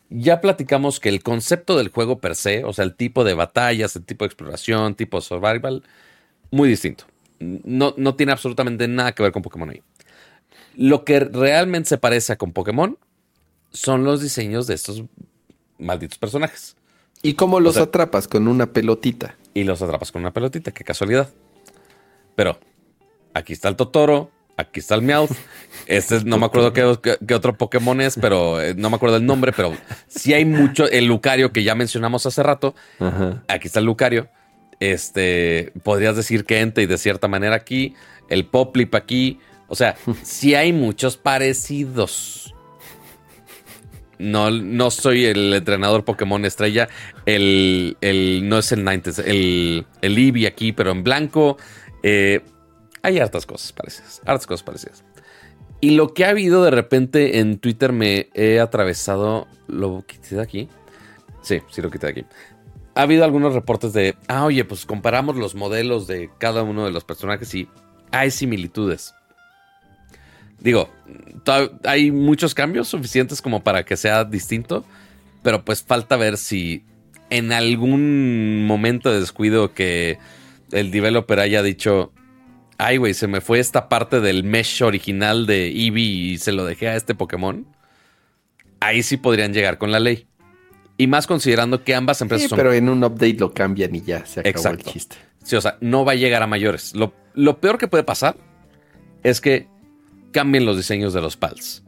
ya 0.09 0.41
platicamos 0.41 0.99
que 0.99 1.07
el 1.07 1.23
concepto 1.23 1.77
del 1.77 1.87
juego 1.87 2.19
per 2.19 2.35
se, 2.35 2.65
o 2.65 2.73
sea, 2.73 2.83
el 2.83 2.93
tipo 2.93 3.23
de 3.23 3.35
batallas, 3.35 3.95
el 3.95 4.03
tipo 4.03 4.25
de 4.25 4.27
exploración, 4.27 4.95
tipo 4.95 5.21
survival, 5.21 5.81
muy 6.51 6.67
distinto. 6.67 7.05
No, 7.39 7.93
no 7.95 8.15
tiene 8.15 8.33
absolutamente 8.33 8.85
nada 8.89 9.13
que 9.13 9.23
ver 9.23 9.31
con 9.31 9.43
Pokémon 9.43 9.69
ahí. 9.69 9.81
Lo 10.75 11.05
que 11.05 11.21
realmente 11.21 11.87
se 11.87 11.97
parece 11.97 12.33
a 12.33 12.35
con 12.35 12.51
Pokémon 12.51 12.97
son 13.71 14.03
los 14.03 14.21
diseños 14.21 14.67
de 14.67 14.73
estos 14.73 15.05
malditos 15.77 16.17
personajes. 16.17 16.75
¿Y 17.21 17.35
cómo 17.35 17.61
los 17.61 17.77
atrapas? 17.77 18.27
Con 18.27 18.49
una 18.49 18.73
pelotita. 18.73 19.37
Y 19.53 19.63
los 19.63 19.81
atrapas 19.81 20.11
con 20.11 20.23
una 20.23 20.33
pelotita, 20.33 20.73
qué 20.73 20.83
casualidad. 20.83 21.29
Pero 22.35 22.59
aquí 23.33 23.53
está 23.53 23.69
el 23.69 23.77
Totoro, 23.77 24.31
aquí 24.57 24.79
está 24.79 24.95
el 24.95 25.01
Meowth. 25.01 25.31
Este 25.85 26.23
no 26.23 26.37
me 26.37 26.45
acuerdo 26.45 26.73
qué, 26.73 27.33
otro 27.33 27.57
Pokémon 27.57 27.99
es, 28.01 28.17
pero 28.19 28.61
eh, 28.61 28.73
no 28.75 28.89
me 28.89 28.95
acuerdo 28.95 29.17
el 29.17 29.25
nombre, 29.25 29.51
pero 29.51 29.75
sí 30.07 30.33
hay 30.33 30.45
mucho. 30.45 30.89
El 30.89 31.05
Lucario 31.05 31.51
que 31.51 31.63
ya 31.63 31.75
mencionamos 31.75 32.25
hace 32.25 32.43
rato. 32.43 32.75
Aquí 33.47 33.67
está 33.67 33.79
el 33.79 33.85
Lucario. 33.85 34.29
Este, 34.79 35.71
podrías 35.83 36.15
decir 36.15 36.45
que 36.45 36.59
Entei 36.59 36.85
de 36.85 36.97
cierta 36.97 37.27
manera 37.27 37.55
aquí. 37.55 37.95
El 38.29 38.45
Poplip 38.45 38.95
aquí. 38.95 39.39
O 39.67 39.75
sea, 39.75 39.95
sí 40.23 40.55
hay 40.55 40.73
muchos 40.73 41.17
parecidos. 41.17 42.53
No, 44.19 44.51
no 44.51 44.89
soy 44.91 45.25
el 45.25 45.53
entrenador 45.53 46.05
Pokémon 46.05 46.45
estrella. 46.45 46.87
El, 47.25 47.97
no 48.43 48.59
es 48.59 48.71
el 48.71 48.85
Ninetales, 48.85 49.19
el, 49.19 49.85
el 50.01 50.17
Eevee 50.17 50.47
aquí, 50.47 50.71
pero 50.71 50.91
en 50.91 51.03
blanco. 51.03 51.57
Eh, 52.03 52.41
hay 53.03 53.19
hartas 53.19 53.45
cosas 53.45 53.71
parecidas. 53.71 54.21
Hartas 54.25 54.47
cosas 54.47 54.63
parecidas. 54.63 55.03
Y 55.81 55.91
lo 55.91 56.13
que 56.13 56.25
ha 56.25 56.29
habido 56.29 56.63
de 56.63 56.71
repente 56.71 57.39
en 57.39 57.59
Twitter 57.59 57.91
me 57.91 58.29
he 58.33 58.59
atravesado. 58.59 59.47
¿Lo 59.67 60.03
quité 60.07 60.37
de 60.37 60.41
aquí? 60.41 60.69
Sí, 61.41 61.61
sí 61.69 61.81
lo 61.81 61.91
quité 61.91 62.07
de 62.07 62.11
aquí. 62.11 62.25
Ha 62.95 63.01
habido 63.01 63.25
algunos 63.25 63.53
reportes 63.53 63.91
de. 63.91 64.15
Ah, 64.27 64.45
oye, 64.45 64.63
pues 64.63 64.85
comparamos 64.85 65.35
los 65.35 65.55
modelos 65.55 66.07
de 66.07 66.29
cada 66.37 66.63
uno 66.63 66.85
de 66.85 66.91
los 66.91 67.03
personajes 67.03 67.53
y 67.53 67.67
hay 68.11 68.31
similitudes. 68.31 69.13
Digo, 70.59 70.89
hay 71.83 72.11
muchos 72.11 72.55
cambios 72.55 72.87
suficientes 72.87 73.41
como 73.41 73.63
para 73.63 73.83
que 73.83 73.97
sea 73.97 74.23
distinto. 74.23 74.85
Pero 75.41 75.65
pues 75.65 75.83
falta 75.83 76.15
ver 76.15 76.37
si 76.37 76.85
en 77.29 77.51
algún 77.51 78.65
momento 78.65 79.11
de 79.11 79.19
descuido 79.19 79.73
que 79.73 80.17
el 80.71 80.91
developer 80.91 81.41
haya 81.41 81.61
dicho 81.61 82.13
ay, 82.83 82.97
güey, 82.97 83.13
se 83.13 83.27
me 83.27 83.39
fue 83.39 83.59
esta 83.59 83.87
parte 83.87 84.19
del 84.19 84.43
mesh 84.43 84.83
original 84.83 85.45
de 85.45 85.67
Eevee 85.67 86.03
y 86.03 86.37
se 86.37 86.51
lo 86.51 86.65
dejé 86.65 86.89
a 86.89 86.95
este 86.95 87.15
Pokémon, 87.15 87.65
ahí 88.81 89.03
sí 89.03 89.17
podrían 89.17 89.53
llegar 89.53 89.77
con 89.77 89.91
la 89.91 89.99
ley. 89.99 90.27
Y 90.97 91.07
más 91.07 91.25
considerando 91.25 91.83
que 91.83 91.95
ambas 91.95 92.21
empresas 92.21 92.49
sí, 92.49 92.55
pero 92.55 92.73
en 92.73 92.89
un 92.89 93.03
update 93.03 93.37
lo 93.39 93.53
cambian 93.53 93.95
y 93.95 94.01
ya 94.01 94.25
se 94.25 94.41
acabó 94.41 94.69
el 94.69 94.83
chiste. 94.83 95.15
Sí, 95.43 95.55
o 95.55 95.61
sea, 95.61 95.77
no 95.81 96.05
va 96.05 96.11
a 96.11 96.15
llegar 96.15 96.43
a 96.43 96.47
mayores. 96.47 96.93
Lo, 96.93 97.59
peor 97.59 97.77
que 97.77 97.87
puede 97.87 98.03
pasar 98.03 98.37
es 99.23 99.41
que 99.41 99.67
cambien 100.31 100.65
los 100.65 100.77
diseños 100.77 101.13
de 101.13 101.21
los 101.21 101.35
PALs. 101.35 101.83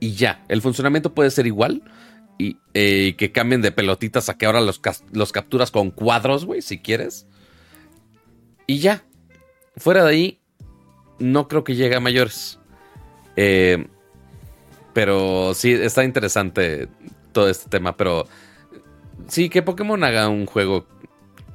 Y 0.00 0.12
ya, 0.12 0.44
el 0.48 0.62
funcionamiento 0.62 1.14
puede 1.14 1.30
ser 1.30 1.46
igual. 1.46 1.82
Y 2.38 2.56
eh, 2.74 3.16
que 3.18 3.32
cambien 3.32 3.60
de 3.60 3.72
pelotitas 3.72 4.28
a 4.28 4.38
que 4.38 4.46
ahora 4.46 4.60
los, 4.60 4.80
los 5.12 5.32
capturas 5.32 5.72
con 5.72 5.90
cuadros, 5.90 6.44
güey, 6.44 6.62
si 6.62 6.78
quieres. 6.78 7.26
Y 8.66 8.78
ya, 8.78 9.04
Fuera 9.78 10.04
de 10.04 10.10
ahí, 10.10 10.40
no 11.18 11.48
creo 11.48 11.64
que 11.64 11.74
llegue 11.74 11.96
a 11.96 12.00
mayores. 12.00 12.58
Eh, 13.36 13.86
pero 14.92 15.54
sí, 15.54 15.72
está 15.72 16.04
interesante 16.04 16.88
todo 17.32 17.48
este 17.48 17.68
tema. 17.70 17.96
Pero 17.96 18.26
sí, 19.28 19.48
que 19.48 19.62
Pokémon 19.62 20.02
haga 20.02 20.28
un 20.28 20.46
juego 20.46 20.86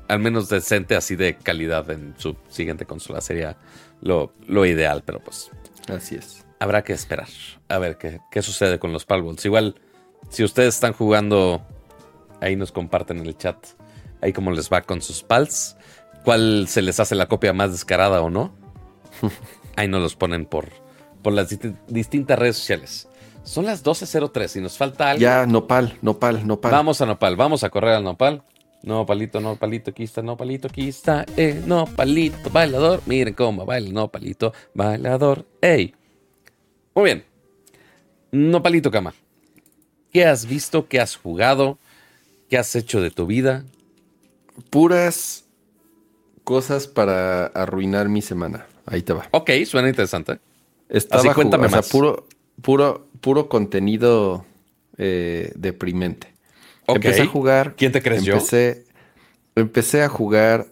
al 0.08 0.19
menos 0.19 0.50
decente, 0.50 0.95
así 0.95 1.16
de 1.16 1.35
calidad 1.35 1.90
en 1.90 2.14
su 2.18 2.35
siguiente 2.50 2.85
consola 2.85 3.22
sería 3.22 3.58
lo, 4.02 4.32
ideal. 4.66 5.03
Pero 5.06 5.19
pues. 5.19 5.52
Así 5.88 6.16
es. 6.16 6.45
Habrá 6.60 6.84
que 6.84 6.93
esperar 6.93 7.27
a 7.68 7.77
ver 7.77 7.98
qué, 7.98 8.22
qué 8.32 8.42
sucede 8.42 8.80
con 8.80 8.93
los 8.93 9.06
Palworlds. 9.06 9.45
Igual, 9.45 9.76
si 10.30 10.43
ustedes 10.43 10.76
están 10.76 10.93
jugando, 10.93 11.66
ahí 12.40 12.56
nos 12.56 12.72
comparten 12.72 13.19
en 13.19 13.26
el 13.26 13.38
chat. 13.38 13.58
Ahí 14.22 14.32
cómo 14.32 14.52
les 14.52 14.72
va 14.72 14.82
con 14.82 15.02
sus 15.02 15.22
pals 15.22 15.76
cuál 16.24 16.68
se 16.68 16.82
les 16.82 17.00
hace 17.00 17.16
la 17.16 17.27
copia 17.27 17.53
más 17.53 17.72
descarada 17.72 18.22
o 18.22 18.30
no. 18.30 18.53
Ahí 19.76 19.88
nos 19.88 20.02
los 20.02 20.16
ponen 20.16 20.45
por, 20.45 20.69
por 21.22 21.34
las 21.34 21.56
distintas 21.88 22.40
redes 22.40 22.58
sociales. 22.58 23.08
Son 23.43 23.66
las 23.66 23.84
12.03 23.84 24.58
y 24.58 24.61
nos 24.61 24.77
falta 24.77 25.11
algo. 25.11 25.22
Ya, 25.22 25.45
Nopal, 25.45 25.98
Nopal, 26.02 26.48
Nopal. 26.48 26.72
Vamos 26.72 27.02
a 27.02 27.06
Nopal, 27.06 27.35
vamos 27.35 27.64
a 27.64 27.69
correr 27.69 27.95
al 27.95 28.03
Nopal. 28.03 28.43
No, 28.84 29.06
palito, 29.06 29.40
no, 29.40 29.56
palito, 29.56 29.92
aquí 29.92 30.03
está, 30.03 30.22
no, 30.22 30.35
palito, 30.35 30.68
aquí 30.68 30.90
está, 30.90 31.26
eh, 31.38 31.61
no, 31.66 31.85
palito, 31.85 32.50
bailador. 32.50 33.02
Miren 33.06 33.34
cómo 33.34 33.66
baila, 33.66 33.90
no, 33.92 34.10
palito, 34.10 34.53
bailador. 34.74 35.45
¡Ey! 35.61 35.93
Muy 36.93 37.06
bien. 37.06 37.26
No, 38.32 38.61
palito, 38.61 38.92
cama. 38.92 39.14
¿Qué 40.11 40.26
has 40.26 40.45
visto? 40.45 40.88
¿Qué 40.88 41.00
has 41.00 41.16
jugado? 41.16 41.80
¿Qué 42.50 42.58
has 42.58 42.76
hecho 42.76 43.02
de 43.02 43.10
tu 43.10 43.26
vida? 43.26 43.64
Puras 44.69 45.43
cosas 46.44 46.88
para 46.88 47.48
arruinar 47.48 48.10
mi 48.10 48.22
semana. 48.22 48.66
Ahí 48.86 49.02
te 49.02 49.14
va. 49.14 49.28
Ok, 49.32 49.52
suena 49.66 49.90
interesante. 49.90 50.40
Estaba 50.90 51.34
cuéntame 51.34 51.68
más. 51.70 51.90
puro, 51.90 52.28
puro, 52.62 53.08
puro 53.22 53.50
contenido 53.50 54.46
eh, 54.98 55.52
deprimente. 55.56 56.34
Empecé 56.88 57.22
a 57.24 57.28
jugar. 57.28 57.76
¿Quién 57.76 57.92
te 57.92 58.02
crees 58.02 58.28
empecé, 58.28 58.86
yo? 58.86 59.62
Empecé 59.62 60.04
a 60.04 60.10
jugar 60.10 60.68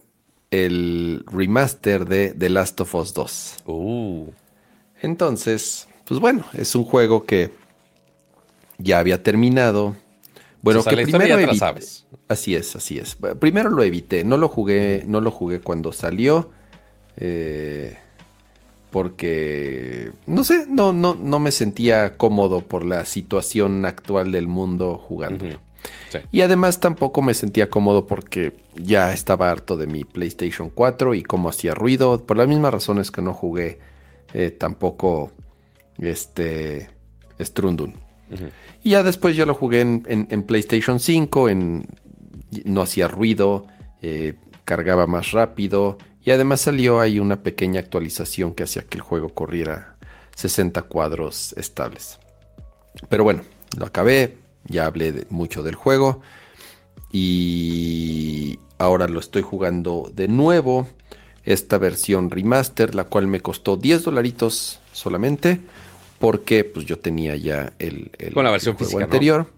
el 0.52 1.24
remaster 1.28 2.06
de 2.06 2.34
The 2.38 2.50
Last 2.50 2.82
of 2.82 2.94
Us 2.94 3.14
2. 3.14 3.56
Uh. 3.66 4.28
Entonces, 5.02 5.88
pues 6.06 6.20
bueno, 6.20 6.46
es 6.54 6.76
un 6.76 6.84
juego 6.84 7.26
que 7.26 7.52
ya 8.78 9.00
había 9.00 9.24
terminado. 9.24 9.96
Bueno, 10.62 10.84
que 10.84 10.96
primero 10.96 11.54
sabes. 11.56 12.06
Así 12.28 12.56
es, 12.56 12.76
así 12.76 12.98
es. 12.98 13.18
Primero 13.40 13.70
lo 13.70 13.84
evité, 13.84 14.24
no 14.24 14.38
lo 14.38 14.48
jugué, 14.48 15.04
no 15.08 15.22
lo 15.22 15.32
jugué 15.32 15.60
cuando 15.60 15.92
salió. 15.92 16.52
Eh, 17.18 17.98
porque 18.92 20.12
no 20.28 20.44
sé, 20.44 20.66
no, 20.68 20.94
no, 20.94 21.16
no 21.16 21.40
me 21.40 21.52
sentía 21.52 22.18
cómodo 22.18 22.62
por 22.62 22.86
la 22.86 23.06
situación 23.06 23.86
actual 23.86 24.32
del 24.32 24.48
mundo 24.48 24.98
jugando. 24.98 25.46
Y 26.32 26.42
además 26.42 26.80
tampoco 26.80 27.22
me 27.22 27.34
sentía 27.34 27.70
cómodo 27.70 28.06
porque 28.06 28.54
ya 28.76 29.14
estaba 29.14 29.50
harto 29.50 29.78
de 29.78 29.88
mi 29.88 30.04
PlayStation 30.04 30.70
4 30.70 31.16
y 31.16 31.24
cómo 31.24 31.50
hacía 31.50 31.74
ruido. 31.74 32.24
Por 32.26 32.38
las 32.38 32.48
mismas 32.48 32.74
razones 32.74 33.12
que 33.12 33.22
no 33.22 33.34
jugué 33.34 33.80
eh, 34.34 34.52
tampoco 34.52 35.32
este 35.98 36.90
Y 38.84 38.92
ya 38.92 39.04
después 39.04 39.36
yo 39.36 39.46
lo 39.46 39.54
jugué 39.54 39.82
en, 39.82 40.44
PlayStation 40.44 41.00
5, 41.00 41.50
en, 41.50 41.86
no 42.66 42.82
hacía 42.82 43.08
ruido, 43.08 43.68
eh, 44.02 44.36
cargaba 44.66 45.08
más 45.08 45.32
rápido 45.32 45.98
y 46.24 46.32
además 46.32 46.62
salió 46.62 47.00
ahí 47.00 47.20
una 47.20 47.44
pequeña 47.44 47.80
actualización 47.80 48.54
que 48.54 48.64
hacía 48.64 48.84
que 48.84 48.98
el 48.98 49.02
juego 49.02 49.30
corriera 49.30 49.96
60 50.36 50.84
cuadros 50.84 51.54
estables. 51.58 52.20
Pero 53.10 53.24
bueno, 53.24 53.44
lo 53.78 53.86
acabé, 53.86 54.38
ya 54.66 54.86
hablé 54.86 55.26
mucho 55.30 55.64
del 55.64 55.76
juego 55.76 56.22
y 57.12 58.60
ahora 58.78 59.08
lo 59.08 59.20
estoy 59.20 59.42
jugando 59.42 60.12
de 60.14 60.28
nuevo. 60.28 60.88
Esta 61.44 61.80
versión 61.80 62.30
remaster, 62.30 62.94
la 62.94 63.06
cual 63.06 63.28
me 63.28 63.42
costó 63.42 63.76
10 63.76 64.04
dolaritos 64.04 64.80
solamente, 64.92 65.60
porque 66.22 66.64
pues 66.64 66.86
yo 66.86 67.00
tenía 67.00 67.36
ya 67.36 67.74
el, 67.80 68.12
Con 68.34 68.46
la 68.46 68.52
versión 68.52 68.78
física, 68.78 69.04
anterior. 69.04 69.52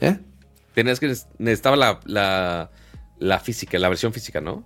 ¿Eh? 0.00 0.18
Tenías 0.74 0.98
que 0.98 1.14
necesitaba 1.38 1.76
la, 1.76 2.70
la, 3.18 3.38
física, 3.38 3.78
la 3.78 3.88
versión 3.88 4.12
física, 4.12 4.40
¿no? 4.40 4.64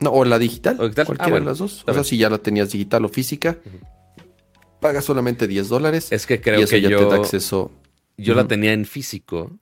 No, 0.00 0.10
o 0.10 0.24
la 0.24 0.38
digital. 0.38 0.76
Cualquiera 0.76 1.14
ah, 1.18 1.30
de 1.30 1.40
las 1.40 1.58
dos. 1.58 1.84
O 1.86 1.94
sea, 1.94 2.02
si 2.02 2.18
ya 2.18 2.28
la 2.28 2.38
tenías 2.38 2.72
digital 2.72 3.04
o 3.04 3.08
física, 3.08 3.56
paga 4.80 5.00
solamente 5.00 5.46
10 5.46 5.68
dólares. 5.68 6.08
Es 6.10 6.26
que 6.26 6.40
creo 6.40 6.66
que 6.66 6.80
yo, 6.80 7.12
acceso. 7.12 7.70
Yo 8.16 8.34
la 8.34 8.46
tenía 8.46 8.72
en 8.72 8.84
físico. 8.84 9.52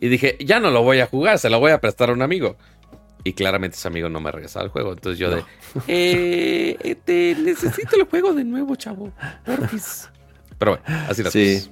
Y 0.00 0.08
dije, 0.08 0.38
ya 0.40 0.60
no 0.60 0.70
lo 0.70 0.84
voy 0.84 1.00
a 1.00 1.06
jugar, 1.06 1.38
se 1.38 1.50
lo 1.50 1.58
voy 1.58 1.72
a 1.72 1.80
prestar 1.80 2.08
a 2.08 2.12
un 2.12 2.22
amigo. 2.22 2.56
Y 3.24 3.32
claramente 3.32 3.76
ese 3.76 3.88
amigo 3.88 4.08
no 4.08 4.20
me 4.20 4.30
regresaba 4.30 4.64
al 4.64 4.70
juego. 4.70 4.92
Entonces 4.92 5.18
yo 5.18 5.30
de, 5.30 5.42
eh, 5.88 6.96
te 7.04 7.34
necesito 7.34 7.96
el 7.96 8.04
juego 8.04 8.32
de 8.32 8.44
nuevo, 8.44 8.76
chavo. 8.76 9.12
Pero 10.64 10.78
bueno, 10.82 11.04
así 11.08 11.22
las 11.22 11.32
sí. 11.32 11.70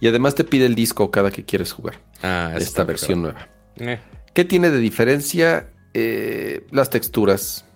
Y 0.00 0.08
además 0.08 0.34
te 0.34 0.44
pide 0.44 0.64
el 0.66 0.74
disco 0.74 1.10
cada 1.10 1.30
que 1.30 1.44
quieres 1.44 1.72
jugar. 1.72 2.00
Ah, 2.22 2.54
esta 2.58 2.84
versión 2.84 3.22
nueva. 3.22 3.48
Eh. 3.76 3.98
¿Qué 4.32 4.44
tiene 4.44 4.70
de 4.70 4.78
diferencia? 4.78 5.70
Eh, 5.92 6.66
las 6.70 6.88
texturas, 6.88 7.66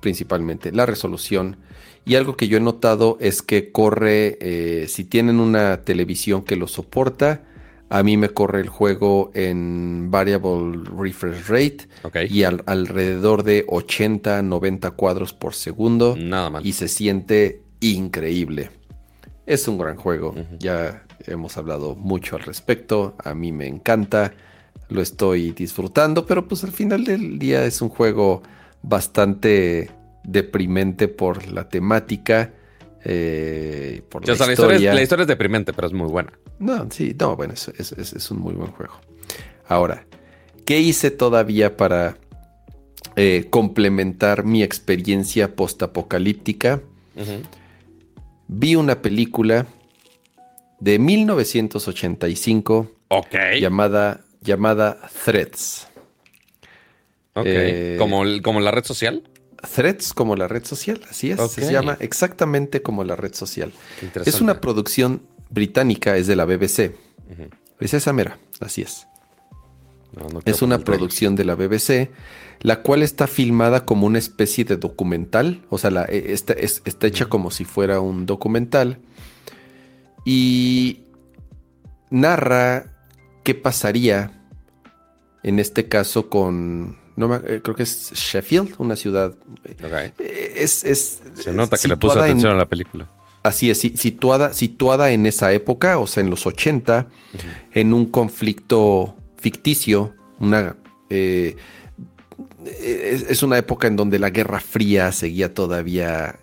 principalmente, 0.00 0.72
la 0.72 0.86
resolución. 0.86 1.58
Y 2.06 2.14
algo 2.14 2.36
que 2.36 2.48
yo 2.48 2.56
he 2.56 2.60
notado 2.60 3.18
es 3.20 3.42
que 3.42 3.70
corre, 3.70 4.38
eh, 4.40 4.86
si 4.88 5.04
tienen 5.04 5.40
una 5.40 5.82
televisión 5.82 6.42
que 6.42 6.56
lo 6.56 6.68
soporta, 6.68 7.42
a 7.90 8.02
mí 8.02 8.16
me 8.16 8.30
corre 8.30 8.60
el 8.60 8.68
juego 8.68 9.30
en 9.34 10.10
variable 10.10 10.80
refresh 10.96 11.46
rate 11.48 11.88
y 12.30 12.44
alrededor 12.44 13.42
de 13.42 13.64
80, 13.68 14.40
90 14.42 14.90
cuadros 14.92 15.34
por 15.34 15.54
segundo. 15.54 16.16
Nada 16.16 16.48
más. 16.48 16.64
Y 16.64 16.72
se 16.72 16.88
siente 16.88 17.62
increíble. 17.80 18.70
Es 19.46 19.68
un 19.68 19.78
gran 19.78 19.96
juego. 19.96 20.34
Ya 20.58 21.04
hemos 21.26 21.56
hablado 21.56 21.94
mucho 21.94 22.36
al 22.36 22.42
respecto. 22.42 23.14
A 23.24 23.34
mí 23.34 23.52
me 23.52 23.66
encanta. 23.66 24.34
Lo 24.88 25.00
estoy 25.00 25.52
disfrutando, 25.52 26.26
pero 26.26 26.46
pues 26.46 26.64
al 26.64 26.72
final 26.72 27.04
del 27.04 27.38
día 27.38 27.64
es 27.64 27.80
un 27.80 27.88
juego 27.88 28.42
bastante 28.82 29.90
deprimente 30.24 31.08
por 31.08 31.46
la 31.48 31.68
temática 31.68 32.52
eh, 33.08 34.02
por 34.08 34.26
la, 34.26 34.32
historia. 34.32 34.92
La, 34.92 35.00
historia 35.00 35.22
es, 35.22 35.28
deprimente, 35.28 35.72
pero 35.72 35.86
es 35.86 35.92
muy 35.92 36.08
buena. 36.08 36.32
No, 36.58 36.88
sí, 36.90 37.14
no, 37.16 37.36
bueno, 37.36 37.54
es, 37.54 38.30
un 38.32 38.40
muy 38.40 38.54
buen 38.54 38.72
juego. 38.72 38.94
Ahora, 39.68 40.04
¿qué 40.64 40.80
hice 40.80 41.12
todavía 41.12 41.76
para 41.76 42.16
eh, 43.14 43.46
complementar 43.48 44.44
mi 44.44 44.64
experiencia 44.64 45.54
postapocalíptica? 45.54 46.80
Vi 48.48 48.76
una 48.76 49.02
película 49.02 49.66
de 50.80 50.98
1985 50.98 52.92
llamada, 53.58 54.24
llamada 54.40 54.98
Threads. 55.24 55.88
Ok. 57.34 57.46
Eh, 57.46 57.96
¿Como, 57.98 58.22
¿Como 58.42 58.60
la 58.60 58.70
red 58.70 58.84
social? 58.84 59.22
Threads 59.74 60.12
como 60.12 60.36
la 60.36 60.48
red 60.48 60.64
social, 60.64 61.00
así 61.10 61.30
es. 61.30 61.40
Se 61.50 61.72
llama 61.72 61.96
exactamente 62.00 62.82
como 62.82 63.04
la 63.04 63.16
red 63.16 63.34
social. 63.34 63.72
Es 64.24 64.40
una 64.40 64.60
producción 64.60 65.22
británica, 65.50 66.16
es 66.16 66.26
de 66.26 66.36
la 66.36 66.44
BBC. 66.44 66.94
Es 67.80 67.94
esa 67.94 68.12
mera, 68.12 68.38
así 68.60 68.82
es. 68.82 69.06
es 70.44 70.62
una 70.62 70.78
producción 70.78 71.34
de 71.36 71.44
la 71.44 71.54
BBC, 71.54 72.10
la 72.60 72.82
cual 72.82 73.02
está 73.02 73.26
filmada 73.26 73.84
como 73.84 74.06
una 74.06 74.18
especie 74.18 74.64
de 74.64 74.76
documental. 74.76 75.62
O 75.70 75.78
sea, 75.78 75.90
e, 76.08 76.32
está, 76.32 76.54
está 76.54 77.06
hecha 77.06 77.26
como 77.26 77.50
si 77.50 77.64
fuera 77.64 78.00
un 78.00 78.26
documental. 78.26 78.98
Y 80.24 81.00
narra 82.10 82.92
qué 83.44 83.54
pasaría 83.54 84.32
en 85.42 85.58
este 85.60 85.88
caso 85.88 86.28
con 86.28 86.98
no 87.16 87.34
eh, 87.34 87.60
creo 87.62 87.74
que 87.74 87.82
es 87.82 88.12
Sheffield, 88.12 88.74
una 88.78 88.94
ciudad. 88.94 89.34
Eh, 89.64 90.54
es, 90.56 91.20
Se 91.34 91.52
nota 91.52 91.78
que 91.78 91.88
le 91.88 91.96
puso 91.96 92.20
atención 92.20 92.52
a 92.52 92.56
la 92.56 92.66
película. 92.66 93.08
Así 93.42 93.70
es, 93.70 93.78
situada, 93.78 94.52
situada 94.52 95.10
en 95.12 95.24
esa 95.24 95.52
época, 95.52 95.98
o 95.98 96.06
sea, 96.06 96.22
en 96.22 96.30
los 96.30 96.46
80, 96.46 97.06
en 97.72 97.94
un 97.94 98.06
conflicto 98.06 99.16
ficticio, 99.38 100.14
una... 100.40 100.76
Eh, 101.08 101.56
es, 102.66 103.42
una 103.42 103.58
época 103.58 103.86
en 103.86 103.96
donde 103.96 104.18
la 104.18 104.30
Guerra 104.30 104.60
Fría 104.60 105.12
seguía 105.12 105.52
todavía... 105.52 106.38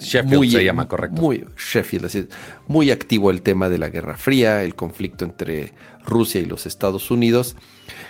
Sheffield 0.00 0.52
se 0.52 0.64
llama, 0.64 0.86
correcto. 0.86 1.20
Muy, 1.20 1.44
Sheffield, 1.56 2.06
así 2.06 2.28
muy 2.68 2.92
activo 2.92 3.32
el 3.32 3.42
tema 3.42 3.68
de 3.68 3.78
la 3.78 3.88
Guerra 3.88 4.16
Fría, 4.16 4.62
el 4.62 4.76
conflicto 4.76 5.24
entre 5.24 5.72
Rusia 6.04 6.40
y 6.40 6.44
los 6.44 6.66
Estados 6.66 7.10
Unidos 7.10 7.56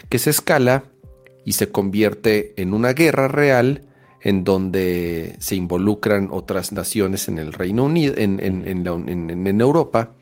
que 0.08 0.18
se 0.18 0.30
escala 0.30 0.84
y 1.44 1.52
se 1.52 1.70
convierte 1.70 2.55
en 2.56 2.74
una 2.74 2.92
guerra 2.92 3.28
real 3.28 3.84
en 4.20 4.44
donde 4.44 5.36
se 5.38 5.55
involucran 5.55 6.28
otras 6.30 6.72
naciones 6.72 7.28
en 7.28 7.38
el 7.38 7.52
Reino 7.52 7.84
Unido, 7.84 8.14
en, 8.16 8.40
en, 8.40 9.60
Europa, 9.60 10.12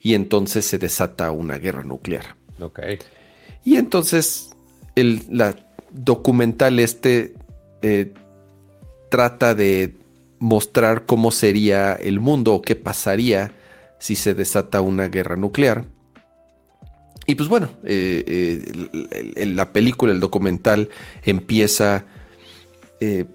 y 0.00 0.14
entonces 0.14 0.66
se 0.66 0.78
desata 0.78 1.30
una 1.30 1.58
guerra 1.58 1.84
nuclear. 1.84 2.36
Y 3.64 3.76
entonces 3.76 4.49
el 4.94 5.22
la 5.30 5.56
documental 5.92 6.78
este 6.78 7.34
eh, 7.82 8.12
trata 9.10 9.54
de 9.54 9.96
mostrar 10.38 11.04
cómo 11.06 11.30
sería 11.30 11.94
el 11.94 12.20
mundo 12.20 12.54
o 12.54 12.62
qué 12.62 12.76
pasaría 12.76 13.52
si 13.98 14.16
se 14.16 14.34
desata 14.34 14.80
una 14.80 15.08
guerra 15.08 15.36
nuclear. 15.36 15.84
Y 17.26 17.34
pues 17.34 17.48
bueno, 17.48 17.68
eh, 17.84 18.62
eh, 19.36 19.46
la 19.46 19.72
película, 19.72 20.12
el 20.12 20.20
documental 20.20 20.88
empieza 21.24 22.04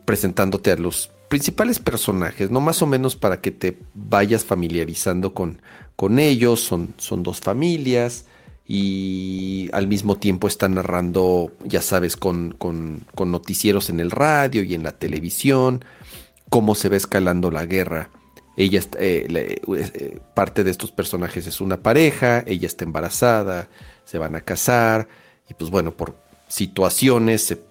presentándote 0.06 0.72
a 0.72 0.76
los 0.76 1.10
principales 1.28 1.80
personajes, 1.80 2.52
¿no? 2.52 2.62
Más 2.62 2.84
o 2.84 2.86
menos 2.86 3.16
para 3.16 3.42
que 3.42 3.50
te 3.50 3.80
vayas 3.96 4.46
familiarizando 4.46 5.34
con, 5.34 5.60
con 5.96 6.20
ellos. 6.20 6.60
Son, 6.60 6.94
son 6.98 7.24
dos 7.24 7.40
familias 7.40 8.26
y 8.68 9.70
al 9.74 9.88
mismo 9.88 10.18
tiempo 10.18 10.48
están 10.48 10.76
narrando, 10.76 11.52
ya 11.64 11.82
sabes, 11.82 12.18
con, 12.18 12.52
con, 12.52 13.06
con 13.14 13.32
noticieros 13.32 13.90
en 13.90 14.00
el 14.00 14.12
radio 14.12 14.64
y 14.64 14.74
en 14.74 14.84
la 14.84 14.94
televisión, 14.94 15.86
cómo 16.50 16.76
se 16.76 16.90
va 16.90 16.96
escalando 16.96 17.52
la 17.52 17.66
guerra 17.66 18.10
ella 18.58 18.82
eh, 19.00 19.60
eh, 19.68 20.20
parte 20.34 20.64
de 20.64 20.72
estos 20.72 20.92
personajes 20.92 21.46
es 21.48 21.60
una 21.60 21.78
pareja, 21.78 22.44
ella 22.46 22.68
está 22.68 22.86
embarazada, 22.86 23.68
se 24.06 24.18
van 24.18 24.36
a 24.36 24.42
casar 24.42 25.08
y 25.50 25.54
pues 25.54 25.70
bueno, 25.70 25.92
por 25.92 26.16
situaciones 26.48 27.44
se, 27.44 27.62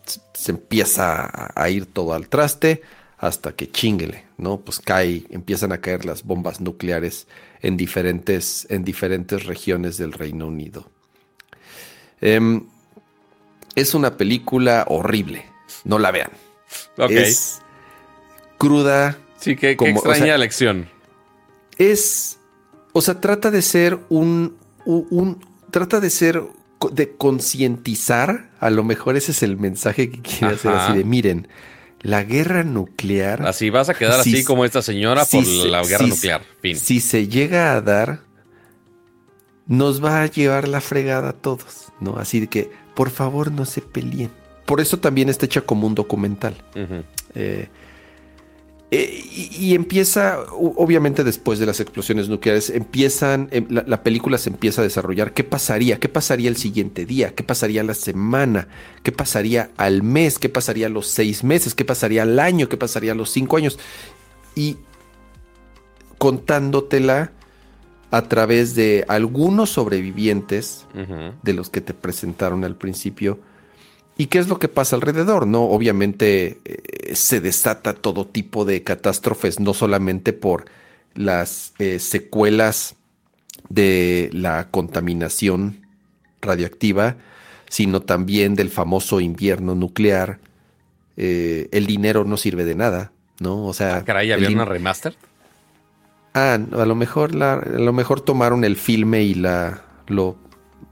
empieza 0.50 1.52
a, 1.54 1.70
ir 1.70 1.86
todo 1.86 2.12
al 2.12 2.28
traste 2.28 2.82
hasta 3.16 3.52
que 3.52 3.70
chinguele, 3.70 4.26
¿no? 4.36 4.60
Pues 4.60 4.78
cae, 4.80 5.24
empiezan 5.30 5.72
a 5.72 5.78
caer 5.78 6.04
las 6.04 6.24
bombas 6.24 6.60
nucleares 6.60 7.28
en 7.64 7.76
diferentes, 7.76 8.66
en 8.68 8.84
diferentes 8.84 9.44
regiones 9.46 9.96
del 9.96 10.12
Reino 10.12 10.46
Unido. 10.46 10.90
Em, 12.20 12.66
es 13.74 13.94
una 13.94 14.16
película 14.16 14.84
horrible, 14.88 15.46
no 15.84 15.98
la 15.98 16.10
vean. 16.10 16.30
Es 17.08 17.60
cruda, 18.58 19.18
Sí, 19.44 19.56
qué, 19.56 19.72
extraña 19.72 20.38
lección. 20.38 20.88
Es, 21.76 22.38
o 22.94 23.02
sea, 23.02 23.20
trata 23.20 23.50
de 23.50 23.60
ser 23.60 23.98
un, 24.08 24.56
un, 24.86 25.38
trata 25.70 26.00
de 26.00 26.08
ser, 26.08 26.42
de 26.92 27.16
concientizar, 27.16 28.48
a 28.60 28.70
lo 28.70 28.84
mejor 28.84 29.16
ese 29.16 29.32
es 29.32 29.42
el 29.42 29.58
mensaje 29.58 30.10
que 30.10 30.22
quiere 30.22 30.54
hacer 30.54 30.72
así 30.72 30.96
de, 30.96 31.04
miren, 31.04 31.48
la 32.04 32.22
guerra 32.22 32.62
nuclear. 32.62 33.46
Así 33.46 33.70
vas 33.70 33.88
a 33.88 33.94
quedar 33.94 34.20
así 34.20 34.44
como 34.44 34.64
esta 34.64 34.82
señora 34.82 35.24
por 35.24 35.44
la 35.46 35.82
guerra 35.82 36.06
nuclear. 36.06 36.42
Si 36.76 37.00
se 37.00 37.26
llega 37.26 37.72
a 37.74 37.80
dar, 37.80 38.20
nos 39.66 40.04
va 40.04 40.22
a 40.22 40.26
llevar 40.26 40.68
la 40.68 40.82
fregada 40.82 41.30
a 41.30 41.32
todos, 41.32 41.92
¿no? 42.00 42.18
Así 42.18 42.40
de 42.40 42.46
que, 42.48 42.70
por 42.94 43.10
favor, 43.10 43.50
no 43.50 43.64
se 43.64 43.80
peleen. 43.80 44.30
Por 44.66 44.82
eso 44.82 44.98
también 44.98 45.30
está 45.30 45.46
hecha 45.46 45.62
como 45.62 45.86
un 45.86 45.94
documental. 45.94 46.54
Eh, 47.34 47.68
eh, 48.90 49.24
y, 49.58 49.74
empieza, 49.74 50.38
obviamente 50.52 51.24
después 51.24 51.58
de 51.58 51.66
las 51.66 51.80
explosiones 51.80 52.28
nucleares, 52.28 52.70
empiezan, 52.70 53.48
em, 53.50 53.66
la, 53.68 54.02
película 54.02 54.38
se 54.38 54.50
empieza 54.50 54.82
a 54.82 54.84
desarrollar. 54.84 55.32
¿Qué 55.32 55.42
pasaría? 55.42 55.98
¿Qué 55.98 56.08
pasaría 56.08 56.48
el 56.48 56.56
siguiente 56.56 57.04
día? 57.04 57.34
¿Qué 57.34 57.42
pasaría 57.42 57.82
la 57.82 57.94
semana? 57.94 58.68
¿Qué 59.02 59.10
pasaría 59.10 59.70
al 59.76 60.02
mes? 60.02 60.38
¿Qué 60.38 60.48
pasaría 60.48 60.86
a 60.86 60.90
los 60.90 61.08
seis 61.08 61.42
meses? 61.42 61.74
¿Qué 61.74 61.84
pasaría 61.84 62.22
al 62.22 62.38
año? 62.38 62.68
¿Qué 62.68 62.76
pasaría 62.76 63.12
a 63.12 63.14
los 63.16 63.30
cinco 63.30 63.56
años? 63.56 63.78
Y 64.54 64.76
contándotela 66.18 67.32
a 68.12 68.22
través 68.28 68.76
de 68.76 69.04
algunos 69.08 69.70
sobrevivientes 69.70 70.86
de 71.42 71.52
los 71.52 71.68
que 71.68 71.80
te 71.80 71.94
presentaron 71.94 72.62
al 72.62 72.76
principio. 72.76 73.40
¿Y 74.16 74.26
qué 74.26 74.38
es 74.38 74.48
lo 74.48 74.58
que 74.58 74.68
pasa 74.68 74.96
alrededor? 74.96 75.46
No, 75.46 75.62
obviamente 75.64 76.58
eh, 76.64 77.14
se 77.14 77.40
desata 77.40 77.94
todo 77.94 78.26
tipo 78.26 78.64
de 78.64 78.82
catástrofes, 78.82 79.58
no 79.58 79.74
solamente 79.74 80.32
por 80.32 80.66
las 81.14 81.72
eh, 81.78 81.98
secuelas 81.98 82.94
de 83.68 84.30
la 84.32 84.68
contaminación 84.70 85.86
radiactiva, 86.40 87.16
sino 87.68 88.02
también 88.02 88.54
del 88.54 88.70
famoso 88.70 89.20
invierno 89.20 89.74
nuclear. 89.74 90.38
Eh, 91.16 91.68
el 91.72 91.86
dinero 91.86 92.24
no 92.24 92.36
sirve 92.36 92.64
de 92.64 92.76
nada, 92.76 93.12
¿no? 93.40 93.66
O 93.66 93.72
sea. 93.72 93.96
Ah, 93.96 94.04
caray, 94.04 94.30
¿había 94.30 94.50
una 94.50 94.64
remaster? 94.64 95.16
Ah, 96.34 96.54
a 96.54 96.84
lo 96.84 96.94
mejor 96.94 97.34
la, 97.34 97.54
a 97.54 97.68
lo 97.68 97.92
mejor 97.92 98.20
tomaron 98.20 98.64
el 98.64 98.76
filme 98.76 99.22
y 99.22 99.34
la 99.34 99.84
lo, 100.06 100.36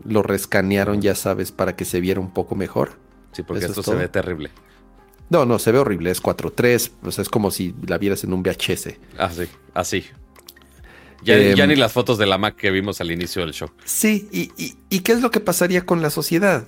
lo 0.05 0.23
rescanearon, 0.23 1.03
ya 1.03 1.15
sabes, 1.15 1.53
para 1.53 1.77
que 1.77 1.85
se 1.85 2.01
viera 2.01 2.21
un 2.21 2.31
poco 2.31 2.55
mejor. 2.55 3.02
Sí, 3.33 3.43
porque 3.43 3.65
esto 3.65 3.83
se 3.83 3.95
ve 3.95 4.09
terrible. 4.09 4.51
No, 5.31 5.47
no, 5.47 5.59
se 5.59 5.73
ve 5.73 5.79
horrible, 5.79 6.11
es 6.11 6.23
4.3, 6.23 6.91
o 7.05 7.11
sea, 7.11 7.23
es 7.23 7.29
como 7.31 7.51
si 7.51 7.75
la 7.87 7.97
vieras 7.97 8.23
en 8.25 8.35
un 8.35 8.43
VHS. 8.43 8.97
Ah, 9.19 9.31
sí, 9.31 9.45
así. 9.73 10.05
Ya, 11.25 11.39
ya, 11.39 11.65
em, 11.65 11.71
ni 11.71 11.77
las 11.77 11.93
fotos 11.93 12.19
de 12.19 12.27
la 12.27 12.37
Mac 12.37 12.57
que 12.57 12.71
vimos 12.71 13.01
al 13.01 13.11
inicio 13.11 13.43
del 13.43 13.53
show. 13.53 13.71
Sí, 13.85 14.29
y, 14.33 14.51
y, 14.91 15.01
qué 15.01 15.13
es 15.13 15.23
lo 15.23 15.31
que 15.31 15.41
pasaría 15.41 15.87
con 15.87 16.03
la 16.03 16.11
sociedad? 16.11 16.67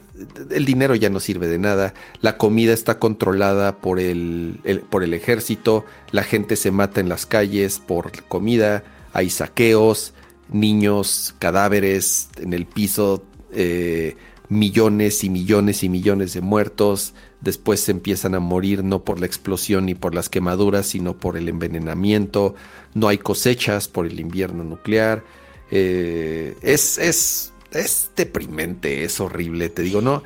El 0.50 0.64
dinero 0.64 0.94
ya 0.94 1.10
no 1.10 1.18
sirve 1.20 1.48
de 1.48 1.58
nada, 1.58 1.92
la 2.20 2.36
comida 2.38 2.72
está 2.72 2.98
controlada 2.98 3.78
por 3.78 3.98
el, 3.98 4.60
por 4.90 5.02
el 5.02 5.12
ejército, 5.12 5.84
la 6.12 6.22
gente 6.22 6.56
se 6.56 6.70
mata 6.70 7.00
en 7.00 7.08
las 7.08 7.26
calles 7.26 7.80
por 7.80 8.12
comida, 8.28 8.84
hay 9.12 9.28
saqueos, 9.28 10.14
niños, 10.50 11.34
cadáveres 11.38 12.28
en 12.36 12.52
el 12.52 12.66
piso, 12.66 13.24
eh, 13.52 14.16
millones 14.48 15.24
y 15.24 15.30
millones 15.30 15.82
y 15.82 15.88
millones 15.88 16.34
de 16.34 16.40
muertos, 16.40 17.14
después 17.40 17.80
se 17.80 17.92
empiezan 17.92 18.34
a 18.34 18.40
morir 18.40 18.84
no 18.84 19.04
por 19.04 19.20
la 19.20 19.26
explosión 19.26 19.86
ni 19.86 19.94
por 19.94 20.14
las 20.14 20.28
quemaduras, 20.28 20.86
sino 20.86 21.16
por 21.16 21.36
el 21.36 21.48
envenenamiento, 21.48 22.54
no 22.94 23.08
hay 23.08 23.18
cosechas 23.18 23.88
por 23.88 24.06
el 24.06 24.20
invierno 24.20 24.64
nuclear. 24.64 25.24
Eh, 25.70 26.56
es, 26.62 26.98
es, 26.98 27.52
es 27.72 28.10
deprimente, 28.16 29.04
es 29.04 29.20
horrible, 29.20 29.68
te 29.68 29.82
digo, 29.82 30.00
¿no? 30.00 30.22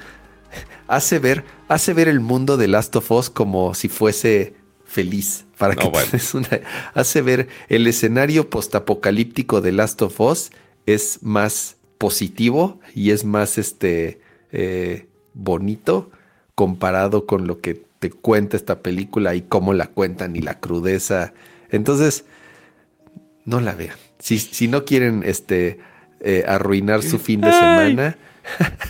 Hace 0.87 1.19
ver, 1.19 1.45
hace 1.69 1.93
ver 1.93 2.09
el 2.09 2.21
mundo 2.21 2.57
de 2.57 2.69
Last 2.69 2.97
of 2.97 3.11
Us 3.11 3.31
como 3.31 3.75
si 3.75 3.89
fuese 3.89 4.55
feliz. 4.85 5.45
Para 5.59 5.75
que 5.75 5.87
una, 6.35 6.49
hace 6.95 7.21
ver 7.21 7.49
el 7.69 7.87
escenario 7.87 8.49
postapocalíptico 8.49 9.61
de 9.61 9.73
Last 9.73 10.01
of 10.03 10.21
Us 10.21 10.51
es 10.87 11.19
más 11.23 11.78
positivo 11.99 12.81
y 12.95 13.11
es 13.11 13.25
más 13.25 13.59
este 13.59 14.21
eh, 14.53 15.07
bonito 15.35 16.11
comparado 16.55 17.27
con 17.27 17.47
lo 17.47 17.61
que 17.61 17.83
te 17.99 18.11
cuenta 18.11 18.57
esta 18.57 18.81
película 18.81 19.35
y 19.35 19.43
cómo 19.43 19.75
la 19.75 19.89
cuentan 19.89 20.37
y 20.37 20.41
la 20.41 20.59
crudeza. 20.61 21.33
Entonces, 21.71 22.25
no 23.45 23.61
la 23.61 23.75
vean. 23.75 23.97
Si, 24.19 24.39
si 24.39 24.69
no 24.69 24.85
quieren 24.85 25.23
este, 25.25 25.79
eh, 26.21 26.45
arruinar 26.47 27.03
su 27.03 27.19
fin 27.19 27.41
de 27.41 27.53
semana, 27.53 28.17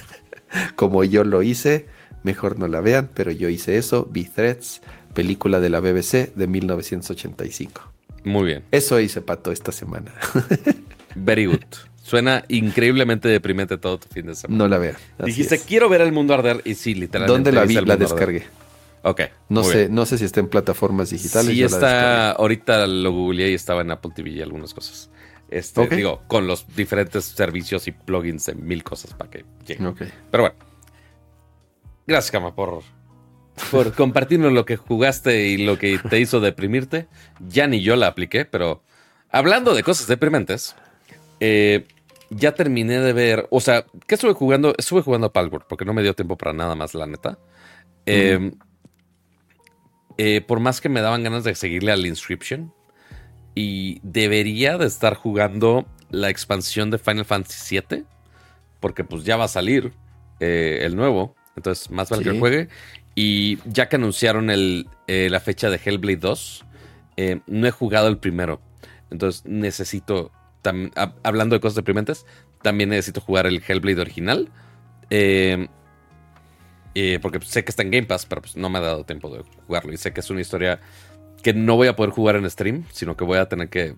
como 0.76 1.04
yo 1.04 1.24
lo 1.24 1.42
hice, 1.42 1.86
mejor 2.22 2.58
no 2.58 2.68
la 2.68 2.80
vean, 2.80 3.10
pero 3.12 3.30
yo 3.30 3.48
hice 3.48 3.78
eso. 3.78 4.08
Be 4.10 4.24
Threats, 4.24 4.80
película 5.14 5.60
de 5.60 5.70
la 5.70 5.80
BBC 5.80 6.34
de 6.34 6.46
1985. 6.46 7.82
Muy 8.24 8.46
bien. 8.46 8.64
Eso 8.70 9.00
hice, 9.00 9.20
Pato, 9.20 9.52
esta 9.52 9.72
semana. 9.72 10.12
Very 11.14 11.46
good. 11.46 11.64
Suena 12.08 12.42
increíblemente 12.48 13.28
deprimente 13.28 13.76
todo 13.76 13.98
tu 13.98 14.08
fin 14.08 14.24
de 14.24 14.34
semana. 14.34 14.56
No 14.56 14.66
la 14.66 14.78
vea. 14.78 14.96
Dijiste, 15.22 15.60
quiero 15.60 15.90
ver 15.90 16.00
el 16.00 16.10
mundo 16.10 16.32
arder 16.32 16.62
y 16.64 16.74
sí, 16.74 16.94
literalmente. 16.94 17.50
¿Dónde 17.50 17.52
la 17.52 17.66
vi? 17.66 17.74
La 17.86 17.98
descargué. 17.98 18.46
Ok. 19.02 19.20
No 19.50 19.62
sé, 19.62 19.90
no 19.90 20.06
sé 20.06 20.16
si 20.16 20.24
está 20.24 20.40
en 20.40 20.48
plataformas 20.48 21.10
digitales. 21.10 21.52
Sí 21.52 21.62
está, 21.62 22.32
ahorita 22.32 22.86
lo 22.86 23.12
googleé 23.12 23.50
y 23.50 23.54
estaba 23.54 23.82
en 23.82 23.90
Apple 23.90 24.12
TV 24.14 24.30
y 24.30 24.40
algunas 24.40 24.72
cosas. 24.72 25.10
Este, 25.50 25.86
Digo, 25.88 26.22
con 26.28 26.46
los 26.46 26.74
diferentes 26.74 27.26
servicios 27.26 27.86
y 27.88 27.92
plugins 27.92 28.46
de 28.46 28.54
mil 28.54 28.82
cosas 28.82 29.12
para 29.12 29.30
que 29.30 29.44
llegue. 29.66 29.92
Pero 30.30 30.44
bueno. 30.44 30.56
Gracias, 32.06 32.30
Kama, 32.30 32.54
por, 32.54 32.80
por 33.70 33.92
compartirnos 33.94 34.54
lo 34.54 34.64
que 34.64 34.76
jugaste 34.76 35.48
y 35.48 35.58
lo 35.58 35.78
que 35.78 35.98
te 35.98 36.18
hizo 36.18 36.40
deprimirte. 36.40 37.06
Ya 37.50 37.66
ni 37.66 37.82
yo 37.82 37.96
la 37.96 38.06
apliqué, 38.06 38.46
pero 38.46 38.82
hablando 39.30 39.74
de 39.74 39.82
cosas 39.82 40.06
deprimentes, 40.06 40.74
eh, 41.40 41.86
ya 42.30 42.52
terminé 42.52 43.00
de 43.00 43.12
ver. 43.12 43.46
O 43.50 43.60
sea, 43.60 43.86
¿qué 44.06 44.14
estuve 44.14 44.32
jugando? 44.32 44.74
Estuve 44.76 45.02
jugando 45.02 45.28
a 45.28 45.32
Palworld 45.32 45.66
porque 45.68 45.84
no 45.84 45.94
me 45.94 46.02
dio 46.02 46.14
tiempo 46.14 46.36
para 46.36 46.52
nada 46.52 46.74
más, 46.74 46.94
la 46.94 47.06
neta. 47.06 47.38
Eh, 48.06 48.52
eh, 50.18 50.40
por 50.40 50.58
más 50.58 50.80
que 50.80 50.88
me 50.88 51.00
daban 51.00 51.22
ganas 51.22 51.44
de 51.44 51.54
seguirle 51.54 51.92
al 51.92 52.04
Inscription, 52.04 52.74
y 53.54 54.00
debería 54.02 54.76
de 54.76 54.86
estar 54.86 55.14
jugando 55.14 55.86
la 56.10 56.28
expansión 56.28 56.90
de 56.90 56.98
Final 56.98 57.24
Fantasy 57.24 57.78
VII, 57.78 58.04
porque 58.80 59.04
pues 59.04 59.24
ya 59.24 59.36
va 59.36 59.44
a 59.44 59.48
salir 59.48 59.92
eh, 60.40 60.80
el 60.82 60.96
nuevo, 60.96 61.36
entonces 61.56 61.90
más 61.90 62.10
vale 62.10 62.24
que 62.24 62.38
juegue. 62.38 62.68
Y 63.14 63.58
ya 63.64 63.88
que 63.88 63.96
anunciaron 63.96 64.50
el, 64.50 64.88
eh, 65.06 65.28
la 65.30 65.40
fecha 65.40 65.70
de 65.70 65.80
Hellblade 65.84 66.16
2, 66.16 66.64
no 67.46 67.66
he 67.66 67.70
jugado 67.70 68.08
el 68.08 68.18
primero, 68.18 68.60
entonces 69.10 69.44
necesito, 69.44 70.30
hablando 71.22 71.54
de 71.54 71.60
cosas 71.60 71.76
deprimentes, 71.76 72.26
también 72.62 72.90
necesito 72.90 73.20
jugar 73.20 73.46
el 73.46 73.62
Hellblade 73.66 74.00
original. 74.00 74.50
Eh, 75.10 75.68
porque 77.22 77.40
sé 77.42 77.64
que 77.64 77.70
está 77.70 77.82
en 77.82 77.92
Game 77.92 78.06
Pass, 78.06 78.26
pero 78.26 78.42
pues 78.42 78.56
no 78.56 78.68
me 78.68 78.78
ha 78.78 78.82
dado 78.82 79.04
tiempo 79.04 79.30
de 79.30 79.44
jugarlo. 79.66 79.92
Y 79.92 79.96
sé 79.96 80.12
que 80.12 80.20
es 80.20 80.30
una 80.30 80.40
historia 80.40 80.80
que 81.42 81.54
no 81.54 81.76
voy 81.76 81.88
a 81.88 81.96
poder 81.96 82.10
jugar 82.10 82.36
en 82.36 82.48
stream, 82.50 82.84
sino 82.92 83.16
que 83.16 83.24
voy 83.24 83.38
a 83.38 83.48
tener 83.48 83.68
que 83.68 83.96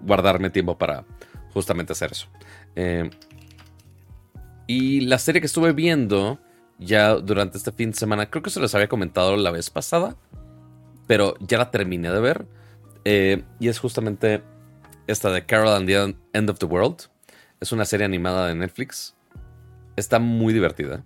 guardarme 0.00 0.50
tiempo 0.50 0.78
para 0.78 1.04
justamente 1.52 1.92
hacer 1.92 2.12
eso. 2.12 2.28
Eh, 2.76 3.10
y 4.66 5.00
la 5.00 5.18
serie 5.18 5.40
que 5.40 5.46
estuve 5.46 5.72
viendo 5.72 6.38
ya 6.78 7.14
durante 7.14 7.58
este 7.58 7.72
fin 7.72 7.90
de 7.90 7.96
semana, 7.96 8.30
creo 8.30 8.42
que 8.42 8.50
se 8.50 8.60
les 8.60 8.74
había 8.74 8.88
comentado 8.88 9.36
la 9.36 9.50
vez 9.50 9.70
pasada, 9.70 10.16
pero 11.06 11.34
ya 11.40 11.58
la 11.58 11.70
terminé 11.70 12.10
de 12.10 12.20
ver. 12.20 12.46
Eh, 13.04 13.42
y 13.58 13.68
es 13.68 13.80
justamente 13.80 14.42
esta 15.06 15.30
de 15.30 15.44
Carol 15.44 15.74
and 15.74 15.86
the 15.86 16.16
End 16.32 16.50
of 16.50 16.58
the 16.58 16.66
World. 16.66 17.08
Es 17.60 17.72
una 17.72 17.84
serie 17.84 18.06
animada 18.06 18.48
de 18.48 18.54
Netflix. 18.54 19.14
Está 19.96 20.18
muy 20.18 20.52
divertida 20.52 21.04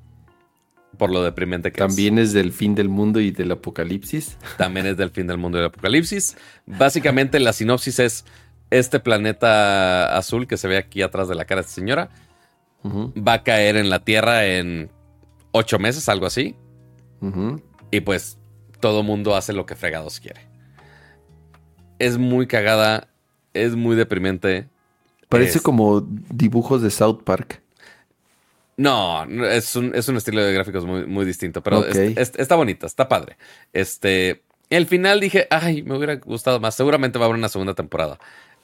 por 0.97 1.11
lo 1.11 1.23
deprimente 1.23 1.73
que 1.73 1.79
También 1.79 2.19
es. 2.19 2.33
del 2.33 2.53
fin 2.53 2.75
del 2.75 2.89
mundo 2.89 3.21
y 3.21 3.31
del 3.31 3.53
apocalipsis. 3.53 4.39
También 4.57 4.87
es 4.87 4.97
del 4.97 5.11
fin 5.11 5.27
del 5.27 5.39
mundo 5.39 5.59
y 5.59 5.61
del 5.61 5.69
apocalipsis. 5.69 6.37
Básicamente 6.67 7.39
la 7.41 7.53
sinopsis 7.53 7.99
es 7.99 8.25
este 8.71 8.99
planeta 9.01 10.17
azul 10.17 10.47
que 10.47 10.57
se 10.57 10.69
ve 10.69 10.77
aquí 10.79 11.03
atrás 11.03 11.29
de 11.29 11.35
la 11.35 11.45
cara 11.45 11.61
de 11.61 11.67
esta 11.67 11.75
señora 11.75 12.11
va 13.17 13.35
a 13.35 13.43
caer 13.43 13.77
en 13.77 13.91
la 13.91 14.01
Tierra 14.01 14.47
en 14.47 14.91
ocho 15.53 15.79
meses, 15.79 16.09
algo 16.09 16.27
así. 16.27 16.57
Y 17.91 18.01
pues 18.01 18.39
todo 18.81 19.03
mundo 19.03 19.35
hace 19.35 19.53
lo 19.53 19.67
que 19.67 19.75
fregados 19.75 20.21
quiere. 20.21 20.41
Es 21.99 22.19
muy 22.19 22.47
cagada, 22.47 23.09
es 23.65 23.77
muy 23.77 23.97
deprimente. 23.97 24.69
Parece 25.29 25.61
como 25.61 26.01
dibujos 26.01 26.83
de 26.83 26.91
South 26.91 27.23
Park. 27.25 27.63
No, 28.77 29.25
es 29.45 29.75
un, 29.75 29.95
es 29.95 30.09
un 30.09 30.17
estilo 30.17 30.45
de 30.45 30.53
gráficos 30.53 30.85
muy, 30.85 31.07
muy 31.07 31.25
distinto, 31.25 31.63
pero 31.63 31.85
está 31.87 32.57
bonito, 32.57 32.87
está 32.87 33.09
padre. 33.09 33.37
Este, 33.73 34.43
el 34.69 34.87
final 34.87 35.19
dije, 35.21 35.47
ay, 35.51 35.83
me 35.83 35.97
hubiera 35.97 36.17
gustado 36.17 36.61
más. 36.61 36.75
Seguramente 36.75 37.19
va 37.19 37.25
a 37.25 37.29
haber 37.29 37.39
una 37.39 37.49
segunda 37.49 37.75
temporada. 37.75 38.19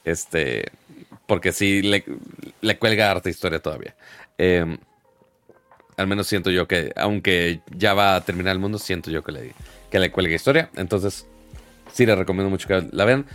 Este, 0.04 0.70
porque 1.26 1.52
sí 1.52 1.82
le, 1.82 2.04
le 2.60 2.78
cuelga 2.78 3.10
harta 3.10 3.30
historia 3.30 3.60
todavía. 3.60 3.94
Em, 4.36 4.76
al 5.96 6.06
menos 6.06 6.26
siento 6.26 6.50
yo 6.50 6.66
que, 6.66 6.92
aunque 6.96 7.60
ya 7.74 7.94
va 7.94 8.16
a 8.16 8.24
terminar 8.24 8.52
el 8.52 8.58
mundo, 8.58 8.78
siento 8.78 9.10
yo 9.10 9.22
que 9.22 9.32
le, 9.32 9.52
que 9.90 9.98
le 9.98 10.10
cuelga 10.10 10.34
historia. 10.34 10.70
Entonces, 10.76 11.26
sí 11.92 12.04
le 12.04 12.16
recomiendo 12.16 12.50
mucho 12.50 12.68
que 12.68 12.86
la 12.92 13.04
vean. 13.04 13.26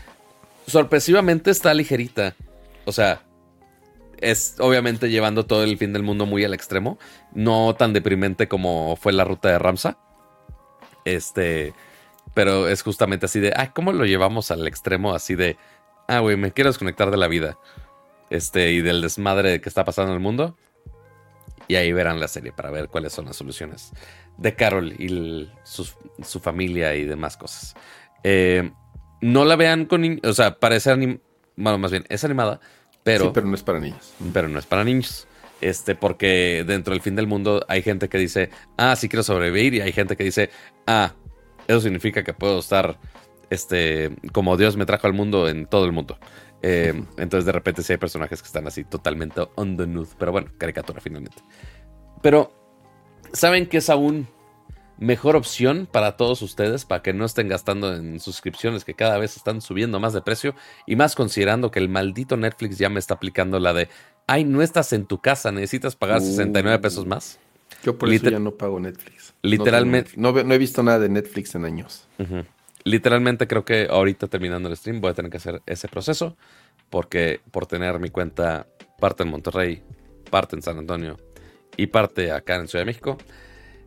Sorpresivamente 0.68 1.50
está 1.50 1.74
ligerita. 1.74 2.36
O 2.86 2.92
sea, 2.92 3.22
es 4.20 4.56
obviamente 4.60 5.10
llevando 5.10 5.46
todo 5.46 5.64
el 5.64 5.78
fin 5.78 5.94
del 5.94 6.04
mundo 6.04 6.26
muy 6.26 6.44
al 6.44 6.54
extremo. 6.54 7.00
No 7.34 7.74
tan 7.76 7.94
deprimente 7.94 8.48
como 8.48 8.98
fue 8.98 9.14
la 9.14 9.24
ruta 9.24 9.50
de 9.50 9.60
Ramsa. 9.60 9.98
Este. 11.06 11.74
Pero 12.34 12.68
es 12.68 12.82
justamente 12.84 13.26
así 13.26 13.40
de. 13.40 13.54
Ah, 13.56 13.74
¿cómo 13.74 13.94
lo 13.94 14.06
llevamos 14.06 14.52
al 14.52 14.68
extremo? 14.68 15.14
Así 15.14 15.36
de. 15.36 15.58
Ah, 16.08 16.20
güey, 16.20 16.36
me 16.36 16.52
quiero 16.52 16.70
desconectar 16.70 17.12
de 17.12 17.18
la 17.18 17.28
vida. 17.28 17.58
Este, 18.30 18.72
y 18.74 18.82
del 18.82 19.02
desmadre 19.02 19.62
que 19.62 19.70
está 19.70 19.86
pasando 19.86 20.12
en 20.12 20.18
el 20.18 20.24
mundo. 20.24 20.58
Y 21.70 21.76
ahí 21.76 21.92
verán 21.94 22.20
la 22.20 22.28
serie 22.28 22.52
para 22.52 22.72
ver 22.72 22.90
cuáles 22.90 23.14
son 23.14 23.26
las 23.26 23.36
soluciones 23.36 23.92
de 24.38 24.56
Carol 24.56 24.94
y 24.94 25.50
su, 25.64 26.40
familia 26.40 26.96
y 26.96 27.06
demás 27.06 27.36
cosas. 27.36 27.76
Eh, 28.24 28.72
no 29.22 29.46
la 29.46 29.56
vean 29.56 29.86
con 29.86 30.20
O 30.24 30.34
sea, 30.34 30.60
parece 30.60 30.92
animada. 30.92 31.22
Bueno, 31.56 31.78
más 31.80 31.92
bien, 31.92 32.06
es 32.10 32.24
animada, 32.24 32.60
pero. 33.04 33.26
Sí, 33.26 33.32
pero 33.34 33.48
no 33.48 33.56
es 33.56 33.64
para 33.64 33.80
niños. 33.80 34.14
Pero 34.34 34.48
no 34.48 34.60
es 34.60 34.66
para 34.66 34.84
niños. 34.84 35.28
Este, 35.60 35.96
porque 35.96 36.64
dentro 36.68 36.94
del 36.94 37.02
fin 37.02 37.16
del 37.16 37.26
mundo 37.26 37.66
hay 37.68 37.82
gente 37.82 38.10
que 38.10 38.20
dice, 38.20 38.52
ah, 38.78 38.96
sí 38.96 39.10
quiero 39.10 39.24
sobrevivir. 39.24 39.74
Y 39.74 39.82
hay 39.82 39.92
gente 39.92 40.16
que 40.16 40.24
dice, 40.24 40.52
ah, 40.86 41.14
eso 41.68 41.82
significa 41.82 42.24
que 42.24 42.34
puedo 42.34 42.60
estar, 42.60 43.00
este, 43.50 44.12
como 44.32 44.56
Dios 44.56 44.78
me 44.78 44.86
trajo 44.86 45.08
al 45.08 45.14
mundo 45.14 45.50
en 45.50 45.66
todo 45.66 45.86
el 45.86 45.92
mundo. 45.92 46.20
Eh, 46.62 46.94
entonces 47.18 47.46
de 47.46 47.52
repente 47.52 47.82
sí 47.82 47.94
hay 47.94 47.98
personajes 47.98 48.42
que 48.42 48.48
están 48.48 48.68
así 48.68 48.84
totalmente 48.84 49.42
on 49.56 49.78
the 49.78 49.88
nude. 49.88 50.10
Pero 50.20 50.32
bueno, 50.32 50.52
caricatura 50.60 51.02
finalmente. 51.02 51.42
Pero, 52.22 52.52
¿saben 53.34 53.66
que 53.66 53.78
es 53.78 53.90
aún 53.90 54.28
mejor 54.98 55.36
opción 55.36 55.88
para 55.92 56.18
todos 56.18 56.42
ustedes? 56.42 56.86
Para 56.86 57.02
que 57.02 57.14
no 57.14 57.26
estén 57.26 57.48
gastando 57.48 57.94
en 57.94 58.20
suscripciones 58.20 58.86
que 58.86 58.94
cada 58.94 59.18
vez 59.18 59.38
están 59.38 59.62
subiendo 59.62 60.00
más 60.00 60.14
de 60.14 60.22
precio. 60.22 60.56
Y 60.86 60.96
más 60.96 61.16
considerando 61.16 61.72
que 61.72 61.80
el 61.80 61.90
maldito 61.90 62.38
Netflix 62.38 62.78
ya 62.78 62.90
me 62.90 63.00
está 63.00 63.16
aplicando 63.16 63.60
la 63.60 63.74
de, 63.74 63.90
ay, 64.28 64.44
no 64.44 64.62
estás 64.62 64.94
en 64.94 65.06
tu 65.06 65.20
casa, 65.20 65.52
necesitas 65.52 65.96
pagar 65.96 66.22
69 66.22 66.80
pesos 66.80 67.06
más. 67.06 67.40
Yo 67.84 67.98
por 67.98 68.12
eso 68.12 68.30
ya 68.30 68.40
no 68.40 68.52
pago 68.52 68.80
Netflix. 68.80 69.34
Literalmente. 69.42 70.12
No, 70.16 70.38
he 70.38 70.58
visto 70.58 70.84
nada 70.84 71.00
de 71.00 71.10
Netflix 71.10 71.56
en 71.56 71.66
años. 71.66 72.08
Literalmente 72.84 73.48
creo 73.48 73.66
que 73.66 73.88
ahorita 73.90 74.28
terminando 74.28 74.70
el 74.70 74.78
stream 74.78 75.02
voy 75.02 75.12
a 75.12 75.14
tener 75.14 75.30
que 75.32 75.38
hacer 75.38 75.62
ese 75.66 75.88
proceso. 75.88 76.36
Porque 76.90 77.42
por 77.52 77.66
tener 77.66 78.00
mi 78.00 78.10
cuenta 78.10 78.68
parte 79.00 79.24
en 79.24 79.30
Monterrey, 79.30 79.84
parte 80.32 80.56
en 80.56 80.62
San 80.62 80.78
Antonio 80.78 81.18
y 81.76 81.88
parte 81.88 82.32
acá 82.32 82.56
en 82.56 82.68
Ciudad 82.68 82.84
de 82.84 82.86
México, 82.86 83.18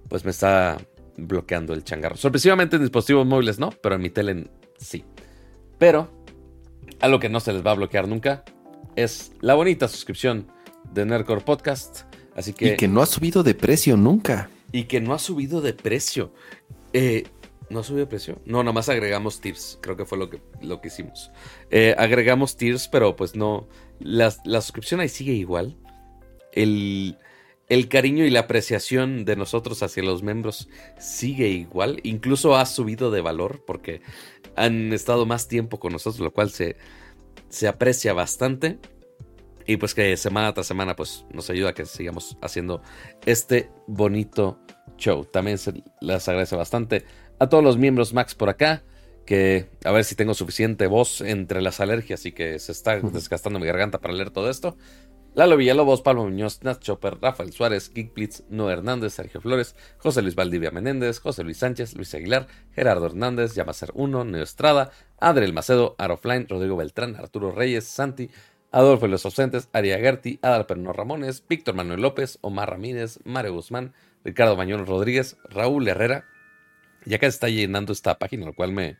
pues 0.08 0.24
me 0.24 0.30
está 0.30 0.76
bloqueando 1.26 1.74
el 1.74 1.84
changarro. 1.84 2.16
Sorpresivamente 2.16 2.76
en 2.76 2.82
dispositivos 2.82 3.26
móviles 3.26 3.58
no, 3.58 3.70
pero 3.70 3.94
en 3.94 4.02
mi 4.02 4.10
tele 4.10 4.50
sí. 4.78 5.04
Pero 5.78 6.10
algo 7.00 7.18
que 7.20 7.28
no 7.28 7.40
se 7.40 7.52
les 7.52 7.64
va 7.64 7.72
a 7.72 7.74
bloquear 7.74 8.08
nunca 8.08 8.44
es 8.96 9.32
la 9.40 9.54
bonita 9.54 9.88
suscripción 9.88 10.46
de 10.92 11.06
Nerdcore 11.06 11.42
Podcast. 11.42 12.02
Así 12.34 12.52
que, 12.52 12.74
y 12.74 12.76
que 12.76 12.88
no 12.88 13.02
ha 13.02 13.06
subido 13.06 13.42
de 13.42 13.54
precio 13.54 13.96
nunca. 13.96 14.50
Y 14.72 14.84
que 14.84 15.00
no 15.00 15.14
ha 15.14 15.18
subido 15.18 15.60
de 15.60 15.72
precio. 15.72 16.32
Eh, 16.92 17.24
¿No 17.70 17.84
subió 17.84 18.00
de 18.00 18.06
precio? 18.06 18.40
No, 18.44 18.62
nada 18.62 18.72
más 18.72 18.88
agregamos 18.88 19.40
tiers. 19.40 19.78
Creo 19.80 19.96
que 19.96 20.04
fue 20.04 20.18
lo 20.18 20.28
que, 20.28 20.40
lo 20.60 20.80
que 20.80 20.88
hicimos. 20.88 21.30
Eh, 21.70 21.94
agregamos 21.96 22.56
tiers, 22.56 22.88
pero 22.88 23.14
pues 23.14 23.36
no. 23.36 23.68
La, 24.00 24.34
la, 24.44 24.60
suscripción 24.60 25.00
ahí 25.00 25.08
sigue 25.08 25.32
igual. 25.32 25.76
El, 26.52 27.16
el 27.70 27.88
cariño 27.88 28.24
y 28.24 28.30
la 28.30 28.40
apreciación 28.40 29.24
de 29.24 29.36
nosotros 29.36 29.82
hacia 29.84 30.02
los 30.02 30.24
miembros 30.24 30.68
sigue 30.98 31.48
igual. 31.48 32.00
Incluso 32.02 32.56
ha 32.56 32.66
subido 32.66 33.12
de 33.12 33.20
valor 33.20 33.64
porque 33.64 34.02
han 34.56 34.92
estado 34.92 35.24
más 35.24 35.46
tiempo 35.46 35.78
con 35.78 35.92
nosotros, 35.92 36.18
lo 36.20 36.32
cual 36.32 36.50
se, 36.50 36.76
se 37.48 37.68
aprecia 37.68 38.12
bastante. 38.12 38.80
Y 39.66 39.76
pues 39.76 39.94
que 39.94 40.16
semana 40.16 40.52
tras 40.52 40.66
semana 40.66 40.96
pues 40.96 41.24
nos 41.32 41.48
ayuda 41.48 41.70
a 41.70 41.72
que 41.72 41.86
sigamos 41.86 42.36
haciendo 42.42 42.82
este 43.24 43.70
bonito 43.86 44.58
show. 44.96 45.24
También 45.24 45.56
se 45.56 45.72
les 46.00 46.28
agradece 46.28 46.56
bastante 46.56 47.04
a 47.38 47.48
todos 47.48 47.62
los 47.62 47.78
miembros 47.78 48.12
Max 48.12 48.34
por 48.34 48.48
acá. 48.48 48.82
Que 49.24 49.68
a 49.84 49.92
ver 49.92 50.04
si 50.04 50.16
tengo 50.16 50.34
suficiente 50.34 50.88
voz 50.88 51.20
entre 51.20 51.62
las 51.62 51.78
alergias 51.78 52.26
y 52.26 52.32
que 52.32 52.58
se 52.58 52.72
está 52.72 52.98
desgastando 52.98 53.60
mi 53.60 53.66
garganta 53.66 54.00
para 54.00 54.12
leer 54.12 54.30
todo 54.30 54.50
esto. 54.50 54.76
Lalo 55.32 55.56
Villalobos, 55.56 56.02
Pablo 56.02 56.24
Muñoz, 56.24 56.64
Nat 56.64 56.80
Chopper, 56.80 57.18
Rafael 57.20 57.52
Suárez, 57.52 57.92
Geek 57.94 58.12
Blitz, 58.14 58.42
Noé 58.50 58.72
Hernández, 58.72 59.14
Sergio 59.14 59.40
Flores, 59.40 59.76
José 59.98 60.22
Luis 60.22 60.34
Valdivia 60.34 60.72
Menéndez, 60.72 61.20
José 61.20 61.44
Luis 61.44 61.58
Sánchez, 61.58 61.94
Luis 61.94 62.12
Aguilar, 62.14 62.48
Gerardo 62.72 63.06
Hernández, 63.06 63.54
Yamacer 63.54 63.92
1, 63.94 64.24
Neo 64.24 64.42
Estrada, 64.42 64.90
Adriel 65.20 65.52
Macedo, 65.52 65.94
Arofline, 65.98 66.46
Rodrigo 66.48 66.76
Beltrán, 66.76 67.14
Arturo 67.14 67.52
Reyes, 67.52 67.84
Santi, 67.84 68.28
Adolfo 68.72 69.06
y 69.06 69.10
los 69.10 69.24
ausentes, 69.24 69.68
Aria 69.72 69.98
Gerti, 69.98 70.40
Adal 70.42 70.66
Perno 70.66 70.92
Ramones, 70.92 71.46
Víctor 71.48 71.76
Manuel 71.76 72.02
López, 72.02 72.38
Omar 72.40 72.70
Ramírez, 72.70 73.20
Mario 73.24 73.54
Guzmán, 73.54 73.94
Ricardo 74.24 74.56
Mañón 74.56 74.84
Rodríguez, 74.84 75.36
Raúl 75.48 75.86
Herrera. 75.86 76.24
Ya 77.04 77.18
que 77.18 77.26
se 77.26 77.34
está 77.34 77.48
llenando 77.48 77.92
esta 77.92 78.18
página, 78.18 78.46
lo 78.46 78.54
cual 78.54 78.72
me, 78.72 78.98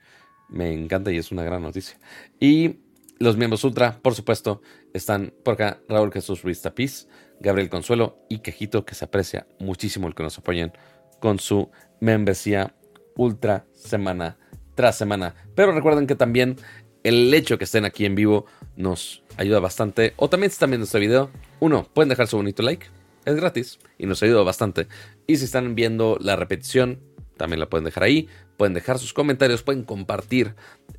me 0.49 0.73
encanta 0.73 1.11
y 1.11 1.19
es 1.19 1.33
una 1.33 1.43
gran 1.43 1.63
noticia. 1.63 1.99
Y 2.39 2.79
los 3.21 3.37
miembros 3.37 3.63
Ultra, 3.65 4.01
por 4.03 4.15
supuesto, 4.15 4.63
están 4.95 5.35
por 5.45 5.55
acá 5.55 5.81
Raúl 5.89 6.11
Jesús 6.11 6.43
Ruiz 6.43 6.63
Tapiz, 6.63 7.07
Gabriel 7.39 7.69
Consuelo 7.69 8.19
y 8.31 8.39
Quejito, 8.39 8.87
que 8.87 8.95
se 8.95 9.05
aprecia 9.05 9.47
muchísimo 9.59 10.09
el 10.09 10.15
que 10.15 10.23
nos 10.23 10.39
apoyen 10.39 10.73
con 11.21 11.39
su 11.39 11.71
membresía 12.01 12.75
Ultra 13.17 13.67
semana 13.75 14.39
tras 14.75 14.97
semana. 14.97 15.35
Pero 15.55 15.73
recuerden 15.73 16.07
que 16.07 16.15
también 16.15 16.57
el 17.03 17.33
hecho 17.35 17.59
que 17.59 17.65
estén 17.65 17.85
aquí 17.85 18.07
en 18.07 18.15
vivo 18.15 18.47
nos 18.77 19.23
ayuda 19.37 19.61
bastante. 19.61 20.15
O 20.17 20.31
también 20.31 20.51
si 20.51 20.55
están 20.55 20.71
viendo 20.71 20.87
este 20.87 20.99
video, 20.99 21.31
uno, 21.61 21.87
pueden 21.93 22.09
dejar 22.09 22.27
su 22.27 22.39
bonito 22.39 22.63
like, 22.63 22.87
es 23.27 23.35
gratis 23.37 23.79
y 23.99 24.07
nos 24.07 24.23
ayuda 24.23 24.43
bastante. 24.43 24.89
Y 25.27 25.37
si 25.37 25.45
están 25.45 25.75
viendo 25.75 26.17
la 26.19 26.37
repetición, 26.37 27.01
también 27.37 27.61
la 27.61 27.69
pueden 27.69 27.85
dejar 27.85 28.05
ahí. 28.05 28.29
Pueden 28.57 28.73
dejar 28.73 28.99
sus 28.99 29.13
comentarios, 29.13 29.63
pueden 29.63 29.85
compartir 29.85 30.55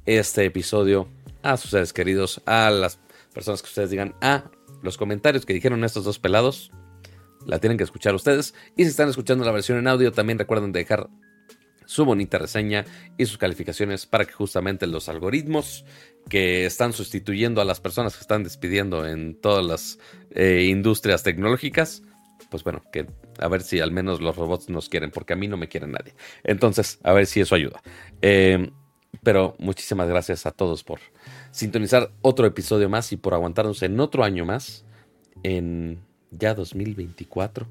este 0.05 0.45
episodio 0.45 1.07
a 1.43 1.57
sus 1.57 1.71
seres 1.71 1.93
queridos, 1.93 2.41
a 2.45 2.69
las 2.69 2.99
personas 3.33 3.61
que 3.61 3.67
ustedes 3.67 3.89
digan, 3.89 4.15
ah, 4.21 4.49
los 4.81 4.97
comentarios 4.97 5.45
que 5.45 5.53
dijeron 5.53 5.83
estos 5.83 6.03
dos 6.03 6.19
pelados, 6.19 6.71
la 7.45 7.59
tienen 7.59 7.77
que 7.77 7.83
escuchar 7.83 8.15
ustedes. 8.15 8.53
Y 8.75 8.83
si 8.83 8.89
están 8.89 9.09
escuchando 9.09 9.43
la 9.45 9.51
versión 9.51 9.77
en 9.77 9.87
audio, 9.87 10.11
también 10.11 10.39
recuerden 10.39 10.71
dejar 10.71 11.09
su 11.85 12.05
bonita 12.05 12.37
reseña 12.37 12.85
y 13.17 13.25
sus 13.25 13.37
calificaciones 13.37 14.05
para 14.05 14.25
que 14.25 14.31
justamente 14.31 14.87
los 14.87 15.09
algoritmos 15.09 15.83
que 16.29 16.65
están 16.65 16.93
sustituyendo 16.93 17.61
a 17.61 17.65
las 17.65 17.81
personas 17.81 18.15
que 18.15 18.21
están 18.21 18.43
despidiendo 18.43 19.05
en 19.05 19.39
todas 19.39 19.65
las 19.65 19.99
eh, 20.31 20.67
industrias 20.69 21.23
tecnológicas, 21.23 22.03
pues 22.49 22.63
bueno, 22.63 22.81
que 22.93 23.07
a 23.39 23.47
ver 23.47 23.61
si 23.61 23.79
al 23.79 23.91
menos 23.91 24.21
los 24.21 24.35
robots 24.35 24.69
nos 24.69 24.87
quieren, 24.87 25.11
porque 25.11 25.33
a 25.33 25.35
mí 25.35 25.47
no 25.47 25.57
me 25.57 25.67
quiere 25.67 25.87
nadie. 25.87 26.13
Entonces, 26.43 26.99
a 27.03 27.11
ver 27.11 27.25
si 27.25 27.41
eso 27.41 27.55
ayuda. 27.55 27.81
Eh, 28.21 28.71
pero 29.23 29.55
muchísimas 29.59 30.07
gracias 30.07 30.45
a 30.45 30.51
todos 30.51 30.83
por 30.83 30.99
sintonizar 31.51 32.11
otro 32.21 32.45
episodio 32.45 32.89
más 32.89 33.11
y 33.11 33.17
por 33.17 33.33
aguantarnos 33.33 33.81
en 33.83 33.99
otro 33.99 34.23
año 34.23 34.45
más, 34.45 34.85
en 35.43 35.99
ya 36.31 36.53
2024. 36.53 37.67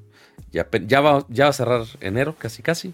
Ya, 0.51 0.67
ya, 0.85 1.01
va, 1.01 1.25
ya 1.29 1.45
va 1.45 1.49
a 1.49 1.53
cerrar 1.53 1.85
enero, 1.99 2.35
casi 2.37 2.61
casi. 2.61 2.93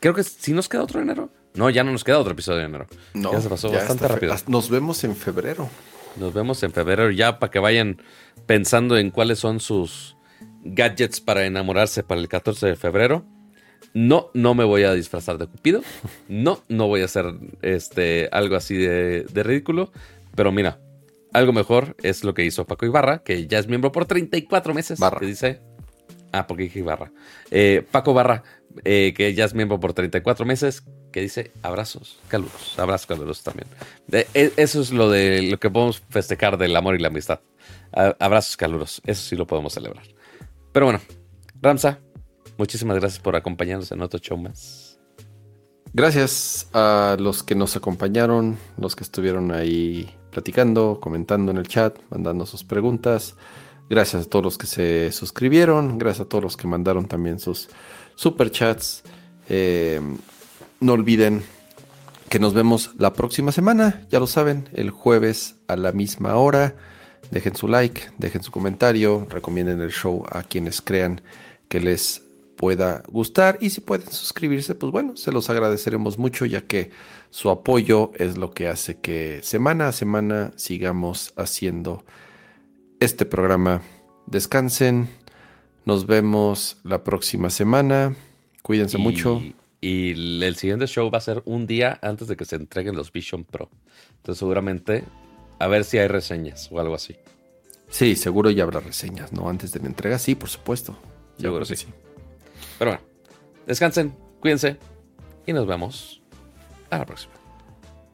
Creo 0.00 0.14
que 0.14 0.22
si 0.22 0.52
nos 0.52 0.68
queda 0.68 0.82
otro 0.82 1.00
enero. 1.00 1.30
No, 1.54 1.68
ya 1.68 1.84
no 1.84 1.92
nos 1.92 2.04
queda 2.04 2.18
otro 2.18 2.32
episodio 2.32 2.60
de 2.60 2.64
enero. 2.64 2.86
No, 3.12 3.32
ya 3.32 3.40
se 3.40 3.48
pasó 3.48 3.70
bastante 3.70 4.06
rápido. 4.08 4.34
Nos 4.46 4.70
vemos 4.70 5.02
en 5.04 5.16
febrero. 5.16 5.68
Nos 6.16 6.32
vemos 6.32 6.62
en 6.62 6.72
febrero 6.72 7.10
ya 7.10 7.38
para 7.38 7.50
que 7.50 7.58
vayan 7.58 8.02
pensando 8.46 8.96
en 8.96 9.10
cuáles 9.10 9.38
son 9.38 9.60
sus 9.60 10.16
gadgets 10.62 11.20
para 11.20 11.44
enamorarse 11.46 12.02
para 12.02 12.20
el 12.20 12.28
14 12.28 12.66
de 12.66 12.76
febrero. 12.76 13.24
No, 13.92 14.30
no 14.34 14.54
me 14.54 14.64
voy 14.64 14.84
a 14.84 14.92
disfrazar 14.94 15.38
de 15.38 15.46
Cupido. 15.46 15.82
No, 16.28 16.62
no 16.68 16.86
voy 16.86 17.02
a 17.02 17.06
hacer 17.06 17.34
este, 17.62 18.28
algo 18.32 18.56
así 18.56 18.76
de, 18.76 19.24
ridículo. 19.34 19.92
Pero 20.34 20.52
mira, 20.52 20.78
algo 21.32 21.52
mejor 21.52 21.96
es 22.02 22.22
lo 22.24 22.34
que 22.34 22.44
hizo 22.44 22.66
Paco 22.66 22.86
Ibarra, 22.86 23.22
que 23.22 23.46
ya 23.46 23.58
es 23.58 23.66
miembro 23.66 23.90
por 23.90 24.06
34 24.06 24.74
meses. 24.74 24.98
Barra. 24.98 25.18
Que 25.18 25.26
dice. 25.26 25.60
Ah, 26.32 26.46
porque 26.46 26.64
dije 26.64 26.78
Ibarra. 26.78 27.10
Eh, 27.50 27.84
Paco 27.90 28.14
Barra, 28.14 28.44
eh, 28.84 29.12
que 29.16 29.34
ya 29.34 29.44
es 29.44 29.54
miembro 29.54 29.80
por 29.80 29.92
34 29.92 30.46
meses, 30.46 30.84
que 31.10 31.20
dice 31.20 31.50
abrazos 31.62 32.20
caluros. 32.28 32.78
Abrazos 32.78 33.06
caluros 33.08 33.42
también. 33.42 33.66
E, 34.12 34.52
eso 34.56 34.80
es 34.80 34.92
lo 34.92 35.10
de 35.10 35.42
lo 35.42 35.58
que 35.58 35.70
podemos 35.70 36.00
festejar 36.08 36.56
del 36.56 36.76
amor 36.76 36.94
y 36.94 37.00
la 37.00 37.08
amistad. 37.08 37.40
abrazos 37.92 38.56
caluros. 38.56 39.02
Eso 39.04 39.22
sí 39.22 39.34
lo 39.34 39.48
podemos 39.48 39.72
celebrar. 39.72 40.04
Pero 40.72 40.86
bueno, 40.86 41.00
Ramsa, 41.60 41.98
Muchísimas 42.60 42.98
gracias 42.98 43.22
por 43.22 43.36
acompañarnos 43.36 43.90
en 43.90 44.02
otro 44.02 44.20
show 44.20 44.36
más. 44.36 44.98
Gracias 45.94 46.68
a 46.74 47.16
los 47.18 47.42
que 47.42 47.54
nos 47.54 47.74
acompañaron, 47.74 48.58
los 48.76 48.94
que 48.94 49.02
estuvieron 49.02 49.50
ahí 49.50 50.14
platicando, 50.30 51.00
comentando 51.00 51.52
en 51.52 51.56
el 51.56 51.66
chat, 51.66 51.96
mandando 52.10 52.44
sus 52.44 52.62
preguntas. 52.62 53.34
Gracias 53.88 54.26
a 54.26 54.28
todos 54.28 54.44
los 54.44 54.58
que 54.58 54.66
se 54.66 55.10
suscribieron. 55.10 55.96
Gracias 55.96 56.26
a 56.26 56.28
todos 56.28 56.44
los 56.44 56.58
que 56.58 56.68
mandaron 56.68 57.08
también 57.08 57.38
sus 57.38 57.70
super 58.14 58.50
chats. 58.50 59.04
Eh, 59.48 60.02
no 60.80 60.92
olviden 60.92 61.42
que 62.28 62.40
nos 62.40 62.52
vemos 62.52 62.90
la 62.98 63.14
próxima 63.14 63.52
semana. 63.52 64.06
Ya 64.10 64.20
lo 64.20 64.26
saben, 64.26 64.68
el 64.74 64.90
jueves 64.90 65.56
a 65.66 65.76
la 65.76 65.92
misma 65.92 66.36
hora. 66.36 66.74
dejen 67.30 67.56
su 67.56 67.68
like, 67.68 68.10
dejen 68.18 68.42
su 68.42 68.50
comentario, 68.50 69.26
recomienden 69.30 69.80
el 69.80 69.92
show 69.92 70.26
a 70.30 70.42
quienes 70.42 70.82
crean 70.82 71.22
que 71.70 71.80
les 71.80 72.29
pueda 72.60 73.02
gustar 73.08 73.56
y 73.62 73.70
si 73.70 73.80
pueden 73.80 74.12
suscribirse, 74.12 74.74
pues 74.74 74.92
bueno, 74.92 75.16
se 75.16 75.32
los 75.32 75.48
agradeceremos 75.48 76.18
mucho 76.18 76.44
ya 76.44 76.60
que 76.60 76.90
su 77.30 77.48
apoyo 77.48 78.12
es 78.16 78.36
lo 78.36 78.50
que 78.50 78.68
hace 78.68 78.98
que 78.98 79.40
semana 79.42 79.88
a 79.88 79.92
semana 79.92 80.52
sigamos 80.56 81.32
haciendo 81.36 82.04
este 83.00 83.24
programa. 83.24 83.80
Descansen, 84.26 85.08
nos 85.86 86.06
vemos 86.06 86.76
la 86.84 87.02
próxima 87.02 87.48
semana, 87.48 88.14
cuídense 88.60 88.98
mucho. 88.98 89.40
Y 89.80 90.42
el 90.44 90.54
siguiente 90.56 90.86
show 90.86 91.10
va 91.10 91.16
a 91.16 91.22
ser 91.22 91.42
un 91.46 91.66
día 91.66 91.98
antes 92.02 92.28
de 92.28 92.36
que 92.36 92.44
se 92.44 92.56
entreguen 92.56 92.94
los 92.94 93.10
Vision 93.10 93.44
Pro. 93.44 93.70
Entonces 94.18 94.38
seguramente 94.38 95.04
a 95.58 95.66
ver 95.66 95.84
si 95.84 95.96
hay 95.96 96.08
reseñas 96.08 96.68
o 96.70 96.78
algo 96.78 96.94
así. 96.94 97.16
Sí, 97.88 98.16
seguro 98.16 98.50
ya 98.50 98.64
habrá 98.64 98.80
reseñas, 98.80 99.32
¿no? 99.32 99.48
Antes 99.48 99.72
de 99.72 99.80
la 99.80 99.86
entrega, 99.86 100.18
sí, 100.18 100.34
por 100.34 100.50
supuesto. 100.50 100.94
Seguro 101.38 101.64
sí. 101.64 101.76
sí. 101.76 101.86
Pero 102.80 102.92
bueno, 102.92 103.06
descansen, 103.66 104.16
cuídense 104.40 104.78
y 105.44 105.52
nos 105.52 105.66
vemos 105.66 106.22
a 106.88 106.96
la 106.96 107.04
próxima. 107.04 107.34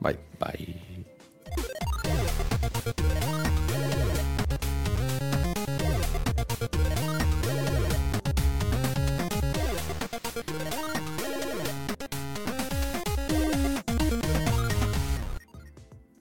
Bye. 0.01 0.19
Bye. 0.41 1.07